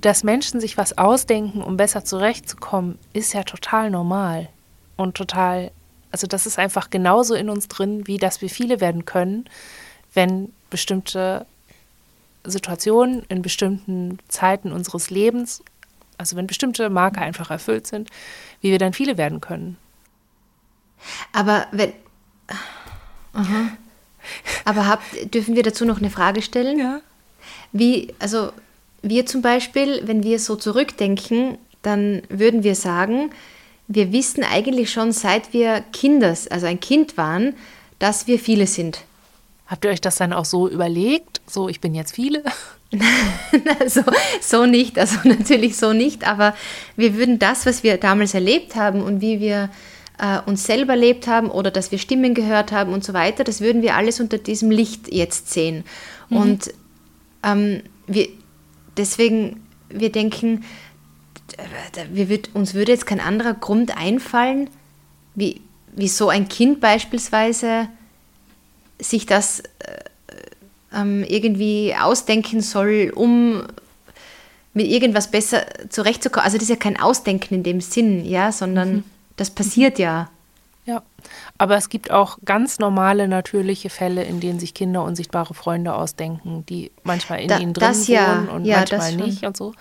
dass 0.01 0.23
Menschen 0.23 0.59
sich 0.59 0.77
was 0.77 0.97
ausdenken, 0.97 1.61
um 1.61 1.77
besser 1.77 2.03
zurechtzukommen, 2.03 2.97
ist 3.13 3.33
ja 3.33 3.43
total 3.43 3.89
normal 3.89 4.49
und 4.97 5.15
total 5.15 5.71
also 6.11 6.27
das 6.27 6.45
ist 6.45 6.59
einfach 6.59 6.89
genauso 6.89 7.35
in 7.35 7.49
uns 7.49 7.67
drin, 7.67 8.05
wie 8.05 8.17
dass 8.17 8.41
wir 8.41 8.49
viele 8.49 8.81
werden 8.81 9.05
können, 9.05 9.45
wenn 10.13 10.51
bestimmte 10.69 11.45
Situationen 12.43 13.23
in 13.29 13.41
bestimmten 13.41 14.19
Zeiten 14.27 14.71
unseres 14.71 15.09
Lebens, 15.09 15.63
also 16.17 16.35
wenn 16.35 16.47
bestimmte 16.47 16.89
Marker 16.89 17.21
einfach 17.21 17.49
erfüllt 17.49 17.87
sind, 17.87 18.09
wie 18.61 18.71
wir 18.71 18.79
dann 18.79 18.93
viele 18.93 19.17
werden 19.17 19.41
können. 19.41 19.77
Aber 21.31 21.67
wenn. 21.71 21.93
Aha. 23.33 23.69
Aber 24.65 24.87
habt, 24.87 25.33
dürfen 25.33 25.55
wir 25.55 25.63
dazu 25.63 25.83
noch 25.83 25.97
eine 25.97 26.11
Frage 26.11 26.43
stellen? 26.43 26.77
Ja. 26.77 27.01
Wie, 27.71 28.13
also 28.19 28.51
wir 29.01 29.25
zum 29.25 29.41
Beispiel, 29.41 30.01
wenn 30.05 30.23
wir 30.23 30.39
so 30.39 30.55
zurückdenken, 30.55 31.57
dann 31.81 32.21
würden 32.29 32.63
wir 32.63 32.75
sagen, 32.75 33.31
wir 33.87 34.11
wissen 34.11 34.43
eigentlich 34.43 34.91
schon, 34.91 35.11
seit 35.11 35.53
wir 35.53 35.83
Kindes, 35.91 36.47
also 36.47 36.65
ein 36.65 36.79
Kind 36.79 37.17
waren, 37.17 37.55
dass 37.99 38.27
wir 38.27 38.39
viele 38.39 38.67
sind. 38.67 39.01
Habt 39.67 39.85
ihr 39.85 39.91
euch 39.91 40.01
das 40.01 40.17
dann 40.17 40.33
auch 40.33 40.45
so 40.45 40.67
überlegt? 40.67 41.41
So, 41.47 41.69
ich 41.69 41.81
bin 41.81 41.95
jetzt 41.95 42.15
viele? 42.15 42.43
so, 43.87 44.01
so 44.41 44.65
nicht, 44.65 44.99
also 44.99 45.17
natürlich 45.23 45.77
so 45.77 45.93
nicht, 45.93 46.27
aber 46.27 46.55
wir 46.95 47.15
würden 47.15 47.39
das, 47.39 47.65
was 47.65 47.83
wir 47.83 47.97
damals 47.97 48.33
erlebt 48.33 48.75
haben 48.75 49.01
und 49.01 49.21
wie 49.21 49.39
wir 49.39 49.69
äh, 50.19 50.39
uns 50.45 50.65
selber 50.65 50.93
erlebt 50.93 51.27
haben 51.27 51.49
oder 51.49 51.71
dass 51.71 51.91
wir 51.91 51.99
Stimmen 51.99 52.33
gehört 52.33 52.71
haben 52.71 52.93
und 52.93 53.03
so 53.03 53.13
weiter, 53.13 53.43
das 53.43 53.61
würden 53.61 53.81
wir 53.81 53.95
alles 53.95 54.19
unter 54.19 54.37
diesem 54.37 54.71
Licht 54.71 55.11
jetzt 55.11 55.51
sehen. 55.51 55.83
Mhm. 56.29 56.37
Und 56.37 56.73
ähm, 57.43 57.81
wir, 58.07 58.27
deswegen, 58.97 59.67
wir 59.89 60.11
denken, 60.11 60.63
wir 62.11 62.29
wird, 62.29 62.51
uns 62.53 62.73
würde 62.73 62.91
jetzt 62.91 63.05
kein 63.05 63.19
anderer 63.19 63.53
Grund 63.53 63.97
einfallen, 63.97 64.69
wie, 65.35 65.61
wie 65.93 66.07
so 66.07 66.29
ein 66.29 66.47
Kind 66.47 66.79
beispielsweise 66.79 67.89
sich 68.99 69.25
das 69.25 69.61
äh, 69.61 69.63
ähm, 70.93 71.23
irgendwie 71.27 71.95
ausdenken 71.99 72.61
soll, 72.61 73.11
um 73.13 73.63
mit 74.73 74.87
irgendwas 74.87 75.29
besser 75.29 75.65
zurechtzukommen. 75.89 76.45
Also 76.45 76.57
das 76.57 76.63
ist 76.63 76.69
ja 76.69 76.75
kein 76.75 76.99
Ausdenken 76.99 77.55
in 77.55 77.63
dem 77.63 77.81
Sinn, 77.81 78.25
ja, 78.25 78.51
sondern 78.51 78.93
mhm. 78.93 79.03
das 79.35 79.49
passiert 79.49 79.99
ja. 79.99 80.29
Ja, 80.85 81.03
aber 81.61 81.77
es 81.77 81.89
gibt 81.89 82.09
auch 82.09 82.37
ganz 82.43 82.79
normale, 82.79 83.27
natürliche 83.27 83.89
Fälle, 83.89 84.23
in 84.23 84.39
denen 84.39 84.59
sich 84.59 84.73
Kinder 84.73 85.03
unsichtbare 85.03 85.53
Freunde 85.53 85.93
ausdenken, 85.93 86.65
die 86.67 86.91
manchmal 87.03 87.41
in 87.41 87.47
da, 87.47 87.59
ihnen 87.59 87.73
drin 87.73 87.89
wohnen 87.89 88.07
ja, 88.07 88.39
und 88.51 88.65
ja, 88.65 88.77
manchmal 88.77 89.15
nicht 89.15 89.45
und 89.45 89.55
so 89.55 89.73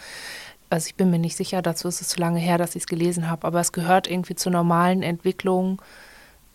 also 0.71 0.87
ich 0.87 0.95
bin 0.95 1.11
mir 1.11 1.19
nicht 1.19 1.37
sicher, 1.37 1.63
dazu 1.63 1.89
ist 1.89 2.01
es 2.01 2.09
zu 2.09 2.21
lange 2.21 2.39
her, 2.39 2.57
dass 2.57 2.77
ich 2.77 2.83
es 2.83 2.87
gelesen 2.87 3.29
habe, 3.29 3.47
aber 3.47 3.61
es 3.61 3.73
gehört 3.73 4.09
irgendwie 4.09 4.37
zur 4.37 4.53
normalen 4.53 5.03
Entwicklung 5.03 5.83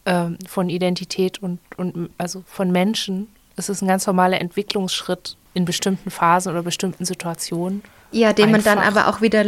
ähm, 0.06 0.38
von 0.48 0.70
Identität 0.70 1.44
und, 1.44 1.60
und 1.76 2.10
also 2.18 2.44
von 2.48 2.72
Menschen. 2.72 3.28
Es 3.58 3.68
ist 3.68 3.82
ein 3.82 3.88
ganz 3.88 4.08
normaler 4.08 4.40
Entwicklungsschritt 4.40 5.36
in 5.54 5.66
bestimmten 5.66 6.10
Phasen 6.10 6.52
oder 6.52 6.64
bestimmten 6.64 7.06
Situationen. 7.06 7.84
Ja, 8.12 8.32
den 8.32 8.54
Einfach. 8.54 8.66
man 8.66 8.78
dann 8.78 8.88
aber 8.88 9.10
auch 9.10 9.22
wieder, 9.22 9.44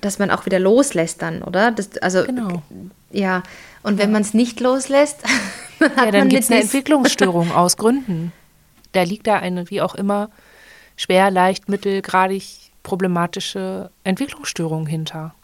dass 0.00 0.18
man 0.18 0.30
auch 0.30 0.46
wieder 0.46 0.58
loslässt 0.58 1.20
dann, 1.20 1.42
oder? 1.42 1.70
Das, 1.70 1.98
also, 1.98 2.24
genau. 2.24 2.62
Ja, 3.10 3.42
und 3.86 3.98
wenn 3.98 4.08
ja. 4.08 4.14
man 4.14 4.22
es 4.22 4.34
nicht 4.34 4.58
loslässt, 4.58 5.18
dann 5.78 5.90
ja, 5.96 6.10
dann 6.10 6.28
gibt 6.28 6.42
es 6.42 6.50
eine 6.50 6.60
Entwicklungsstörung 6.60 7.52
aus 7.54 7.76
Gründen. 7.76 8.32
Da 8.90 9.04
liegt 9.04 9.28
da 9.28 9.36
eine, 9.36 9.70
wie 9.70 9.80
auch 9.80 9.94
immer, 9.94 10.28
schwer, 10.96 11.30
leicht, 11.30 11.68
mittel, 11.68 12.02
gradig 12.02 12.72
problematische 12.82 13.90
Entwicklungsstörungen 14.02 14.86
hinter. 14.86 15.34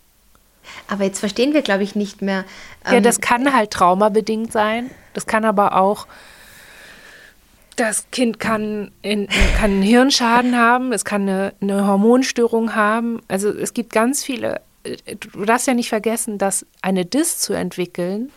Aber 0.89 1.05
jetzt 1.05 1.21
verstehen 1.21 1.55
wir, 1.55 1.63
glaube 1.63 1.85
ich, 1.85 1.95
nicht 1.95 2.21
mehr. 2.21 2.45
Ähm, 2.85 2.95
ja, 2.95 3.01
das 3.01 3.21
kann 3.21 3.53
halt 3.53 3.71
traumabedingt 3.71 4.51
sein. 4.51 4.91
Das 5.15 5.27
kann 5.27 5.45
aber 5.45 5.77
auch, 5.77 6.09
das 7.77 8.11
Kind 8.11 8.41
kann, 8.41 8.91
in, 9.03 9.29
kann 9.29 9.71
einen 9.71 9.83
Hirnschaden 9.83 10.57
haben, 10.57 10.93
es 10.93 11.05
kann 11.05 11.23
eine, 11.23 11.55
eine 11.61 11.87
Hormonstörung 11.87 12.75
haben. 12.75 13.23
Also 13.29 13.51
es 13.51 13.73
gibt 13.73 13.93
ganz 13.93 14.25
viele. 14.25 14.61
Du 14.85 15.45
darfst 15.45 15.67
ja 15.67 15.75
nicht 15.75 15.89
vergessen, 15.89 16.39
dass 16.39 16.67
eine 16.81 17.05
DIS 17.05 17.39
zu 17.39 17.53
entwickeln 17.53 18.31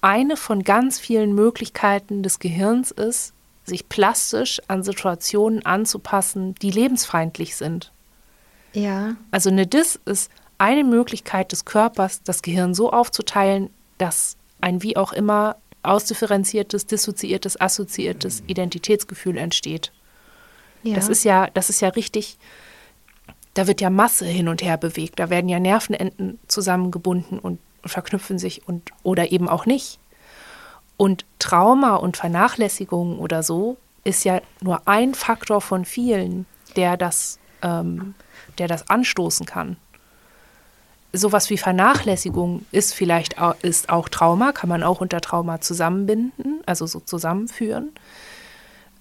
eine 0.00 0.36
von 0.36 0.62
ganz 0.62 0.98
vielen 0.98 1.34
Möglichkeiten 1.34 2.22
des 2.22 2.38
Gehirns 2.38 2.90
ist, 2.90 3.34
sich 3.64 3.88
plastisch 3.88 4.60
an 4.68 4.82
Situationen 4.82 5.64
anzupassen, 5.66 6.54
die 6.56 6.70
lebensfeindlich 6.70 7.56
sind. 7.56 7.92
Ja. 8.72 9.16
Also 9.30 9.50
eine 9.50 9.66
DIS 9.66 10.00
ist 10.06 10.30
eine 10.58 10.84
Möglichkeit 10.84 11.52
des 11.52 11.64
Körpers, 11.64 12.22
das 12.22 12.42
Gehirn 12.42 12.74
so 12.74 12.90
aufzuteilen, 12.92 13.70
dass 13.98 14.36
ein 14.60 14.82
wie 14.82 14.96
auch 14.96 15.12
immer 15.12 15.56
ausdifferenziertes, 15.82 16.86
dissoziiertes, 16.86 17.60
assoziiertes 17.60 18.42
Identitätsgefühl 18.46 19.38
entsteht. 19.38 19.92
Ja. 20.82 20.94
Das 20.94 21.08
ist 21.08 21.24
ja, 21.24 21.48
das 21.52 21.70
ist 21.70 21.80
ja 21.80 21.88
richtig, 21.88 22.38
da 23.54 23.66
wird 23.66 23.80
ja 23.80 23.90
Masse 23.90 24.26
hin 24.26 24.48
und 24.48 24.62
her 24.62 24.76
bewegt, 24.76 25.18
da 25.18 25.30
werden 25.30 25.48
ja 25.48 25.58
Nervenenden 25.58 26.38
zusammengebunden 26.46 27.38
und 27.38 27.58
verknüpfen 27.84 28.38
sich 28.38 28.66
und 28.68 28.90
oder 29.02 29.32
eben 29.32 29.48
auch 29.48 29.66
nicht. 29.66 29.98
Und 30.96 31.24
Trauma 31.38 31.96
und 31.96 32.16
Vernachlässigung 32.16 33.18
oder 33.18 33.42
so 33.42 33.78
ist 34.04 34.24
ja 34.24 34.40
nur 34.60 34.86
ein 34.86 35.14
Faktor 35.14 35.60
von 35.60 35.84
vielen, 35.84 36.46
der 36.76 36.96
das 36.96 37.38
ähm, 37.62 38.14
der 38.58 38.68
das 38.68 38.88
anstoßen 38.88 39.46
kann. 39.46 39.76
Sowas 41.12 41.50
wie 41.50 41.58
Vernachlässigung 41.58 42.66
ist 42.70 42.94
vielleicht 42.94 43.40
auch, 43.40 43.56
ist 43.62 43.90
auch 43.90 44.08
Trauma, 44.08 44.52
kann 44.52 44.68
man 44.68 44.82
auch 44.82 45.00
unter 45.00 45.20
Trauma 45.20 45.60
zusammenbinden, 45.60 46.60
also 46.66 46.86
so 46.86 47.00
zusammenführen. 47.00 47.90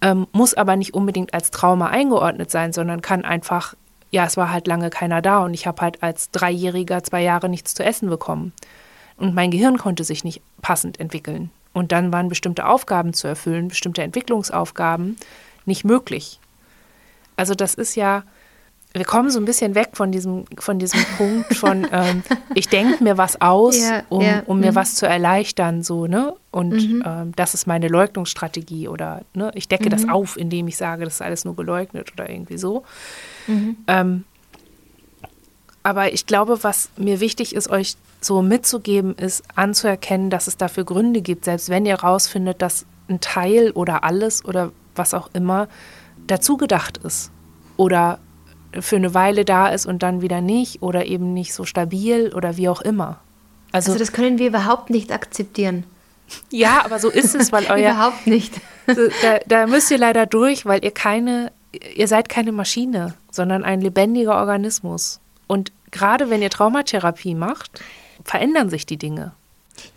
Ähm, 0.01 0.27
muss 0.31 0.53
aber 0.55 0.75
nicht 0.75 0.93
unbedingt 0.93 1.33
als 1.33 1.51
Trauma 1.51 1.87
eingeordnet 1.87 2.49
sein, 2.49 2.73
sondern 2.73 3.01
kann 3.01 3.25
einfach, 3.25 3.75
ja, 4.11 4.25
es 4.25 4.37
war 4.37 4.51
halt 4.51 4.67
lange 4.67 4.89
keiner 4.89 5.21
da 5.21 5.39
und 5.39 5.53
ich 5.53 5.67
habe 5.67 5.81
halt 5.81 6.01
als 6.01 6.31
Dreijähriger 6.31 7.03
zwei 7.03 7.21
Jahre 7.21 7.49
nichts 7.49 7.73
zu 7.73 7.83
essen 7.83 8.09
bekommen. 8.09 8.53
Und 9.17 9.35
mein 9.35 9.51
Gehirn 9.51 9.77
konnte 9.77 10.03
sich 10.03 10.23
nicht 10.23 10.41
passend 10.61 10.99
entwickeln. 10.99 11.51
Und 11.73 11.91
dann 11.91 12.11
waren 12.11 12.29
bestimmte 12.29 12.65
Aufgaben 12.65 13.13
zu 13.13 13.27
erfüllen, 13.27 13.67
bestimmte 13.67 14.01
Entwicklungsaufgaben 14.01 15.17
nicht 15.65 15.83
möglich. 15.83 16.39
Also 17.35 17.53
das 17.53 17.75
ist 17.75 17.95
ja, 17.95 18.23
wir 18.93 19.05
kommen 19.05 19.29
so 19.29 19.39
ein 19.39 19.45
bisschen 19.45 19.75
weg 19.75 19.89
von 19.93 20.11
diesem, 20.11 20.45
von 20.57 20.79
diesem 20.79 20.99
Punkt 21.17 21.55
von, 21.55 21.87
ähm, 21.91 22.23
ich 22.55 22.69
denke 22.69 23.03
mir 23.03 23.17
was 23.17 23.39
aus, 23.39 23.77
ja, 23.77 24.03
um, 24.09 24.21
ja. 24.21 24.41
um 24.47 24.59
mir 24.59 24.71
mhm. 24.71 24.75
was 24.75 24.95
zu 24.95 25.05
erleichtern, 25.05 25.83
so, 25.83 26.07
ne? 26.07 26.35
Und 26.51 26.71
mhm. 26.71 27.03
ähm, 27.05 27.31
das 27.35 27.53
ist 27.53 27.67
meine 27.67 27.87
Leugnungsstrategie 27.87 28.87
oder 28.87 29.21
ne, 29.35 29.51
ich 29.53 29.67
decke 29.67 29.85
mhm. 29.85 29.89
das 29.91 30.09
auf, 30.09 30.37
indem 30.37 30.67
ich 30.67 30.77
sage, 30.77 31.05
das 31.05 31.15
ist 31.15 31.21
alles 31.21 31.45
nur 31.45 31.55
geleugnet 31.55 32.11
oder 32.13 32.27
irgendwie 32.29 32.57
so. 32.57 32.83
Mhm. 33.45 33.77
Ähm, 33.87 34.23
aber 35.83 36.11
ich 36.11 36.25
glaube, 36.25 36.63
was 36.63 36.89
mir 36.97 37.19
wichtig 37.19 37.53
ist, 37.53 37.69
euch 37.69 37.95
so 38.21 38.41
mitzugeben, 38.41 39.15
ist 39.15 39.43
anzuerkennen, 39.55 40.31
dass 40.31 40.47
es 40.47 40.57
dafür 40.57 40.83
Gründe 40.83 41.21
gibt, 41.21 41.45
selbst 41.45 41.69
wenn 41.69 41.85
ihr 41.85 41.95
rausfindet, 41.95 42.61
dass 42.61 42.85
ein 43.07 43.21
Teil 43.21 43.71
oder 43.71 44.03
alles 44.03 44.43
oder 44.43 44.71
was 44.95 45.13
auch 45.13 45.29
immer 45.33 45.67
dazu 46.27 46.57
gedacht 46.57 46.97
ist 46.97 47.31
oder 47.77 48.19
für 48.79 48.95
eine 48.95 49.13
Weile 49.13 49.45
da 49.45 49.67
ist 49.67 49.85
und 49.85 50.03
dann 50.03 50.21
wieder 50.21 50.41
nicht 50.41 50.81
oder 50.81 51.05
eben 51.05 51.33
nicht 51.33 51.53
so 51.53 51.65
stabil 51.65 52.33
oder 52.33 52.57
wie 52.57 52.69
auch 52.69 52.81
immer. 52.81 53.19
Also, 53.71 53.91
also 53.91 53.99
das 53.99 54.11
können 54.11 54.39
wir 54.39 54.47
überhaupt 54.47 54.89
nicht 54.89 55.11
akzeptieren. 55.11 55.83
Ja, 56.51 56.83
aber 56.85 56.99
so 56.99 57.09
ist 57.09 57.35
es, 57.35 57.51
weil 57.51 57.65
euer. 57.69 57.91
überhaupt 57.91 58.27
nicht. 58.27 58.53
da, 58.85 59.39
da 59.45 59.67
müsst 59.67 59.91
ihr 59.91 59.97
leider 59.97 60.25
durch, 60.25 60.65
weil 60.65 60.83
ihr 60.83 60.91
keine, 60.91 61.51
ihr 61.95 62.07
seid 62.07 62.29
keine 62.29 62.51
Maschine, 62.51 63.15
sondern 63.31 63.63
ein 63.63 63.81
lebendiger 63.81 64.35
Organismus. 64.35 65.19
Und 65.47 65.71
gerade 65.91 66.29
wenn 66.29 66.41
ihr 66.41 66.49
Traumatherapie 66.49 67.35
macht, 67.35 67.81
verändern 68.23 68.69
sich 68.69 68.85
die 68.85 68.97
Dinge. 68.97 69.33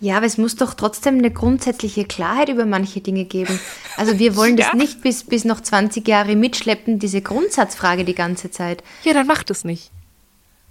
Ja, 0.00 0.16
aber 0.16 0.26
es 0.26 0.38
muss 0.38 0.56
doch 0.56 0.74
trotzdem 0.74 1.18
eine 1.18 1.30
grundsätzliche 1.30 2.04
Klarheit 2.04 2.48
über 2.48 2.66
manche 2.66 3.00
Dinge 3.00 3.24
geben. 3.24 3.58
Also 3.96 4.18
wir 4.18 4.36
wollen 4.36 4.56
das 4.58 4.68
ja. 4.68 4.76
nicht 4.76 5.02
bis, 5.02 5.24
bis 5.24 5.44
noch 5.44 5.60
20 5.60 6.06
Jahre 6.06 6.36
mitschleppen, 6.36 6.98
diese 6.98 7.22
Grundsatzfrage 7.22 8.04
die 8.04 8.14
ganze 8.14 8.50
Zeit. 8.50 8.82
Ja, 9.04 9.12
dann 9.12 9.26
macht 9.26 9.50
es 9.50 9.64
nicht. 9.64 9.90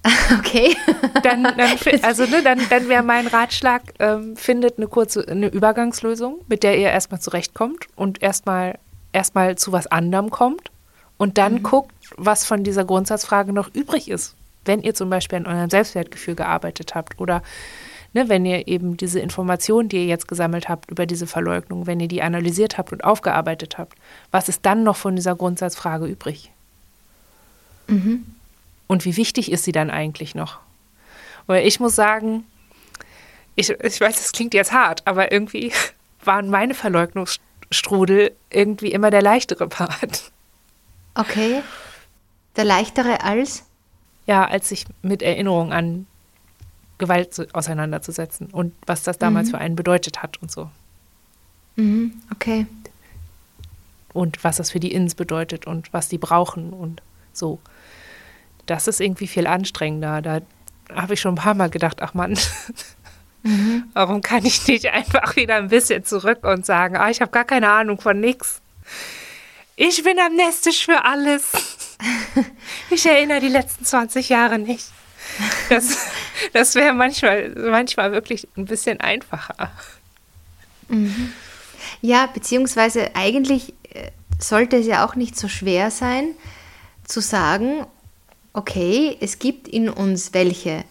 Okay. 0.40 0.76
Dann, 1.24 1.44
dann, 1.44 1.60
also, 2.02 2.26
ne, 2.26 2.42
dann, 2.44 2.60
dann 2.70 2.90
wäre 2.90 3.04
mein 3.04 3.28
Ratschlag, 3.28 3.84
ähm, 4.00 4.36
findet 4.36 4.78
eine 4.78 4.88
kurze 4.88 5.28
eine 5.28 5.48
Übergangslösung, 5.48 6.40
mit 6.48 6.64
der 6.64 6.78
ihr 6.78 6.90
erstmal 6.90 7.22
zurechtkommt 7.22 7.86
und 7.96 8.22
erstmal 8.22 8.80
erstmal 9.14 9.58
zu 9.58 9.72
was 9.72 9.88
anderem 9.88 10.30
kommt 10.30 10.72
und 11.18 11.38
dann 11.38 11.56
mhm. 11.56 11.64
guckt, 11.64 11.94
was 12.18 12.46
von 12.46 12.64
dieser 12.64 12.86
Grundsatzfrage 12.86 13.54
noch 13.54 13.74
übrig 13.74 14.10
ist. 14.10 14.36
Wenn 14.66 14.82
ihr 14.82 14.94
zum 14.94 15.10
Beispiel 15.10 15.38
an 15.40 15.48
eurem 15.48 15.70
Selbstwertgefühl 15.70 16.36
gearbeitet 16.36 16.96
habt 16.96 17.20
oder 17.20 17.42
ne, 18.14 18.30
wenn 18.30 18.46
ihr 18.46 18.68
eben 18.68 18.98
diese 18.98 19.20
Informationen, 19.20 19.90
die 19.90 19.98
ihr 19.98 20.06
jetzt 20.06 20.28
gesammelt 20.28 20.70
habt 20.70 20.92
über 20.92 21.06
diese 21.06 21.28
Verleugnung, 21.28 21.88
wenn 21.88 22.00
ihr 22.00 22.08
die 22.08 22.22
analysiert 22.22 22.78
habt 22.78 22.92
und 22.92 23.04
aufgearbeitet 23.04 23.78
habt, 23.78 23.98
was 24.32 24.50
ist 24.50 24.66
dann 24.66 24.84
noch 24.84 24.98
von 24.98 25.16
dieser 25.16 25.36
Grundsatzfrage 25.36 26.06
übrig? 26.06 26.52
Mhm. 27.88 28.26
Und 28.88 29.06
wie 29.06 29.18
wichtig 29.18 29.52
ist 29.52 29.64
sie 29.64 29.72
dann 29.72 29.90
eigentlich 29.90 30.36
noch? 30.36 30.60
Weil 31.48 31.66
ich 31.66 31.80
muss 31.80 31.96
sagen, 31.96 32.46
ich, 33.56 33.70
ich 33.70 34.02
weiß, 34.02 34.16
das 34.16 34.32
klingt 34.32 34.54
jetzt 34.54 34.72
hart, 34.72 35.06
aber 35.06 35.32
irgendwie 35.32 35.72
waren 36.24 36.50
meine 36.50 36.74
Verleugnungsstrudel 36.74 38.32
irgendwie 38.50 38.92
immer 38.92 39.12
der 39.12 39.22
leichtere 39.22 39.68
Part. 39.68 40.32
Okay. 41.16 41.62
Der 42.56 42.66
leichtere 42.66 43.24
als? 43.24 43.64
Ja, 44.28 44.46
als 44.46 44.70
sich 44.70 44.86
mit 45.02 45.22
Erinnerung 45.22 45.74
an 45.74 46.06
Gewalt 47.02 47.34
zu, 47.34 47.48
auseinanderzusetzen 47.54 48.48
und 48.52 48.74
was 48.86 49.04
das 49.04 49.18
damals 49.18 49.48
mhm. 49.48 49.52
für 49.52 49.58
einen 49.58 49.76
bedeutet 49.76 50.24
hat 50.24 50.42
und 50.42 50.50
so. 50.50 50.70
Mhm. 51.76 52.14
Okay. 52.32 52.66
Und 54.14 54.44
was 54.44 54.58
das 54.58 54.72
für 54.72 54.80
die 54.80 54.94
Ins 54.94 55.16
bedeutet 55.16 55.68
und 55.68 55.92
was 55.94 56.08
die 56.08 56.18
brauchen 56.18 56.72
und 56.72 57.02
so 57.34 57.60
das 58.66 58.88
ist 58.88 59.02
irgendwie 59.02 59.28
viel 59.28 59.48
anstrengender. 59.48 60.22
Da 60.22 60.42
habe 60.94 61.14
ich 61.14 61.22
schon 61.22 61.34
ein 61.34 61.44
paar 61.44 61.54
Mal 61.54 61.70
gedacht, 61.70 62.02
ach 62.02 62.14
Mann, 62.14 62.38
mhm. 63.44 63.84
warum 63.94 64.22
kann 64.22 64.46
ich 64.46 64.66
nicht 64.68 64.88
einfach 64.88 65.36
wieder 65.36 65.56
ein 65.56 65.70
bisschen 65.70 66.06
zurück 66.06 66.44
und 66.44 66.66
sagen, 66.66 66.96
ah, 66.96 67.10
ich 67.10 67.22
habe 67.22 67.32
gar 67.32 67.46
keine 67.46 67.70
Ahnung 67.70 68.00
von 68.00 68.20
nichts. 68.20 68.62
Ich 69.76 70.04
bin 70.04 70.20
amnestisch 70.20 70.86
für 70.86 71.04
alles. 71.06 71.52
Ich 72.90 73.06
erinnere 73.06 73.40
die 73.40 73.48
letzten 73.48 73.86
20 73.86 74.30
Jahre 74.30 74.58
nicht. 74.58 74.88
Das, 75.70 75.98
das 76.54 76.76
wäre 76.76 76.94
manchmal, 76.94 77.50
manchmal 77.50 78.12
wirklich 78.12 78.48
ein 78.58 78.66
bisschen 78.66 79.00
einfacher. 79.00 79.72
Mhm. 80.88 81.34
Ja, 82.02 82.28
beziehungsweise 82.28 83.16
eigentlich 83.16 83.74
äh, 83.94 84.12
sollte 84.40 84.78
es 84.78 84.88
ja 84.88 85.06
auch 85.06 85.16
nicht 85.16 85.38
so 85.38 85.48
schwer 85.48 85.92
sein, 85.92 86.30
zu 87.06 87.22
sagen, 87.22 87.86
okay, 88.54 89.18
es 89.20 89.40
gibt 89.40 89.68
in 89.68 89.90
uns 89.90 90.34
welche, 90.34 90.84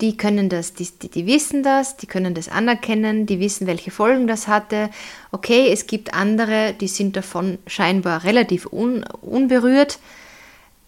die 0.00 0.16
können 0.16 0.48
das, 0.48 0.74
die, 0.74 0.88
die, 0.90 1.26
wissen 1.26 1.62
das, 1.62 1.96
die 1.96 2.06
können 2.06 2.34
das 2.34 2.48
anerkennen, 2.48 3.26
die 3.26 3.38
wissen, 3.38 3.66
welche 3.66 3.90
Folgen 3.90 4.26
das 4.26 4.48
hatte. 4.48 4.90
Okay, 5.30 5.68
es 5.70 5.86
gibt 5.86 6.14
andere, 6.14 6.74
die 6.74 6.88
sind 6.88 7.16
davon 7.16 7.58
scheinbar 7.66 8.24
relativ 8.24 8.66
un, 8.66 9.04
unberührt. 9.20 9.98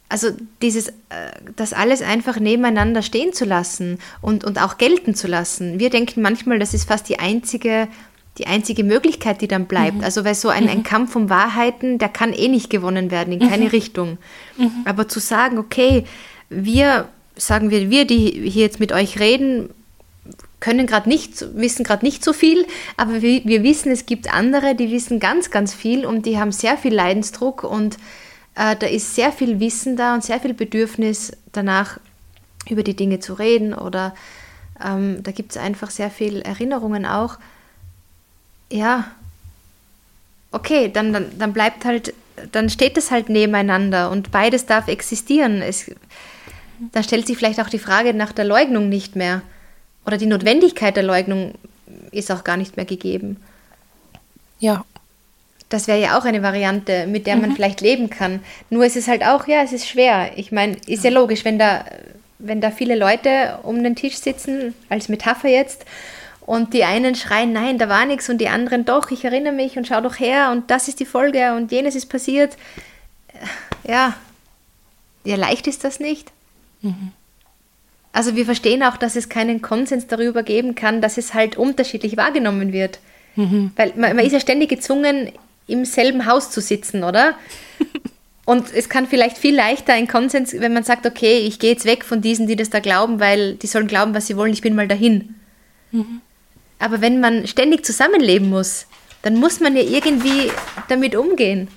Also 0.08 0.28
dieses, 0.62 0.88
äh, 0.88 0.92
das 1.56 1.72
alles 1.72 2.00
einfach 2.02 2.38
nebeneinander 2.38 3.02
stehen 3.02 3.32
zu 3.32 3.44
lassen 3.44 3.98
und, 4.20 4.44
und 4.44 4.60
auch 4.60 4.78
gelten 4.78 5.14
zu 5.14 5.26
lassen. 5.26 5.80
Wir 5.80 5.90
denken 5.90 6.22
manchmal, 6.22 6.58
das 6.58 6.74
ist 6.74 6.88
fast 6.88 7.08
die 7.08 7.18
einzige 7.18 7.88
die 8.38 8.46
einzige 8.46 8.84
Möglichkeit, 8.84 9.40
die 9.40 9.48
dann 9.48 9.66
bleibt. 9.66 9.98
Mhm. 9.98 10.04
Also 10.04 10.24
weil 10.24 10.34
so 10.34 10.48
ein, 10.48 10.64
mhm. 10.64 10.70
ein, 10.70 10.82
Kampf 10.82 11.16
um 11.16 11.30
Wahrheiten, 11.30 11.98
der 11.98 12.08
kann 12.08 12.32
eh 12.32 12.48
nicht 12.48 12.70
gewonnen 12.70 13.10
werden 13.10 13.32
in 13.32 13.48
keine 13.48 13.64
mhm. 13.64 13.70
Richtung. 13.70 14.18
Mhm. 14.58 14.70
Aber 14.84 15.08
zu 15.08 15.20
sagen, 15.20 15.58
okay, 15.58 16.04
wir, 16.48 17.08
sagen 17.34 17.70
wir, 17.70 17.90
wir, 17.90 18.06
die 18.06 18.48
hier 18.50 18.64
jetzt 18.64 18.80
mit 18.80 18.92
euch 18.92 19.18
reden, 19.18 19.70
können 20.60 20.86
gerade 20.86 21.08
nicht, 21.08 21.44
wissen 21.54 21.84
gerade 21.84 22.04
nicht 22.04 22.24
so 22.24 22.32
viel, 22.32 22.66
aber 22.96 23.22
wir, 23.22 23.44
wir 23.44 23.62
wissen, 23.62 23.92
es 23.92 24.06
gibt 24.06 24.32
andere, 24.32 24.74
die 24.74 24.90
wissen 24.90 25.20
ganz, 25.20 25.50
ganz 25.50 25.74
viel 25.74 26.04
und 26.04 26.26
die 26.26 26.38
haben 26.38 26.50
sehr 26.50 26.76
viel 26.76 26.94
Leidensdruck 26.94 27.62
und 27.62 27.98
äh, 28.56 28.76
da 28.76 28.86
ist 28.86 29.14
sehr 29.14 29.32
viel 29.32 29.60
Wissen 29.60 29.96
da 29.96 30.14
und 30.14 30.24
sehr 30.24 30.40
viel 30.40 30.54
Bedürfnis 30.54 31.32
danach, 31.52 31.98
über 32.68 32.82
die 32.82 32.96
Dinge 32.96 33.20
zu 33.20 33.34
reden 33.34 33.74
oder 33.74 34.14
ähm, 34.84 35.22
da 35.22 35.30
gibt 35.30 35.52
es 35.52 35.56
einfach 35.56 35.90
sehr 35.90 36.10
viel 36.10 36.40
Erinnerungen 36.42 37.06
auch 37.06 37.38
ja, 38.70 39.10
okay, 40.52 40.90
dann, 40.92 41.12
dann, 41.12 41.38
dann 41.38 41.52
bleibt 41.52 41.84
halt, 41.84 42.14
dann 42.52 42.68
steht 42.70 42.96
es 42.96 43.10
halt 43.10 43.28
nebeneinander 43.28 44.10
und 44.10 44.30
beides 44.30 44.66
darf 44.66 44.88
existieren. 44.88 45.62
Es, 45.62 45.90
da 46.92 47.02
stellt 47.02 47.26
sich 47.26 47.36
vielleicht 47.36 47.60
auch 47.60 47.68
die 47.68 47.78
Frage 47.78 48.14
nach 48.14 48.32
der 48.32 48.44
Leugnung 48.44 48.88
nicht 48.88 49.16
mehr. 49.16 49.42
Oder 50.04 50.18
die 50.18 50.26
Notwendigkeit 50.26 50.96
der 50.96 51.02
Leugnung 51.02 51.54
ist 52.12 52.30
auch 52.30 52.44
gar 52.44 52.56
nicht 52.56 52.76
mehr 52.76 52.86
gegeben. 52.86 53.38
Ja. 54.58 54.84
Das 55.68 55.88
wäre 55.88 56.00
ja 56.00 56.18
auch 56.18 56.24
eine 56.24 56.42
Variante, 56.42 57.06
mit 57.06 57.26
der 57.26 57.36
man 57.36 57.50
mhm. 57.50 57.54
vielleicht 57.56 57.80
leben 57.80 58.08
kann. 58.08 58.40
Nur 58.70 58.84
ist 58.84 58.96
es 58.96 59.08
halt 59.08 59.24
auch, 59.24 59.48
ja, 59.48 59.62
es 59.62 59.72
ist 59.72 59.88
schwer. 59.88 60.30
Ich 60.36 60.52
meine, 60.52 60.76
ist 60.86 61.02
ja 61.02 61.10
logisch, 61.10 61.44
wenn 61.44 61.58
da, 61.58 61.84
wenn 62.38 62.60
da 62.60 62.70
viele 62.70 62.94
Leute 62.94 63.58
um 63.62 63.82
den 63.82 63.96
Tisch 63.96 64.16
sitzen, 64.18 64.74
als 64.88 65.08
Metapher 65.08 65.48
jetzt, 65.48 65.84
und 66.46 66.72
die 66.72 66.84
einen 66.84 67.16
schreien, 67.16 67.52
nein, 67.52 67.76
da 67.76 67.88
war 67.88 68.06
nichts 68.06 68.28
und 68.28 68.38
die 68.38 68.48
anderen 68.48 68.84
doch, 68.84 69.10
ich 69.10 69.24
erinnere 69.24 69.52
mich 69.52 69.76
und 69.76 69.88
schau 69.88 70.00
doch 70.00 70.20
her 70.20 70.50
und 70.52 70.70
das 70.70 70.86
ist 70.86 71.00
die 71.00 71.04
Folge 71.04 71.54
und 71.54 71.72
jenes 71.72 71.96
ist 71.96 72.06
passiert. 72.06 72.56
Ja, 73.86 74.14
ja 75.24 75.36
leicht 75.36 75.66
ist 75.66 75.82
das 75.82 75.98
nicht. 75.98 76.30
Mhm. 76.82 77.10
Also 78.12 78.36
wir 78.36 78.44
verstehen 78.46 78.82
auch, 78.82 78.96
dass 78.96 79.16
es 79.16 79.28
keinen 79.28 79.60
Konsens 79.60 80.06
darüber 80.06 80.42
geben 80.42 80.74
kann, 80.74 81.02
dass 81.02 81.18
es 81.18 81.34
halt 81.34 81.56
unterschiedlich 81.56 82.16
wahrgenommen 82.16 82.72
wird. 82.72 83.00
Mhm. 83.34 83.72
Weil 83.76 83.92
man, 83.96 84.16
man 84.16 84.24
ist 84.24 84.32
ja 84.32 84.40
ständig 84.40 84.70
gezwungen, 84.70 85.32
im 85.66 85.84
selben 85.84 86.26
Haus 86.26 86.50
zu 86.50 86.60
sitzen, 86.60 87.04
oder? 87.04 87.34
Und 88.44 88.72
es 88.72 88.88
kann 88.88 89.06
vielleicht 89.06 89.38
viel 89.38 89.56
leichter 89.56 89.92
ein 89.92 90.06
Konsens, 90.06 90.52
wenn 90.52 90.72
man 90.72 90.84
sagt, 90.84 91.04
okay, 91.04 91.38
ich 91.38 91.58
gehe 91.58 91.72
jetzt 91.72 91.84
weg 91.84 92.04
von 92.04 92.20
diesen, 92.20 92.46
die 92.46 92.54
das 92.54 92.70
da 92.70 92.78
glauben, 92.78 93.18
weil 93.18 93.56
die 93.56 93.66
sollen 93.66 93.88
glauben, 93.88 94.14
was 94.14 94.28
sie 94.28 94.36
wollen, 94.36 94.52
ich 94.52 94.62
bin 94.62 94.76
mal 94.76 94.86
dahin. 94.86 95.34
Mhm. 95.90 96.20
Aber 96.78 97.00
wenn 97.00 97.20
man 97.20 97.46
ständig 97.48 97.84
zusammenleben 97.84 98.48
muss, 98.48 98.86
dann 99.22 99.34
muss 99.34 99.58
man 99.58 99.74
ja 99.74 99.82
irgendwie 99.82 100.52
damit 100.88 101.16
umgehen. 101.16 101.68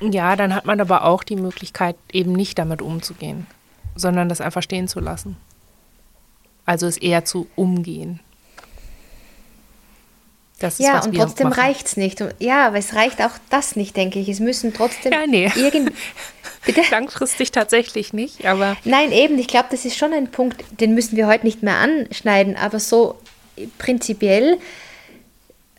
Ja, 0.00 0.36
dann 0.36 0.54
hat 0.54 0.66
man 0.66 0.80
aber 0.80 1.04
auch 1.04 1.24
die 1.24 1.36
Möglichkeit, 1.36 1.96
eben 2.12 2.32
nicht 2.32 2.58
damit 2.58 2.82
umzugehen, 2.82 3.46
sondern 3.96 4.28
das 4.28 4.40
einfach 4.40 4.62
stehen 4.62 4.86
zu 4.86 5.00
lassen. 5.00 5.36
Also 6.66 6.86
es 6.86 6.98
eher 6.98 7.24
zu 7.24 7.48
umgehen. 7.56 8.20
Das 10.58 10.80
ist, 10.80 10.86
ja, 10.86 11.04
und 11.04 11.14
trotzdem 11.14 11.48
reicht 11.48 11.86
es 11.86 11.96
nicht. 11.98 12.24
Ja, 12.38 12.66
aber 12.68 12.78
es 12.78 12.94
reicht 12.94 13.20
auch 13.20 13.32
das 13.50 13.76
nicht, 13.76 13.94
denke 13.94 14.18
ich. 14.18 14.28
Es 14.28 14.40
müssen 14.40 14.72
trotzdem 14.72 15.12
ja, 15.12 15.26
nee. 15.26 15.50
irgend 15.54 15.92
Bitte? 16.66 16.82
Langfristig 16.90 17.52
tatsächlich 17.52 18.12
nicht, 18.12 18.44
aber. 18.44 18.76
Nein, 18.84 19.12
eben, 19.12 19.38
ich 19.38 19.46
glaube, 19.46 19.68
das 19.70 19.84
ist 19.84 19.96
schon 19.96 20.12
ein 20.12 20.30
Punkt, 20.30 20.64
den 20.80 20.94
müssen 20.94 21.16
wir 21.16 21.28
heute 21.28 21.46
nicht 21.46 21.62
mehr 21.62 21.76
anschneiden, 21.76 22.56
aber 22.56 22.80
so 22.80 23.18
prinzipiell 23.78 24.58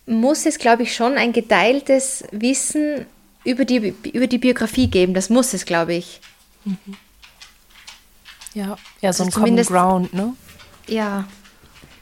muss 0.05 0.45
es, 0.45 0.57
glaube 0.57 0.83
ich, 0.83 0.95
schon 0.95 1.17
ein 1.17 1.33
geteiltes 1.33 2.23
Wissen 2.31 3.05
über 3.43 3.65
die, 3.65 3.93
über 4.13 4.27
die 4.27 4.37
Biografie 4.37 4.87
geben. 4.87 5.13
Das 5.13 5.29
muss 5.29 5.53
es, 5.53 5.65
glaube 5.65 5.93
ich. 5.93 6.21
Mhm. 6.63 6.77
Ja, 8.53 8.77
ja, 9.01 9.13
so 9.13 9.23
also 9.23 9.25
ein 9.25 9.31
Common 9.31 9.63
Ground, 9.63 10.13
ne? 10.13 10.33
Ja. 10.87 11.27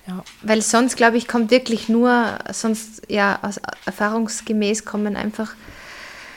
Ja. 0.08 0.24
Weil 0.42 0.62
sonst, 0.62 0.98
glaube 0.98 1.18
ich, 1.18 1.28
kommt 1.28 1.52
wirklich 1.52 1.90
nur, 1.90 2.38
sonst, 2.52 3.04
ja, 3.10 3.40
aus, 3.42 3.60
erfahrungsgemäß 3.86 4.86
kommen 4.86 5.16
einfach 5.16 5.56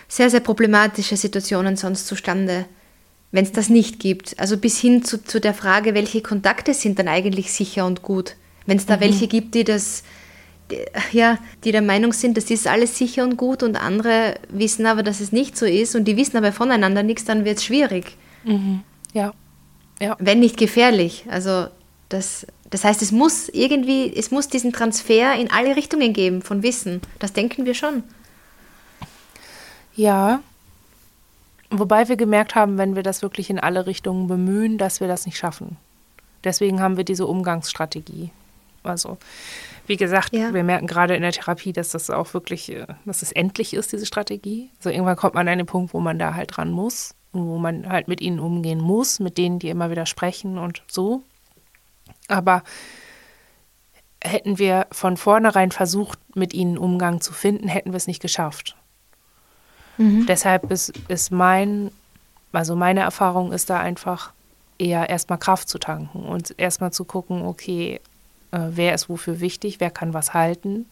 sehr, 0.09 0.31
sehr 0.31 0.40
problematische 0.40 1.16
Situationen 1.16 1.77
sonst 1.77 2.07
zustande, 2.07 2.65
wenn 3.31 3.45
es 3.45 3.53
das 3.53 3.69
nicht 3.69 4.01
gibt. 4.01 4.39
Also 4.40 4.57
bis 4.57 4.78
hin 4.78 5.05
zu, 5.05 5.23
zu 5.23 5.39
der 5.39 5.53
Frage, 5.53 5.95
welche 5.95 6.23
Kontakte 6.23 6.73
sind 6.73 6.99
dann 6.99 7.09
eigentlich 7.09 7.53
sicher 7.53 7.85
und 7.85 8.03
gut. 8.03 8.36
Wenn 8.65 8.78
es 8.78 8.86
da 8.86 8.97
mhm. 8.97 9.01
welche 9.01 9.28
gibt, 9.28 9.55
die 9.55 9.65
das, 9.65 10.03
ja, 11.12 11.39
die 11.65 11.73
der 11.73 11.82
Meinung 11.82 12.15
sind, 12.15 12.39
das 12.39 12.51
ist 12.51 12.66
alles 12.66 12.97
sicher 12.97 13.23
und 13.23 13.36
gut 13.36 13.62
und 13.62 13.77
andere 13.77 14.36
wissen 14.49 14.86
aber, 14.86 15.03
dass 15.03 15.20
es 15.20 15.31
nicht 15.31 15.59
so 15.59 15.66
ist 15.66 15.95
und 15.95 16.05
die 16.05 16.16
wissen 16.16 16.39
aber 16.39 16.53
voneinander 16.53 17.03
nichts, 17.03 17.24
dann 17.24 17.45
wird 17.45 17.59
es 17.59 17.65
schwierig. 17.65 18.16
Mhm. 18.45 18.81
Ja. 19.12 19.35
ja. 20.01 20.16
Wenn 20.19 20.40
nicht 20.40 20.57
gefährlich. 20.57 21.27
Also 21.28 21.66
das, 22.09 22.47
das 22.70 22.85
heißt, 22.85 23.01
es 23.03 23.12
muss 23.12 23.49
irgendwie, 23.49 24.12
es 24.15 24.31
muss 24.31 24.49
diesen 24.49 24.73
Transfer 24.73 25.35
in 25.35 25.51
alle 25.51 25.77
Richtungen 25.77 26.12
geben 26.12 26.43
von 26.43 26.62
Wissen. 26.62 27.01
Das 27.19 27.32
denken 27.32 27.65
wir 27.65 27.74
schon. 27.74 28.03
Ja. 29.95 30.40
Wobei 31.70 32.09
wir 32.09 32.16
gemerkt 32.16 32.55
haben, 32.55 32.78
wenn 32.78 32.95
wir 32.97 33.03
das 33.03 33.23
wirklich 33.23 33.51
in 33.51 33.59
alle 33.59 33.86
Richtungen 33.86 34.27
bemühen, 34.27 34.78
dass 34.78 35.01
wir 35.01 35.09
das 35.09 35.27
nicht 35.27 35.36
schaffen. 35.36 35.77
Deswegen 36.45 36.81
haben 36.81 36.97
wir 36.97 37.05
diese 37.05 37.27
Umgangsstrategie. 37.27 38.31
Also, 38.85 39.19
wie 39.86 39.97
gesagt, 39.97 40.35
ja. 40.35 40.55
wir 40.55 40.62
merken 40.62 40.86
gerade 40.86 41.16
in 41.16 41.23
der 41.23 41.32
Therapie, 41.32 41.73
dass 41.73 41.90
das 41.90 42.11
auch 42.11 42.32
wirklich, 42.32 42.70
äh, 42.70 42.86
dass 43.05 43.23
es 43.23 43.32
endlich 43.32 43.74
ist, 43.74 43.93
diese 43.93 44.07
Strategie. 44.07 44.70
Also 44.78 44.90
irgendwann 44.90 45.16
kommt 45.16 45.35
man 45.35 45.49
an 45.49 45.59
den 45.59 45.66
Punkt, 45.66 45.93
wo 45.95 46.01
man 46.01 46.19
da 46.19 46.35
halt 46.35 46.57
dran 46.57 46.70
muss 46.70 47.15
und 47.32 47.47
wo 47.47 47.59
man 47.59 47.89
halt 47.89 48.09
mit 48.09 48.20
ihnen 48.20 48.39
umgehen 48.39 48.81
muss, 48.81 49.20
mit 49.20 49.36
denen, 49.36 49.59
die 49.59 49.69
immer 49.69 49.90
wieder 49.90 50.07
sprechen 50.07 50.59
und 50.59 50.82
so. 50.86 51.23
Aber 52.29 52.63
hätten 54.23 54.59
wir 54.59 54.87
von 54.93 55.17
vornherein 55.17 55.71
versucht, 55.71 56.19
mit 56.35 56.55
ihnen 56.55 56.79
Umgang 56.79 57.21
zu 57.21 57.33
finden, 57.33 57.69
hätten 57.69 57.93
wir 57.93 57.97
es 57.97 58.07
nicht 58.07 58.23
geschafft. 58.23 58.77
Mhm. 59.97 60.27
Deshalb 60.27 60.71
ist, 60.71 60.93
ist 61.09 61.31
mein, 61.31 61.91
also 62.53 62.77
meine 62.77 63.01
Erfahrung 63.01 63.53
ist 63.53 63.71
da 63.71 63.79
einfach 63.81 64.33
eher 64.79 65.09
erstmal 65.09 65.39
Kraft 65.39 65.69
zu 65.69 65.79
tanken 65.79 66.25
und 66.25 66.55
erstmal 66.59 66.93
zu 66.93 67.05
gucken, 67.05 67.43
okay, 67.43 68.01
äh, 68.53 68.59
wer 68.71 68.95
ist 68.95 69.09
wofür 69.09 69.41
wichtig, 69.41 69.81
wer 69.81 69.91
kann 69.91 70.15
was 70.15 70.35
halten. 70.35 70.87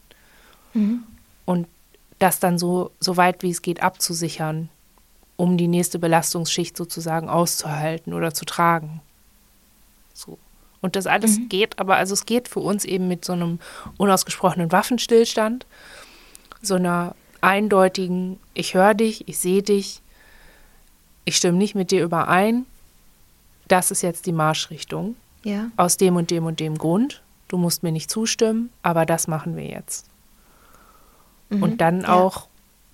Mhm. 0.75 1.05
Und 1.45 1.69
das 2.19 2.41
dann 2.41 2.59
so, 2.59 2.91
so 3.01 3.17
weit 3.17 3.43
wie 3.43 3.51
es 3.51 3.63
geht 3.63 3.83
abzusichern, 3.83 4.69
um 5.37 5.57
die 5.57 5.69
nächste 5.69 5.99
Belastungsschicht 5.99 6.77
sozusagen 6.77 7.29
auszuhalten 7.29 8.13
oder 8.13 8.35
zu 8.35 8.45
tragen. 8.45 9.01
So. 10.15 10.39
Und 10.81 10.97
das 10.97 11.07
alles 11.07 11.39
mhm. 11.39 11.49
geht, 11.49 11.79
aber 11.79 11.97
also 11.97 12.13
es 12.15 12.27
geht 12.27 12.49
für 12.49 12.61
uns 12.61 12.85
eben 12.85 13.09
mit 13.09 13.25
so 13.25 13.33
einem 13.33 13.59
unausgesprochenen 13.97 14.73
Waffenstillstand, 14.73 15.67
so 16.63 16.75
einer 16.75 17.15
eindeutigen, 17.41 18.39
ich 18.55 18.75
höre 18.75 18.95
dich, 18.95 19.29
ich 19.29 19.39
sehe 19.39 19.63
dich, 19.63 20.01
ich 21.25 21.37
stimme 21.37 21.59
nicht 21.59 21.75
mit 21.75 21.91
dir 21.91 22.05
überein, 22.05 22.67
das 23.69 23.91
ist 23.91 24.03
jetzt 24.03 24.27
die 24.27 24.33
Marschrichtung. 24.33 25.17
Ja. 25.45 25.71
Aus 25.77 25.97
dem 25.97 26.17
und 26.17 26.31
dem 26.31 26.45
und 26.45 26.61
dem 26.61 26.77
Grund. 26.77 27.23
Du 27.49 27.57
musst 27.57 27.83
mir 27.83 27.93
nicht 27.93 28.11
zustimmen, 28.11 28.71
aber 28.83 29.07
das 29.07 29.29
machen 29.29 29.57
wir 29.57 29.65
jetzt. 29.65 30.07
Mhm. 31.51 31.63
Und 31.63 31.81
dann 31.81 32.03
ja. 32.03 32.13
auch 32.13 32.49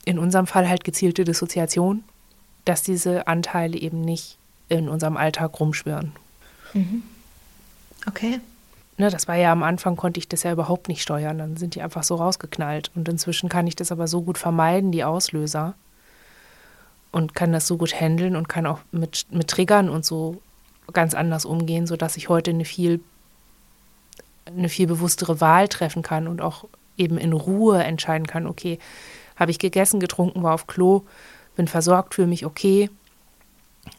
in 0.04 0.18
unserem 0.18 0.46
Fall 0.46 0.68
halt 0.68 0.84
gezielte 0.84 1.24
Dissoziation, 1.24 2.04
dass 2.64 2.82
diese 2.82 3.26
Anteile 3.26 3.78
eben 3.78 4.00
nicht 4.02 4.36
in 4.68 4.88
unserem 4.88 5.16
Alltag 5.16 5.58
rumschwirren. 5.58 6.12
Mhm. 6.74 7.02
Okay. 8.06 8.40
Ne, 8.98 9.10
das 9.10 9.26
war 9.26 9.36
ja 9.36 9.52
am 9.52 9.62
Anfang, 9.62 9.96
konnte 9.96 10.18
ich 10.18 10.28
das 10.28 10.42
ja 10.42 10.52
überhaupt 10.52 10.88
nicht 10.88 11.02
steuern. 11.02 11.38
Dann 11.38 11.56
sind 11.56 11.74
die 11.74 11.82
einfach 11.82 12.02
so 12.02 12.16
rausgeknallt. 12.16 12.90
Und 12.94 13.08
inzwischen 13.08 13.48
kann 13.48 13.66
ich 13.66 13.76
das 13.76 13.90
aber 13.90 14.06
so 14.06 14.22
gut 14.22 14.38
vermeiden, 14.38 14.92
die 14.92 15.04
Auslöser. 15.04 15.74
Und 17.10 17.34
kann 17.34 17.52
das 17.52 17.66
so 17.66 17.76
gut 17.76 17.98
handeln 17.98 18.36
und 18.36 18.48
kann 18.48 18.66
auch 18.66 18.80
mit, 18.90 19.26
mit 19.30 19.48
Triggern 19.48 19.88
und 19.88 20.04
so 20.04 20.40
ganz 20.92 21.14
anders 21.14 21.44
umgehen, 21.44 21.86
sodass 21.86 22.16
ich 22.16 22.28
heute 22.28 22.50
eine 22.50 22.64
viel, 22.64 23.00
eine 24.46 24.68
viel 24.68 24.86
bewusstere 24.86 25.40
Wahl 25.40 25.68
treffen 25.68 26.02
kann 26.02 26.26
und 26.28 26.40
auch 26.40 26.64
eben 26.96 27.18
in 27.18 27.32
Ruhe 27.32 27.82
entscheiden 27.82 28.26
kann, 28.26 28.46
okay, 28.46 28.78
habe 29.36 29.50
ich 29.50 29.58
gegessen, 29.58 30.00
getrunken, 30.00 30.42
war 30.42 30.54
auf 30.54 30.66
Klo, 30.66 31.02
bin 31.56 31.68
versorgt, 31.68 32.14
fühle 32.14 32.28
mich 32.28 32.46
okay, 32.46 32.90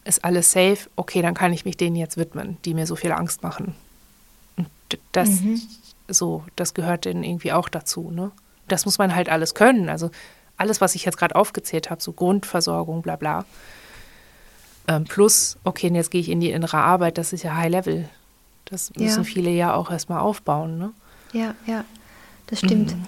ist 0.04 0.24
alles 0.24 0.52
safe, 0.52 0.88
okay, 0.96 1.22
dann 1.22 1.34
kann 1.34 1.52
ich 1.52 1.64
mich 1.64 1.76
denen 1.76 1.96
jetzt 1.96 2.16
widmen, 2.16 2.56
die 2.64 2.74
mir 2.74 2.86
so 2.86 2.96
viel 2.96 3.12
Angst 3.12 3.42
machen. 3.42 3.74
Das 5.12 5.40
mhm. 5.40 5.60
so, 6.08 6.44
das 6.56 6.74
gehört 6.74 7.06
dann 7.06 7.22
irgendwie 7.22 7.52
auch 7.52 7.68
dazu, 7.68 8.10
ne? 8.10 8.30
Das 8.68 8.86
muss 8.86 8.98
man 8.98 9.14
halt 9.14 9.28
alles 9.28 9.54
können. 9.54 9.88
Also 9.88 10.10
alles, 10.56 10.80
was 10.80 10.94
ich 10.94 11.04
jetzt 11.04 11.18
gerade 11.18 11.36
aufgezählt 11.36 11.90
habe, 11.90 12.02
so 12.02 12.12
Grundversorgung, 12.12 13.02
bla 13.02 13.16
bla. 13.16 13.44
Ähm, 14.86 15.04
plus, 15.04 15.56
okay, 15.64 15.88
und 15.88 15.94
jetzt 15.94 16.10
gehe 16.10 16.20
ich 16.20 16.28
in 16.28 16.40
die 16.40 16.50
innere 16.50 16.78
Arbeit, 16.78 17.18
das 17.18 17.32
ist 17.32 17.42
ja 17.42 17.56
High 17.56 17.70
Level. 17.70 18.08
Das 18.66 18.92
müssen 18.96 19.18
ja. 19.18 19.24
viele 19.24 19.50
ja 19.50 19.74
auch 19.74 19.90
erstmal 19.90 20.20
aufbauen, 20.20 20.78
ne? 20.78 20.92
Ja, 21.32 21.54
ja, 21.66 21.84
das 22.46 22.60
stimmt. 22.60 22.94
Mhm. 22.94 23.04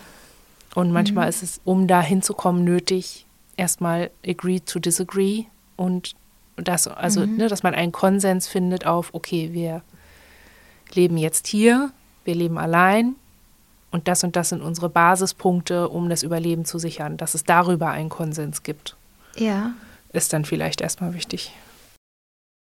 Und 0.75 0.93
manchmal 0.93 1.27
mhm. 1.27 1.31
ist 1.31 1.43
es, 1.43 1.61
um 1.65 1.87
da 1.87 2.03
hinzukommen, 2.03 2.65
nötig, 2.65 3.27
erstmal 3.57 4.11
agree 4.27 4.61
to 4.61 4.79
disagree 4.79 5.45
und 5.77 6.15
das, 6.57 6.89
also, 6.89 7.21
mhm. 7.21 7.37
ne, 7.37 7.49
dass 7.49 7.63
man 7.63 7.75
einen 7.75 7.93
Konsens 7.93 8.49
findet 8.49 8.87
auf, 8.87 9.11
okay, 9.13 9.53
wir 9.53 9.83
leben 10.95 11.17
jetzt 11.17 11.47
hier, 11.47 11.91
wir 12.25 12.35
leben 12.35 12.59
allein 12.59 13.17
und 13.91 14.09
das 14.09 14.25
und 14.25 14.37
das 14.37 14.51
sind 14.51 14.63
unsere 14.63 14.89
Basispunkte, 14.89 15.89
um 15.89 16.09
das 16.09 16.23
Überleben 16.23 16.65
zu 16.65 16.79
sichern. 16.79 17.17
Dass 17.17 17.35
es 17.35 17.45
darüber 17.45 17.91
einen 17.91 18.09
Konsens 18.09 18.63
gibt. 18.63 18.97
Ja. 19.37 19.73
Ist 20.13 20.33
dann 20.33 20.45
vielleicht 20.45 20.81
erstmal 20.81 21.15
wichtig. 21.15 21.53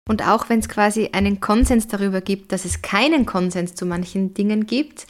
Und 0.09 0.27
auch 0.27 0.49
wenn 0.49 0.61
es 0.61 0.69
quasi 0.69 1.11
einen 1.13 1.41
Konsens 1.41 1.89
darüber 1.89 2.21
gibt, 2.21 2.53
dass 2.53 2.65
es 2.65 2.83
keinen 2.83 3.27
Konsens 3.27 3.75
zu 3.75 3.87
manchen 3.87 4.35
Dingen 4.35 4.67
gibt, 4.67 5.07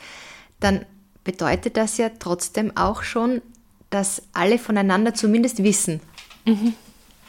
dann 0.59 0.85
bedeutet 1.25 1.77
das 1.77 1.97
ja 1.97 2.11
trotzdem 2.19 2.77
auch 2.77 3.03
schon, 3.03 3.41
dass 3.89 4.23
alle 4.33 4.59
voneinander 4.59 5.15
zumindest 5.15 5.63
wissen. 5.63 6.01
Mhm. 6.45 6.75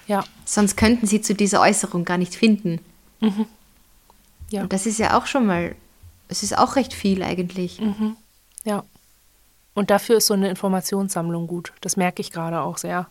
Ja. 0.08 0.24
Sonst 0.44 0.76
könnten 0.76 1.08
sie 1.08 1.22
zu 1.22 1.34
dieser 1.34 1.62
Äußerung 1.62 2.04
gar 2.04 2.18
nicht 2.18 2.36
finden. 2.36 2.80
Mhm. 3.20 3.46
Ja. 4.52 4.64
Und 4.64 4.74
das 4.74 4.86
ist 4.86 5.00
ja 5.00 5.18
auch 5.18 5.26
schon 5.26 5.46
mal, 5.46 5.76
es 6.28 6.44
ist 6.44 6.58
auch 6.58 6.76
recht 6.76 6.94
viel 6.94 7.24
eigentlich. 7.24 7.80
Mhm. 7.80 8.16
Ja. 8.64 8.84
Und 9.74 9.90
dafür 9.90 10.18
ist 10.18 10.28
so 10.28 10.34
eine 10.34 10.50
Informationssammlung 10.50 11.48
gut. 11.48 11.72
Das 11.82 11.96
merke 11.98 12.22
ich 12.22 12.32
gerade 12.32 12.62
auch 12.62 12.78
sehr. 12.78 13.08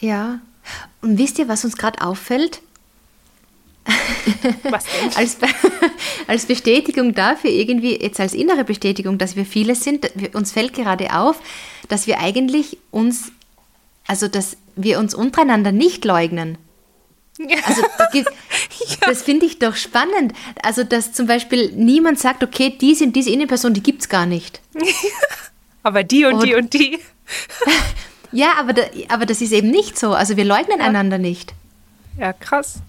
Ja. 0.00 0.40
Und 1.00 1.18
wisst 1.18 1.38
ihr, 1.38 1.48
was 1.48 1.64
uns 1.64 1.76
gerade 1.76 2.02
auffällt? 2.02 2.60
Was 4.70 4.84
denn? 4.84 5.16
als, 5.16 5.38
als 6.26 6.46
Bestätigung 6.46 7.14
dafür, 7.14 7.50
irgendwie 7.50 8.00
jetzt 8.00 8.20
als 8.20 8.34
innere 8.34 8.62
Bestätigung, 8.62 9.16
dass 9.16 9.36
wir 9.36 9.46
viele 9.46 9.74
sind, 9.74 10.10
uns 10.34 10.52
fällt 10.52 10.74
gerade 10.74 11.14
auf, 11.16 11.40
dass 11.88 12.06
wir 12.06 12.20
eigentlich 12.20 12.76
uns, 12.90 13.32
also 14.06 14.28
dass 14.28 14.58
wir 14.76 14.98
uns 14.98 15.14
untereinander 15.14 15.72
nicht 15.72 16.04
leugnen. 16.04 16.58
Also 17.66 17.82
das 19.06 19.22
finde 19.22 19.46
ich 19.46 19.58
doch 19.58 19.76
spannend. 19.76 20.32
Also 20.62 20.84
dass 20.84 21.12
zum 21.12 21.26
Beispiel 21.26 21.72
niemand 21.72 22.18
sagt, 22.18 22.42
okay, 22.42 22.76
diese 22.80 23.04
und 23.04 23.14
diese 23.14 23.30
Innenperson, 23.30 23.74
die 23.74 23.82
gibt 23.82 24.02
es 24.02 24.08
gar 24.08 24.26
nicht. 24.26 24.60
aber 25.82 26.04
die 26.04 26.24
und, 26.24 26.34
und 26.34 26.44
die 26.44 26.54
und 26.54 26.72
die. 26.74 26.98
ja, 28.32 28.54
aber, 28.58 28.72
da, 28.72 28.82
aber 29.08 29.26
das 29.26 29.40
ist 29.40 29.52
eben 29.52 29.70
nicht 29.70 29.98
so. 29.98 30.12
Also 30.12 30.36
wir 30.36 30.44
leugnen 30.44 30.80
ja. 30.80 30.86
einander 30.86 31.18
nicht. 31.18 31.54
Ja, 32.18 32.32
krass. 32.32 32.80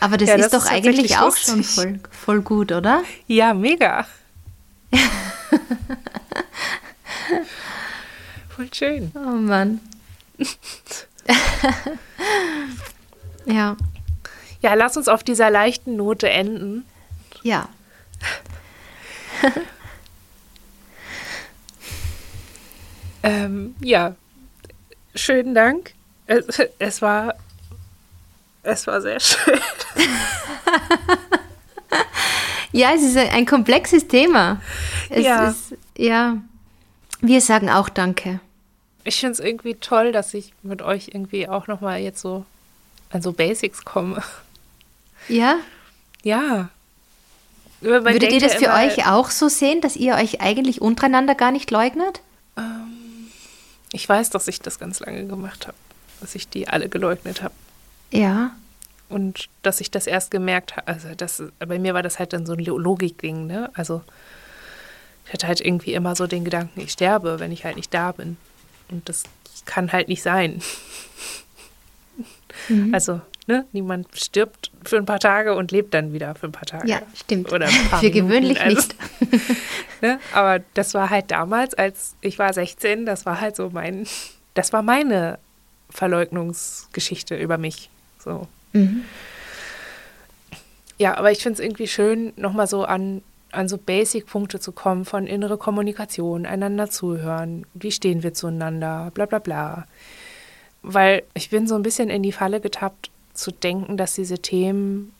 Aber 0.00 0.16
das, 0.16 0.28
ja, 0.28 0.36
das 0.36 0.46
ist 0.46 0.54
doch 0.54 0.64
ist 0.64 0.70
eigentlich 0.70 1.16
auch 1.18 1.26
lustig. 1.26 1.46
schon 1.46 1.64
voll, 1.64 2.00
voll 2.10 2.42
gut, 2.42 2.72
oder? 2.72 3.02
Ja, 3.26 3.54
mega. 3.54 4.06
voll 8.48 8.68
schön. 8.72 9.10
Oh 9.14 9.36
Mann. 9.36 9.80
Ja. 13.48 13.76
Ja, 14.60 14.74
lass 14.74 14.96
uns 14.96 15.08
auf 15.08 15.22
dieser 15.22 15.50
leichten 15.50 15.96
Note 15.96 16.28
enden. 16.28 16.84
Ja. 17.42 17.68
ähm, 23.22 23.74
ja, 23.80 24.16
schönen 25.14 25.54
Dank. 25.54 25.92
Es, 26.26 26.60
es, 26.78 27.00
war, 27.02 27.34
es 28.64 28.86
war 28.86 29.00
sehr 29.00 29.20
schön. 29.20 29.60
ja, 32.72 32.92
es 32.94 33.02
ist 33.02 33.16
ein 33.16 33.46
komplexes 33.46 34.08
Thema. 34.08 34.60
Es 35.08 35.24
ja. 35.24 35.48
Ist, 35.50 35.76
ja. 35.96 36.36
Wir 37.20 37.40
sagen 37.40 37.70
auch 37.70 37.88
Danke 37.88 38.40
ich 39.08 39.20
finde 39.20 39.32
es 39.32 39.40
irgendwie 39.40 39.74
toll, 39.74 40.12
dass 40.12 40.34
ich 40.34 40.52
mit 40.62 40.82
euch 40.82 41.08
irgendwie 41.08 41.48
auch 41.48 41.66
nochmal 41.66 42.00
jetzt 42.00 42.20
so 42.20 42.44
an 43.10 43.22
so 43.22 43.32
Basics 43.32 43.84
komme. 43.84 44.22
Ja? 45.28 45.58
Ja. 46.22 46.70
Würdet 47.80 48.32
ihr 48.32 48.40
das 48.40 48.54
für 48.54 48.66
immer, 48.66 48.84
euch 48.84 49.06
auch 49.06 49.30
so 49.30 49.48
sehen, 49.48 49.80
dass 49.80 49.94
ihr 49.94 50.14
euch 50.14 50.40
eigentlich 50.40 50.80
untereinander 50.80 51.34
gar 51.34 51.52
nicht 51.52 51.70
leugnet? 51.70 52.22
Ähm, 52.56 53.28
ich 53.92 54.08
weiß, 54.08 54.30
dass 54.30 54.48
ich 54.48 54.60
das 54.60 54.78
ganz 54.78 55.00
lange 55.00 55.26
gemacht 55.26 55.66
habe, 55.66 55.76
dass 56.20 56.34
ich 56.34 56.48
die 56.48 56.68
alle 56.68 56.88
geleugnet 56.88 57.42
habe. 57.42 57.54
Ja. 58.10 58.50
Und 59.08 59.48
dass 59.62 59.80
ich 59.80 59.90
das 59.90 60.06
erst 60.06 60.30
gemerkt 60.30 60.76
habe, 60.76 60.88
also 60.88 61.08
das, 61.16 61.42
bei 61.60 61.78
mir 61.78 61.94
war 61.94 62.02
das 62.02 62.18
halt 62.18 62.32
dann 62.32 62.46
so 62.46 62.54
ein 62.54 62.64
Logikding, 62.64 63.46
ne? 63.46 63.70
Also 63.74 64.02
ich 65.26 65.32
hatte 65.34 65.46
halt 65.46 65.60
irgendwie 65.60 65.92
immer 65.92 66.16
so 66.16 66.26
den 66.26 66.44
Gedanken, 66.44 66.80
ich 66.80 66.92
sterbe, 66.92 67.38
wenn 67.38 67.52
ich 67.52 67.64
halt 67.64 67.76
nicht 67.76 67.92
da 67.94 68.12
bin. 68.12 68.38
Und 68.90 69.08
das 69.08 69.24
kann 69.66 69.92
halt 69.92 70.08
nicht 70.08 70.22
sein. 70.22 70.62
Mhm. 72.68 72.94
Also, 72.94 73.20
ne, 73.46 73.64
niemand 73.72 74.08
stirbt 74.14 74.70
für 74.84 74.96
ein 74.96 75.06
paar 75.06 75.18
Tage 75.18 75.54
und 75.54 75.72
lebt 75.72 75.94
dann 75.94 76.12
wieder 76.12 76.34
für 76.34 76.46
ein 76.46 76.52
paar 76.52 76.66
Tage. 76.66 76.88
Ja, 76.88 77.02
stimmt. 77.14 77.52
Oder 77.52 77.66
für 78.00 78.10
gewöhnlich 78.10 78.60
also, 78.60 78.76
nicht. 78.76 78.94
ne, 80.02 80.18
aber 80.32 80.62
das 80.74 80.94
war 80.94 81.10
halt 81.10 81.30
damals, 81.30 81.74
als 81.74 82.14
ich 82.20 82.38
war 82.38 82.52
16, 82.52 83.06
das 83.06 83.26
war 83.26 83.40
halt 83.40 83.56
so 83.56 83.70
mein, 83.70 84.06
das 84.54 84.72
war 84.72 84.82
meine 84.82 85.38
Verleugnungsgeschichte 85.90 87.36
über 87.36 87.58
mich. 87.58 87.90
So. 88.18 88.46
Mhm. 88.72 89.04
Ja, 90.98 91.16
aber 91.16 91.30
ich 91.30 91.42
finde 91.42 91.54
es 91.54 91.64
irgendwie 91.64 91.86
schön, 91.86 92.32
nochmal 92.36 92.66
so 92.66 92.84
an, 92.84 93.22
an 93.52 93.68
so 93.68 93.78
Basic-Punkte 93.78 94.60
zu 94.60 94.72
kommen 94.72 95.04
von 95.04 95.26
innere 95.26 95.56
Kommunikation, 95.56 96.44
einander 96.44 96.90
zuhören, 96.90 97.66
wie 97.74 97.92
stehen 97.92 98.22
wir 98.22 98.34
zueinander, 98.34 99.10
bla 99.14 99.26
bla 99.26 99.38
bla. 99.38 99.86
Weil 100.90 101.22
ich 101.34 101.50
bin 101.50 101.66
so 101.66 101.74
ein 101.74 101.82
bisschen 101.82 102.08
in 102.08 102.22
die 102.22 102.32
Falle 102.32 102.60
getappt, 102.60 103.10
zu 103.34 103.52
denken, 103.52 103.96
dass 103.96 104.14
diese 104.14 104.38
Themen 104.38 105.12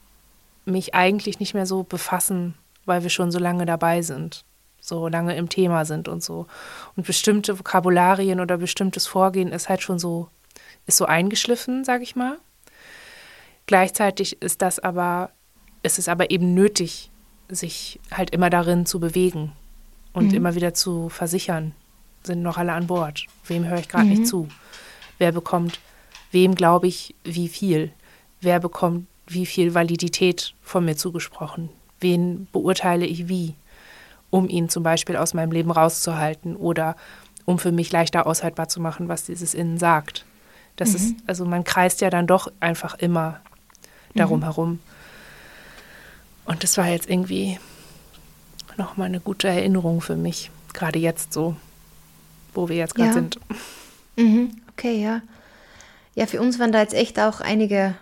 mich 0.65 0.95
eigentlich 0.95 1.41
nicht 1.41 1.53
mehr 1.55 1.67
so 1.67 1.83
befassen, 1.83 2.55
weil 2.87 3.03
wir 3.03 3.11
schon 3.11 3.31
so 3.31 3.39
lange 3.39 3.67
dabei 3.67 4.01
sind, 4.01 4.45
so 4.81 5.09
lange 5.09 5.37
im 5.37 5.51
Thema 5.51 5.85
sind 5.85 6.09
und 6.09 6.23
so. 6.23 6.47
Und 6.97 7.07
bestimmte 7.07 7.59
Vokabularien 7.59 8.41
oder 8.41 8.57
bestimmtes 8.57 9.07
Vorgehen 9.07 9.53
ist 9.53 9.69
halt 9.69 9.83
schon 9.83 9.99
so, 9.99 10.29
ist 10.87 10.97
so 10.97 11.05
eingeschliffen, 11.05 11.85
sag 11.85 12.03
ich 12.03 12.17
mal. 12.17 12.39
Gleichzeitig 13.67 14.41
ist 14.41 14.63
das 14.63 14.79
aber 14.79 15.31
es 15.83 15.99
ist 15.99 16.09
aber 16.09 16.31
eben 16.31 16.55
nötig, 16.55 17.11
sich 17.49 18.01
halt 18.11 18.31
immer 18.31 18.51
darin 18.51 18.87
zu 18.87 19.01
bewegen 19.01 19.53
und 20.13 20.29
mhm. 20.29 20.35
immer 20.35 20.55
wieder 20.55 20.75
zu 20.75 21.09
versichern, 21.09 21.73
sind 22.23 22.43
noch 22.43 22.59
alle 22.59 22.73
an 22.73 22.87
Bord. 22.87 23.27
Wem 23.47 23.67
höre 23.67 23.79
ich 23.79 23.89
gerade 23.89 24.07
mhm. 24.07 24.11
nicht 24.11 24.27
zu? 24.27 24.49
Wer 25.19 25.33
bekommt, 25.33 25.81
wem 26.31 26.55
glaube 26.55 26.87
ich 26.87 27.15
wie 27.25 27.49
viel? 27.49 27.93
Wer 28.41 28.61
bekommt 28.61 29.07
wie 29.27 29.47
viel 29.47 29.75
Validität 29.75 30.55
von 30.63 30.85
mir 30.85 30.97
zugesprochen? 30.97 31.69
Wen 32.01 32.49
beurteile 32.53 33.07
ich 33.07 33.29
wie? 33.29 33.55
Um 34.31 34.49
ihn 34.49 34.69
zum 34.69 34.83
Beispiel 34.83 35.17
aus 35.17 35.35
meinem 35.35 35.53
Leben 35.53 35.71
rauszuhalten 35.71 36.57
oder 36.57 36.97
um 37.45 37.59
für 37.59 37.73
mich 37.73 37.91
leichter 37.91 38.27
aushaltbar 38.27 38.69
zu 38.69 38.81
machen, 38.81 39.09
was 39.09 39.25
dieses 39.25 39.55
Innen 39.55 39.79
sagt. 39.79 40.25
Das 40.77 40.91
mhm. 40.91 40.97
ist, 40.97 41.15
also 41.27 41.45
man 41.45 41.65
kreist 41.65 42.01
ja 42.01 42.11
dann 42.11 42.27
doch 42.27 42.51
einfach 42.61 42.95
immer 42.95 43.41
darum 44.15 44.41
mhm. 44.41 44.45
herum. 44.45 44.79
Und 46.45 46.63
das 46.63 46.77
war 46.79 46.89
jetzt 46.89 47.09
irgendwie 47.09 47.59
nochmal 48.77 49.09
eine 49.09 49.21
gute 49.21 49.49
Erinnerung 49.49 50.01
für 50.01 50.17
mich, 50.17 50.51
gerade 50.73 50.99
jetzt 50.99 51.33
so, 51.33 51.57
wo 52.55 52.69
wir 52.69 52.77
jetzt 52.77 52.95
gerade 52.95 53.09
ja. 53.09 53.15
sind. 53.15 53.39
Mhm. 54.17 54.51
Okay, 54.79 55.03
ja. 55.03 55.23
Ja, 56.15 56.27
für 56.27 56.41
uns 56.41 56.61
waren 56.61 56.71
da 56.71 56.79
jetzt 56.81 56.95
echt 56.95 57.19
auch 57.19 57.41
einige 57.41 57.97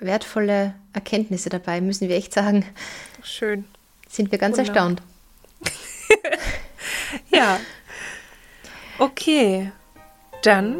wertvolle 0.00 0.74
Erkenntnisse 0.92 1.48
dabei, 1.48 1.80
müssen 1.80 2.10
wir 2.10 2.16
echt 2.16 2.34
sagen. 2.34 2.66
Schön. 3.22 3.64
Sind 4.06 4.30
wir 4.30 4.38
ganz 4.38 4.58
Wunderbar. 4.58 4.82
erstaunt. 4.82 5.02
ja. 7.34 7.58
Okay. 8.98 9.72
Dann 10.42 10.74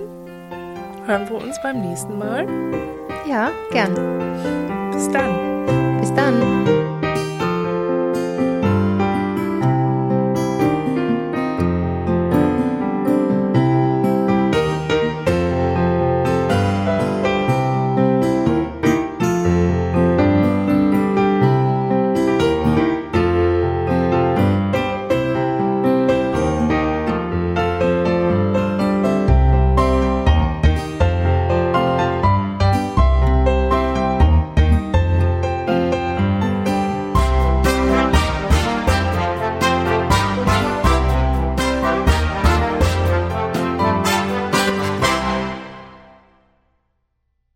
hören 1.07 1.27
wir 1.29 1.37
uns 1.37 1.57
beim 1.63 1.81
nächsten 1.81 2.19
Mal. 2.19 2.47
Ja, 3.27 3.51
gern. 3.71 4.91
Bis 4.93 5.09
dann. 5.09 5.50